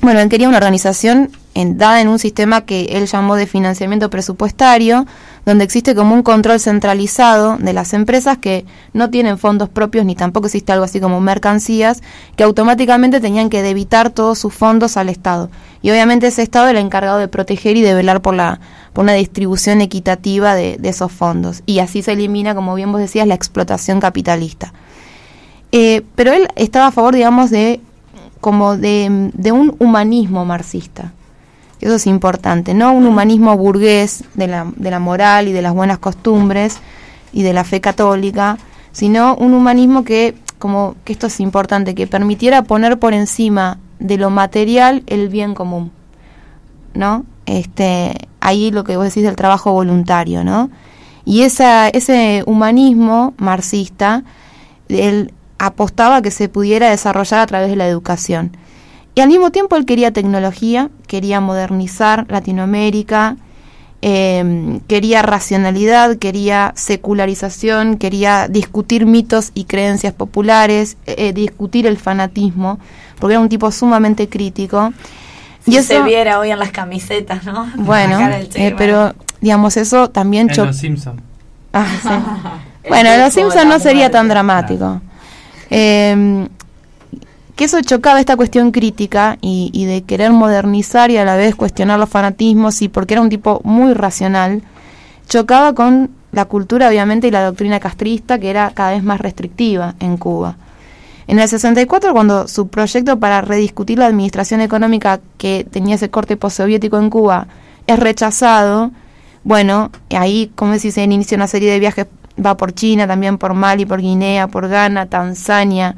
Bueno, 0.00 0.20
él 0.20 0.28
quería 0.28 0.48
una 0.48 0.58
organización 0.58 1.30
dada 1.54 2.00
en 2.00 2.06
un 2.06 2.20
sistema 2.20 2.60
que 2.60 2.84
él 2.92 3.06
llamó 3.06 3.34
de 3.34 3.46
financiamiento 3.46 4.10
presupuestario, 4.10 5.06
donde 5.44 5.64
existe 5.64 5.96
como 5.96 6.14
un 6.14 6.22
control 6.22 6.60
centralizado 6.60 7.56
de 7.58 7.72
las 7.72 7.94
empresas 7.94 8.38
que 8.38 8.64
no 8.92 9.10
tienen 9.10 9.38
fondos 9.38 9.68
propios 9.68 10.04
ni 10.04 10.14
tampoco 10.14 10.46
existe 10.46 10.70
algo 10.70 10.84
así 10.84 11.00
como 11.00 11.20
mercancías, 11.20 12.02
que 12.36 12.44
automáticamente 12.44 13.20
tenían 13.20 13.50
que 13.50 13.62
debitar 13.62 14.10
todos 14.10 14.38
sus 14.38 14.54
fondos 14.54 14.96
al 14.96 15.08
Estado. 15.08 15.50
Y 15.82 15.90
obviamente 15.90 16.28
ese 16.28 16.42
Estado 16.42 16.68
era 16.68 16.78
encargado 16.78 17.18
de 17.18 17.26
proteger 17.26 17.76
y 17.76 17.82
de 17.82 17.94
velar 17.94 18.22
por, 18.22 18.34
la, 18.34 18.60
por 18.92 19.02
una 19.02 19.14
distribución 19.14 19.80
equitativa 19.80 20.54
de, 20.54 20.76
de 20.78 20.88
esos 20.90 21.10
fondos. 21.10 21.62
Y 21.66 21.80
así 21.80 22.02
se 22.02 22.12
elimina, 22.12 22.54
como 22.54 22.76
bien 22.76 22.92
vos 22.92 23.00
decías, 23.00 23.26
la 23.26 23.34
explotación 23.34 23.98
capitalista. 23.98 24.72
Eh, 25.72 26.02
pero 26.14 26.32
él 26.32 26.48
estaba 26.56 26.86
a 26.86 26.92
favor, 26.92 27.14
digamos, 27.14 27.50
de 27.50 27.80
como 28.40 28.76
de, 28.76 29.30
un 29.52 29.76
humanismo 29.78 30.44
marxista. 30.44 31.12
Eso 31.80 31.94
es 31.94 32.06
importante, 32.06 32.74
no 32.74 32.92
un 32.92 33.06
humanismo 33.06 33.56
burgués 33.56 34.24
de 34.34 34.48
la, 34.48 34.72
de 34.76 34.90
la 34.90 34.98
moral 34.98 35.46
y 35.46 35.52
de 35.52 35.62
las 35.62 35.74
buenas 35.74 35.98
costumbres 35.98 36.78
y 37.32 37.42
de 37.42 37.52
la 37.52 37.62
fe 37.62 37.80
católica, 37.80 38.58
sino 38.90 39.36
un 39.36 39.54
humanismo 39.54 40.02
que, 40.02 40.34
como 40.58 40.96
que 41.04 41.12
esto 41.12 41.28
es 41.28 41.38
importante, 41.38 41.94
que 41.94 42.08
permitiera 42.08 42.62
poner 42.62 42.98
por 42.98 43.14
encima 43.14 43.78
de 44.00 44.16
lo 44.16 44.30
material 44.30 45.04
el 45.06 45.28
bien 45.28 45.54
común. 45.54 45.92
¿No? 46.94 47.24
Este, 47.46 48.28
ahí 48.40 48.70
lo 48.70 48.82
que 48.82 48.96
vos 48.96 49.04
decís 49.04 49.22
del 49.22 49.36
trabajo 49.36 49.72
voluntario, 49.72 50.42
¿no? 50.42 50.70
Y 51.24 51.42
esa, 51.42 51.88
ese 51.88 52.42
humanismo 52.46 53.34
marxista, 53.36 54.24
él 54.88 55.32
apostaba 55.58 56.16
a 56.16 56.22
que 56.22 56.30
se 56.30 56.48
pudiera 56.48 56.90
desarrollar 56.90 57.40
a 57.40 57.46
través 57.46 57.70
de 57.70 57.76
la 57.76 57.88
educación. 57.88 58.56
Y 59.14 59.20
al 59.20 59.28
mismo 59.28 59.50
tiempo 59.50 59.76
él 59.76 59.84
quería 59.84 60.12
tecnología, 60.12 60.90
quería 61.06 61.40
modernizar 61.40 62.26
Latinoamérica, 62.28 63.36
eh, 64.00 64.80
quería 64.86 65.22
racionalidad, 65.22 66.18
quería 66.18 66.72
secularización, 66.76 67.96
quería 67.96 68.46
discutir 68.46 69.06
mitos 69.06 69.50
y 69.54 69.64
creencias 69.64 70.14
populares, 70.14 70.96
eh, 71.06 71.32
discutir 71.32 71.84
el 71.86 71.96
fanatismo, 71.96 72.78
porque 73.18 73.34
era 73.34 73.40
un 73.40 73.48
tipo 73.48 73.72
sumamente 73.72 74.28
crítico. 74.28 74.92
Si 75.64 75.72
y 75.72 75.82
se 75.82 75.96
eso, 75.96 76.04
viera 76.04 76.38
hoy 76.38 76.52
en 76.52 76.60
las 76.60 76.70
camisetas, 76.70 77.44
¿no? 77.44 77.68
bueno, 77.76 78.20
eh, 78.54 78.74
pero 78.78 79.14
digamos 79.40 79.76
eso 79.76 80.10
también 80.10 80.48
En 80.50 80.66
Los 80.66 80.76
Simpsons. 80.76 81.20
Ah, 81.72 81.86
sí. 82.00 82.88
bueno, 82.88 83.10
El 83.10 83.20
Los 83.20 83.34
Simpsons 83.34 83.66
no 83.66 83.80
sería 83.80 84.12
tan 84.12 84.28
dramático. 84.28 85.00
Eh, 85.70 86.48
que 87.58 87.64
eso 87.64 87.80
chocaba 87.82 88.20
esta 88.20 88.36
cuestión 88.36 88.70
crítica 88.70 89.36
y, 89.40 89.84
de 89.84 90.02
querer 90.02 90.30
modernizar 90.30 91.10
y 91.10 91.16
a 91.16 91.24
la 91.24 91.34
vez 91.34 91.56
cuestionar 91.56 91.98
los 91.98 92.08
fanatismos 92.08 92.80
y 92.82 92.88
porque 92.88 93.14
era 93.14 93.20
un 93.20 93.30
tipo 93.30 93.60
muy 93.64 93.94
racional, 93.94 94.62
chocaba 95.28 95.74
con 95.74 96.10
la 96.30 96.44
cultura 96.44 96.88
obviamente 96.88 97.26
y 97.26 97.32
la 97.32 97.44
doctrina 97.44 97.80
castrista 97.80 98.38
que 98.38 98.50
era 98.50 98.70
cada 98.70 98.92
vez 98.92 99.02
más 99.02 99.20
restrictiva 99.20 99.96
en 99.98 100.18
Cuba. 100.18 100.56
En 101.26 101.40
el 101.40 101.48
64, 101.48 102.12
cuando 102.12 102.46
su 102.46 102.68
proyecto 102.68 103.18
para 103.18 103.40
rediscutir 103.40 103.98
la 103.98 104.06
administración 104.06 104.60
económica 104.60 105.18
que 105.36 105.66
tenía 105.68 105.96
ese 105.96 106.10
corte 106.10 106.36
postsoviético 106.36 106.96
en 106.96 107.10
Cuba 107.10 107.48
es 107.88 107.98
rechazado, 107.98 108.92
bueno, 109.42 109.90
ahí, 110.10 110.52
como 110.54 110.74
decís, 110.74 110.94
se 110.94 111.02
inicia 111.02 111.36
una 111.36 111.48
serie 111.48 111.72
de 111.72 111.80
viajes, 111.80 112.06
va 112.44 112.56
por 112.56 112.72
China, 112.72 113.06
también 113.06 113.38
por 113.38 113.54
Mali, 113.54 113.86
por 113.86 114.00
Guinea, 114.00 114.48
por 114.48 114.68
Ghana, 114.68 115.06
Tanzania, 115.06 115.96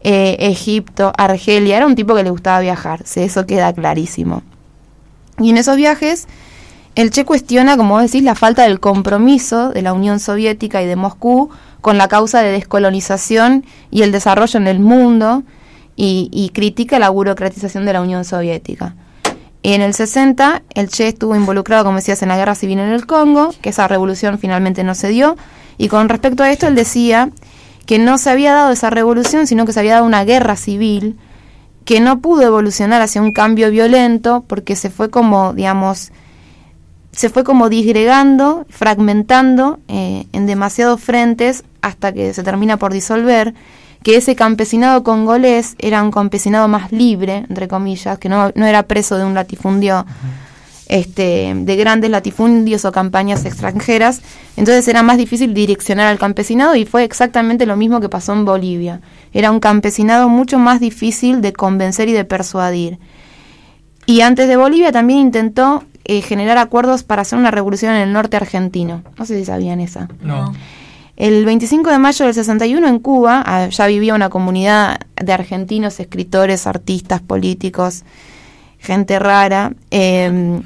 eh, 0.00 0.36
Egipto, 0.40 1.12
Argelia. 1.16 1.76
Era 1.76 1.86
un 1.86 1.94
tipo 1.94 2.14
que 2.14 2.22
le 2.22 2.30
gustaba 2.30 2.60
viajar, 2.60 3.02
sí, 3.04 3.20
eso 3.20 3.46
queda 3.46 3.72
clarísimo. 3.72 4.42
Y 5.38 5.50
en 5.50 5.58
esos 5.58 5.76
viajes, 5.76 6.26
el 6.94 7.10
Che 7.10 7.24
cuestiona, 7.24 7.76
como 7.76 7.98
decís, 8.00 8.22
la 8.22 8.34
falta 8.34 8.62
del 8.62 8.80
compromiso 8.80 9.70
de 9.70 9.82
la 9.82 9.92
Unión 9.92 10.20
Soviética 10.20 10.82
y 10.82 10.86
de 10.86 10.96
Moscú 10.96 11.50
con 11.80 11.98
la 11.98 12.08
causa 12.08 12.40
de 12.40 12.52
descolonización 12.52 13.64
y 13.90 14.02
el 14.02 14.12
desarrollo 14.12 14.58
en 14.58 14.68
el 14.68 14.78
mundo 14.78 15.42
y, 15.96 16.30
y 16.32 16.50
critica 16.50 16.98
la 16.98 17.10
burocratización 17.10 17.84
de 17.84 17.92
la 17.92 18.00
Unión 18.00 18.24
Soviética. 18.24 18.94
En 19.66 19.80
el 19.80 19.94
60, 19.94 20.62
el 20.74 20.88
Che 20.90 21.08
estuvo 21.08 21.34
involucrado, 21.34 21.84
como 21.84 21.96
decías, 21.96 22.20
en 22.22 22.28
la 22.28 22.36
guerra 22.36 22.54
civil 22.54 22.78
en 22.80 22.90
el 22.90 23.06
Congo, 23.06 23.54
que 23.62 23.70
esa 23.70 23.88
revolución 23.88 24.38
finalmente 24.38 24.84
no 24.84 24.94
se 24.94 25.08
dio. 25.08 25.38
Y 25.78 25.88
con 25.88 26.10
respecto 26.10 26.42
a 26.42 26.52
esto, 26.52 26.66
él 26.66 26.74
decía 26.74 27.30
que 27.86 27.98
no 27.98 28.18
se 28.18 28.28
había 28.28 28.52
dado 28.52 28.72
esa 28.72 28.90
revolución, 28.90 29.46
sino 29.46 29.64
que 29.64 29.72
se 29.72 29.80
había 29.80 29.94
dado 29.94 30.04
una 30.04 30.22
guerra 30.24 30.56
civil 30.56 31.16
que 31.86 32.00
no 32.00 32.20
pudo 32.20 32.42
evolucionar 32.42 33.00
hacia 33.00 33.22
un 33.22 33.32
cambio 33.32 33.70
violento 33.70 34.44
porque 34.46 34.76
se 34.76 34.90
fue 34.90 35.08
como, 35.08 35.54
digamos, 35.54 36.12
se 37.12 37.30
fue 37.30 37.42
como 37.42 37.70
disgregando, 37.70 38.66
fragmentando 38.68 39.78
eh, 39.88 40.26
en 40.32 40.44
demasiados 40.44 41.00
frentes 41.00 41.64
hasta 41.80 42.12
que 42.12 42.34
se 42.34 42.42
termina 42.42 42.76
por 42.76 42.92
disolver 42.92 43.54
que 44.04 44.16
ese 44.16 44.36
campesinado 44.36 45.02
congolés 45.02 45.76
era 45.78 46.02
un 46.02 46.12
campesinado 46.12 46.68
más 46.68 46.92
libre, 46.92 47.46
entre 47.48 47.66
comillas, 47.68 48.18
que 48.18 48.28
no, 48.28 48.52
no 48.54 48.66
era 48.66 48.84
preso 48.84 49.16
de 49.16 49.24
un 49.24 49.32
latifundio, 49.32 50.04
este, 50.86 51.54
de 51.56 51.76
grandes 51.76 52.10
latifundios 52.10 52.84
o 52.84 52.92
campañas 52.92 53.46
extranjeras, 53.46 54.20
entonces 54.58 54.86
era 54.88 55.02
más 55.02 55.16
difícil 55.16 55.54
direccionar 55.54 56.08
al 56.08 56.18
campesinado 56.18 56.76
y 56.76 56.84
fue 56.84 57.02
exactamente 57.02 57.64
lo 57.64 57.76
mismo 57.76 58.00
que 58.00 58.10
pasó 58.10 58.34
en 58.34 58.44
Bolivia. 58.44 59.00
Era 59.32 59.50
un 59.50 59.58
campesinado 59.58 60.28
mucho 60.28 60.58
más 60.58 60.80
difícil 60.80 61.40
de 61.40 61.54
convencer 61.54 62.10
y 62.10 62.12
de 62.12 62.26
persuadir. 62.26 62.98
Y 64.04 64.20
antes 64.20 64.48
de 64.48 64.58
Bolivia 64.58 64.92
también 64.92 65.18
intentó 65.20 65.82
eh, 66.04 66.20
generar 66.20 66.58
acuerdos 66.58 67.04
para 67.04 67.22
hacer 67.22 67.38
una 67.38 67.50
revolución 67.50 67.94
en 67.94 68.02
el 68.02 68.12
norte 68.12 68.36
argentino. 68.36 69.02
No 69.18 69.24
sé 69.24 69.38
si 69.38 69.46
sabían 69.46 69.80
esa. 69.80 70.08
No. 70.20 70.52
El 71.16 71.44
25 71.44 71.90
de 71.90 71.98
mayo 71.98 72.24
del 72.24 72.34
61 72.34 72.88
en 72.88 72.98
Cuba 72.98 73.42
ah, 73.46 73.68
ya 73.68 73.86
vivía 73.86 74.14
una 74.14 74.30
comunidad 74.30 74.98
de 75.16 75.32
argentinos, 75.32 76.00
escritores, 76.00 76.66
artistas, 76.66 77.20
políticos, 77.20 78.04
gente 78.78 79.18
rara. 79.18 79.72
eh, 79.90 80.60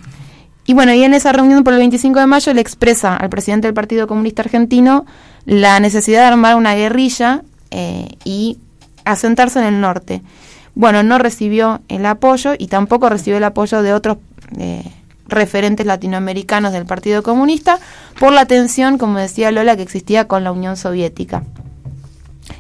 y 0.69 0.75
bueno, 0.75 0.93
y 0.93 1.03
en 1.03 1.15
esa 1.15 1.33
reunión 1.33 1.65
por 1.65 1.73
el 1.73 1.79
25 1.79 2.21
de 2.21 2.27
mayo 2.27 2.53
le 2.53 2.61
expresa 2.61 3.17
al 3.17 3.31
presidente 3.31 3.67
del 3.67 3.73
Partido 3.73 4.07
Comunista 4.07 4.43
Argentino 4.43 5.07
la 5.47 5.81
necesidad 5.81 6.21
de 6.21 6.27
armar 6.27 6.57
una 6.57 6.75
guerrilla 6.75 7.43
eh, 7.71 8.07
y 8.23 8.59
asentarse 9.07 9.61
en 9.61 9.65
el 9.65 9.81
norte. 9.81 10.21
Bueno, 10.75 11.03
no 11.03 11.17
recibió 11.17 11.81
el 11.89 12.05
apoyo 12.05 12.53
y 12.59 12.67
tampoco 12.67 13.09
recibió 13.09 13.39
el 13.39 13.45
apoyo 13.45 13.81
de 13.81 13.95
otros 13.95 14.19
eh, 14.59 14.85
referentes 15.29 15.87
latinoamericanos 15.87 16.73
del 16.73 16.87
Partido 16.87 17.23
Comunista 17.23 17.79
por 18.19 18.33
la 18.33 18.47
tensión, 18.47 18.99
como 18.99 19.19
decía 19.19 19.51
Lola, 19.53 19.77
que 19.77 19.83
existía 19.83 20.27
con 20.27 20.43
la 20.45 20.53
Unión 20.53 20.77
Soviética. 20.77 21.43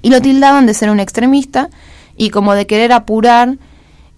Y 0.02 0.10
lo 0.10 0.20
tildaban 0.20 0.66
de 0.66 0.74
ser 0.74 0.90
un 0.90 1.00
extremista 1.00 1.70
y 2.16 2.30
como 2.30 2.54
de 2.54 2.66
querer 2.66 2.92
apurar 2.92 3.56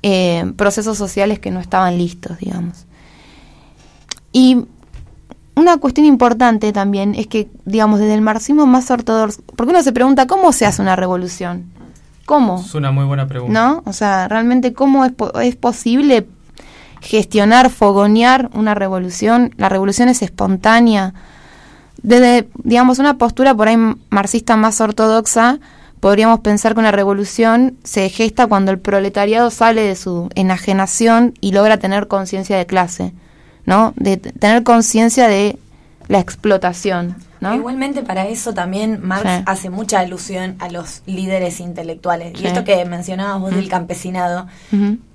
eh, 0.02 0.52
procesos 0.56 0.98
sociales 0.98 1.38
que 1.38 1.50
no 1.50 1.60
estaban 1.60 1.96
listos, 1.96 2.38
digamos. 2.38 2.86
Y 4.32 4.64
una 5.54 5.76
cuestión 5.78 6.06
importante 6.06 6.72
también 6.72 7.14
es 7.14 7.26
que, 7.26 7.48
digamos, 7.64 7.98
desde 8.00 8.14
el 8.14 8.20
marxismo 8.20 8.66
más 8.66 8.90
ortodoxo, 8.90 9.42
porque 9.56 9.72
uno 9.72 9.82
se 9.82 9.92
pregunta 9.92 10.26
cómo 10.26 10.52
se 10.52 10.66
hace 10.66 10.80
una 10.80 10.96
revolución, 10.96 11.64
cómo, 12.26 12.60
Es 12.64 12.74
una 12.74 12.90
muy 12.92 13.04
buena 13.04 13.26
pregunta. 13.26 13.52
¿no? 13.52 13.82
O 13.84 13.92
sea, 13.92 14.28
realmente 14.28 14.72
cómo 14.72 15.04
es, 15.04 15.12
po- 15.12 15.38
es 15.40 15.56
posible 15.56 16.26
gestionar, 17.00 17.70
fogonear 17.70 18.50
una 18.54 18.74
revolución. 18.74 19.54
La 19.56 19.68
revolución 19.68 20.08
es 20.08 20.22
espontánea. 20.22 21.14
Desde, 22.02 22.48
digamos, 22.64 22.98
una 22.98 23.18
postura 23.18 23.54
por 23.54 23.68
ahí 23.68 23.76
marxista 24.10 24.56
más 24.56 24.80
ortodoxa, 24.80 25.58
podríamos 26.00 26.40
pensar 26.40 26.74
que 26.74 26.80
una 26.80 26.92
revolución 26.92 27.76
se 27.84 28.08
gesta 28.08 28.46
cuando 28.46 28.70
el 28.70 28.78
proletariado 28.78 29.50
sale 29.50 29.82
de 29.82 29.96
su 29.96 30.30
enajenación 30.34 31.34
y 31.40 31.52
logra 31.52 31.78
tener 31.78 32.08
conciencia 32.08 32.56
de 32.56 32.66
clase, 32.66 33.12
¿no? 33.66 33.92
De 33.96 34.16
tener 34.16 34.62
conciencia 34.62 35.28
de 35.28 35.58
la 36.10 36.18
explotación, 36.18 37.14
¿no? 37.40 37.54
Igualmente 37.54 38.02
para 38.02 38.26
eso 38.26 38.52
también 38.52 38.98
Marx 39.00 39.22
Sí. 39.30 39.42
hace 39.46 39.70
mucha 39.70 40.00
alusión 40.00 40.56
a 40.58 40.68
los 40.68 41.02
líderes 41.06 41.60
intelectuales. 41.60 42.32
Sí. 42.36 42.42
Y 42.44 42.46
esto 42.48 42.64
que 42.64 42.84
mencionabas 42.84 43.40
vos 43.40 43.52
del 43.54 43.66
Mm. 43.66 43.70
campesinado 43.70 44.46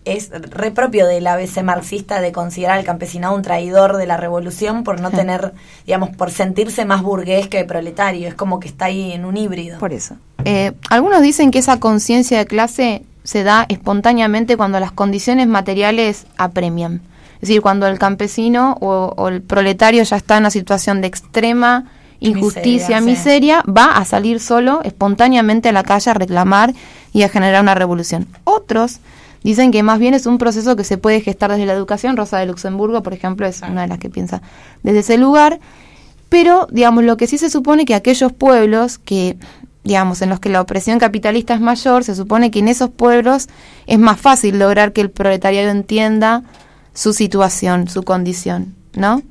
es 0.05 0.30
re 0.30 0.72
propio 0.72 1.05
del 1.05 1.27
ABC 1.27 1.63
marxista 1.63 2.22
de 2.22 2.31
considerar 2.31 2.77
al 2.77 2.85
campesinado 2.85 3.35
un 3.35 3.41
traidor 3.41 3.97
de 3.97 4.07
la 4.07 4.15
revolución 4.15 4.85
por 4.85 5.01
no 5.01 5.09
Sí. 5.09 5.17
tener, 5.17 5.53
digamos, 5.85 6.15
por 6.15 6.31
sentirse 6.31 6.85
más 6.85 7.01
burgués 7.01 7.49
que 7.49 7.65
proletario. 7.65 8.30
Es 8.30 8.35
como 8.35 8.61
que 8.61 8.69
está 8.69 8.85
ahí 8.85 9.11
en 9.11 9.26
un 9.26 9.35
híbrido. 9.35 9.77
Por 9.80 9.91
eso. 9.91 10.15
Eh, 10.45 10.72
algunos 10.89 11.22
dicen 11.22 11.51
que 11.51 11.59
esa 11.59 11.81
conciencia 11.81 12.38
de 12.38 12.45
clase 12.45 13.03
se 13.26 13.43
da 13.43 13.65
espontáneamente 13.67 14.55
cuando 14.55 14.80
las 14.80 14.93
condiciones 14.93 15.47
materiales 15.47 16.26
apremian. 16.38 17.01
Es 17.36 17.41
decir, 17.41 17.62
cuando 17.62 17.88
el 17.88 17.99
campesino 17.99 18.78
o, 18.82 19.14
o 19.16 19.28
el 19.28 19.41
proletario 19.41 20.03
ya 20.03 20.16
está 20.16 20.38
en 20.38 20.44
una 20.44 20.52
situación 20.52 21.02
de 21.02 21.07
extrema 21.07 21.86
injusticia, 22.20 22.99
Miseria, 22.99 22.99
sí. 22.99 23.06
miseria, 23.06 23.64
va 23.64 23.98
a 23.98 24.06
salir 24.06 24.40
solo 24.40 24.82
espontáneamente 24.84 25.70
a 25.70 25.72
la 25.72 25.84
calle 25.84 26.12
a 26.12 26.14
reclamar 26.14 26.74
y 27.14 27.24
a 27.24 27.30
generar 27.30 27.62
una 27.62 27.76
revolución. 27.76 28.28
Otros 28.44 28.99
dicen 29.44 29.72
que 29.72 29.84
más 29.84 29.99
bien 29.99 30.14
es 30.14 30.26
un 30.26 30.38
proceso 30.38 30.76
que 30.76 30.84
se 30.84 30.98
puede 30.98 31.22
gestar 31.22 31.52
desde 31.52 31.66
la 31.66 31.74
educación. 31.74 32.18
Rosa 32.18 32.40
de 32.40 32.45
Luxemburgo, 32.48 33.03
por 33.03 33.14
ejemplo, 33.14 33.45
es 33.45 33.62
una 33.62 33.84
de 33.84 33.88
las 33.88 33.99
que 33.99 34.10
piensa 34.10 34.41
desde 34.84 34.99
ese 34.99 35.18
lugar. 35.18 35.60
Pero, 36.30 36.68
digamos, 36.72 37.03
lo 37.03 37.18
que 37.18 37.28
sí 37.28 37.38
se 37.38 37.49
supone 37.49 37.86
que 37.86 37.94
aquellos 37.94 38.34
pueblos 38.34 38.98
que, 38.98 39.38
digamos, 39.84 40.22
en 40.22 40.30
los 40.30 40.40
que 40.40 40.49
la 40.49 40.62
opresión 40.62 40.98
capitalista 40.98 41.53
es 41.53 41.62
mayor, 41.62 42.03
se 42.03 42.16
supone 42.16 42.49
que 42.49 42.60
en 42.60 42.68
esos 42.68 42.90
pueblos 42.90 43.48
es 43.86 43.99
más 43.99 44.20
fácil 44.20 44.57
lograr 44.57 44.91
que 44.91 45.02
el 45.02 45.12
proletariado 45.12 45.70
entienda 45.70 46.41
su 46.95 47.13
situación, 47.13 47.88
su 47.88 48.01
condición, 48.01 48.73
¿no? 48.95 49.22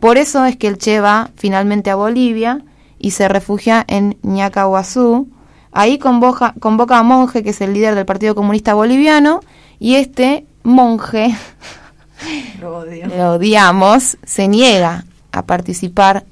Por 0.00 0.16
eso 0.18 0.44
es 0.44 0.56
que 0.56 0.66
el 0.66 0.78
Che 0.78 0.98
va 1.00 1.30
finalmente 1.36 1.90
a 1.90 1.94
Bolivia 1.94 2.62
y 2.98 3.12
se 3.12 3.28
refugia 3.28 3.84
en 3.86 4.16
Ñacahuazú. 4.22 5.28
Ahí 5.70 5.98
convoca, 5.98 6.54
convoca 6.58 6.98
a 6.98 7.02
Monje, 7.04 7.44
que 7.44 7.50
es 7.50 7.60
el 7.60 7.72
líder 7.74 7.94
del 7.94 8.04
Partido 8.06 8.34
Comunista 8.34 8.74
Boliviano, 8.74 9.40
y 9.78 9.94
este 9.94 10.44
monje 10.64 11.36
Lo 12.60 12.78
odio. 12.78 13.06
lo 13.08 13.32
odiamos, 13.34 14.16
se 14.24 14.48
niega 14.48 15.04
a 15.32 15.42
participar 15.46 16.24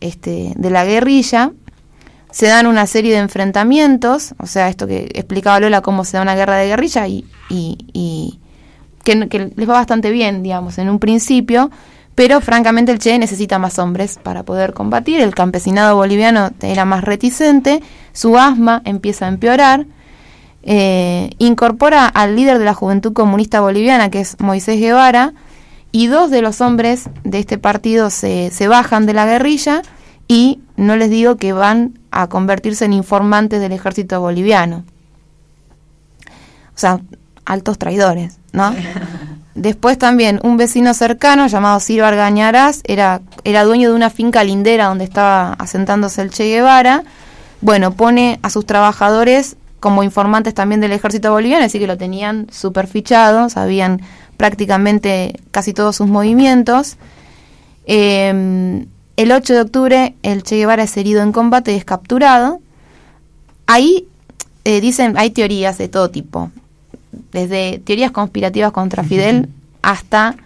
este, 0.00 0.52
de 0.56 0.70
la 0.70 0.84
guerrilla. 0.84 1.52
Se 2.30 2.46
dan 2.46 2.66
una 2.66 2.86
serie 2.86 3.12
de 3.12 3.18
enfrentamientos, 3.18 4.34
o 4.38 4.46
sea, 4.46 4.68
esto 4.68 4.86
que 4.86 5.08
explicaba 5.14 5.60
Lola, 5.60 5.82
cómo 5.82 6.04
se 6.04 6.16
da 6.16 6.22
una 6.22 6.34
guerra 6.34 6.56
de 6.56 6.66
guerrilla 6.68 7.06
y, 7.06 7.24
y- 7.48 7.78
y 7.92 8.40
que, 9.04 9.52
les 9.54 9.68
va 9.68 9.74
bastante 9.74 10.10
bien, 10.10 10.42
digamos, 10.42 10.78
en 10.78 10.88
un 10.88 10.98
principio, 10.98 11.70
pero 12.14 12.40
francamente 12.40 12.92
el 12.92 12.98
Che 12.98 13.18
necesita 13.18 13.58
más 13.58 13.78
hombres 13.78 14.18
para 14.22 14.42
poder 14.42 14.72
combatir. 14.72 15.20
El 15.20 15.34
campesinado 15.34 15.96
boliviano 15.96 16.50
era 16.60 16.84
más 16.84 17.04
reticente, 17.04 17.82
su 18.12 18.38
asma 18.38 18.82
empieza 18.84 19.26
a 19.26 19.28
empeorar. 19.28 19.86
Eh, 20.62 21.30
incorpora 21.38 22.06
al 22.06 22.36
líder 22.36 22.58
de 22.58 22.64
la 22.64 22.74
Juventud 22.74 23.12
Comunista 23.12 23.60
Boliviana, 23.60 24.10
que 24.10 24.20
es 24.20 24.40
Moisés 24.40 24.80
Guevara, 24.80 25.34
y 25.92 26.06
dos 26.06 26.30
de 26.30 26.42
los 26.42 26.60
hombres 26.60 27.08
de 27.22 27.38
este 27.38 27.58
partido 27.58 28.10
se, 28.10 28.50
se 28.50 28.66
bajan 28.66 29.06
de 29.06 29.12
la 29.12 29.26
guerrilla 29.26 29.82
y 30.26 30.60
no 30.76 30.96
les 30.96 31.10
digo 31.10 31.36
que 31.36 31.52
van 31.52 31.98
a 32.10 32.28
convertirse 32.28 32.86
en 32.86 32.92
informantes 32.92 33.60
del 33.60 33.72
ejército 33.72 34.20
boliviano. 34.20 34.84
O 36.74 36.78
sea, 36.78 37.00
altos 37.44 37.78
traidores, 37.78 38.38
¿no? 38.52 38.74
Después 39.54 39.98
también 39.98 40.40
un 40.42 40.56
vecino 40.56 40.94
cercano 40.94 41.46
llamado 41.46 41.78
Ciro 41.78 42.06
Argañarás 42.06 42.80
era, 42.84 43.20
era 43.44 43.64
dueño 43.64 43.90
de 43.90 43.94
una 43.94 44.10
finca 44.10 44.42
lindera 44.42 44.86
donde 44.86 45.04
estaba 45.04 45.52
asentándose 45.52 46.22
el 46.22 46.30
Che 46.30 46.48
Guevara. 46.48 47.04
Bueno, 47.60 47.92
pone 47.92 48.40
a 48.42 48.50
sus 48.50 48.66
trabajadores 48.66 49.56
como 49.78 50.02
informantes 50.02 50.54
también 50.54 50.80
del 50.80 50.92
ejército 50.92 51.30
boliviano, 51.30 51.64
así 51.64 51.78
que 51.78 51.86
lo 51.86 51.96
tenían 51.96 52.48
súper 52.50 52.88
fichado, 52.88 53.48
sabían 53.48 54.00
prácticamente 54.36 55.38
casi 55.52 55.72
todos 55.72 55.96
sus 55.96 56.08
movimientos. 56.08 56.96
Eh, 57.86 58.84
el 59.16 59.30
8 59.30 59.54
de 59.54 59.60
octubre 59.60 60.14
el 60.22 60.42
Che 60.42 60.56
Guevara 60.56 60.82
es 60.82 60.96
herido 60.96 61.22
en 61.22 61.30
combate 61.30 61.72
y 61.72 61.76
es 61.76 61.84
capturado. 61.84 62.60
Ahí 63.66 64.08
eh, 64.64 64.80
dicen, 64.80 65.16
hay 65.16 65.30
teorías 65.30 65.78
de 65.78 65.88
todo 65.88 66.10
tipo, 66.10 66.50
desde 67.32 67.78
teorías 67.84 68.10
conspirativas 68.10 68.72
contra 68.72 69.04
Fidel 69.04 69.48
hasta, 69.82 70.36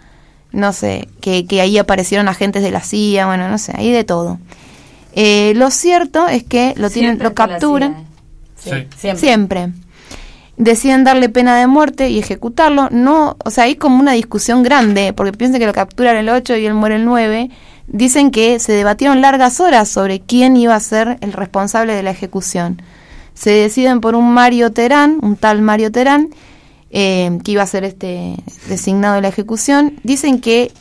no 0.51 0.73
sé, 0.73 1.07
que, 1.21 1.45
que 1.45 1.61
ahí 1.61 1.77
aparecieron 1.77 2.27
agentes 2.27 2.63
de 2.63 2.71
la 2.71 2.81
CIA, 2.81 3.25
bueno, 3.27 3.49
no 3.49 3.57
sé, 3.57 3.73
hay 3.75 3.91
de 3.91 4.03
todo. 4.03 4.39
Eh, 5.13 5.53
lo 5.55 5.71
cierto 5.71 6.27
es 6.27 6.43
que 6.43 6.73
lo 6.77 6.89
tienen, 6.89 7.11
Siempre 7.11 7.27
lo 7.29 7.33
capturan 7.35 8.05
Sí, 8.57 8.69
Sí. 8.71 8.87
siempre. 8.97 9.19
siempre. 9.19 9.69
deciden 10.57 11.03
darle 11.05 11.29
pena 11.29 11.55
de 11.57 11.67
muerte 11.67 12.09
y 12.09 12.19
ejecutarlo. 12.19 12.89
No, 12.91 13.37
o 13.45 13.49
sea, 13.49 13.63
hay 13.63 13.75
como 13.75 13.97
una 13.99 14.11
discusión 14.11 14.61
grande, 14.63 15.13
porque 15.13 15.31
piensen 15.31 15.59
que 15.61 15.65
lo 15.65 15.73
capturan 15.73 16.17
el 16.17 16.27
8 16.29 16.57
y 16.57 16.65
él 16.65 16.73
muere 16.73 16.97
el 16.97 17.05
9. 17.05 17.49
Dicen 17.87 18.29
que 18.31 18.59
se 18.59 18.73
debatieron 18.73 19.21
largas 19.21 19.59
horas 19.61 19.87
sobre 19.87 20.19
quién 20.19 20.57
iba 20.57 20.75
a 20.75 20.79
ser 20.81 21.17
el 21.21 21.31
responsable 21.33 21.93
de 21.95 22.03
la 22.03 22.11
ejecución. 22.11 22.81
Se 23.33 23.51
deciden 23.51 24.01
por 24.01 24.15
un 24.15 24.33
Mario 24.33 24.71
Terán, 24.73 25.17
un 25.21 25.37
tal 25.37 25.61
Mario 25.61 25.91
Terán, 25.93 26.27
eh, 26.91 27.37
que 27.43 27.51
iba 27.51 27.63
a 27.63 27.67
ser 27.67 27.83
este 27.83 28.35
designado 28.67 29.15
de 29.15 29.21
la 29.21 29.27
ejecución. 29.29 29.99
Dicen 30.03 30.39
que 30.41 30.71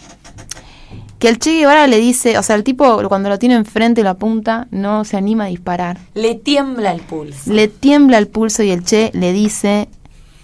que 1.18 1.28
el 1.28 1.40
Che 1.40 1.50
Guevara 1.58 1.88
le 1.88 1.98
dice, 1.98 2.38
o 2.38 2.44
sea, 2.44 2.54
el 2.54 2.62
tipo 2.62 3.02
cuando 3.08 3.28
lo 3.28 3.40
tiene 3.40 3.56
enfrente 3.56 4.02
y 4.02 4.04
lo 4.04 4.10
apunta, 4.10 4.68
no 4.70 5.04
se 5.04 5.16
anima 5.16 5.44
a 5.44 5.48
disparar. 5.48 5.98
Le 6.14 6.36
tiembla 6.36 6.92
el 6.92 7.00
pulso. 7.00 7.52
Le 7.52 7.66
tiembla 7.66 8.18
el 8.18 8.28
pulso 8.28 8.62
y 8.62 8.70
el 8.70 8.84
Che 8.84 9.10
le 9.14 9.32
dice, 9.32 9.88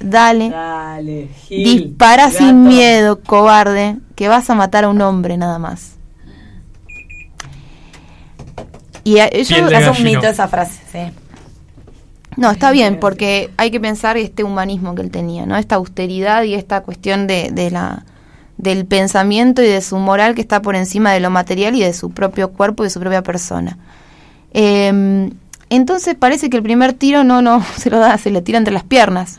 dale, 0.01 0.51
Dale, 0.51 1.29
Gil, 1.47 1.65
dispara 1.87 2.27
gato. 2.27 2.39
sin 2.39 2.65
miedo, 2.65 3.21
cobarde, 3.21 3.99
que 4.17 4.27
vas 4.27 4.51
a 4.51 4.57
matar 4.57 4.83
a 4.83 4.89
un 4.89 5.01
hombre 5.01 5.37
nada 5.37 5.61
más. 5.61 5.93
Y 9.05 9.19
a- 9.19 9.31
yo- 9.31 9.47
Piel 9.47 9.69
de 9.69 9.77
Es 9.79 9.99
un 9.99 10.05
mito 10.05 10.27
esa 10.27 10.49
frase, 10.49 10.81
sí. 10.91 10.99
No, 12.37 12.51
está 12.51 12.71
bien, 12.73 12.99
porque 13.01 13.51
hay 13.57 13.71
que 13.71 13.81
pensar 13.81 14.17
este 14.17 14.45
humanismo 14.45 14.95
que 14.95 15.03
él 15.03 15.11
tenía, 15.11 15.47
¿no? 15.47 15.57
Esta 15.57 15.77
austeridad 15.77 16.43
y 16.45 16.55
esta 16.55 16.83
cuestión 16.83 17.27
de, 17.27 17.51
de 17.53 17.71
la 17.71 18.05
del 18.57 18.87
pensamiento 18.87 19.63
y 19.63 19.67
de 19.67 19.81
su 19.81 19.97
moral 19.99 20.35
que 20.37 20.41
está 20.41 20.63
por 20.63 20.77
encima 20.77 21.13
de 21.13 21.19
lo 21.21 21.29
material 21.31 21.75
y 21.75 21.81
de 21.83 21.93
su 21.93 22.11
propio 22.11 22.53
cuerpo 22.53 22.83
y 22.83 22.87
de 22.87 22.91
su 22.91 23.01
propia 23.01 23.23
persona. 23.23 23.79
Eh, 24.53 25.31
entonces 25.71 26.15
parece 26.15 26.51
que 26.51 26.57
el 26.57 26.63
primer 26.63 26.93
tiro 26.93 27.25
no, 27.25 27.43
no 27.43 27.65
se 27.77 27.91
lo 27.91 27.99
da, 27.99 28.17
se 28.19 28.31
le 28.31 28.43
tira 28.43 28.59
entre 28.59 28.73
las 28.73 28.85
piernas. 28.85 29.39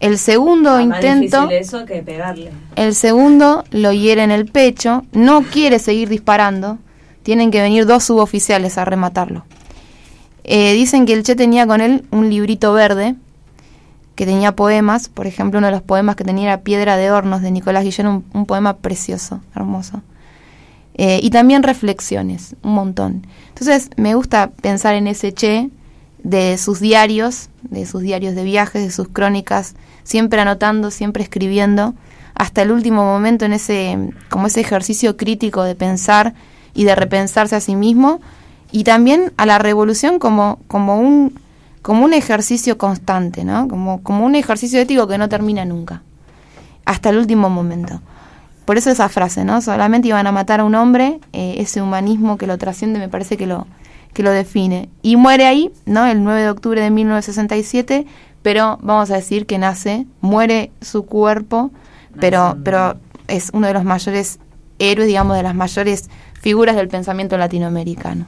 El 0.00 0.18
segundo 0.18 0.70
Ah, 0.70 0.84
más 0.84 0.98
intento, 0.98 1.42
difícil 1.42 1.58
eso 1.60 1.86
que 1.86 2.02
pegarle. 2.02 2.50
el 2.76 2.94
segundo 2.94 3.64
lo 3.70 3.92
hiere 3.92 4.22
en 4.24 4.32
el 4.32 4.46
pecho, 4.46 5.04
no 5.12 5.42
quiere 5.42 5.78
seguir 5.78 6.08
disparando, 6.08 6.78
tienen 7.22 7.50
que 7.50 7.62
venir 7.62 7.86
dos 7.86 8.04
suboficiales 8.04 8.76
a 8.76 8.84
rematarlo. 8.84 9.44
Eh, 10.44 10.74
dicen 10.74 11.06
que 11.06 11.14
el 11.14 11.22
Che 11.22 11.34
tenía 11.34 11.66
con 11.66 11.80
él 11.80 12.04
un 12.10 12.28
librito 12.28 12.72
verde 12.72 13.16
que 14.14 14.26
tenía 14.26 14.54
poemas, 14.54 15.08
por 15.08 15.26
ejemplo 15.26 15.58
uno 15.58 15.66
de 15.66 15.72
los 15.72 15.82
poemas 15.82 16.16
que 16.16 16.24
tenía 16.24 16.44
era 16.44 16.60
Piedra 16.60 16.96
de 16.96 17.10
Hornos 17.10 17.42
de 17.42 17.50
Nicolás 17.50 17.82
Guillén, 17.82 18.06
un, 18.06 18.46
poema 18.46 18.76
precioso, 18.76 19.40
hermoso. 19.56 20.02
Eh, 20.96 21.18
y 21.22 21.30
también 21.30 21.64
reflexiones, 21.64 22.54
un 22.62 22.74
montón. 22.74 23.26
Entonces 23.48 23.90
me 23.96 24.14
gusta 24.14 24.50
pensar 24.50 24.94
en 24.94 25.08
ese 25.08 25.32
Che, 25.32 25.70
de 26.22 26.56
sus 26.58 26.80
diarios, 26.80 27.48
de 27.62 27.86
sus 27.86 28.02
diarios 28.02 28.34
de 28.34 28.44
viajes, 28.44 28.82
de 28.82 28.90
sus 28.90 29.08
crónicas, 29.08 29.74
siempre 30.04 30.40
anotando, 30.40 30.90
siempre 30.90 31.22
escribiendo, 31.22 31.94
hasta 32.34 32.62
el 32.62 32.70
último 32.70 33.04
momento 33.04 33.44
en 33.44 33.52
ese, 33.52 34.10
como 34.28 34.46
ese 34.46 34.60
ejercicio 34.60 35.16
crítico 35.16 35.62
de 35.62 35.74
pensar 35.74 36.34
y 36.72 36.84
de 36.84 36.94
repensarse 36.94 37.56
a 37.56 37.60
sí 37.60 37.76
mismo, 37.76 38.20
y 38.74 38.82
también 38.82 39.32
a 39.36 39.46
la 39.46 39.60
revolución 39.60 40.18
como, 40.18 40.58
como 40.66 40.98
un 40.98 41.38
como 41.80 42.04
un 42.04 42.12
ejercicio 42.12 42.76
constante, 42.76 43.44
¿no? 43.44 43.68
Como, 43.68 44.02
como 44.02 44.26
un 44.26 44.34
ejercicio 44.34 44.80
ético 44.80 45.06
que 45.06 45.16
no 45.16 45.28
termina 45.28 45.64
nunca, 45.64 46.02
hasta 46.84 47.10
el 47.10 47.18
último 47.18 47.50
momento. 47.50 48.00
Por 48.64 48.76
eso 48.76 48.90
esa 48.90 49.08
frase, 49.08 49.44
¿no? 49.44 49.60
Solamente 49.60 50.08
iban 50.08 50.26
a 50.26 50.32
matar 50.32 50.58
a 50.58 50.64
un 50.64 50.74
hombre, 50.74 51.20
eh, 51.32 51.54
ese 51.58 51.82
humanismo 51.82 52.36
que 52.36 52.48
lo 52.48 52.58
trasciende 52.58 52.98
me 52.98 53.08
parece 53.08 53.36
que 53.36 53.46
lo, 53.46 53.68
que 54.12 54.24
lo 54.24 54.32
define. 54.32 54.88
Y 55.02 55.14
muere 55.14 55.46
ahí, 55.46 55.70
¿no? 55.86 56.04
El 56.06 56.24
9 56.24 56.42
de 56.42 56.50
octubre 56.50 56.80
de 56.80 56.90
1967, 56.90 58.06
pero 58.42 58.80
vamos 58.82 59.12
a 59.12 59.14
decir 59.14 59.46
que 59.46 59.56
nace, 59.56 60.04
muere 60.20 60.72
su 60.80 61.06
cuerpo, 61.06 61.70
pero, 62.18 62.56
pero 62.64 62.96
es 63.28 63.50
uno 63.52 63.68
de 63.68 63.74
los 63.74 63.84
mayores 63.84 64.40
héroes, 64.80 65.06
digamos, 65.06 65.36
de 65.36 65.44
las 65.44 65.54
mayores 65.54 66.10
figuras 66.40 66.74
del 66.74 66.88
pensamiento 66.88 67.38
latinoamericano. 67.38 68.26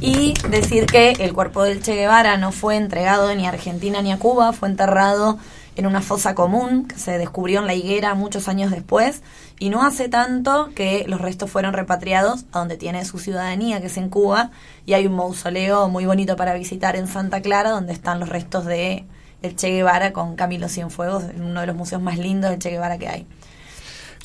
Y 0.00 0.34
decir 0.48 0.86
que 0.86 1.12
el 1.12 1.32
cuerpo 1.32 1.62
del 1.62 1.82
Che 1.82 1.94
Guevara 1.94 2.36
no 2.36 2.52
fue 2.52 2.76
entregado 2.76 3.34
ni 3.34 3.46
a 3.46 3.50
Argentina 3.50 4.00
ni 4.02 4.12
a 4.12 4.18
Cuba, 4.18 4.52
fue 4.52 4.68
enterrado 4.68 5.38
en 5.78 5.86
una 5.86 6.02
fosa 6.02 6.34
común 6.34 6.88
que 6.88 6.98
se 6.98 7.18
descubrió 7.18 7.60
en 7.60 7.66
la 7.66 7.74
higuera 7.74 8.14
muchos 8.14 8.48
años 8.48 8.72
después 8.72 9.22
y 9.60 9.70
no 9.70 9.84
hace 9.84 10.08
tanto 10.08 10.70
que 10.74 11.04
los 11.06 11.20
restos 11.20 11.50
fueron 11.50 11.72
repatriados 11.72 12.46
a 12.52 12.58
donde 12.58 12.76
tiene 12.76 13.04
su 13.04 13.18
ciudadanía, 13.18 13.80
que 13.80 13.86
es 13.86 13.96
en 13.96 14.08
Cuba, 14.08 14.50
y 14.86 14.94
hay 14.94 15.06
un 15.06 15.14
mausoleo 15.14 15.88
muy 15.88 16.04
bonito 16.04 16.36
para 16.36 16.54
visitar 16.54 16.96
en 16.96 17.06
Santa 17.06 17.42
Clara 17.42 17.70
donde 17.70 17.92
están 17.92 18.18
los 18.18 18.28
restos 18.28 18.66
de 18.66 19.04
el 19.40 19.54
Che 19.54 19.68
Guevara 19.70 20.12
con 20.12 20.34
Camilo 20.34 20.68
Cienfuegos, 20.68 21.24
en 21.24 21.42
uno 21.42 21.60
de 21.60 21.68
los 21.68 21.76
museos 21.76 22.02
más 22.02 22.18
lindos 22.18 22.50
del 22.50 22.58
Che 22.58 22.70
Guevara 22.70 22.98
que 22.98 23.08
hay. 23.08 23.26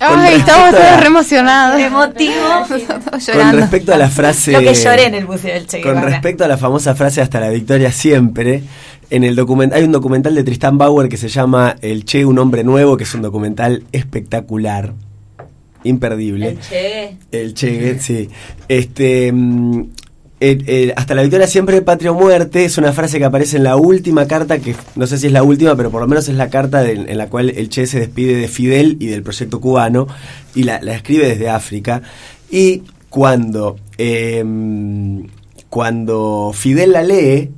Ay, 0.06 0.36
estamos 0.36 0.72
todos 0.72 1.00
re 1.00 1.06
emocionados. 1.08 1.82
Emotivo. 1.82 2.34
Todos 2.68 3.04
Con 3.12 3.20
llorando. 3.20 3.58
respecto 3.60 3.94
a 3.94 3.98
la 3.98 4.10
frase. 4.10 4.52
Lo 4.52 4.60
que 4.60 4.74
lloré 4.74 5.06
en 5.06 5.16
el 5.16 5.26
museo 5.26 5.54
del 5.54 5.68
Che 5.68 5.82
Con 5.82 6.02
respecto 6.02 6.44
a 6.44 6.48
la 6.48 6.58
famosa 6.58 6.96
frase 6.96 7.22
hasta 7.22 7.40
la 7.40 7.50
victoria 7.50 7.92
siempre, 7.92 8.64
en 9.10 9.24
el 9.24 9.38
hay 9.74 9.84
un 9.84 9.92
documental 9.92 10.36
de 10.36 10.44
Tristan 10.44 10.78
Bauer 10.78 11.10
que 11.10 11.18
se 11.18 11.30
llama 11.30 11.76
El 11.82 12.06
Che, 12.06 12.26
un 12.26 12.40
hombre 12.40 12.64
nuevo, 12.64 12.98
que 12.98 13.04
es 13.04 13.14
un 13.14 13.22
documental 13.22 13.84
espectacular, 13.92 14.94
imperdible. 15.84 16.50
El 16.50 16.60
Che. 16.60 17.18
El 17.32 17.54
Che, 17.54 18.00
sí. 18.00 18.30
Este, 18.68 19.32
el- 20.52 20.70
el- 20.70 20.94
hasta 20.96 21.16
la 21.16 21.22
victoria 21.22 21.48
siempre, 21.48 21.82
patria 21.82 22.12
o 22.12 22.16
muerte, 22.16 22.66
es 22.66 22.78
una 22.78 22.92
frase 22.94 23.18
que 23.18 23.26
aparece 23.26 23.58
en 23.58 23.64
la 23.64 23.76
última 23.78 24.28
carta, 24.28 24.60
que 24.60 24.76
no 24.96 25.08
sé 25.08 25.18
si 25.18 25.28
es 25.28 25.34
la 25.34 25.44
última, 25.44 25.76
pero 25.76 25.90
por 25.90 26.02
lo 26.02 26.08
menos 26.08 26.28
es 26.28 26.36
la 26.36 26.50
carta 26.50 26.90
en 26.90 27.18
la 27.18 27.28
cual 27.28 27.50
el 27.50 27.70
Che 27.70 27.88
se 27.88 28.00
despide 28.00 28.36
de 28.36 28.48
Fidel 28.48 28.98
y 29.00 29.08
del 29.08 29.24
proyecto 29.24 29.62
cubano, 29.62 30.08
y 30.54 30.64
la, 30.64 30.82
la 30.82 30.96
escribe 30.96 31.28
desde 31.28 31.50
África. 31.50 32.02
Y 32.52 32.84
cuando, 33.10 33.78
em, 33.98 35.28
cuando 35.70 36.52
Fidel 36.54 36.92
la 36.94 37.04
lee, 37.04 37.50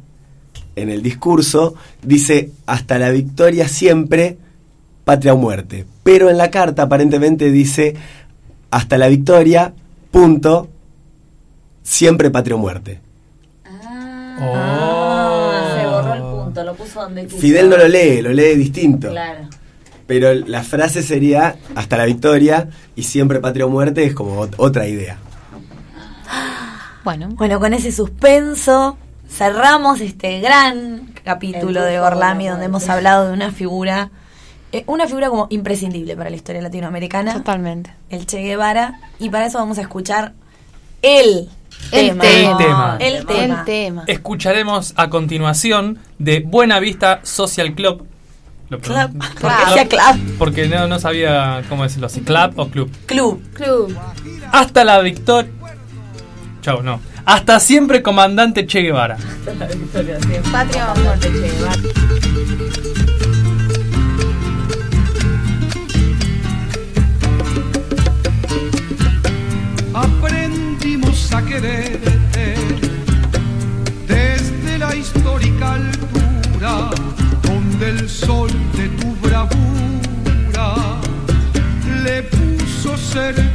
en 0.76 0.90
el 0.90 1.02
discurso, 1.02 1.76
dice, 2.04 2.52
hasta 2.66 3.00
la 3.00 3.10
victoria 3.10 3.68
siempre, 3.68 4.38
patria 5.06 5.34
o 5.34 5.38
muerte. 5.38 5.86
Pero 6.04 6.30
en 6.30 6.38
la 6.38 6.52
carta 6.52 6.84
aparentemente 6.84 7.50
dice, 7.52 7.96
hasta 8.72 8.98
la 8.98 9.08
victoria, 9.08 9.74
punto, 10.12 10.70
siempre 11.86 12.30
patria 12.32 12.56
o 12.56 12.58
muerte. 12.58 13.00
Ah, 14.38 15.78
se 15.80 15.86
borró 15.88 16.14
el 16.14 16.22
punto, 16.44 16.64
lo 16.64 16.76
puso 16.76 17.02
donde 17.02 17.26
quiso. 17.26 17.38
Fidel 17.38 17.70
no 17.70 17.78
lo 17.78 17.88
lee, 17.88 18.22
lo 18.22 18.32
lee 18.34 18.56
distinto. 18.56 19.10
Claro. 19.12 19.48
Pero 20.08 20.34
la 20.34 20.64
frase 20.64 21.02
sería, 21.02 21.56
hasta 21.76 21.98
la 21.98 22.06
victoria 22.06 22.68
y 22.96 23.04
siempre 23.04 23.40
patria 23.40 23.66
o 23.66 23.70
muerte, 23.70 24.04
es 24.06 24.14
como 24.14 24.46
ot- 24.46 24.54
otra 24.58 24.88
idea. 24.88 25.18
Bueno, 27.04 27.30
Bueno, 27.30 27.60
con 27.60 27.74
ese 27.74 27.92
suspenso 27.92 28.98
cerramos 29.30 30.02
este 30.02 30.40
gran 30.42 31.12
capítulo 31.24 31.82
de 31.84 32.00
Gorlami 32.00 32.46
la 32.46 32.52
donde 32.52 32.66
hemos 32.66 32.88
hablado 32.90 33.28
de 33.28 33.34
una 33.34 33.52
figura, 33.52 34.10
eh, 34.72 34.84
una 34.88 35.08
figura 35.08 35.30
como 35.30 35.48
imprescindible 35.50 36.16
para 36.16 36.30
la 36.30 36.36
historia 36.36 36.62
latinoamericana, 36.62 37.34
totalmente. 37.34 37.92
el 38.10 38.26
Che 38.26 38.40
Guevara, 38.42 39.00
y 39.20 39.30
para 39.30 39.46
eso 39.48 39.58
vamos 39.60 39.78
a 39.78 39.82
escuchar 39.82 40.34
el, 41.02 41.50
El 41.92 42.18
tema. 42.18 42.98
El 43.00 43.26
tema. 43.26 43.44
El 43.60 43.66
tema. 43.66 44.04
Escucharemos 44.08 44.94
a 44.96 45.10
continuación 45.10 46.00
de 46.20 46.40
Buena 46.40 46.80
Vista 46.80 47.20
Social 47.24 47.74
Club. 47.74 48.08
Lo 48.70 48.80
Club. 48.80 49.24
porque, 49.40 49.98
porque 50.40 50.68
no, 50.68 50.88
no 50.88 51.00
sabía 51.00 51.62
cómo 51.70 51.84
decirlo, 51.84 52.10
si 52.10 52.22
club 52.22 52.54
o 52.56 52.68
club. 52.70 52.92
Club. 53.06 53.42
Club. 53.54 53.96
Hasta 54.52 54.84
la 54.84 55.00
victoria. 55.02 55.52
Chau, 56.62 56.82
no. 56.82 57.00
Hasta 57.26 57.60
siempre, 57.60 58.02
comandante 58.02 58.66
Che 58.66 58.82
Guevara. 58.82 59.18
Patria 60.52 60.94
o 60.94 61.00
muerte. 61.00 61.28
aprendimos 61.28 62.55
a 71.36 71.42
quererte 71.44 72.56
desde 74.08 74.78
la 74.78 74.96
histórica 74.96 75.74
altura 75.74 76.90
donde 77.42 77.90
el 77.90 78.10
sol 78.10 78.50
de 78.78 78.88
tu 79.00 79.16
bravura 79.28 80.76
le 82.04 82.24
puso 82.24 82.98
cerco 82.98 83.55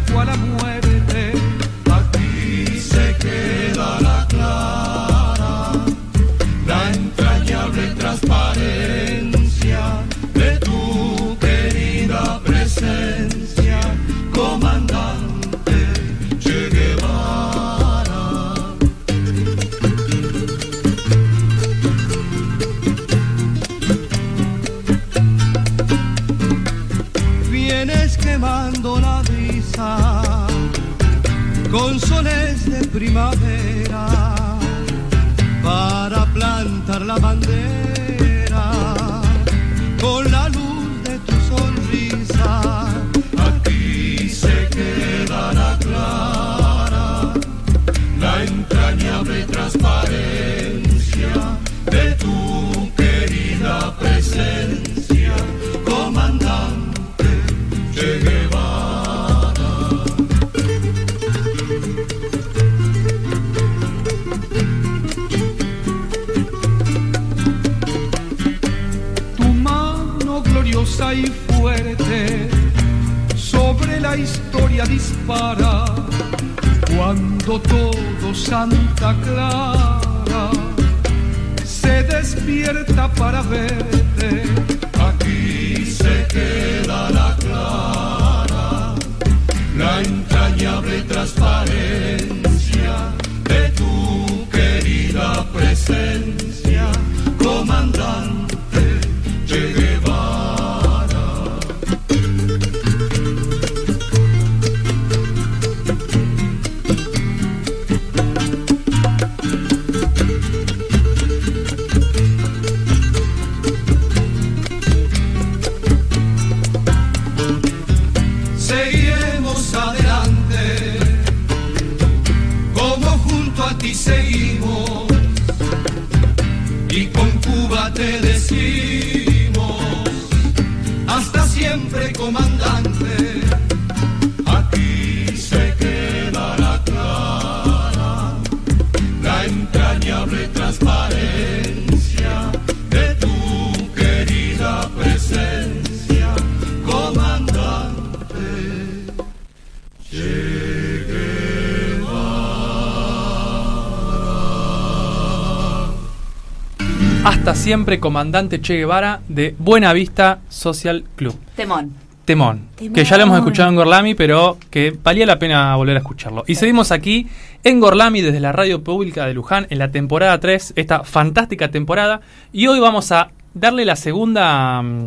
siempre, 157.71 158.01
comandante 158.01 158.61
Che 158.61 158.75
Guevara 158.79 159.21
de 159.29 159.55
Buena 159.57 159.93
Vista 159.93 160.41
Social 160.49 161.05
Club. 161.15 161.37
Temón. 161.55 161.93
Temón, 162.25 162.63
Temón. 162.75 162.95
que 162.95 163.05
ya 163.05 163.17
lo 163.17 163.23
hemos 163.23 163.39
escuchado 163.39 163.69
en 163.69 163.77
Gorlami, 163.77 164.17
pero 164.17 164.59
que 164.71 164.93
valía 165.01 165.25
la 165.25 165.39
pena 165.39 165.77
volver 165.77 165.95
a 165.95 166.01
escucharlo. 166.01 166.43
Y 166.49 166.57
seguimos 166.57 166.91
aquí 166.91 167.29
en 167.63 167.79
Gorlami 167.79 168.23
desde 168.23 168.41
la 168.41 168.51
radio 168.51 168.83
pública 168.83 169.25
de 169.27 169.35
Luján 169.35 169.69
en 169.71 169.79
la 169.79 169.93
temporada 169.93 170.41
3, 170.41 170.73
esta 170.75 171.05
fantástica 171.05 171.69
temporada. 171.71 172.23
Y 172.53 172.67
hoy 172.67 172.81
vamos 172.81 173.13
a 173.13 173.31
darle 173.55 173.85
la 173.85 173.95
segunda, 173.95 174.83
mm, 174.83 175.07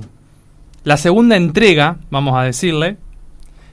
la 0.85 0.95
segunda 0.95 1.35
entrega, 1.35 1.97
vamos 2.11 2.33
a 2.39 2.43
decirle, 2.43 2.95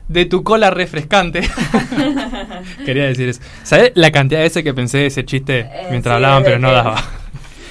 de 0.08 0.24
tu 0.24 0.42
cola 0.42 0.70
refrescante. 0.70 1.42
Quería 2.84 3.04
decir 3.04 3.28
eso. 3.28 3.40
¿Sabes 3.62 3.92
la 3.94 4.10
cantidad 4.10 4.40
de 4.40 4.44
veces 4.46 4.64
que 4.64 4.74
pensé 4.74 5.06
ese 5.06 5.24
chiste 5.24 5.60
Eh, 5.60 5.86
mientras 5.90 6.12
sí, 6.12 6.16
hablaban, 6.16 6.42
pero 6.42 6.58
no 6.58 6.72
daba? 6.72 7.00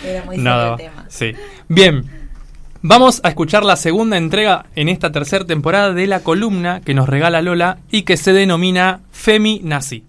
Era 0.06 0.24
muy 0.24 0.38
No 0.38 0.58
daba. 0.58 0.78
tema. 0.78 0.99
Sí. 1.10 1.34
Bien. 1.68 2.06
Vamos 2.82 3.20
a 3.24 3.30
escuchar 3.30 3.66
la 3.66 3.76
segunda 3.76 4.16
entrega 4.16 4.68
en 4.76 4.88
esta 4.88 5.12
tercera 5.12 5.44
temporada 5.44 5.94
de 5.94 6.08
la 6.08 6.22
columna 6.22 6.80
que 6.80 6.94
nos 6.94 7.10
regala 7.10 7.42
Lola 7.42 7.80
y 7.92 8.04
que 8.04 8.16
se 8.16 8.32
denomina 8.32 9.02
Femi 9.12 9.60
Nazi. 9.62 10.06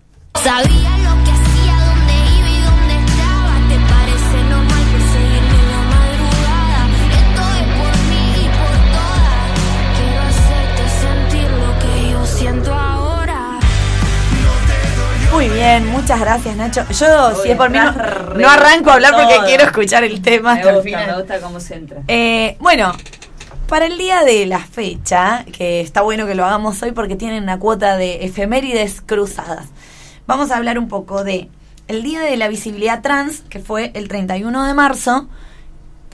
Bien, 15.61 15.87
muchas 15.91 16.19
gracias 16.19 16.57
Nacho. 16.57 16.87
Yo, 16.89 17.43
si 17.43 17.51
es 17.51 17.57
por 17.57 17.69
mí, 17.71 17.79
no, 17.79 18.49
arranco 18.49 18.91
a 18.91 18.95
hablar 18.95 19.13
porque 19.13 19.37
quiero 19.47 19.65
escuchar 19.65 20.05
el 20.05 20.23
tema 20.23 20.55
Me 20.55 20.61
hasta 20.61 20.71
el 20.71 20.77
gusta, 20.77 20.89
final. 20.89 21.07
me 21.09 21.17
gusta 21.19 21.41
cómo 21.41 21.61
se 21.61 21.75
entra. 21.75 22.03
Eh, 22.09 22.57
bueno, 22.61 22.93
para 23.69 23.87
el 23.87 23.99
día 23.99 24.23
de 24.23 24.47
la 24.47 24.61
fecha, 24.61 25.45
que 25.53 25.81
está 25.83 26.01
bueno 26.01 26.27
que 26.27 26.35
lo 26.35 26.47
hagamos 26.47 26.83
hoy 26.83 26.93
porque 26.93 27.15
tienen 27.15 27.43
una 27.43 27.59
cuota 27.59 27.99
de 27.99 28.25
efemérides 28.25 29.03
cruzadas, 29.03 29.67
vamos 30.27 30.51
a 30.51 30.57
hablar 30.57 30.79
un 30.79 30.89
poco 30.89 31.25
de 31.25 31.51
el 31.89 32.03
Día 32.03 32.21
de 32.21 32.37
la 32.37 32.49
Visibilidad 32.49 33.03
Trans, 33.03 33.43
que 33.51 33.59
fue 33.59 33.91
el 33.95 34.09
31 34.09 34.65
de 34.65 34.75
marzo, 34.75 35.29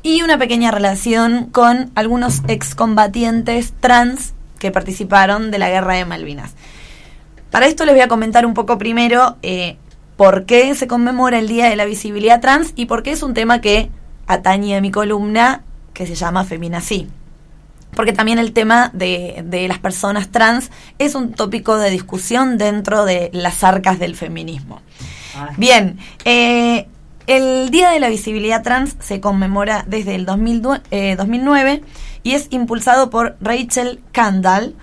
y 0.03 0.23
una 0.23 0.39
pequeña 0.39 0.71
relación 0.71 1.51
con 1.53 1.91
algunos 1.95 2.43
excombatientes 2.49 3.75
trans 3.79 4.33
que 4.59 4.71
participaron 4.71 5.51
de 5.51 5.59
la 5.59 5.69
Guerra 5.69 5.95
de 5.95 6.05
Malvinas. 6.07 6.53
Para 7.51 7.67
esto 7.67 7.85
les 7.85 7.95
voy 7.95 8.03
a 8.03 8.09
comentar 8.09 8.45
un 8.47 8.55
poco 8.55 8.79
primero 8.79 9.37
eh, 9.43 9.77
por 10.17 10.47
qué 10.47 10.75
se 10.75 10.87
conmemora 10.87 11.39
el 11.39 11.49
Día 11.49 11.69
de 11.69 11.77
la 11.77 11.85
Visibilidad 11.85 12.41
Trans 12.41 12.73
y 12.77 12.87
por 12.87 13.03
qué 13.03 13.13
es 13.13 13.23
un 13.23 13.35
tema 13.35 13.61
que 13.61 13.91
atañe 14.27 14.77
a 14.77 14.81
mi 14.81 14.91
columna 14.91 15.63
que 15.93 16.07
se 16.07 16.15
llama 16.15 16.45
Feminací. 16.45 17.09
Porque 17.95 18.13
también 18.13 18.39
el 18.39 18.53
tema 18.53 18.91
de, 18.93 19.43
de 19.47 19.69
las 19.69 19.79
personas 19.79 20.29
trans 20.29 20.71
es 20.99 21.15
un 21.15 21.33
tópico 21.33 21.79
de 21.79 21.89
discusión 21.89 22.59
dentro 22.59 23.07
de 23.07 23.31
las 23.33 23.65
arcas 23.65 23.99
del 23.99 24.17
feminismo. 24.17 24.83
Ay. 25.35 25.55
Bien, 25.57 25.99
eh, 26.27 26.89
el 27.27 27.71
Día 27.71 27.91
de 27.91 27.99
la 27.99 28.09
Visibilidad 28.09 28.63
Trans 28.63 28.97
se 29.01 29.21
conmemora 29.21 29.85
desde 29.89 30.15
el 30.15 30.27
2002 30.27 30.81
eh, 30.91 31.17
2009 31.17 31.83
y 32.23 32.33
es 32.33 32.47
impulsado 32.51 33.11
por 33.11 33.37
Rachel 33.41 34.01
Kandal, 34.13 34.75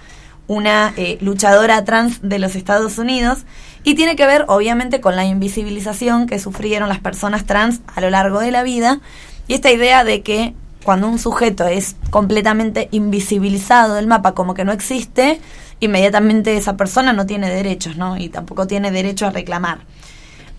una 0.48 0.94
eh, 0.98 1.18
luchadora 1.22 1.84
trans 1.86 2.20
de 2.22 2.40
los 2.40 2.56
Estados 2.56 2.98
Unidos, 2.98 3.40
y 3.84 3.96
tiene 3.96 4.16
que 4.16 4.26
ver 4.26 4.46
obviamente 4.48 5.02
con 5.02 5.16
la 5.16 5.26
invisibilización 5.26 6.28
que 6.28 6.40
sufrieron 6.40 6.90
las 6.90 7.00
personas 7.00 7.46
trans 7.46 7.82
a 7.96 8.02
lo 8.02 8.10
largo 8.10 8.40
de 8.40 8.52
la 8.52 8.64
vida 8.64 9.02
y 9.48 9.56
esta 9.56 9.72
idea 9.72 10.04
de 10.04 10.22
que 10.22 10.54
cuando 10.86 11.08
un 11.08 11.20
sujeto 11.20 11.68
es 11.68 11.96
completamente 12.10 12.88
invisibilizado 12.92 13.96
del 13.96 14.08
mapa 14.08 14.34
como 14.34 14.54
que 14.54 14.64
no 14.64 14.72
existe, 14.72 15.40
inmediatamente 15.80 16.56
esa 16.56 16.78
persona 16.78 17.14
no 17.14 17.26
tiene 17.26 17.50
derechos, 17.50 17.98
¿no? 17.98 18.18
Y 18.18 18.30
tampoco 18.30 18.68
tiene 18.68 18.92
derecho 18.92 19.26
a 19.28 19.32
reclamar 19.32 19.80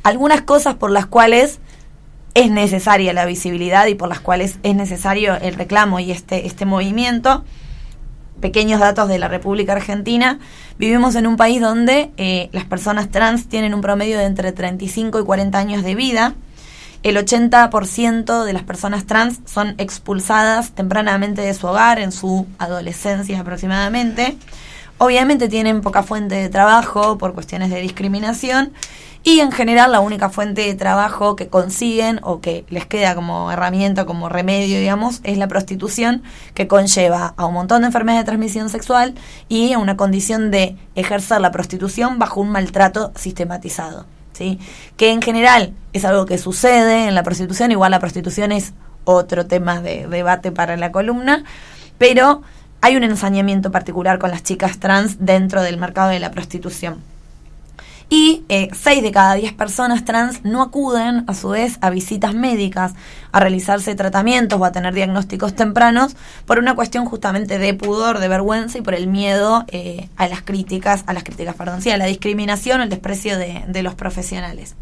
algunas 0.05 0.43
cosas 0.43 0.77
por 0.77 0.91
las 0.91 1.07
cuales 1.07 1.59
es 2.35 2.51
necesaria 2.51 3.13
la 3.13 3.25
visibilidad 3.25 3.87
y 3.87 3.95
por 3.95 4.09
las 4.09 4.21
cuales 4.21 4.59
es 4.63 4.75
necesario 4.75 5.35
el 5.41 5.55
reclamo 5.55 5.99
y 5.99 6.13
este, 6.13 6.47
este 6.47 6.67
movimiento. 6.67 7.45
Pequeños 8.45 8.79
datos 8.79 9.09
de 9.09 9.19
la 9.19 9.29
República 9.29 9.73
Argentina. 9.73 10.39
Vivimos 10.79 11.15
en 11.15 11.27
un 11.27 11.39
país 11.39 11.63
donde 11.63 12.11
eh, 12.19 12.51
las 12.53 12.67
personas 12.67 13.09
trans 13.09 13.49
tienen 13.49 13.73
un 13.73 13.81
promedio 13.81 14.19
de 14.19 14.27
entre 14.27 14.53
35 14.53 15.19
y 15.19 15.25
40 15.25 15.59
años 15.59 15.83
de 15.83 15.95
vida. 15.95 16.35
El 17.03 17.17
80% 17.17 18.45
de 18.45 18.53
las 18.53 18.63
personas 18.63 19.07
trans 19.07 19.41
son 19.47 19.75
expulsadas 19.79 20.73
tempranamente 20.73 21.41
de 21.41 21.55
su 21.55 21.69
hogar, 21.69 21.99
en 21.99 22.13
su 22.13 22.47
adolescencia 22.59 23.41
aproximadamente. 23.41 24.37
Obviamente 24.99 25.49
tienen 25.49 25.81
poca 25.81 26.03
fuente 26.03 26.35
de 26.35 26.51
trabajo 26.51 27.17
por 27.17 27.33
cuestiones 27.33 27.71
de 27.71 27.81
discriminación 27.81 28.75
Y 29.27 29.41
en 29.41 29.53
general 29.53 29.91
la 29.91 30.01
única 30.01 30.29
fuente 30.29 30.61
de 30.61 30.75
trabajo 30.75 31.35
que 31.35 31.49
consiguen 31.49 32.21
o 32.23 32.43
que 32.43 32.67
les 32.69 32.85
queda 32.85 33.15
como 33.15 33.51
herramienta, 33.51 34.05
como 34.05 34.29
remedio, 34.29 34.79
digamos, 34.79 35.21
es 35.25 35.39
la 35.39 35.49
prostitución, 35.49 36.23
que 36.53 36.69
conlleva 36.69 37.33
a 37.39 37.47
un 37.47 37.55
montón 37.55 37.81
de 37.81 37.87
enfermedades 37.87 38.25
de 38.25 38.27
transmisión 38.27 38.69
sexual 38.69 39.15
y 39.49 39.73
a 39.73 39.79
una 39.79 39.97
condición 39.97 40.51
de 40.51 40.77
ejercer 40.95 41.41
la 41.41 41.53
prostitución 41.53 42.19
bajo 42.19 42.43
un 42.43 42.51
maltrato 42.51 43.13
sistematizado. 43.17 44.05
¿sí? 44.35 44.59
Que 44.99 45.11
en 45.11 45.23
general 45.23 45.73
es 45.95 46.05
algo 46.05 46.27
que 46.27 46.37
sucede 46.37 47.09
en 47.09 47.15
la 47.15 47.23
prostitución, 47.23 47.73
igual 47.73 47.93
la 47.93 48.01
prostitución 48.01 48.53
es 48.53 48.75
otro 49.05 49.47
tema 49.47 49.81
de 49.81 50.07
debate 50.07 50.53
para 50.53 50.77
la 50.77 50.93
columna, 50.93 51.45
pero 51.97 52.43
hay 52.83 52.97
un 52.97 53.05
ensañamiento 53.05 53.71
particular 53.71 54.19
con 54.19 54.31
las 54.31 54.43
chicas 54.43 54.79
trans 54.81 55.17
dentro 55.25 55.63
del 55.63 55.79
mercado 55.79 56.11
de 56.11 56.21
la 56.21 56.31
prostitución. 56.31 57.14
Y 58.17 58.45
6 58.49 59.03
de 59.03 59.11
cada 59.11 59.35
10 59.35 59.55
personas 59.55 60.05
trans 60.05 60.45
no 60.45 60.63
acuden, 60.63 61.25
a 61.27 61.35
su 61.35 61.49
vez, 61.49 61.79
a 61.81 61.91
visitas 61.91 62.33
médicas, 62.33 62.95
a 63.33 63.41
realizarse 63.41 63.97
tratamientos 63.97 64.61
o 64.61 64.65
a 64.65 64.71
tener 64.71 64.95
diagnósticos 64.95 65.57
tempranos 65.57 66.15
por 66.47 66.61
una 66.61 66.77
cuestión 66.77 67.07
justamente 67.07 67.59
de 67.59 67.75
pudor, 67.75 68.21
de 68.21 68.29
vergüenza 68.29 68.79
y 68.79 68.83
por 68.83 68.95
el 68.95 69.09
miedo 69.09 69.65
eh, 69.67 70.09
a 70.17 70.29
las 70.29 70.43
críticas, 70.43 71.03
a 71.09 71.13
las 71.13 71.25
críticas, 71.25 71.57
perdón, 71.57 71.83
sí, 71.83 71.91
a 71.91 71.97
la 71.97 72.07
discriminación, 72.07 72.83
el 72.83 72.89
desprecio 72.89 73.37
de, 73.37 73.65
de 73.67 73.83
los 73.83 73.97
profesionales. 73.97 74.77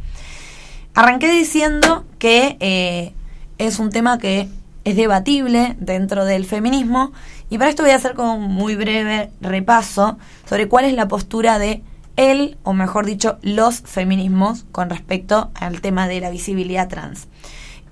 Arranqué 0.93 1.31
diciendo 1.33 2.05
que 2.19 2.59
eh, 2.61 3.15
es 3.57 3.79
un 3.79 3.89
tema 3.89 4.19
que 4.19 4.51
es 4.85 4.95
debatible 4.95 5.75
dentro 5.81 6.27
del 6.27 6.45
feminismo 6.45 7.13
y 7.49 7.57
para 7.57 7.71
esto 7.71 7.83
voy 7.83 7.93
a 7.93 7.97
hacer 7.97 8.13
como 8.13 8.35
un 8.35 8.53
muy 8.53 8.77
breve 8.77 9.31
repaso 9.41 10.19
sobre 10.47 10.69
cuál 10.69 10.85
es 10.85 10.93
la 10.93 11.09
postura 11.09 11.59
de 11.59 11.83
él, 12.17 12.59
o 12.63 12.73
mejor 12.73 13.07
dicho, 13.07 13.39
los 13.43 13.81
feminismos 13.81 14.65
con 14.73 14.91
respecto 14.91 15.51
al 15.55 15.81
tema 15.81 16.09
de 16.09 16.21
la 16.21 16.31
visibilidad 16.31 16.89
trans. 16.89 17.29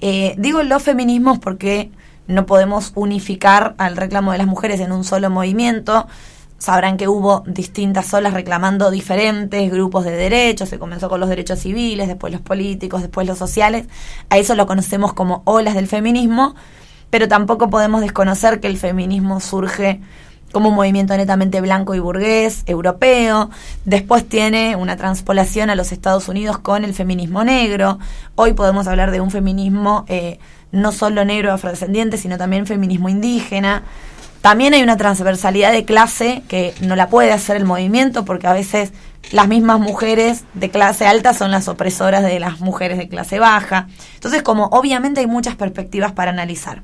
Eh, 0.00 0.34
digo 0.38 0.62
los 0.62 0.82
feminismos 0.82 1.38
porque 1.38 1.90
no 2.26 2.46
podemos 2.46 2.92
unificar 2.94 3.74
al 3.78 3.96
reclamo 3.96 4.32
de 4.32 4.38
las 4.38 4.46
mujeres 4.46 4.80
en 4.80 4.92
un 4.92 5.04
solo 5.04 5.30
movimiento. 5.30 6.06
Sabrán 6.58 6.96
que 6.96 7.08
hubo 7.08 7.42
distintas 7.46 8.12
olas 8.12 8.34
reclamando 8.34 8.90
diferentes 8.90 9.70
grupos 9.70 10.04
de 10.04 10.12
derechos. 10.12 10.68
Se 10.68 10.78
comenzó 10.78 11.08
con 11.08 11.20
los 11.20 11.28
derechos 11.28 11.58
civiles, 11.58 12.06
después 12.06 12.32
los 12.32 12.42
políticos, 12.42 13.00
después 13.00 13.26
los 13.26 13.38
sociales. 13.38 13.86
A 14.28 14.38
eso 14.38 14.54
lo 14.54 14.66
conocemos 14.66 15.12
como 15.12 15.42
olas 15.44 15.74
del 15.74 15.88
feminismo. 15.88 16.54
Pero 17.08 17.26
tampoco 17.26 17.70
podemos 17.70 18.02
desconocer 18.02 18.60
que 18.60 18.68
el 18.68 18.76
feminismo 18.76 19.40
surge 19.40 20.00
como 20.52 20.68
un 20.68 20.74
movimiento 20.74 21.16
netamente 21.16 21.60
blanco 21.60 21.94
y 21.94 21.98
burgués, 21.98 22.62
europeo. 22.66 23.50
Después 23.84 24.28
tiene 24.28 24.76
una 24.76 24.96
transpolación 24.96 25.70
a 25.70 25.74
los 25.74 25.92
Estados 25.92 26.28
Unidos 26.28 26.58
con 26.58 26.84
el 26.84 26.94
feminismo 26.94 27.44
negro. 27.44 27.98
Hoy 28.34 28.52
podemos 28.52 28.86
hablar 28.86 29.10
de 29.10 29.20
un 29.20 29.30
feminismo 29.30 30.04
eh, 30.08 30.38
no 30.72 30.92
solo 30.92 31.24
negro 31.24 31.52
afrodescendiente, 31.52 32.16
sino 32.16 32.38
también 32.38 32.66
feminismo 32.66 33.08
indígena. 33.08 33.82
También 34.40 34.72
hay 34.72 34.82
una 34.82 34.96
transversalidad 34.96 35.70
de 35.72 35.84
clase 35.84 36.42
que 36.48 36.74
no 36.80 36.96
la 36.96 37.08
puede 37.08 37.32
hacer 37.32 37.56
el 37.56 37.64
movimiento 37.64 38.24
porque 38.24 38.46
a 38.46 38.54
veces 38.54 38.92
las 39.32 39.48
mismas 39.48 39.78
mujeres 39.78 40.44
de 40.54 40.70
clase 40.70 41.06
alta 41.06 41.34
son 41.34 41.50
las 41.50 41.68
opresoras 41.68 42.22
de 42.22 42.40
las 42.40 42.60
mujeres 42.60 42.96
de 42.96 43.08
clase 43.08 43.38
baja. 43.38 43.88
Entonces, 44.14 44.42
como 44.42 44.66
obviamente 44.66 45.20
hay 45.20 45.26
muchas 45.26 45.56
perspectivas 45.56 46.12
para 46.12 46.30
analizar. 46.30 46.82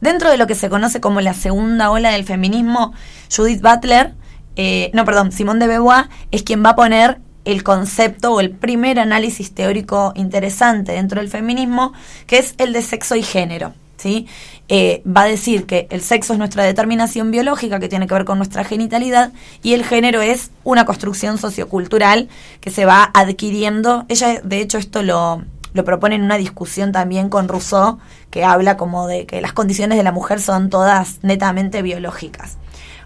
Dentro 0.00 0.30
de 0.30 0.36
lo 0.36 0.46
que 0.46 0.54
se 0.54 0.68
conoce 0.68 1.00
como 1.00 1.20
la 1.20 1.34
segunda 1.34 1.90
ola 1.90 2.10
del 2.10 2.24
feminismo, 2.24 2.92
Judith 3.34 3.62
Butler, 3.62 4.14
eh, 4.56 4.90
no, 4.94 5.04
perdón, 5.04 5.32
Simone 5.32 5.60
de 5.60 5.66
Beauvoir 5.66 6.08
es 6.30 6.42
quien 6.42 6.64
va 6.64 6.70
a 6.70 6.76
poner 6.76 7.18
el 7.44 7.62
concepto 7.62 8.32
o 8.32 8.40
el 8.40 8.50
primer 8.50 8.98
análisis 8.98 9.54
teórico 9.54 10.12
interesante 10.16 10.92
dentro 10.92 11.20
del 11.20 11.30
feminismo, 11.30 11.92
que 12.26 12.38
es 12.38 12.54
el 12.58 12.72
de 12.72 12.82
sexo 12.82 13.14
y 13.14 13.22
género. 13.22 13.72
¿sí? 13.96 14.26
Eh, 14.68 15.02
va 15.06 15.22
a 15.22 15.26
decir 15.26 15.64
que 15.64 15.86
el 15.90 16.00
sexo 16.00 16.32
es 16.32 16.38
nuestra 16.38 16.64
determinación 16.64 17.30
biológica 17.30 17.78
que 17.78 17.88
tiene 17.88 18.06
que 18.06 18.14
ver 18.14 18.24
con 18.24 18.38
nuestra 18.38 18.64
genitalidad 18.64 19.32
y 19.62 19.74
el 19.74 19.84
género 19.84 20.22
es 20.22 20.50
una 20.64 20.84
construcción 20.84 21.38
sociocultural 21.38 22.28
que 22.60 22.70
se 22.70 22.84
va 22.84 23.10
adquiriendo. 23.14 24.04
Ella, 24.08 24.40
de 24.42 24.60
hecho, 24.60 24.78
esto 24.78 25.02
lo, 25.02 25.44
lo 25.76 25.84
propone 25.84 26.16
en 26.16 26.24
una 26.24 26.38
discusión 26.38 26.90
también 26.90 27.28
con 27.28 27.48
Rousseau, 27.48 27.98
que 28.30 28.44
habla 28.44 28.76
como 28.76 29.06
de 29.06 29.26
que 29.26 29.40
las 29.40 29.52
condiciones 29.52 29.98
de 29.98 30.04
la 30.04 30.10
mujer 30.10 30.40
son 30.40 30.70
todas 30.70 31.18
netamente 31.22 31.82
biológicas. 31.82 32.56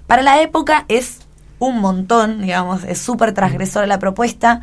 Para 0.06 0.22
la 0.22 0.40
época 0.40 0.86
es 0.88 1.18
un 1.58 1.80
montón, 1.80 2.40
digamos, 2.40 2.84
es 2.84 2.98
súper 2.98 3.34
transgresora 3.34 3.86
la 3.86 3.98
propuesta. 3.98 4.62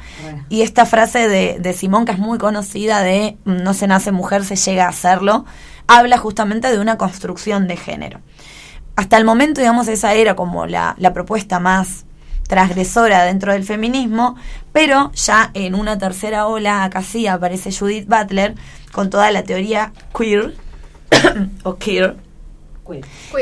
Y 0.49 0.63
esta 0.63 0.85
frase 0.85 1.27
de, 1.27 1.59
de 1.59 1.73
Simón, 1.73 2.05
que 2.05 2.11
es 2.13 2.17
muy 2.17 2.39
conocida, 2.39 3.01
de 3.01 3.37
no 3.45 3.73
se 3.75 3.87
nace 3.87 4.11
mujer, 4.11 4.43
se 4.43 4.55
llega 4.55 4.85
a 4.85 4.89
hacerlo, 4.89 5.45
habla 5.85 6.17
justamente 6.17 6.71
de 6.71 6.79
una 6.79 6.97
construcción 6.97 7.67
de 7.67 7.77
género. 7.77 8.19
Hasta 8.95 9.17
el 9.17 9.25
momento, 9.25 9.61
digamos, 9.61 9.87
esa 9.87 10.15
era 10.15 10.35
como 10.35 10.65
la, 10.65 10.95
la 10.97 11.13
propuesta 11.13 11.59
más 11.59 12.06
transgresora 12.47 13.23
dentro 13.23 13.53
del 13.53 13.63
feminismo, 13.63 14.35
pero 14.71 15.11
ya 15.13 15.51
en 15.53 15.75
una 15.75 15.97
tercera 15.97 16.47
ola, 16.47 16.83
acá 16.83 17.03
sí 17.03 17.27
aparece 17.27 17.71
Judith 17.71 18.07
Butler 18.07 18.55
con 18.91 19.09
toda 19.09 19.31
la 19.31 19.43
teoría 19.43 19.93
queer, 20.17 20.55
o 21.63 21.75
queer, 21.75 22.15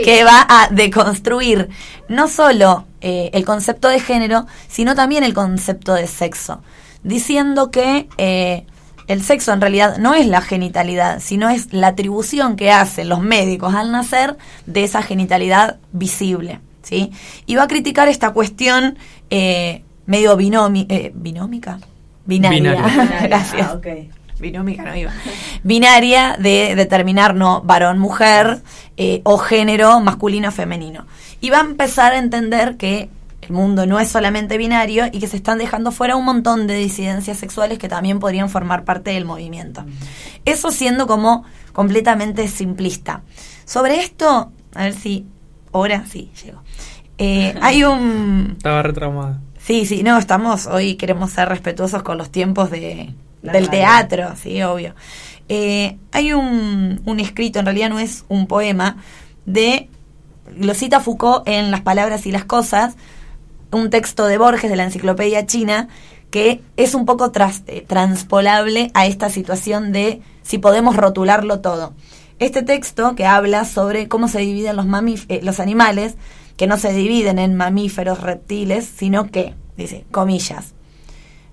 que 0.04 0.24
va 0.24 0.46
a 0.48 0.70
deconstruir 0.72 1.70
no 2.08 2.28
solo 2.28 2.86
eh, 3.02 3.30
el 3.34 3.46
concepto 3.46 3.88
de 3.88 4.00
género, 4.00 4.48
sino 4.68 4.96
también 4.96 5.24
el 5.24 5.34
concepto 5.34 5.94
de 5.94 6.08
sexo, 6.08 6.62
diciendo 7.04 7.70
que 7.70 8.08
eh, 8.18 8.66
el 9.08 9.22
sexo 9.22 9.54
en 9.54 9.62
realidad 9.62 9.98
no 9.98 10.16
es 10.16 10.26
la 10.26 10.42
genitalidad, 10.42 11.20
sino 11.20 11.50
es 11.50 11.72
la 11.74 11.88
atribución 11.90 12.56
que 12.56 12.72
hacen 12.72 13.10
los 13.10 13.22
médicos 13.22 13.76
al 13.76 13.92
nacer 13.92 14.36
de 14.66 14.84
esa 14.84 15.04
genitalidad 15.04 15.78
visible. 15.92 16.60
¿Sí? 16.86 17.12
Y 17.46 17.56
va 17.56 17.64
a 17.64 17.68
criticar 17.68 18.08
esta 18.08 18.32
cuestión 18.32 18.98
eh, 19.30 19.84
medio 20.06 20.38
binomi 20.38 20.86
eh, 20.88 21.12
binómica. 21.14 21.80
Binaria. 22.26 22.60
Binaria. 22.60 23.20
Gracias. 23.28 23.68
Ah, 23.68 23.74
ok. 23.74 23.88
Binómica 24.40 24.84
no 24.84 24.96
iba. 24.96 25.12
Binaria 25.64 26.36
de 26.38 26.76
determinar 26.76 27.36
no 27.36 27.62
varón-mujer 27.62 28.62
eh, 28.98 29.22
o 29.24 29.38
género 29.38 30.00
masculino-femenino. 30.02 31.06
Y 31.40 31.50
va 31.50 31.60
a 31.60 31.62
empezar 31.62 32.14
a 32.14 32.18
entender 32.18 32.76
que 32.78 33.10
el 33.42 33.52
mundo 33.52 33.86
no 33.86 34.00
es 34.00 34.10
solamente 34.10 34.58
binario 34.58 35.06
y 35.12 35.20
que 35.20 35.28
se 35.28 35.38
están 35.38 35.58
dejando 35.58 35.92
fuera 35.92 36.16
un 36.16 36.26
montón 36.26 36.68
de 36.68 36.76
disidencias 36.76 37.38
sexuales 37.38 37.78
que 37.78 37.88
también 37.88 38.20
podrían 38.20 38.50
formar 38.50 38.84
parte 38.84 39.12
del 39.12 39.24
movimiento. 39.26 39.86
Eso 40.44 40.72
siendo 40.72 41.08
como 41.08 41.46
completamente 41.72 42.48
simplista. 42.48 43.22
Sobre 43.66 44.00
esto, 44.00 44.52
a 44.74 44.84
ver 44.84 44.94
si 44.94 45.26
ahora 45.76 46.06
sí 46.10 46.32
llego. 46.44 46.62
Eh, 47.18 47.54
hay 47.62 47.84
un 47.84 48.54
Estaba 48.58 48.82
retraumada. 48.84 49.42
Sí, 49.58 49.86
sí, 49.86 50.04
no, 50.04 50.18
estamos, 50.18 50.68
hoy 50.68 50.96
queremos 50.96 51.32
ser 51.32 51.50
respetuosos 51.50 52.04
con 52.04 52.18
los 52.18 52.30
tiempos 52.32 52.70
de, 52.70 53.14
La 53.42 53.54
del 53.54 53.66
radio. 53.66 53.80
teatro, 53.80 54.34
sí, 54.42 54.62
obvio. 54.62 54.94
Eh, 55.50 55.98
hay 56.12 56.34
un, 56.34 57.02
un 57.06 57.20
escrito, 57.20 57.60
en 57.60 57.66
realidad 57.66 57.90
no 57.90 58.00
es 58.00 58.26
un 58.30 58.48
poema, 58.48 58.98
de, 59.46 59.90
lo 60.58 60.74
cita 60.76 61.00
Foucault 61.00 61.48
en 61.48 61.72
Las 61.72 61.82
palabras 61.82 62.26
y 62.28 62.32
las 62.32 62.46
cosas, 62.46 62.96
un 63.72 63.90
texto 63.90 64.26
de 64.28 64.38
Borges 64.38 64.70
de 64.70 64.76
la 64.76 64.84
enciclopedia 64.84 65.46
china, 65.48 65.88
que 66.30 66.62
es 66.78 66.94
un 66.96 67.06
poco 67.06 67.32
tras- 67.32 67.64
eh, 67.68 67.84
transpolable 67.88 68.92
a 68.94 69.06
esta 69.08 69.30
situación 69.30 69.92
de 69.92 70.22
si 70.44 70.58
podemos 70.60 70.96
rotularlo 70.96 71.60
todo. 71.62 71.94
Este 72.40 72.64
texto 72.64 73.16
que 73.16 73.26
habla 73.26 73.64
sobre 73.64 74.08
cómo 74.08 74.28
se 74.28 74.40
dividen 74.40 74.76
los, 74.76 74.86
eh, 75.30 75.40
los 75.42 75.60
animales, 75.60 76.16
que 76.58 76.68
no 76.68 76.78
se 76.78 76.92
dividen 76.92 77.40
en 77.40 77.56
mamíferos, 77.56 78.22
reptiles, 78.22 78.86
sino 78.86 79.28
que, 79.32 79.56
dice, 79.78 80.06
comillas, 80.12 80.74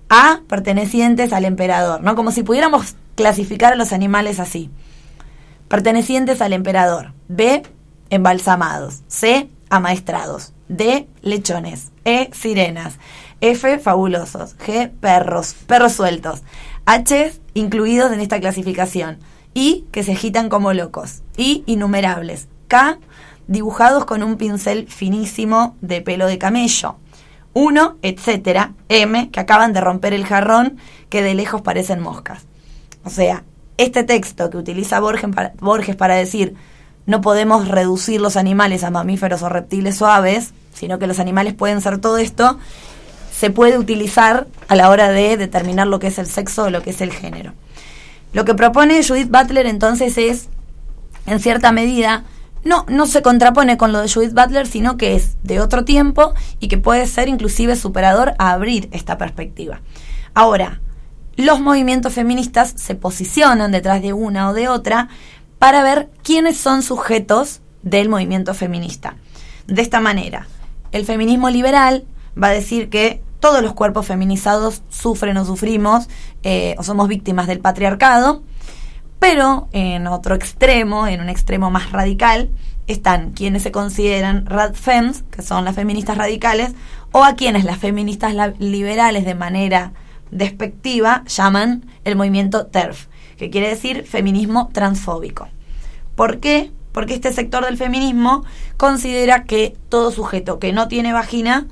A, 0.09 0.41
pertenecientes 0.47 1.33
al 1.33 1.45
emperador, 1.45 2.01
¿no? 2.01 2.15
Como 2.15 2.31
si 2.31 2.43
pudiéramos 2.43 2.95
clasificar 3.15 3.73
a 3.73 3.75
los 3.75 3.93
animales 3.93 4.39
así. 4.39 4.69
Pertenecientes 5.67 6.41
al 6.41 6.53
emperador. 6.53 7.13
B, 7.29 7.63
embalsamados. 8.09 9.01
C, 9.07 9.49
amaestrados. 9.69 10.53
D, 10.67 11.07
lechones. 11.21 11.91
E, 12.05 12.29
sirenas. 12.33 12.95
F, 13.41 13.79
fabulosos. 13.79 14.55
G, 14.57 14.91
perros, 14.91 15.55
perros 15.65 15.93
sueltos. 15.93 16.43
H, 16.85 17.33
incluidos 17.53 18.11
en 18.11 18.19
esta 18.19 18.39
clasificación. 18.39 19.17
I, 19.53 19.85
que 19.91 20.03
se 20.03 20.13
agitan 20.13 20.49
como 20.49 20.73
locos. 20.73 21.21
I, 21.37 21.63
innumerables. 21.65 22.47
K, 22.67 22.99
dibujados 23.47 24.05
con 24.05 24.23
un 24.23 24.37
pincel 24.37 24.87
finísimo 24.87 25.75
de 25.81 26.01
pelo 26.01 26.27
de 26.27 26.37
camello. 26.37 26.95
1, 27.53 27.97
etcétera, 28.01 28.73
M, 28.89 29.29
que 29.29 29.39
acaban 29.39 29.73
de 29.73 29.81
romper 29.81 30.13
el 30.13 30.25
jarrón, 30.25 30.77
que 31.09 31.21
de 31.21 31.35
lejos 31.35 31.61
parecen 31.61 31.99
moscas. 31.99 32.45
O 33.03 33.09
sea, 33.09 33.43
este 33.77 34.03
texto 34.03 34.49
que 34.49 34.57
utiliza 34.57 34.99
Borges 34.99 35.29
para, 35.33 35.53
Borges 35.59 35.95
para 35.95 36.15
decir 36.15 36.55
no 37.05 37.21
podemos 37.21 37.67
reducir 37.67 38.21
los 38.21 38.37
animales 38.37 38.83
a 38.83 38.89
mamíferos 38.89 39.41
o 39.43 39.49
reptiles 39.49 40.01
o 40.01 40.07
aves, 40.07 40.53
sino 40.73 40.99
que 40.99 41.07
los 41.07 41.19
animales 41.19 41.53
pueden 41.53 41.81
ser 41.81 41.99
todo 41.99 42.17
esto, 42.17 42.57
se 43.37 43.49
puede 43.49 43.77
utilizar 43.77 44.47
a 44.67 44.75
la 44.75 44.89
hora 44.89 45.09
de 45.09 45.35
determinar 45.37 45.87
lo 45.87 45.99
que 45.99 46.07
es 46.07 46.17
el 46.17 46.27
sexo 46.27 46.63
o 46.63 46.69
lo 46.69 46.81
que 46.81 46.91
es 46.91 47.01
el 47.01 47.11
género. 47.11 47.53
Lo 48.33 48.45
que 48.45 48.55
propone 48.55 49.03
Judith 49.03 49.29
Butler 49.29 49.67
entonces 49.67 50.17
es, 50.17 50.49
en 51.25 51.39
cierta 51.39 51.71
medida, 51.71 52.23
no, 52.63 52.85
no 52.87 53.05
se 53.05 53.21
contrapone 53.21 53.77
con 53.77 53.91
lo 53.91 54.01
de 54.01 54.11
Judith 54.11 54.33
Butler, 54.33 54.67
sino 54.67 54.97
que 54.97 55.15
es 55.15 55.37
de 55.43 55.59
otro 55.59 55.85
tiempo 55.85 56.33
y 56.59 56.67
que 56.67 56.77
puede 56.77 57.05
ser 57.05 57.27
inclusive 57.27 57.75
superador 57.75 58.33
a 58.39 58.51
abrir 58.51 58.89
esta 58.91 59.17
perspectiva. 59.17 59.81
Ahora, 60.33 60.81
los 61.35 61.59
movimientos 61.59 62.13
feministas 62.13 62.73
se 62.75 62.95
posicionan 62.95 63.71
detrás 63.71 64.01
de 64.01 64.13
una 64.13 64.49
o 64.49 64.53
de 64.53 64.67
otra 64.67 65.09
para 65.59 65.83
ver 65.83 66.09
quiénes 66.23 66.57
son 66.57 66.83
sujetos 66.83 67.61
del 67.81 68.09
movimiento 68.09 68.53
feminista. 68.53 69.15
De 69.67 69.81
esta 69.81 69.99
manera, 69.99 70.47
el 70.91 71.05
feminismo 71.05 71.49
liberal 71.49 72.05
va 72.41 72.47
a 72.47 72.53
decir 72.53 72.89
que 72.89 73.21
todos 73.43 73.61
los 73.61 73.73
cuerpos 73.73 74.05
feminizados 74.05 74.83
sufren 74.87 75.35
o 75.35 75.43
sufrimos 75.43 76.07
eh, 76.43 76.75
o 76.77 76.83
somos 76.83 77.09
víctimas 77.09 77.45
del 77.45 77.59
patriarcado, 77.59 78.41
pero 79.19 79.67
en 79.73 80.07
otro 80.07 80.33
extremo, 80.33 81.07
en 81.07 81.19
un 81.19 81.27
extremo 81.27 81.69
más 81.69 81.91
radical, 81.91 82.51
están 82.87 83.31
quienes 83.31 83.63
se 83.63 83.73
consideran 83.73 84.45
radfems, 84.45 85.23
que 85.23 85.41
son 85.41 85.65
las 85.65 85.75
feministas 85.75 86.17
radicales, 86.17 86.71
o 87.11 87.25
a 87.25 87.35
quienes 87.35 87.65
las 87.65 87.79
feministas 87.79 88.33
liberales 88.59 89.25
de 89.25 89.35
manera 89.35 89.91
despectiva 90.31 91.25
llaman 91.25 91.85
el 92.05 92.15
movimiento 92.15 92.67
TERF, 92.67 93.07
que 93.35 93.49
quiere 93.49 93.67
decir 93.67 94.05
feminismo 94.05 94.69
transfóbico. 94.71 95.49
¿Por 96.15 96.39
qué? 96.39 96.71
Porque 96.93 97.13
este 97.13 97.33
sector 97.33 97.65
del 97.65 97.75
feminismo 97.75 98.45
considera 98.77 99.43
que 99.43 99.75
todo 99.89 100.11
sujeto 100.11 100.59
que 100.59 100.71
no 100.71 100.87
tiene 100.87 101.11
vagina 101.11 101.67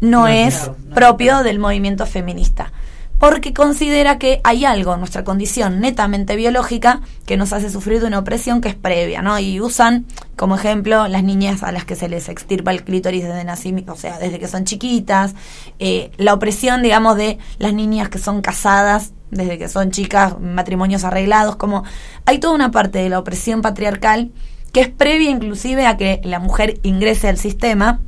no, 0.00 0.20
No, 0.20 0.28
es 0.28 0.56
claro, 0.56 0.76
no, 0.88 0.94
propio 0.94 1.42
del 1.42 1.58
movimiento 1.58 2.06
feminista. 2.06 2.72
Porque 3.18 3.54
considera 3.54 4.18
que 4.18 4.42
hay 4.44 4.66
algo 4.66 4.92
en 4.92 4.98
nuestra 4.98 5.24
condición 5.24 5.80
netamente 5.80 6.36
biológica 6.36 7.00
que 7.24 7.38
nos 7.38 7.54
hace 7.54 7.70
sufrir 7.70 8.00
de 8.00 8.08
una 8.08 8.18
opresión 8.18 8.60
que 8.60 8.68
es 8.68 8.74
previa, 8.74 9.22
¿no? 9.22 9.38
Y 9.38 9.58
usan 9.58 10.04
como 10.36 10.54
ejemplo 10.54 11.08
las 11.08 11.24
niñas 11.24 11.62
a 11.62 11.72
las 11.72 11.86
que 11.86 11.96
se 11.96 12.10
les 12.10 12.28
extirpa 12.28 12.72
el 12.72 12.84
clítoris 12.84 13.24
desde 13.24 13.42
nacimiento, 13.44 13.94
o 13.94 13.96
sea, 13.96 14.18
desde 14.18 14.38
que 14.38 14.48
son 14.48 14.64
chiquitas, 14.64 15.34
eh, 15.78 16.10
la 16.18 16.34
opresión, 16.34 16.82
digamos, 16.82 17.16
de 17.16 17.38
las 17.58 17.72
niñas 17.72 18.10
que 18.10 18.18
son 18.18 18.42
casadas 18.42 19.12
desde 19.30 19.56
que 19.58 19.68
son 19.68 19.90
chicas, 19.90 20.38
matrimonios 20.38 21.04
arreglados, 21.04 21.56
como 21.56 21.84
hay 22.26 22.38
toda 22.38 22.54
una 22.54 22.70
parte 22.70 22.98
de 22.98 23.08
la 23.08 23.18
opresión 23.18 23.62
patriarcal 23.62 24.30
que 24.72 24.82
es 24.82 24.88
previa 24.88 25.30
inclusive 25.30 25.86
a 25.86 25.96
que 25.96 26.20
la 26.22 26.38
mujer 26.38 26.78
ingrese 26.82 27.28
al 27.28 27.38
sistema, 27.38 28.00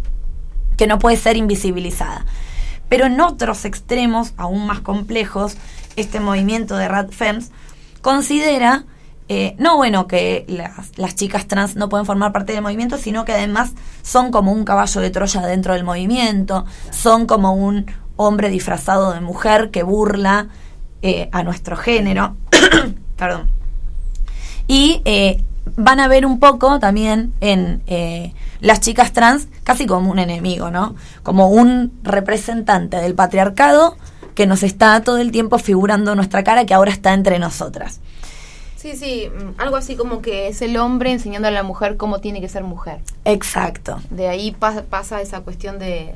que 0.79 0.87
no 0.87 0.99
puede 0.99 1.19
ser 1.19 1.37
invisibilizada. 1.37 2.25
Pero 2.89 3.05
en 3.05 3.21
otros 3.21 3.67
extremos, 3.67 4.33
aún 4.39 4.67
más 4.67 4.81
complejos, 4.81 5.59
este 5.97 6.21
movimiento 6.21 6.79
de 6.79 6.89
Rad 6.89 7.11
Femmes 7.11 7.51
considera 8.01 8.85
eh, 9.31 9.55
no 9.59 9.77
bueno 9.77 10.07
que 10.07 10.47
las, 10.49 10.97
las 10.97 11.15
chicas 11.15 11.47
trans 11.47 11.77
no 11.77 11.91
pueden 11.91 12.07
formar 12.07 12.33
parte 12.33 12.55
del 12.55 12.63
movimiento, 12.63 12.97
sino 12.97 13.27
que 13.27 13.33
además 13.33 13.73
son 14.03 14.31
como 14.31 14.53
un 14.53 14.65
caballo 14.65 15.03
de 15.03 15.11
Troya 15.11 15.43
dentro 15.43 15.75
del 15.75 15.85
movimiento, 15.85 16.65
son 16.91 17.27
como 17.27 17.53
un 17.53 17.85
hombre 18.17 18.49
disfrazado 18.49 19.13
de 19.13 19.21
mujer 19.21 19.71
que 19.71 19.83
burla 19.83 20.49
eh, 21.03 21.29
a 21.31 21.43
nuestro 21.43 21.77
género. 21.77 22.37
Perdón. 23.17 23.51
Y 24.67 25.03
eh, 25.05 25.45
van 25.79 26.01
a 26.01 26.09
ver 26.09 26.27
un 26.27 26.39
poco 26.39 26.79
también 26.79 27.33
en 27.41 27.83
eh, 27.87 28.35
las 28.61 28.81
chicas 28.81 29.13
trans 29.13 29.49
casi 29.65 29.87
como 29.87 30.11
un 30.11 30.19
enemigo, 30.19 30.71
¿no? 30.71 30.95
Como 31.23 31.49
un 31.49 31.93
representante 32.03 32.99
del 32.99 33.15
patriarcado 33.15 33.97
que 34.35 34.47
nos 34.47 34.63
está 34.63 35.01
todo 35.03 35.19
el 35.19 35.33
tiempo 35.33 35.59
figurando 35.59 36.15
nuestra 36.15 36.45
cara 36.45 36.67
que 36.67 36.75
ahora 36.75 36.91
está 36.93 37.15
entre 37.15 37.39
nosotras. 37.39 38.01
Sí, 38.77 38.95
sí, 38.97 39.29
mm, 39.29 39.61
algo 39.61 39.77
así 39.77 39.97
como 39.97 40.23
que 40.23 40.47
es 40.49 40.63
el 40.63 40.77
hombre 40.77 41.11
enseñando 41.11 41.49
a 41.49 41.51
la 41.51 41.65
mujer 41.65 41.97
cómo 41.97 42.21
tiene 42.21 42.41
que 42.41 42.49
ser 42.49 42.63
mujer. 42.63 43.01
Exacto. 43.25 43.99
De 44.11 44.29
ahí 44.29 44.53
pa- 44.53 44.83
pasa 44.89 45.21
esa 45.21 45.41
cuestión 45.41 45.79
de, 45.81 46.15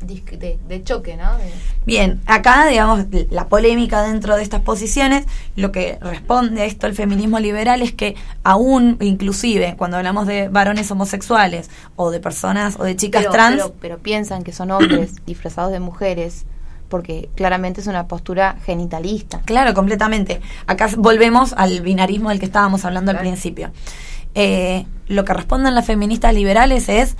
de- 0.00 0.58
de 0.68 0.84
choque, 0.84 1.16
¿no? 1.16 1.36
De- 1.38 1.52
Bien, 1.84 2.20
acá, 2.26 2.66
digamos, 2.66 3.06
la 3.30 3.48
polémica 3.48 4.02
dentro 4.02 4.36
de 4.36 4.42
estas 4.42 4.60
posiciones, 4.60 5.24
lo 5.56 5.72
que 5.72 5.98
responde 6.00 6.62
a 6.62 6.64
esto 6.66 6.86
el 6.86 6.94
feminismo 6.94 7.38
liberal 7.40 7.82
es 7.82 7.92
que 7.92 8.14
aún, 8.44 8.96
inclusive, 9.00 9.74
cuando 9.76 9.96
hablamos 9.96 10.26
de 10.26 10.48
varones 10.48 10.90
homosexuales 10.90 11.70
o 11.96 12.10
de 12.10 12.20
personas 12.20 12.76
o 12.78 12.84
de 12.84 12.96
chicas 12.96 13.22
pero, 13.22 13.32
trans, 13.32 13.56
Pero, 13.56 13.74
pero 13.80 13.98
piensan 13.98 14.42
que 14.44 14.52
son 14.52 14.70
hombres 14.70 15.12
disfrazados 15.26 15.72
de 15.72 15.80
mujeres 15.80 16.44
porque 16.88 17.28
claramente 17.34 17.82
es 17.82 17.86
una 17.86 18.06
postura 18.08 18.56
genitalista. 18.64 19.40
Claro, 19.44 19.74
completamente. 19.74 20.40
Acá 20.66 20.88
volvemos 20.96 21.52
al 21.54 21.82
binarismo 21.82 22.30
del 22.30 22.38
que 22.38 22.46
estábamos 22.46 22.86
hablando 22.86 23.10
al 23.10 23.18
principio. 23.18 23.70
Eh, 24.34 24.86
lo 25.06 25.24
que 25.24 25.34
responden 25.34 25.74
las 25.74 25.84
feministas 25.86 26.32
liberales 26.32 26.88
es, 26.88 27.16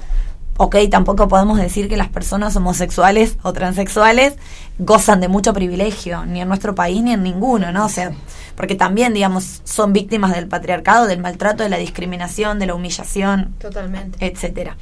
ok, 0.59 0.77
tampoco 0.91 1.29
podemos 1.29 1.57
decir 1.59 1.89
que 1.89 1.97
las 1.97 2.09
personas 2.09 2.55
homosexuales 2.57 3.39
o 3.43 3.53
transexuales 3.53 4.35
gozan 4.79 5.21
de 5.21 5.29
mucho 5.29 5.55
privilegio, 5.55 6.27
ni 6.27 6.41
en 6.41 6.49
nuestro 6.49 6.75
país 6.75 7.01
ni 7.03 7.13
en 7.13 7.23
ninguno, 7.23 7.73
¿no? 7.73 7.87
O 7.87 7.89
sea, 7.89 8.13
porque 8.57 8.75
también, 8.75 9.15
digamos, 9.15 9.63
son 9.65 9.93
víctimas 9.93 10.33
del 10.33 10.49
patriarcado, 10.49 11.07
del 11.07 11.21
maltrato, 11.21 11.63
de 11.63 11.69
la 11.69 11.79
discriminación, 11.79 12.59
de 12.59 12.67
la 12.67 12.75
humillación, 12.75 13.55
Totalmente. 13.59 14.25
etcétera. 14.27 14.77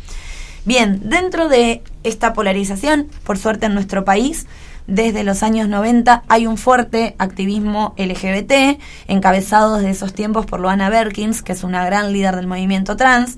Bien, 0.65 1.01
dentro 1.05 1.49
de 1.49 1.83
esta 2.03 2.33
polarización, 2.33 3.09
por 3.25 3.39
suerte 3.39 3.67
en 3.67 3.75
nuestro 3.75 4.05
país, 4.05 4.47
desde 4.87 5.25
los 5.25 5.43
años 5.43 5.69
90 5.69 6.23
hay 6.29 6.47
un 6.47 6.57
fuerte 6.57 7.17
activismo 7.19 7.95
LGBT, 7.99 8.81
encabezado 9.09 9.77
desde 9.77 9.91
esos 9.91 10.15
tiempos 10.15 10.47
por 10.47 10.61
Luana 10.61 10.89
Berkins, 10.89 11.43
que 11.43 11.53
es 11.53 11.65
una 11.65 11.85
gran 11.85 12.13
líder 12.13 12.35
del 12.35 12.47
movimiento 12.47 12.97
trans, 12.97 13.37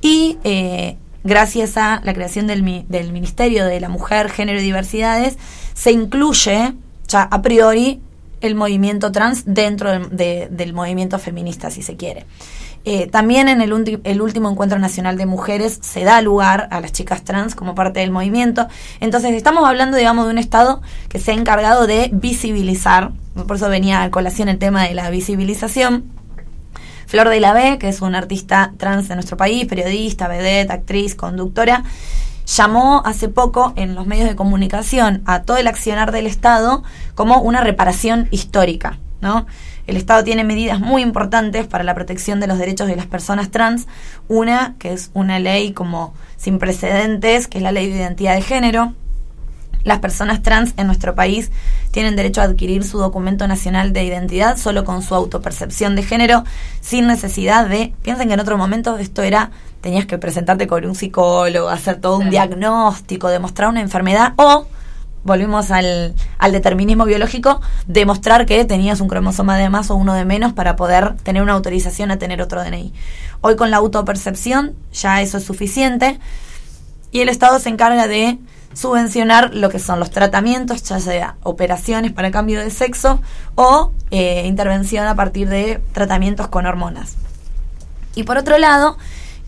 y 0.00 0.38
eh, 0.44 0.96
gracias 1.26 1.76
a 1.76 2.00
la 2.04 2.14
creación 2.14 2.46
del, 2.46 2.84
del 2.88 3.12
Ministerio 3.12 3.66
de 3.66 3.80
la 3.80 3.88
Mujer, 3.88 4.30
Género 4.30 4.60
y 4.60 4.62
Diversidades, 4.64 5.36
se 5.74 5.92
incluye 5.92 6.72
ya 7.08 7.22
a 7.22 7.42
priori 7.42 8.00
el 8.40 8.54
movimiento 8.54 9.12
trans 9.12 9.42
dentro 9.46 9.90
del, 9.90 10.16
de- 10.16 10.48
del 10.50 10.72
movimiento 10.72 11.18
feminista, 11.18 11.70
si 11.70 11.82
se 11.82 11.96
quiere. 11.96 12.26
Eh, 12.88 13.08
también 13.08 13.48
en 13.48 13.60
el, 13.62 14.00
el 14.04 14.22
último 14.22 14.48
encuentro 14.48 14.78
nacional 14.78 15.16
de 15.16 15.26
mujeres 15.26 15.78
se 15.82 16.04
da 16.04 16.20
lugar 16.22 16.68
a 16.70 16.80
las 16.80 16.92
chicas 16.92 17.24
trans 17.24 17.56
como 17.56 17.74
parte 17.74 17.98
del 17.98 18.12
movimiento. 18.12 18.68
Entonces 19.00 19.32
estamos 19.34 19.64
hablando, 19.68 19.96
digamos, 19.96 20.26
de 20.26 20.30
un 20.30 20.38
Estado 20.38 20.80
que 21.08 21.18
se 21.18 21.32
ha 21.32 21.34
encargado 21.34 21.88
de 21.88 22.10
visibilizar, 22.12 23.10
por 23.48 23.56
eso 23.56 23.68
venía 23.68 24.02
a 24.04 24.10
colación 24.12 24.48
el 24.48 24.58
tema 24.58 24.84
de 24.84 24.94
la 24.94 25.10
visibilización. 25.10 26.04
Flor 27.06 27.28
de 27.28 27.40
la 27.40 27.52
B, 27.52 27.78
que 27.78 27.88
es 27.88 28.02
una 28.02 28.18
artista 28.18 28.72
trans 28.76 29.08
de 29.08 29.14
nuestro 29.14 29.36
país, 29.36 29.66
periodista, 29.66 30.28
vedette, 30.28 30.72
actriz, 30.72 31.14
conductora, 31.14 31.84
llamó 32.46 33.02
hace 33.04 33.28
poco 33.28 33.72
en 33.76 33.94
los 33.94 34.06
medios 34.06 34.28
de 34.28 34.36
comunicación 34.36 35.22
a 35.26 35.42
todo 35.42 35.56
el 35.56 35.66
accionar 35.66 36.12
del 36.12 36.26
Estado 36.26 36.82
como 37.14 37.40
una 37.40 37.60
reparación 37.60 38.28
histórica, 38.30 38.98
¿no? 39.20 39.46
El 39.86 39.96
Estado 39.96 40.24
tiene 40.24 40.42
medidas 40.42 40.80
muy 40.80 41.02
importantes 41.02 41.66
para 41.66 41.84
la 41.84 41.94
protección 41.94 42.40
de 42.40 42.48
los 42.48 42.58
derechos 42.58 42.88
de 42.88 42.96
las 42.96 43.06
personas 43.06 43.50
trans. 43.50 43.86
Una, 44.26 44.74
que 44.78 44.92
es 44.92 45.10
una 45.14 45.38
ley 45.38 45.72
como 45.72 46.12
sin 46.36 46.58
precedentes, 46.58 47.46
que 47.46 47.58
es 47.58 47.62
la 47.62 47.70
ley 47.70 47.88
de 47.88 47.96
identidad 47.96 48.34
de 48.34 48.42
género. 48.42 48.94
Las 49.86 50.00
personas 50.00 50.42
trans 50.42 50.74
en 50.76 50.88
nuestro 50.88 51.14
país 51.14 51.52
tienen 51.92 52.16
derecho 52.16 52.40
a 52.40 52.44
adquirir 52.44 52.82
su 52.82 52.98
documento 52.98 53.46
nacional 53.46 53.92
de 53.92 54.02
identidad 54.02 54.56
solo 54.56 54.84
con 54.84 55.00
su 55.00 55.14
autopercepción 55.14 55.94
de 55.94 56.02
género, 56.02 56.42
sin 56.80 57.06
necesidad 57.06 57.68
de... 57.68 57.94
Piensen 58.02 58.26
que 58.26 58.34
en 58.34 58.40
otro 58.40 58.58
momento 58.58 58.98
esto 58.98 59.22
era, 59.22 59.52
tenías 59.82 60.04
que 60.04 60.18
presentarte 60.18 60.66
con 60.66 60.84
un 60.84 60.96
psicólogo, 60.96 61.68
hacer 61.68 62.00
todo 62.00 62.18
un 62.18 62.30
diagnóstico, 62.30 63.28
demostrar 63.28 63.68
una 63.68 63.80
enfermedad 63.80 64.32
o, 64.34 64.66
volvimos 65.22 65.70
al, 65.70 66.16
al 66.38 66.50
determinismo 66.50 67.04
biológico, 67.04 67.60
demostrar 67.86 68.44
que 68.44 68.64
tenías 68.64 69.00
un 69.00 69.06
cromosoma 69.06 69.56
de 69.56 69.70
más 69.70 69.92
o 69.92 69.94
uno 69.94 70.14
de 70.14 70.24
menos 70.24 70.52
para 70.52 70.74
poder 70.74 71.14
tener 71.18 71.44
una 71.44 71.52
autorización 71.52 72.10
a 72.10 72.18
tener 72.18 72.42
otro 72.42 72.60
DNI. 72.60 72.92
Hoy 73.40 73.54
con 73.54 73.70
la 73.70 73.76
autopercepción 73.76 74.74
ya 74.92 75.22
eso 75.22 75.38
es 75.38 75.44
suficiente 75.44 76.18
y 77.12 77.20
el 77.20 77.28
Estado 77.28 77.60
se 77.60 77.68
encarga 77.68 78.08
de 78.08 78.40
subvencionar 78.76 79.54
lo 79.54 79.70
que 79.70 79.78
son 79.78 79.98
los 79.98 80.10
tratamientos, 80.10 80.82
ya 80.82 81.00
sea 81.00 81.36
operaciones 81.42 82.12
para 82.12 82.30
cambio 82.30 82.60
de 82.60 82.70
sexo 82.70 83.20
o 83.54 83.92
eh, 84.10 84.44
intervención 84.46 85.06
a 85.06 85.14
partir 85.14 85.48
de 85.48 85.80
tratamientos 85.92 86.48
con 86.48 86.66
hormonas. 86.66 87.16
Y 88.14 88.24
por 88.24 88.36
otro 88.36 88.58
lado, 88.58 88.98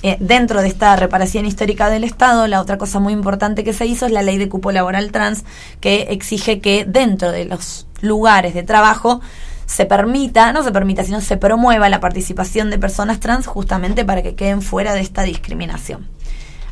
eh, 0.02 0.16
dentro 0.18 0.62
de 0.62 0.68
esta 0.68 0.96
reparación 0.96 1.44
histórica 1.44 1.90
del 1.90 2.04
Estado, 2.04 2.46
la 2.46 2.60
otra 2.60 2.78
cosa 2.78 3.00
muy 3.00 3.12
importante 3.12 3.64
que 3.64 3.74
se 3.74 3.84
hizo 3.84 4.06
es 4.06 4.12
la 4.12 4.22
ley 4.22 4.38
de 4.38 4.48
cupo 4.48 4.72
laboral 4.72 5.12
trans, 5.12 5.44
que 5.80 6.08
exige 6.10 6.60
que 6.60 6.86
dentro 6.86 7.30
de 7.30 7.44
los 7.44 7.86
lugares 8.00 8.54
de 8.54 8.62
trabajo 8.62 9.20
se 9.66 9.84
permita, 9.84 10.54
no 10.54 10.62
se 10.64 10.72
permita, 10.72 11.04
sino 11.04 11.20
se 11.20 11.36
promueva 11.36 11.90
la 11.90 12.00
participación 12.00 12.70
de 12.70 12.78
personas 12.78 13.20
trans 13.20 13.46
justamente 13.46 14.06
para 14.06 14.22
que 14.22 14.34
queden 14.34 14.62
fuera 14.62 14.94
de 14.94 15.00
esta 15.00 15.22
discriminación. 15.22 16.08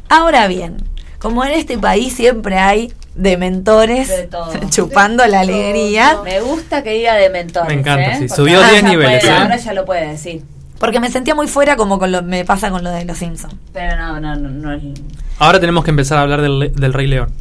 Ahora 0.09 0.47
bien, 0.47 0.78
como 1.27 1.44
en 1.44 1.53
este 1.53 1.77
país 1.78 2.12
siempre 2.15 2.59
hay 2.59 2.93
de 3.15 3.36
mentores, 3.36 4.09
De 4.09 4.23
todo. 4.24 4.53
chupando 4.70 5.27
la 5.27 5.40
alegría. 5.40 6.19
Me 6.24 6.40
gusta 6.40 6.82
que 6.82 6.90
diga 6.90 7.15
de 7.15 7.31
mentores. 7.31 7.69
Me 7.69 7.74
encanta, 7.81 8.12
¿eh? 8.12 8.19
sí. 8.20 8.28
Subió 8.28 8.59
ahora 8.59 8.70
10 8.70 8.82
ya 8.82 8.89
niveles, 8.89 9.20
puede- 9.24 9.32
¿eh? 9.35 9.36
Ahora 9.39 9.57
ya 9.57 9.73
lo 9.73 9.85
puede 9.85 10.07
decir. 10.09 10.43
Porque 10.78 11.01
me 11.01 11.11
sentía 11.11 11.35
muy 11.35 11.48
fuera 11.48 11.74
como 11.77 11.98
con 11.98 12.12
lo, 12.12 12.23
me 12.23 12.44
pasa 12.44 12.70
con 12.70 12.85
lo 12.85 12.90
de 12.90 13.05
los 13.05 13.16
Simpsons. 13.19 13.55
Pero 13.73 13.97
no, 13.97 14.20
no, 14.20 14.36
no. 14.36 14.48
no 14.51 14.73
es- 14.74 14.82
Ahora 15.39 15.59
tenemos 15.59 15.82
que 15.85 15.90
empezar 15.90 16.19
a 16.19 16.23
hablar 16.23 16.40
del, 16.43 16.73
del 16.74 16.93
Rey 16.93 17.07
León. 17.07 17.32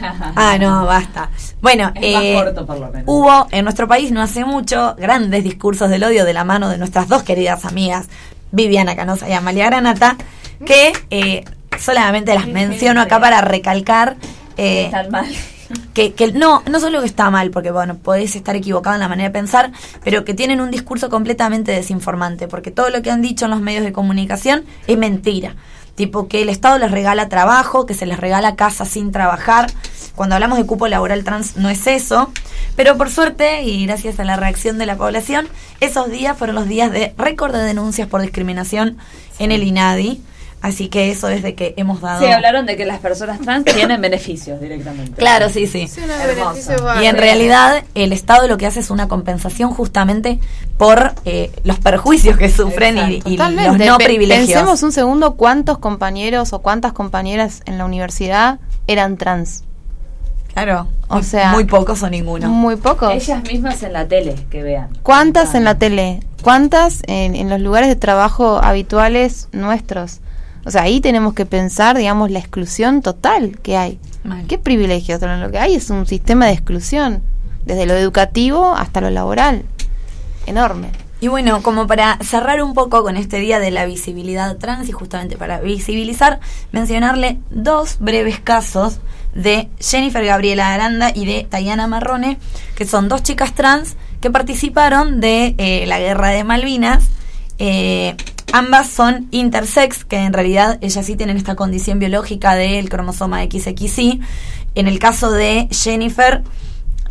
Ah, 0.00 0.56
no, 0.58 0.86
basta. 0.86 1.30
Bueno, 1.60 1.92
Es 1.94 2.12
más 2.14 2.22
eh, 2.24 2.34
corto, 2.34 2.66
por 2.66 2.78
lo 2.78 2.86
menos. 2.88 3.02
hubo 3.06 3.46
en 3.50 3.64
nuestro 3.64 3.86
país 3.86 4.10
no 4.10 4.22
hace 4.22 4.44
mucho 4.44 4.94
grandes 4.98 5.44
discursos 5.44 5.88
del 5.90 6.02
odio 6.04 6.24
de 6.24 6.32
la 6.32 6.42
mano 6.44 6.68
de 6.68 6.78
nuestras 6.78 7.08
dos 7.08 7.22
queridas 7.22 7.64
amigas, 7.64 8.08
Viviana 8.50 8.96
Canosa 8.96 9.28
y 9.28 9.32
Amalia 9.32 9.66
Granata, 9.66 10.16
que 10.66 10.92
eh, 11.10 11.44
solamente 11.78 12.34
las 12.34 12.46
menciono 12.46 13.00
acá 13.00 13.20
para 13.20 13.40
recalcar 13.40 14.16
eh, 14.56 14.86
Están 14.86 15.10
mal. 15.10 15.26
que, 15.94 16.12
que 16.12 16.32
no, 16.32 16.62
no 16.70 16.80
solo 16.80 17.00
que 17.00 17.06
está 17.06 17.30
mal, 17.30 17.50
porque 17.50 17.70
bueno, 17.70 17.96
podés 17.96 18.36
estar 18.36 18.56
equivocado 18.56 18.94
en 18.94 19.00
la 19.00 19.08
manera 19.08 19.28
de 19.28 19.32
pensar, 19.32 19.72
pero 20.02 20.24
que 20.24 20.34
tienen 20.34 20.60
un 20.60 20.70
discurso 20.70 21.08
completamente 21.10 21.72
desinformante, 21.72 22.48
porque 22.48 22.70
todo 22.70 22.90
lo 22.90 23.02
que 23.02 23.10
han 23.10 23.22
dicho 23.22 23.46
en 23.46 23.50
los 23.50 23.60
medios 23.60 23.84
de 23.84 23.92
comunicación 23.92 24.64
es 24.86 24.98
mentira. 24.98 25.56
Tipo 25.94 26.26
que 26.26 26.42
el 26.42 26.48
Estado 26.48 26.78
les 26.78 26.90
regala 26.90 27.28
trabajo, 27.28 27.86
que 27.86 27.94
se 27.94 28.04
les 28.06 28.18
regala 28.18 28.56
casa 28.56 28.84
sin 28.84 29.12
trabajar. 29.12 29.70
Cuando 30.16 30.34
hablamos 30.34 30.58
de 30.58 30.66
cupo 30.66 30.88
laboral 30.88 31.22
trans 31.22 31.56
no 31.56 31.70
es 31.70 31.86
eso, 31.86 32.32
pero 32.76 32.96
por 32.96 33.10
suerte 33.10 33.62
y 33.62 33.86
gracias 33.86 34.18
a 34.18 34.24
la 34.24 34.36
reacción 34.36 34.78
de 34.78 34.86
la 34.86 34.96
población, 34.96 35.48
esos 35.80 36.10
días 36.10 36.36
fueron 36.36 36.56
los 36.56 36.66
días 36.66 36.90
de 36.90 37.14
récord 37.16 37.52
de 37.52 37.62
denuncias 37.62 38.08
por 38.08 38.22
discriminación 38.22 38.98
en 39.38 39.52
el 39.52 39.62
INADI. 39.62 40.20
Así 40.64 40.88
que 40.88 41.10
eso 41.10 41.28
es 41.28 41.42
de 41.42 41.54
que 41.54 41.74
hemos 41.76 42.00
dado... 42.00 42.24
Sí, 42.24 42.32
hablaron 42.32 42.64
de 42.64 42.74
que 42.78 42.86
las 42.86 42.98
personas 42.98 43.38
trans 43.38 43.66
tienen 43.66 44.00
beneficios 44.00 44.58
directamente. 44.62 45.12
Claro, 45.12 45.50
sí, 45.50 45.66
sí. 45.66 45.90
Y 47.02 47.04
en 47.04 47.18
realidad 47.18 47.84
el 47.94 48.14
Estado 48.14 48.48
lo 48.48 48.56
que 48.56 48.64
hace 48.66 48.80
es 48.80 48.88
una 48.88 49.06
compensación 49.06 49.70
justamente 49.74 50.38
por 50.78 51.12
eh, 51.26 51.50
los 51.64 51.78
perjuicios 51.80 52.38
que 52.38 52.48
sufren 52.48 52.96
y, 52.96 53.22
y 53.26 53.36
los 53.36 53.76
no 53.78 53.98
Pe- 53.98 54.06
privilegios. 54.06 54.46
Pensemos 54.48 54.82
un 54.82 54.92
segundo 54.92 55.34
cuántos 55.34 55.76
compañeros 55.76 56.54
o 56.54 56.60
cuántas 56.60 56.94
compañeras 56.94 57.60
en 57.66 57.76
la 57.76 57.84
universidad 57.84 58.58
eran 58.86 59.18
trans. 59.18 59.64
Claro, 60.54 60.88
O 61.08 61.16
muy- 61.16 61.24
sea, 61.24 61.50
muy 61.52 61.64
pocos 61.66 62.02
o 62.02 62.08
ninguno. 62.08 62.48
Muy 62.48 62.76
pocos. 62.76 63.12
Ellas 63.12 63.42
mismas 63.42 63.82
en 63.82 63.92
la 63.92 64.08
tele, 64.08 64.34
que 64.50 64.62
vean. 64.62 64.88
¿Cuántas 65.02 65.54
en 65.54 65.64
la 65.64 65.74
tele? 65.74 66.20
¿Cuántas 66.42 67.02
en, 67.06 67.34
en 67.34 67.50
los 67.50 67.60
lugares 67.60 67.90
de 67.90 67.96
trabajo 67.96 68.60
habituales 68.64 69.48
nuestros? 69.52 70.20
O 70.64 70.70
sea, 70.70 70.82
ahí 70.82 71.00
tenemos 71.00 71.34
que 71.34 71.46
pensar, 71.46 71.96
digamos, 71.96 72.30
la 72.30 72.38
exclusión 72.38 73.02
total 73.02 73.58
que 73.62 73.76
hay. 73.76 73.98
Mal. 74.22 74.46
¿Qué 74.46 74.58
privilegios? 74.58 75.20
Lo 75.20 75.50
que 75.50 75.58
hay 75.58 75.74
es 75.74 75.90
un 75.90 76.06
sistema 76.06 76.46
de 76.46 76.52
exclusión, 76.52 77.22
desde 77.66 77.86
lo 77.86 77.94
educativo 77.94 78.74
hasta 78.74 79.00
lo 79.00 79.10
laboral. 79.10 79.64
Enorme. 80.46 80.88
Y 81.20 81.28
bueno, 81.28 81.62
como 81.62 81.86
para 81.86 82.18
cerrar 82.22 82.62
un 82.62 82.74
poco 82.74 83.02
con 83.02 83.16
este 83.16 83.38
día 83.38 83.58
de 83.58 83.70
la 83.70 83.86
visibilidad 83.86 84.58
trans 84.58 84.88
y 84.88 84.92
justamente 84.92 85.36
para 85.36 85.60
visibilizar, 85.60 86.40
mencionarle 86.70 87.38
dos 87.48 87.96
breves 87.98 88.40
casos 88.40 89.00
de 89.34 89.70
Jennifer 89.80 90.24
Gabriela 90.24 90.74
Aranda 90.74 91.10
y 91.14 91.24
de 91.24 91.46
Tayana 91.48 91.86
Marrone, 91.86 92.38
que 92.74 92.84
son 92.84 93.08
dos 93.08 93.22
chicas 93.22 93.54
trans 93.54 93.96
que 94.20 94.30
participaron 94.30 95.20
de 95.20 95.54
eh, 95.56 95.86
la 95.86 95.98
guerra 95.98 96.28
de 96.28 96.44
Malvinas. 96.44 97.08
Eh, 97.58 98.16
ambas 98.52 98.88
son 98.88 99.28
intersex, 99.30 100.04
que 100.04 100.16
en 100.16 100.32
realidad 100.32 100.78
ellas 100.80 101.06
sí 101.06 101.16
tienen 101.16 101.36
esta 101.36 101.56
condición 101.56 101.98
biológica 101.98 102.54
del 102.54 102.88
cromosoma 102.88 103.42
XXY. 103.42 104.20
En 104.74 104.88
el 104.88 104.98
caso 104.98 105.30
de 105.30 105.68
Jennifer, 105.70 106.42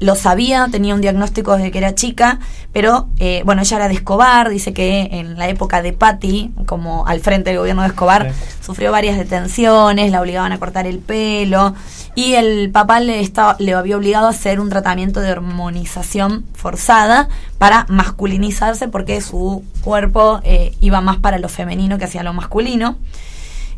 lo 0.04 0.16
sabía, 0.16 0.68
tenía 0.70 0.94
un 0.94 1.02
diagnóstico 1.02 1.56
desde 1.56 1.72
que 1.72 1.78
era 1.78 1.96
chica, 1.96 2.40
pero 2.74 3.08
eh, 3.20 3.42
bueno, 3.46 3.62
ella 3.62 3.78
era 3.78 3.88
de 3.88 3.94
Escobar, 3.94 4.50
dice 4.50 4.74
que 4.74 5.08
en 5.12 5.38
la 5.38 5.48
época 5.48 5.82
de 5.82 5.94
Patty, 5.94 6.52
como 6.66 7.08
al 7.08 7.22
frente 7.22 7.52
del 7.52 7.60
gobierno 7.60 7.84
de 7.84 7.88
Escobar, 7.88 8.32
Sí. 8.34 8.64
sufrió 8.66 8.92
varias 8.92 9.18
detenciones, 9.18 10.12
la 10.12 10.20
obligaban 10.22 10.52
a 10.52 10.60
cortar 10.60 10.88
el 10.88 11.00
pelo 11.00 11.74
y 12.16 12.34
el 12.34 12.70
papá 12.70 13.00
le, 13.00 13.22
estaba, 13.22 13.56
le 13.60 13.74
había 13.74 13.96
obligado 13.96 14.28
a 14.28 14.32
hacer 14.32 14.60
un 14.60 14.70
tratamiento 14.70 15.22
de 15.22 15.32
hormonización 15.32 16.44
forzada 16.54 17.30
para 17.58 17.86
masculinizarse 17.88 18.90
porque 18.90 19.22
su 19.22 19.64
cuerpo 19.82 20.42
eh, 20.44 20.76
iba 20.82 21.00
más 21.02 21.18
para 21.18 21.38
lo 21.40 21.48
femenino 21.48 21.98
que 21.98 22.06
hacia 22.06 22.24
lo 22.24 22.34
masculino. 22.34 22.98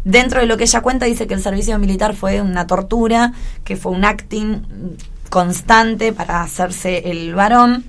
Dentro 0.04 0.40
de 0.40 0.46
lo 0.48 0.58
que 0.58 0.64
ella 0.66 0.82
cuenta, 0.82 1.06
dice 1.06 1.28
que 1.28 1.34
el 1.34 1.42
servicio 1.42 1.78
militar 1.80 2.16
fue 2.16 2.42
una 2.42 2.68
tortura, 2.68 3.34
que 3.64 3.76
fue 3.76 3.92
un 3.92 4.06
acting 4.06 4.62
constante 5.30 6.14
para 6.14 6.42
hacerse 6.42 7.10
el 7.12 7.36
varón 7.36 7.86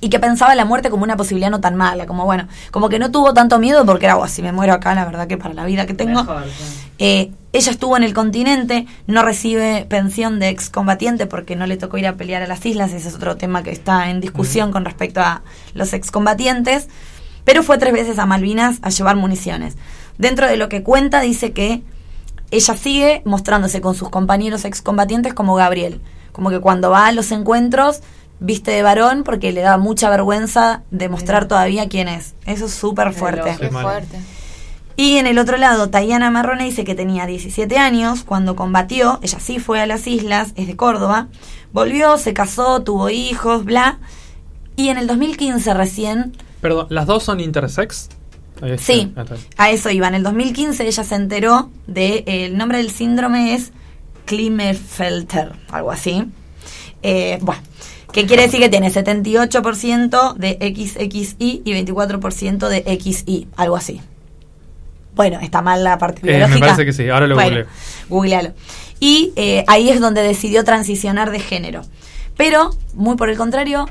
y 0.00 0.08
que 0.08 0.18
pensaba 0.18 0.54
la 0.54 0.64
muerte 0.64 0.88
como 0.90 1.04
una 1.04 1.16
posibilidad 1.16 1.50
no 1.50 1.60
tan 1.60 1.76
mala, 1.76 2.06
como 2.06 2.24
bueno, 2.24 2.48
como 2.70 2.88
que 2.88 2.98
no 2.98 3.10
tuvo 3.10 3.34
tanto 3.34 3.58
miedo 3.58 3.84
porque 3.84 4.06
era, 4.06 4.16
"Oh, 4.16 4.26
si 4.28 4.40
me 4.40 4.52
muero 4.52 4.72
acá, 4.72 4.94
la 4.94 5.04
verdad 5.04 5.26
que 5.26 5.36
para 5.36 5.52
la 5.54 5.64
vida 5.66 5.86
que 5.86 5.94
tengo. 5.94 6.24
Mejor. 6.24 6.44
Eh, 6.98 7.32
ella 7.52 7.72
estuvo 7.72 7.96
en 7.96 8.04
el 8.04 8.14
continente, 8.14 8.86
no 9.06 9.22
recibe 9.22 9.84
pensión 9.88 10.38
de 10.38 10.48
excombatiente 10.48 11.26
porque 11.26 11.56
no 11.56 11.66
le 11.66 11.76
tocó 11.76 11.98
ir 11.98 12.06
a 12.06 12.16
pelear 12.16 12.42
a 12.42 12.46
las 12.46 12.64
islas, 12.64 12.92
ese 12.92 13.08
es 13.08 13.14
otro 13.14 13.36
tema 13.36 13.62
que 13.62 13.72
está 13.72 14.08
en 14.08 14.20
discusión 14.20 14.70
con 14.70 14.84
respecto 14.84 15.20
a 15.20 15.42
los 15.74 15.92
excombatientes, 15.92 16.88
pero 17.44 17.62
fue 17.62 17.76
tres 17.78 17.92
veces 17.92 18.18
a 18.18 18.26
Malvinas 18.26 18.78
a 18.82 18.90
llevar 18.90 19.16
municiones. 19.16 19.76
Dentro 20.16 20.46
de 20.46 20.56
lo 20.56 20.68
que 20.68 20.82
cuenta 20.82 21.20
dice 21.20 21.52
que 21.52 21.82
ella 22.50 22.76
sigue 22.76 23.22
mostrándose 23.24 23.80
con 23.80 23.94
sus 23.94 24.08
compañeros 24.10 24.64
excombatientes 24.64 25.34
como 25.34 25.54
Gabriel, 25.54 26.00
como 26.32 26.50
que 26.50 26.60
cuando 26.60 26.90
va 26.90 27.06
a 27.06 27.12
los 27.12 27.30
encuentros 27.32 28.00
viste 28.40 28.70
de 28.70 28.82
varón 28.82 29.22
porque 29.22 29.52
le 29.52 29.60
da 29.60 29.76
mucha 29.76 30.08
vergüenza 30.10 30.82
demostrar 30.90 31.46
todavía 31.46 31.88
quién 31.88 32.08
es. 32.08 32.34
Eso 32.46 32.66
es 32.66 32.72
súper 32.72 33.12
fuerte. 33.12 33.56
Qué. 33.58 33.70
Y 34.96 35.16
en 35.16 35.26
el 35.26 35.38
otro 35.38 35.56
lado, 35.56 35.88
Tayana 35.88 36.30
Marrone 36.30 36.64
dice 36.64 36.84
que 36.84 36.94
tenía 36.94 37.26
17 37.26 37.78
años 37.78 38.22
cuando 38.24 38.56
combatió, 38.56 39.18
ella 39.22 39.40
sí 39.40 39.58
fue 39.58 39.80
a 39.80 39.86
las 39.86 40.06
islas, 40.06 40.52
es 40.56 40.66
de 40.66 40.76
Córdoba, 40.76 41.28
volvió, 41.72 42.18
se 42.18 42.34
casó, 42.34 42.82
tuvo 42.82 43.08
hijos, 43.08 43.64
bla. 43.64 43.98
Y 44.76 44.88
en 44.88 44.98
el 44.98 45.06
2015 45.06 45.72
recién, 45.74 46.32
Perdón, 46.60 46.86
¿las 46.90 47.06
dos 47.06 47.22
son 47.22 47.40
intersex? 47.40 48.10
Sí, 48.78 49.14
a 49.56 49.70
eso 49.70 49.88
iba, 49.88 50.06
en 50.06 50.14
el 50.14 50.22
2015 50.22 50.86
ella 50.86 51.04
se 51.04 51.14
enteró 51.14 51.70
de, 51.86 52.24
eh, 52.26 52.44
el 52.44 52.58
nombre 52.58 52.76
del 52.76 52.90
síndrome 52.90 53.54
es 53.54 53.72
Klinefelter, 54.24 55.52
algo 55.70 55.90
así. 55.90 56.24
Eh, 57.02 57.38
bueno, 57.40 57.62
que 58.12 58.26
quiere 58.26 58.42
decir 58.42 58.60
que 58.60 58.68
tiene 58.68 58.90
78% 58.90 60.34
de 60.34 60.52
XXI 60.52 61.36
y 61.38 61.62
24% 61.64 62.68
de 62.68 63.00
XY, 63.00 63.48
algo 63.56 63.76
así. 63.76 64.00
Bueno, 65.14 65.38
está 65.40 65.60
mal 65.60 65.84
la 65.84 65.98
parte 65.98 66.20
Eh, 66.24 66.46
me 66.46 66.58
parece 66.58 66.84
que 66.84 66.92
sí, 66.92 67.08
ahora 67.08 67.26
lo 67.26 67.34
bueno, 67.34 67.50
googleo. 67.50 67.66
googlealo. 68.08 68.52
Y 69.00 69.32
eh, 69.36 69.64
ahí 69.66 69.90
es 69.90 70.00
donde 70.00 70.22
decidió 70.22 70.64
transicionar 70.64 71.30
de 71.30 71.40
género. 71.40 71.82
Pero, 72.36 72.70
muy 72.94 73.16
por 73.16 73.28
el 73.28 73.36
contrario, 73.36 73.86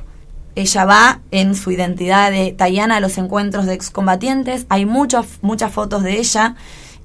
ella 0.55 0.85
va 0.85 1.19
en 1.31 1.55
su 1.55 1.71
identidad 1.71 2.31
de 2.31 2.51
Tayana 2.51 2.97
a 2.97 2.99
los 2.99 3.17
encuentros 3.17 3.65
de 3.65 3.73
excombatientes. 3.73 4.65
Hay 4.69 4.85
muchas, 4.85 5.25
muchas 5.41 5.71
fotos 5.71 6.03
de 6.03 6.17
ella 6.17 6.55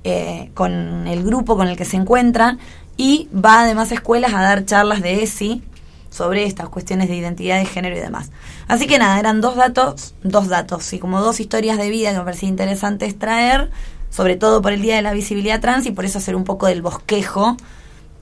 eh, 0.05 0.51
con 0.55 1.07
el 1.07 1.23
grupo 1.25 1.57
con 1.57 1.69
el 1.69 1.77
que 1.77 1.85
se 1.85 1.97
encuentran. 1.97 2.59
Y 2.97 3.29
va 3.35 3.63
además 3.63 3.91
a 3.91 3.95
escuelas 3.95 4.33
a 4.35 4.41
dar 4.41 4.65
charlas 4.65 5.03
de 5.03 5.23
ESI 5.23 5.63
sobre 6.11 6.45
estas 6.45 6.69
cuestiones 6.69 7.09
de 7.09 7.17
identidad 7.17 7.59
de 7.59 7.65
género 7.65 7.97
y 7.97 8.01
demás. 8.01 8.31
Así 8.69 8.87
que 8.87 8.99
nada, 8.99 9.19
eran 9.19 9.41
dos 9.41 9.57
datos, 9.57 10.15
dos 10.23 10.49
datos 10.49 10.93
y 10.93 10.99
como 10.99 11.21
dos 11.21 11.41
historias 11.41 11.77
de 11.77 11.91
vida 11.91 12.13
que 12.13 12.19
me 12.19 12.25
parecía 12.25 12.49
interesante 12.49 13.07
extraer, 13.07 13.71
sobre 14.11 14.37
todo 14.37 14.63
por 14.63 14.73
el 14.73 14.81
Día 14.81 14.97
de 14.97 15.03
la 15.03 15.13
Visibilidad 15.13 15.61
Trans 15.61 15.87
y 15.87 15.91
por 15.91 16.05
eso 16.05 16.19
hacer 16.19 16.37
un 16.37 16.45
poco 16.45 16.67
del 16.67 16.83
bosquejo 16.83 17.57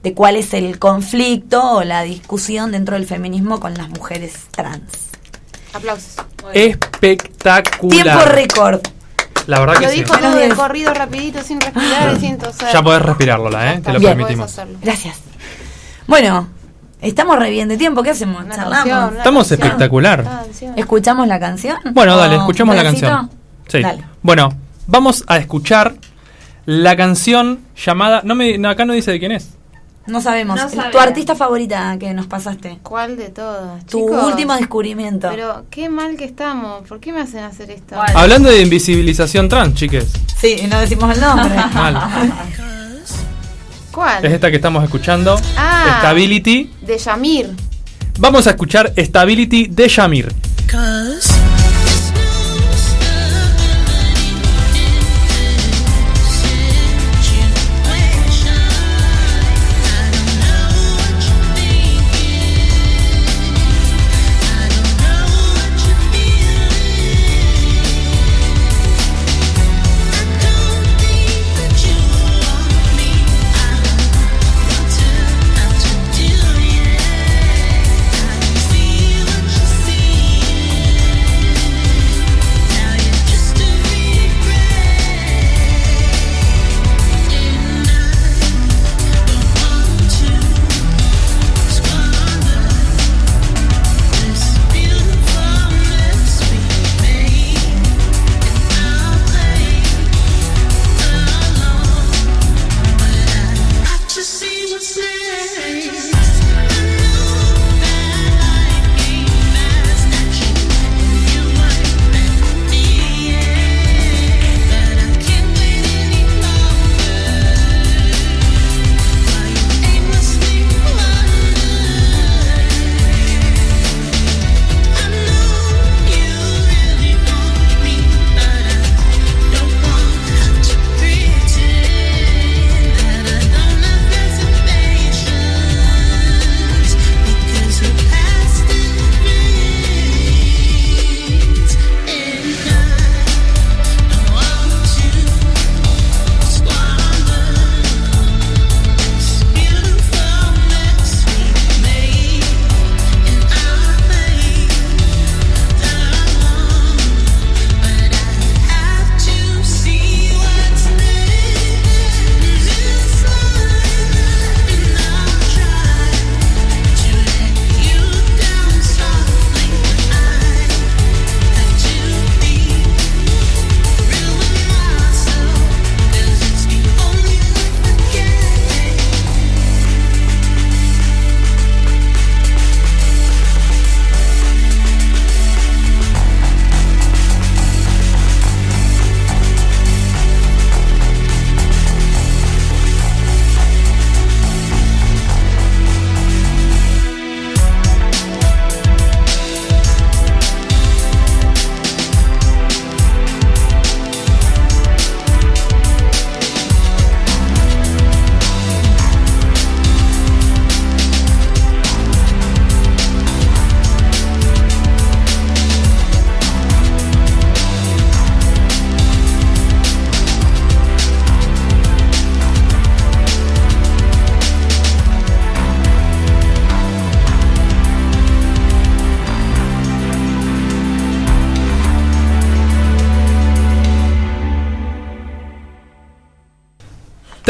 de 0.01 0.13
cuál 0.13 0.35
es 0.35 0.53
el 0.53 0.79
conflicto 0.79 1.63
o 1.63 1.83
la 1.83 2.01
discusión 2.03 2.71
dentro 2.71 2.95
del 2.95 3.05
feminismo 3.05 3.59
con 3.59 3.73
las 3.75 3.89
mujeres 3.89 4.33
trans. 4.51 5.09
Aplausos. 5.71 6.15
Espectacular. 6.53 8.03
Tiempo 8.03 8.25
récord. 8.25 8.81
La 9.47 9.59
verdad 9.59 9.75
Lo 9.75 9.79
que 9.81 9.89
sí. 9.89 9.99
dijo 9.99 10.13
Menos 10.15 10.31
todo 10.31 10.41
de 10.41 10.49
corrido, 10.55 10.93
rapidito, 10.93 11.41
sin 11.43 11.59
respirar 11.59 12.13
y 12.15 12.19
sin 12.19 12.37
toser. 12.37 12.69
Ya 12.71 12.81
podés 12.81 13.01
respirarlo, 13.01 13.49
¿eh? 13.61 13.81
Te 13.83 13.91
lo 13.93 13.99
Bien. 13.99 14.13
permitimos. 14.17 14.55
Gracias. 14.81 15.17
Bueno, 16.07 16.47
estamos 17.01 17.37
re 17.39 17.49
bien 17.49 17.67
de 17.67 17.77
tiempo. 17.77 18.03
¿Qué 18.03 18.11
hacemos? 18.11 18.43
Una 18.43 18.55
Charlamos. 18.55 18.77
canción, 18.77 19.03
una 19.09 19.17
Estamos 19.17 19.47
canción. 19.47 19.67
espectacular. 19.67 20.23
Canción. 20.23 20.73
¿Escuchamos 20.77 21.27
la 21.27 21.39
canción? 21.39 21.77
Bueno, 21.91 22.15
dale, 22.17 22.35
¿O 22.37 22.39
escuchemos 22.39 22.73
un 22.73 22.77
la 22.77 22.83
pedacito? 22.83 23.07
canción. 23.09 23.29
Sí. 23.67 23.81
Dale. 23.81 24.03
Bueno, 24.21 24.49
vamos 24.87 25.23
a 25.27 25.37
escuchar 25.37 25.95
la 26.65 26.95
canción 26.95 27.59
llamada. 27.75 28.21
No 28.23 28.35
me, 28.35 28.57
no, 28.57 28.69
acá 28.69 28.85
no 28.85 28.93
dice 28.93 29.11
de 29.11 29.19
quién 29.19 29.31
es. 29.33 29.49
No 30.05 30.21
sabemos. 30.21 30.59
No 30.75 30.89
tu 30.91 30.99
artista 30.99 31.33
favorita 31.35 31.97
que 31.97 32.13
nos 32.13 32.27
pasaste. 32.27 32.79
¿Cuál 32.83 33.15
de 33.15 33.29
todas? 33.29 33.85
Tu 33.85 33.99
Chicos, 33.99 34.25
último 34.25 34.53
descubrimiento. 34.55 35.29
Pero 35.29 35.65
qué 35.69 35.89
mal 35.89 36.17
que 36.17 36.25
estamos. 36.25 36.87
¿Por 36.87 36.99
qué 36.99 37.13
me 37.13 37.21
hacen 37.21 37.43
hacer 37.43 37.71
esto? 37.71 37.95
Hablando 38.13 38.49
de 38.49 38.61
invisibilización 38.61 39.47
trans, 39.47 39.75
chiques. 39.75 40.11
Sí, 40.37 40.57
y 40.63 40.67
no 40.67 40.79
decimos 40.79 41.15
el 41.15 41.21
nombre. 41.21 41.55
Mal. 41.73 42.33
¿Cuál? 43.91 44.25
Es 44.25 44.33
esta 44.33 44.49
que 44.49 44.57
estamos 44.57 44.83
escuchando. 44.83 45.39
Ah. 45.55 45.99
Stability. 45.99 46.71
De 46.81 46.97
Yamir. 46.97 47.51
Vamos 48.19 48.45
a 48.47 48.51
escuchar 48.51 48.93
Stability 48.97 49.67
de 49.67 49.87
Shamir. 49.87 50.33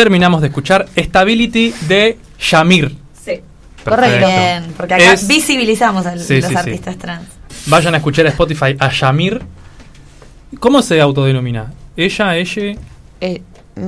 Terminamos 0.03 0.41
de 0.41 0.47
escuchar 0.47 0.85
Stability 0.97 1.73
de 1.87 2.17
Shamir. 2.37 2.97
Sí. 3.23 3.39
Perfecto. 3.85 4.27
Bien, 4.27 4.73
porque 4.75 4.95
acá 4.95 5.13
Es- 5.13 5.25
visibilizamos 5.27 6.05
a 6.05 6.11
Sí, 6.17 6.17
los 6.17 6.27
sí, 6.27 6.41
sí. 6.41 6.55
artistas 6.55 6.97
trans. 6.97 7.25
Vayan 7.67 7.93
a 7.93 7.97
escuchar 7.97 8.25
a 8.25 8.29
Spotify 8.29 8.75
a 8.79 8.89
Shamir. 8.91 9.41
¿Cómo 10.59 10.81
se 10.81 10.99
autodenomina? 10.99 11.71
¿Ella, 11.95 12.35
ella? 12.35 12.75
Eh, 13.21 13.41
mm, 13.75 13.81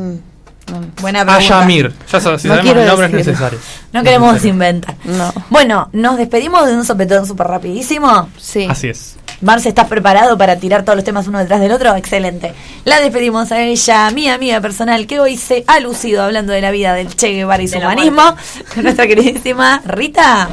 no. 0.71 0.81
Buena 1.01 1.21
A 1.21 1.25
pregunta. 1.25 1.41
Shamir. 1.41 1.93
Ya 2.11 2.19
sabes, 2.21 2.41
si 2.41 2.47
No 2.47 2.55
sabemos 2.55 2.77
el 2.81 2.87
nombre 2.87 3.05
es 3.07 3.11
decirlo. 3.11 3.31
necesario. 3.33 3.59
No 3.91 4.03
queremos 4.03 4.45
inventar. 4.45 4.95
No. 5.03 5.33
Bueno, 5.49 5.89
nos 5.91 6.17
despedimos 6.17 6.65
de 6.65 6.75
un 6.75 6.85
sopetón 6.85 7.25
súper 7.27 7.47
rapidísimo. 7.47 8.29
Sí. 8.39 8.67
Así 8.69 8.87
es. 8.87 9.17
Marce, 9.41 9.69
¿estás 9.69 9.87
preparado 9.87 10.37
para 10.37 10.57
tirar 10.57 10.83
todos 10.83 10.95
los 10.95 11.05
temas 11.05 11.27
uno 11.27 11.39
detrás 11.39 11.59
del 11.59 11.71
otro? 11.71 11.95
Excelente. 11.95 12.53
La 12.83 12.99
despedimos 12.99 13.51
a 13.51 13.61
ella, 13.61 14.09
mi 14.11 14.29
amiga 14.29 14.61
personal, 14.61 15.07
que 15.07 15.19
hoy 15.19 15.37
se 15.37 15.63
ha 15.67 15.79
lucido 15.79 16.23
hablando 16.23 16.53
de 16.53 16.61
la 16.61 16.71
vida 16.71 16.93
del 16.93 17.15
Che 17.15 17.31
Guevara 17.31 17.63
y 17.63 17.67
su 17.67 17.77
humanismo, 17.77 18.35
nuestra 18.81 19.07
queridísima 19.07 19.81
Rita. 19.85 20.49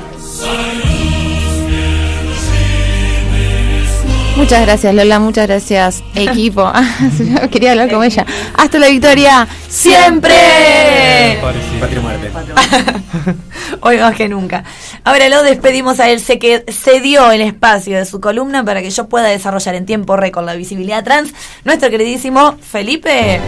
Muchas 4.37 4.63
gracias, 4.63 4.95
Lola. 4.95 5.19
Muchas 5.19 5.47
gracias, 5.47 6.03
equipo. 6.15 6.71
Quería 7.51 7.73
hablar 7.73 7.91
con 7.91 8.03
ella. 8.03 8.25
Hasta 8.57 8.79
la 8.79 8.89
victoria. 8.89 9.47
¡Siempre! 9.69 11.39
Patria 11.81 12.01
muerte. 12.01 12.31
Hoy 13.81 13.99
más 13.99 14.15
que 14.17 14.29
nunca. 14.29 14.65
Ahora 15.05 15.29
lo 15.29 15.43
despedimos 15.43 16.01
a 16.01 16.09
él. 16.11 16.21
Sé 16.21 16.39
que 16.39 16.65
cedió 16.69 17.31
el 17.31 17.43
espacio 17.43 17.99
de 17.99 18.07
su 18.07 18.21
columna 18.21 18.65
para 18.65 18.81
que 18.81 18.91
yo 18.91 19.09
pueda 19.09 19.29
desarrollar 19.29 19.75
en 19.75 19.87
tiempo 19.87 20.17
récord 20.17 20.47
la 20.47 20.55
visibilidad 20.55 21.05
trans. 21.05 21.33
Nuestro 21.65 21.91
queridísimo 21.91 22.57
Felipe. 22.59 23.41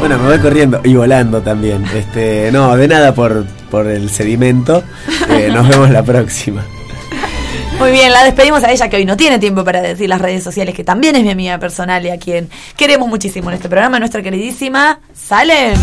Bueno, 0.00 0.18
me 0.18 0.28
voy 0.28 0.38
corriendo 0.38 0.80
y 0.84 0.94
volando 0.94 1.40
también. 1.42 1.84
Este, 1.94 2.50
no, 2.52 2.76
de 2.76 2.88
nada 2.88 3.14
por, 3.14 3.46
por 3.70 3.86
el 3.86 4.10
sedimento. 4.10 4.82
Eh, 5.30 5.50
nos 5.52 5.68
vemos 5.68 5.90
la 5.90 6.02
próxima. 6.02 6.64
Muy 7.84 7.92
bien, 7.92 8.14
la 8.14 8.24
despedimos 8.24 8.64
a 8.64 8.72
ella 8.72 8.88
que 8.88 8.96
hoy 8.96 9.04
no 9.04 9.14
tiene 9.14 9.38
tiempo 9.38 9.62
para 9.62 9.82
decir 9.82 10.08
las 10.08 10.18
redes 10.18 10.42
sociales, 10.42 10.74
que 10.74 10.84
también 10.84 11.16
es 11.16 11.22
mi 11.22 11.28
amiga 11.28 11.58
personal 11.58 12.02
y 12.06 12.08
a 12.08 12.18
quien 12.18 12.48
queremos 12.78 13.06
muchísimo 13.10 13.50
en 13.50 13.56
este 13.56 13.68
programa, 13.68 13.98
nuestra 13.98 14.22
queridísima 14.22 15.00
Salem. 15.12 15.78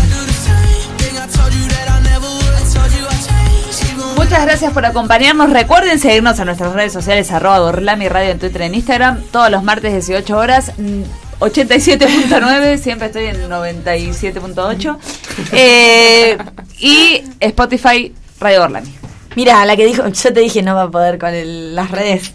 Muchas 4.16 4.44
gracias 4.44 4.72
por 4.72 4.84
acompañarnos. 4.84 5.50
Recuerden 5.50 6.00
seguirnos 6.00 6.40
a 6.40 6.44
nuestras 6.44 6.72
redes 6.72 6.92
sociales, 6.92 7.30
arroba 7.30 7.60
Gorlami 7.60 8.08
Radio 8.08 8.32
en 8.32 8.40
Twitter, 8.40 8.62
en 8.62 8.74
Instagram, 8.74 9.22
todos 9.30 9.52
los 9.52 9.62
martes 9.62 9.92
18 9.92 10.36
horas. 10.36 10.72
mm, 10.76 11.02
87.9, 11.38 12.78
siempre 12.82 13.06
estoy 13.06 13.26
en 13.26 13.48
97.8. 13.48 14.96
Eh, 15.52 16.36
y 16.80 17.22
Spotify 17.38 18.12
Radio 18.40 18.62
Gorlami. 18.62 19.01
Mira, 19.36 19.64
la 19.64 19.76
que 19.76 19.86
dijo, 19.86 20.06
yo 20.08 20.32
te 20.32 20.40
dije 20.40 20.62
no 20.62 20.74
va 20.74 20.82
a 20.84 20.90
poder 20.90 21.18
con 21.18 21.32
el- 21.34 21.74
las 21.74 21.90
redes. 21.90 22.32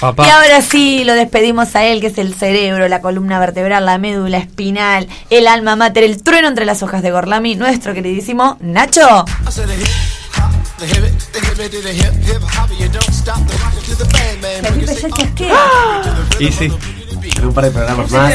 Papá. 0.00 0.26
Y 0.26 0.30
ahora 0.30 0.60
sí, 0.60 1.04
lo 1.04 1.14
despedimos 1.14 1.74
a 1.74 1.84
él, 1.84 2.02
que 2.02 2.08
es 2.08 2.18
el 2.18 2.34
cerebro, 2.34 2.86
la 2.88 3.00
columna 3.00 3.38
vertebral, 3.40 3.86
la 3.86 3.96
médula 3.96 4.36
espinal, 4.36 5.08
el 5.30 5.48
alma 5.48 5.74
mater, 5.74 6.04
el 6.04 6.22
trueno 6.22 6.48
entre 6.48 6.66
las 6.66 6.82
hojas 6.82 7.02
de 7.02 7.10
Gorlami, 7.10 7.54
nuestro 7.54 7.94
queridísimo 7.94 8.58
Nacho. 8.60 9.24
Y 16.38 16.52
sí. 16.52 16.70
En 17.34 17.44
un 17.46 17.52
par 17.52 17.64
de 17.64 17.70
programas 17.70 18.10
más. 18.10 18.32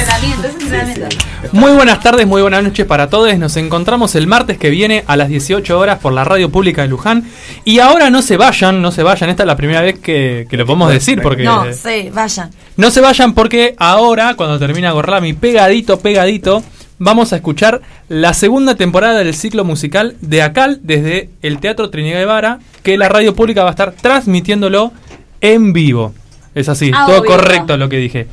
Muy 1.51 1.71
buenas 1.71 1.99
tardes, 2.01 2.27
muy 2.27 2.41
buenas 2.41 2.63
noches 2.63 2.85
para 2.85 3.09
todos. 3.09 3.35
Nos 3.37 3.55
encontramos 3.57 4.15
el 4.15 4.27
martes 4.27 4.57
que 4.57 4.69
viene 4.69 5.03
a 5.07 5.15
las 5.15 5.29
18 5.29 5.79
horas 5.79 5.99
por 5.99 6.13
la 6.13 6.23
radio 6.23 6.49
pública 6.51 6.81
de 6.83 6.87
Luján. 6.89 7.25
Y 7.63 7.79
ahora 7.79 8.09
no 8.09 8.21
se 8.21 8.37
vayan, 8.37 8.81
no 8.81 8.91
se 8.91 9.03
vayan. 9.03 9.29
Esta 9.29 9.43
es 9.43 9.47
la 9.47 9.55
primera 9.55 9.81
vez 9.81 9.99
que, 9.99 10.45
que 10.49 10.57
lo 10.57 10.65
podemos 10.65 10.91
decir 10.91 11.21
porque 11.21 11.43
No, 11.43 11.65
sí, 11.73 12.09
vayan. 12.13 12.49
no 12.77 12.91
se 12.91 13.01
vayan 13.01 13.33
porque 13.33 13.75
ahora, 13.77 14.35
cuando 14.35 14.59
termina 14.59 14.91
Gorlami, 14.91 15.33
pegadito, 15.33 15.99
pegadito, 15.99 16.63
vamos 16.99 17.33
a 17.33 17.37
escuchar 17.37 17.81
la 18.09 18.33
segunda 18.33 18.75
temporada 18.75 19.19
del 19.19 19.33
ciclo 19.33 19.63
musical 19.63 20.15
de 20.21 20.41
Acal 20.41 20.79
desde 20.83 21.29
el 21.41 21.59
Teatro 21.59 21.89
Trinidad 21.89 22.19
Guevara, 22.19 22.59
que 22.83 22.97
la 22.97 23.09
radio 23.09 23.35
pública 23.35 23.63
va 23.63 23.69
a 23.69 23.71
estar 23.71 23.93
transmitiéndolo 23.93 24.91
en 25.39 25.73
vivo. 25.73 26.13
Es 26.53 26.67
así, 26.67 26.91
Ah, 26.93 27.05
todo 27.07 27.21
obvio. 27.21 27.31
correcto 27.31 27.77
lo 27.77 27.87
que 27.87 27.97
dije. 27.97 28.27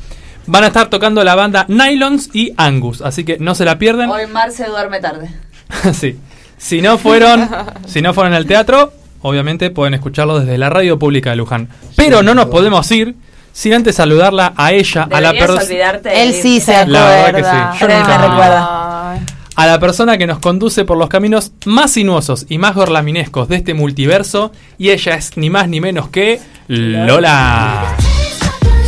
Van 0.49 0.63
a 0.63 0.67
estar 0.67 0.89
tocando 0.89 1.23
la 1.23 1.35
banda 1.35 1.65
Nylons 1.67 2.31
y 2.33 2.53
Angus, 2.57 3.03
así 3.03 3.23
que 3.23 3.37
no 3.37 3.53
se 3.53 3.65
la 3.65 3.77
pierden. 3.77 4.09
Hoy 4.09 4.25
Marce 4.25 4.65
duerme 4.65 4.99
tarde. 4.99 5.29
sí. 5.93 6.17
Si 6.57 6.81
no 6.81 6.97
fueron, 6.97 7.47
si 7.85 8.01
no 8.01 8.15
fueron 8.15 8.33
al 8.33 8.47
teatro, 8.47 8.91
obviamente 9.21 9.69
pueden 9.69 9.93
escucharlo 9.93 10.39
desde 10.39 10.57
la 10.57 10.71
radio 10.71 10.97
pública 10.97 11.29
de 11.29 11.35
Luján. 11.35 11.69
Pero 11.95 12.23
no 12.23 12.33
nos 12.33 12.47
podemos 12.47 12.91
ir 12.91 13.13
sin 13.53 13.75
antes 13.75 13.95
saludarla 13.95 14.53
a 14.57 14.71
ella, 14.71 15.07
a 15.11 15.21
la 15.21 15.33
persona 15.33 15.99
Él 16.11 16.33
sí 16.33 16.59
se 16.59 16.75
acuerda. 16.75 16.99
La 16.99 17.31
verdad 17.31 17.35
que 17.35 17.43
sí. 17.43 17.79
Yo 17.81 17.87
Pero 17.87 17.99
nunca 17.99 18.17
me 18.17 18.27
recuerda. 18.27 19.19
A 19.55 19.67
la 19.67 19.79
persona 19.79 20.17
que 20.17 20.25
nos 20.25 20.39
conduce 20.39 20.83
por 20.83 20.97
los 20.97 21.09
caminos 21.09 21.51
más 21.65 21.91
sinuosos 21.91 22.47
y 22.49 22.57
más 22.57 22.73
gorlaminescos 22.73 23.49
de 23.49 23.57
este 23.57 23.75
multiverso. 23.75 24.51
Y 24.79 24.89
ella 24.89 25.13
es 25.13 25.37
ni 25.37 25.51
más 25.51 25.69
ni 25.69 25.79
menos 25.79 26.09
que 26.09 26.39
Lola. 26.67 27.95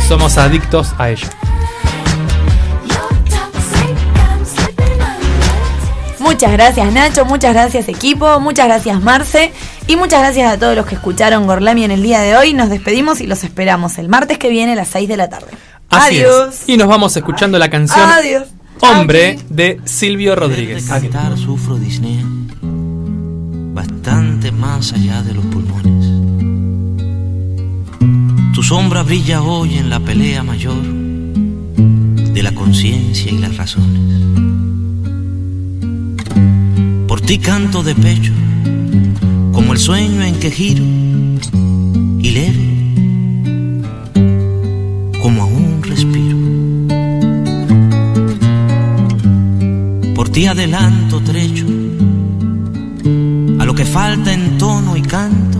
Somos 0.08 0.38
adictos 0.38 0.92
a 0.98 1.10
ella. 1.10 1.28
Muchas 6.22 6.52
gracias 6.52 6.92
Nacho, 6.92 7.24
muchas 7.24 7.52
gracias 7.52 7.88
equipo, 7.88 8.38
muchas 8.38 8.66
gracias 8.66 9.02
Marce 9.02 9.52
y 9.88 9.96
muchas 9.96 10.20
gracias 10.20 10.52
a 10.52 10.58
todos 10.58 10.76
los 10.76 10.86
que 10.86 10.94
escucharon 10.94 11.46
Gorlami 11.48 11.82
en 11.82 11.90
el 11.90 12.02
día 12.02 12.20
de 12.20 12.36
hoy. 12.36 12.54
Nos 12.54 12.70
despedimos 12.70 13.20
y 13.20 13.26
los 13.26 13.42
esperamos 13.42 13.98
el 13.98 14.08
martes 14.08 14.38
que 14.38 14.48
viene 14.48 14.72
a 14.72 14.76
las 14.76 14.88
6 14.88 15.08
de 15.08 15.16
la 15.16 15.28
tarde. 15.28 15.48
Así 15.90 16.18
es. 16.18 16.26
Adiós. 16.26 16.62
Y 16.68 16.76
nos 16.76 16.86
vamos 16.86 17.16
escuchando 17.16 17.58
la 17.58 17.68
canción 17.68 18.08
Adiós. 18.08 18.44
Hombre 18.80 19.38
de 19.48 19.80
Silvio 19.84 20.36
Rodríguez. 20.36 20.84
De 20.86 20.90
cantar 20.90 21.36
sufro 21.36 21.76
disnea, 21.76 22.24
bastante 23.74 24.52
más 24.52 24.92
allá 24.92 25.22
de 25.22 25.34
los 25.34 25.44
pulmones. 25.46 26.06
Tu 28.54 28.62
sombra 28.62 29.02
brilla 29.02 29.42
hoy 29.42 29.76
en 29.76 29.90
la 29.90 29.98
pelea 29.98 30.44
mayor 30.44 30.82
de 32.32 32.42
la 32.42 32.54
conciencia 32.54 33.32
y 33.32 33.38
las 33.38 33.56
razones. 33.56 34.51
Ti 37.32 37.38
canto 37.38 37.82
de 37.82 37.94
pecho, 37.94 38.34
como 39.54 39.72
el 39.72 39.78
sueño 39.78 40.22
en 40.22 40.38
que 40.38 40.50
giro, 40.50 40.84
y 40.84 42.30
leve, 42.30 42.66
como 45.22 45.44
aún 45.44 45.82
respiro. 45.82 46.36
Por 50.14 50.28
ti 50.28 50.44
adelanto 50.44 51.22
trecho 51.22 51.64
a 53.60 53.64
lo 53.64 53.74
que 53.74 53.86
falta 53.86 54.30
en 54.34 54.58
tono 54.58 54.94
y 54.94 55.00
canto, 55.00 55.51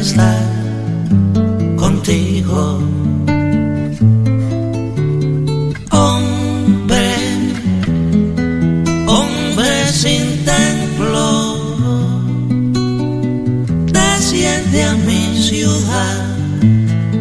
estar 0.00 0.42
contigo. 1.76 2.78
Hombre, 5.90 7.06
hombre 9.06 9.92
sin 9.92 10.24
templo, 10.44 11.26
desciende 13.92 14.84
a 14.84 14.94
mi 14.94 15.22
ciudad 15.38 16.36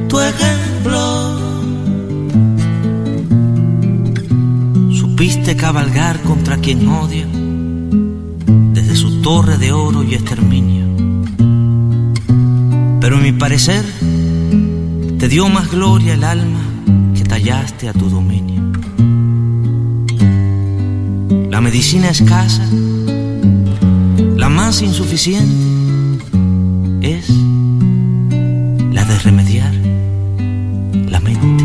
tu 0.08 0.20
ejemplo. 0.20 1.02
Supiste 5.00 5.56
cabalgar 5.58 6.22
contra 6.22 6.58
quien 6.58 6.88
odia 6.88 7.28
desde 8.74 8.96
su 8.96 9.22
torre 9.22 9.58
de 9.58 9.74
oro 9.74 10.02
y 10.04 10.16
exterminio. 10.16 10.69
Pero 13.02 13.16
en 13.18 13.24
mi 13.24 13.32
parecer 13.32 13.86
te 15.18 15.28
dio 15.28 15.48
más 15.50 15.72
gloria 15.72 16.14
el 16.14 16.24
alma 16.24 16.60
que 17.16 17.24
tallaste 17.24 17.90
a 17.90 17.94
tu 17.94 18.10
dominio. 18.10 18.62
La 21.50 21.62
medicina 21.62 22.10
escasa, 22.10 22.66
la 24.36 24.50
más 24.50 24.82
insuficiente, 24.82 26.26
es 27.02 27.30
la 28.92 29.06
de 29.06 29.20
remediar 29.20 29.74
la 31.10 31.20
mente. 31.20 31.64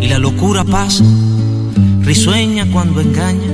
Y 0.00 0.08
la 0.08 0.18
locura 0.18 0.64
pasa, 0.64 1.04
risueña 2.02 2.66
cuando 2.70 3.00
engaña, 3.00 3.53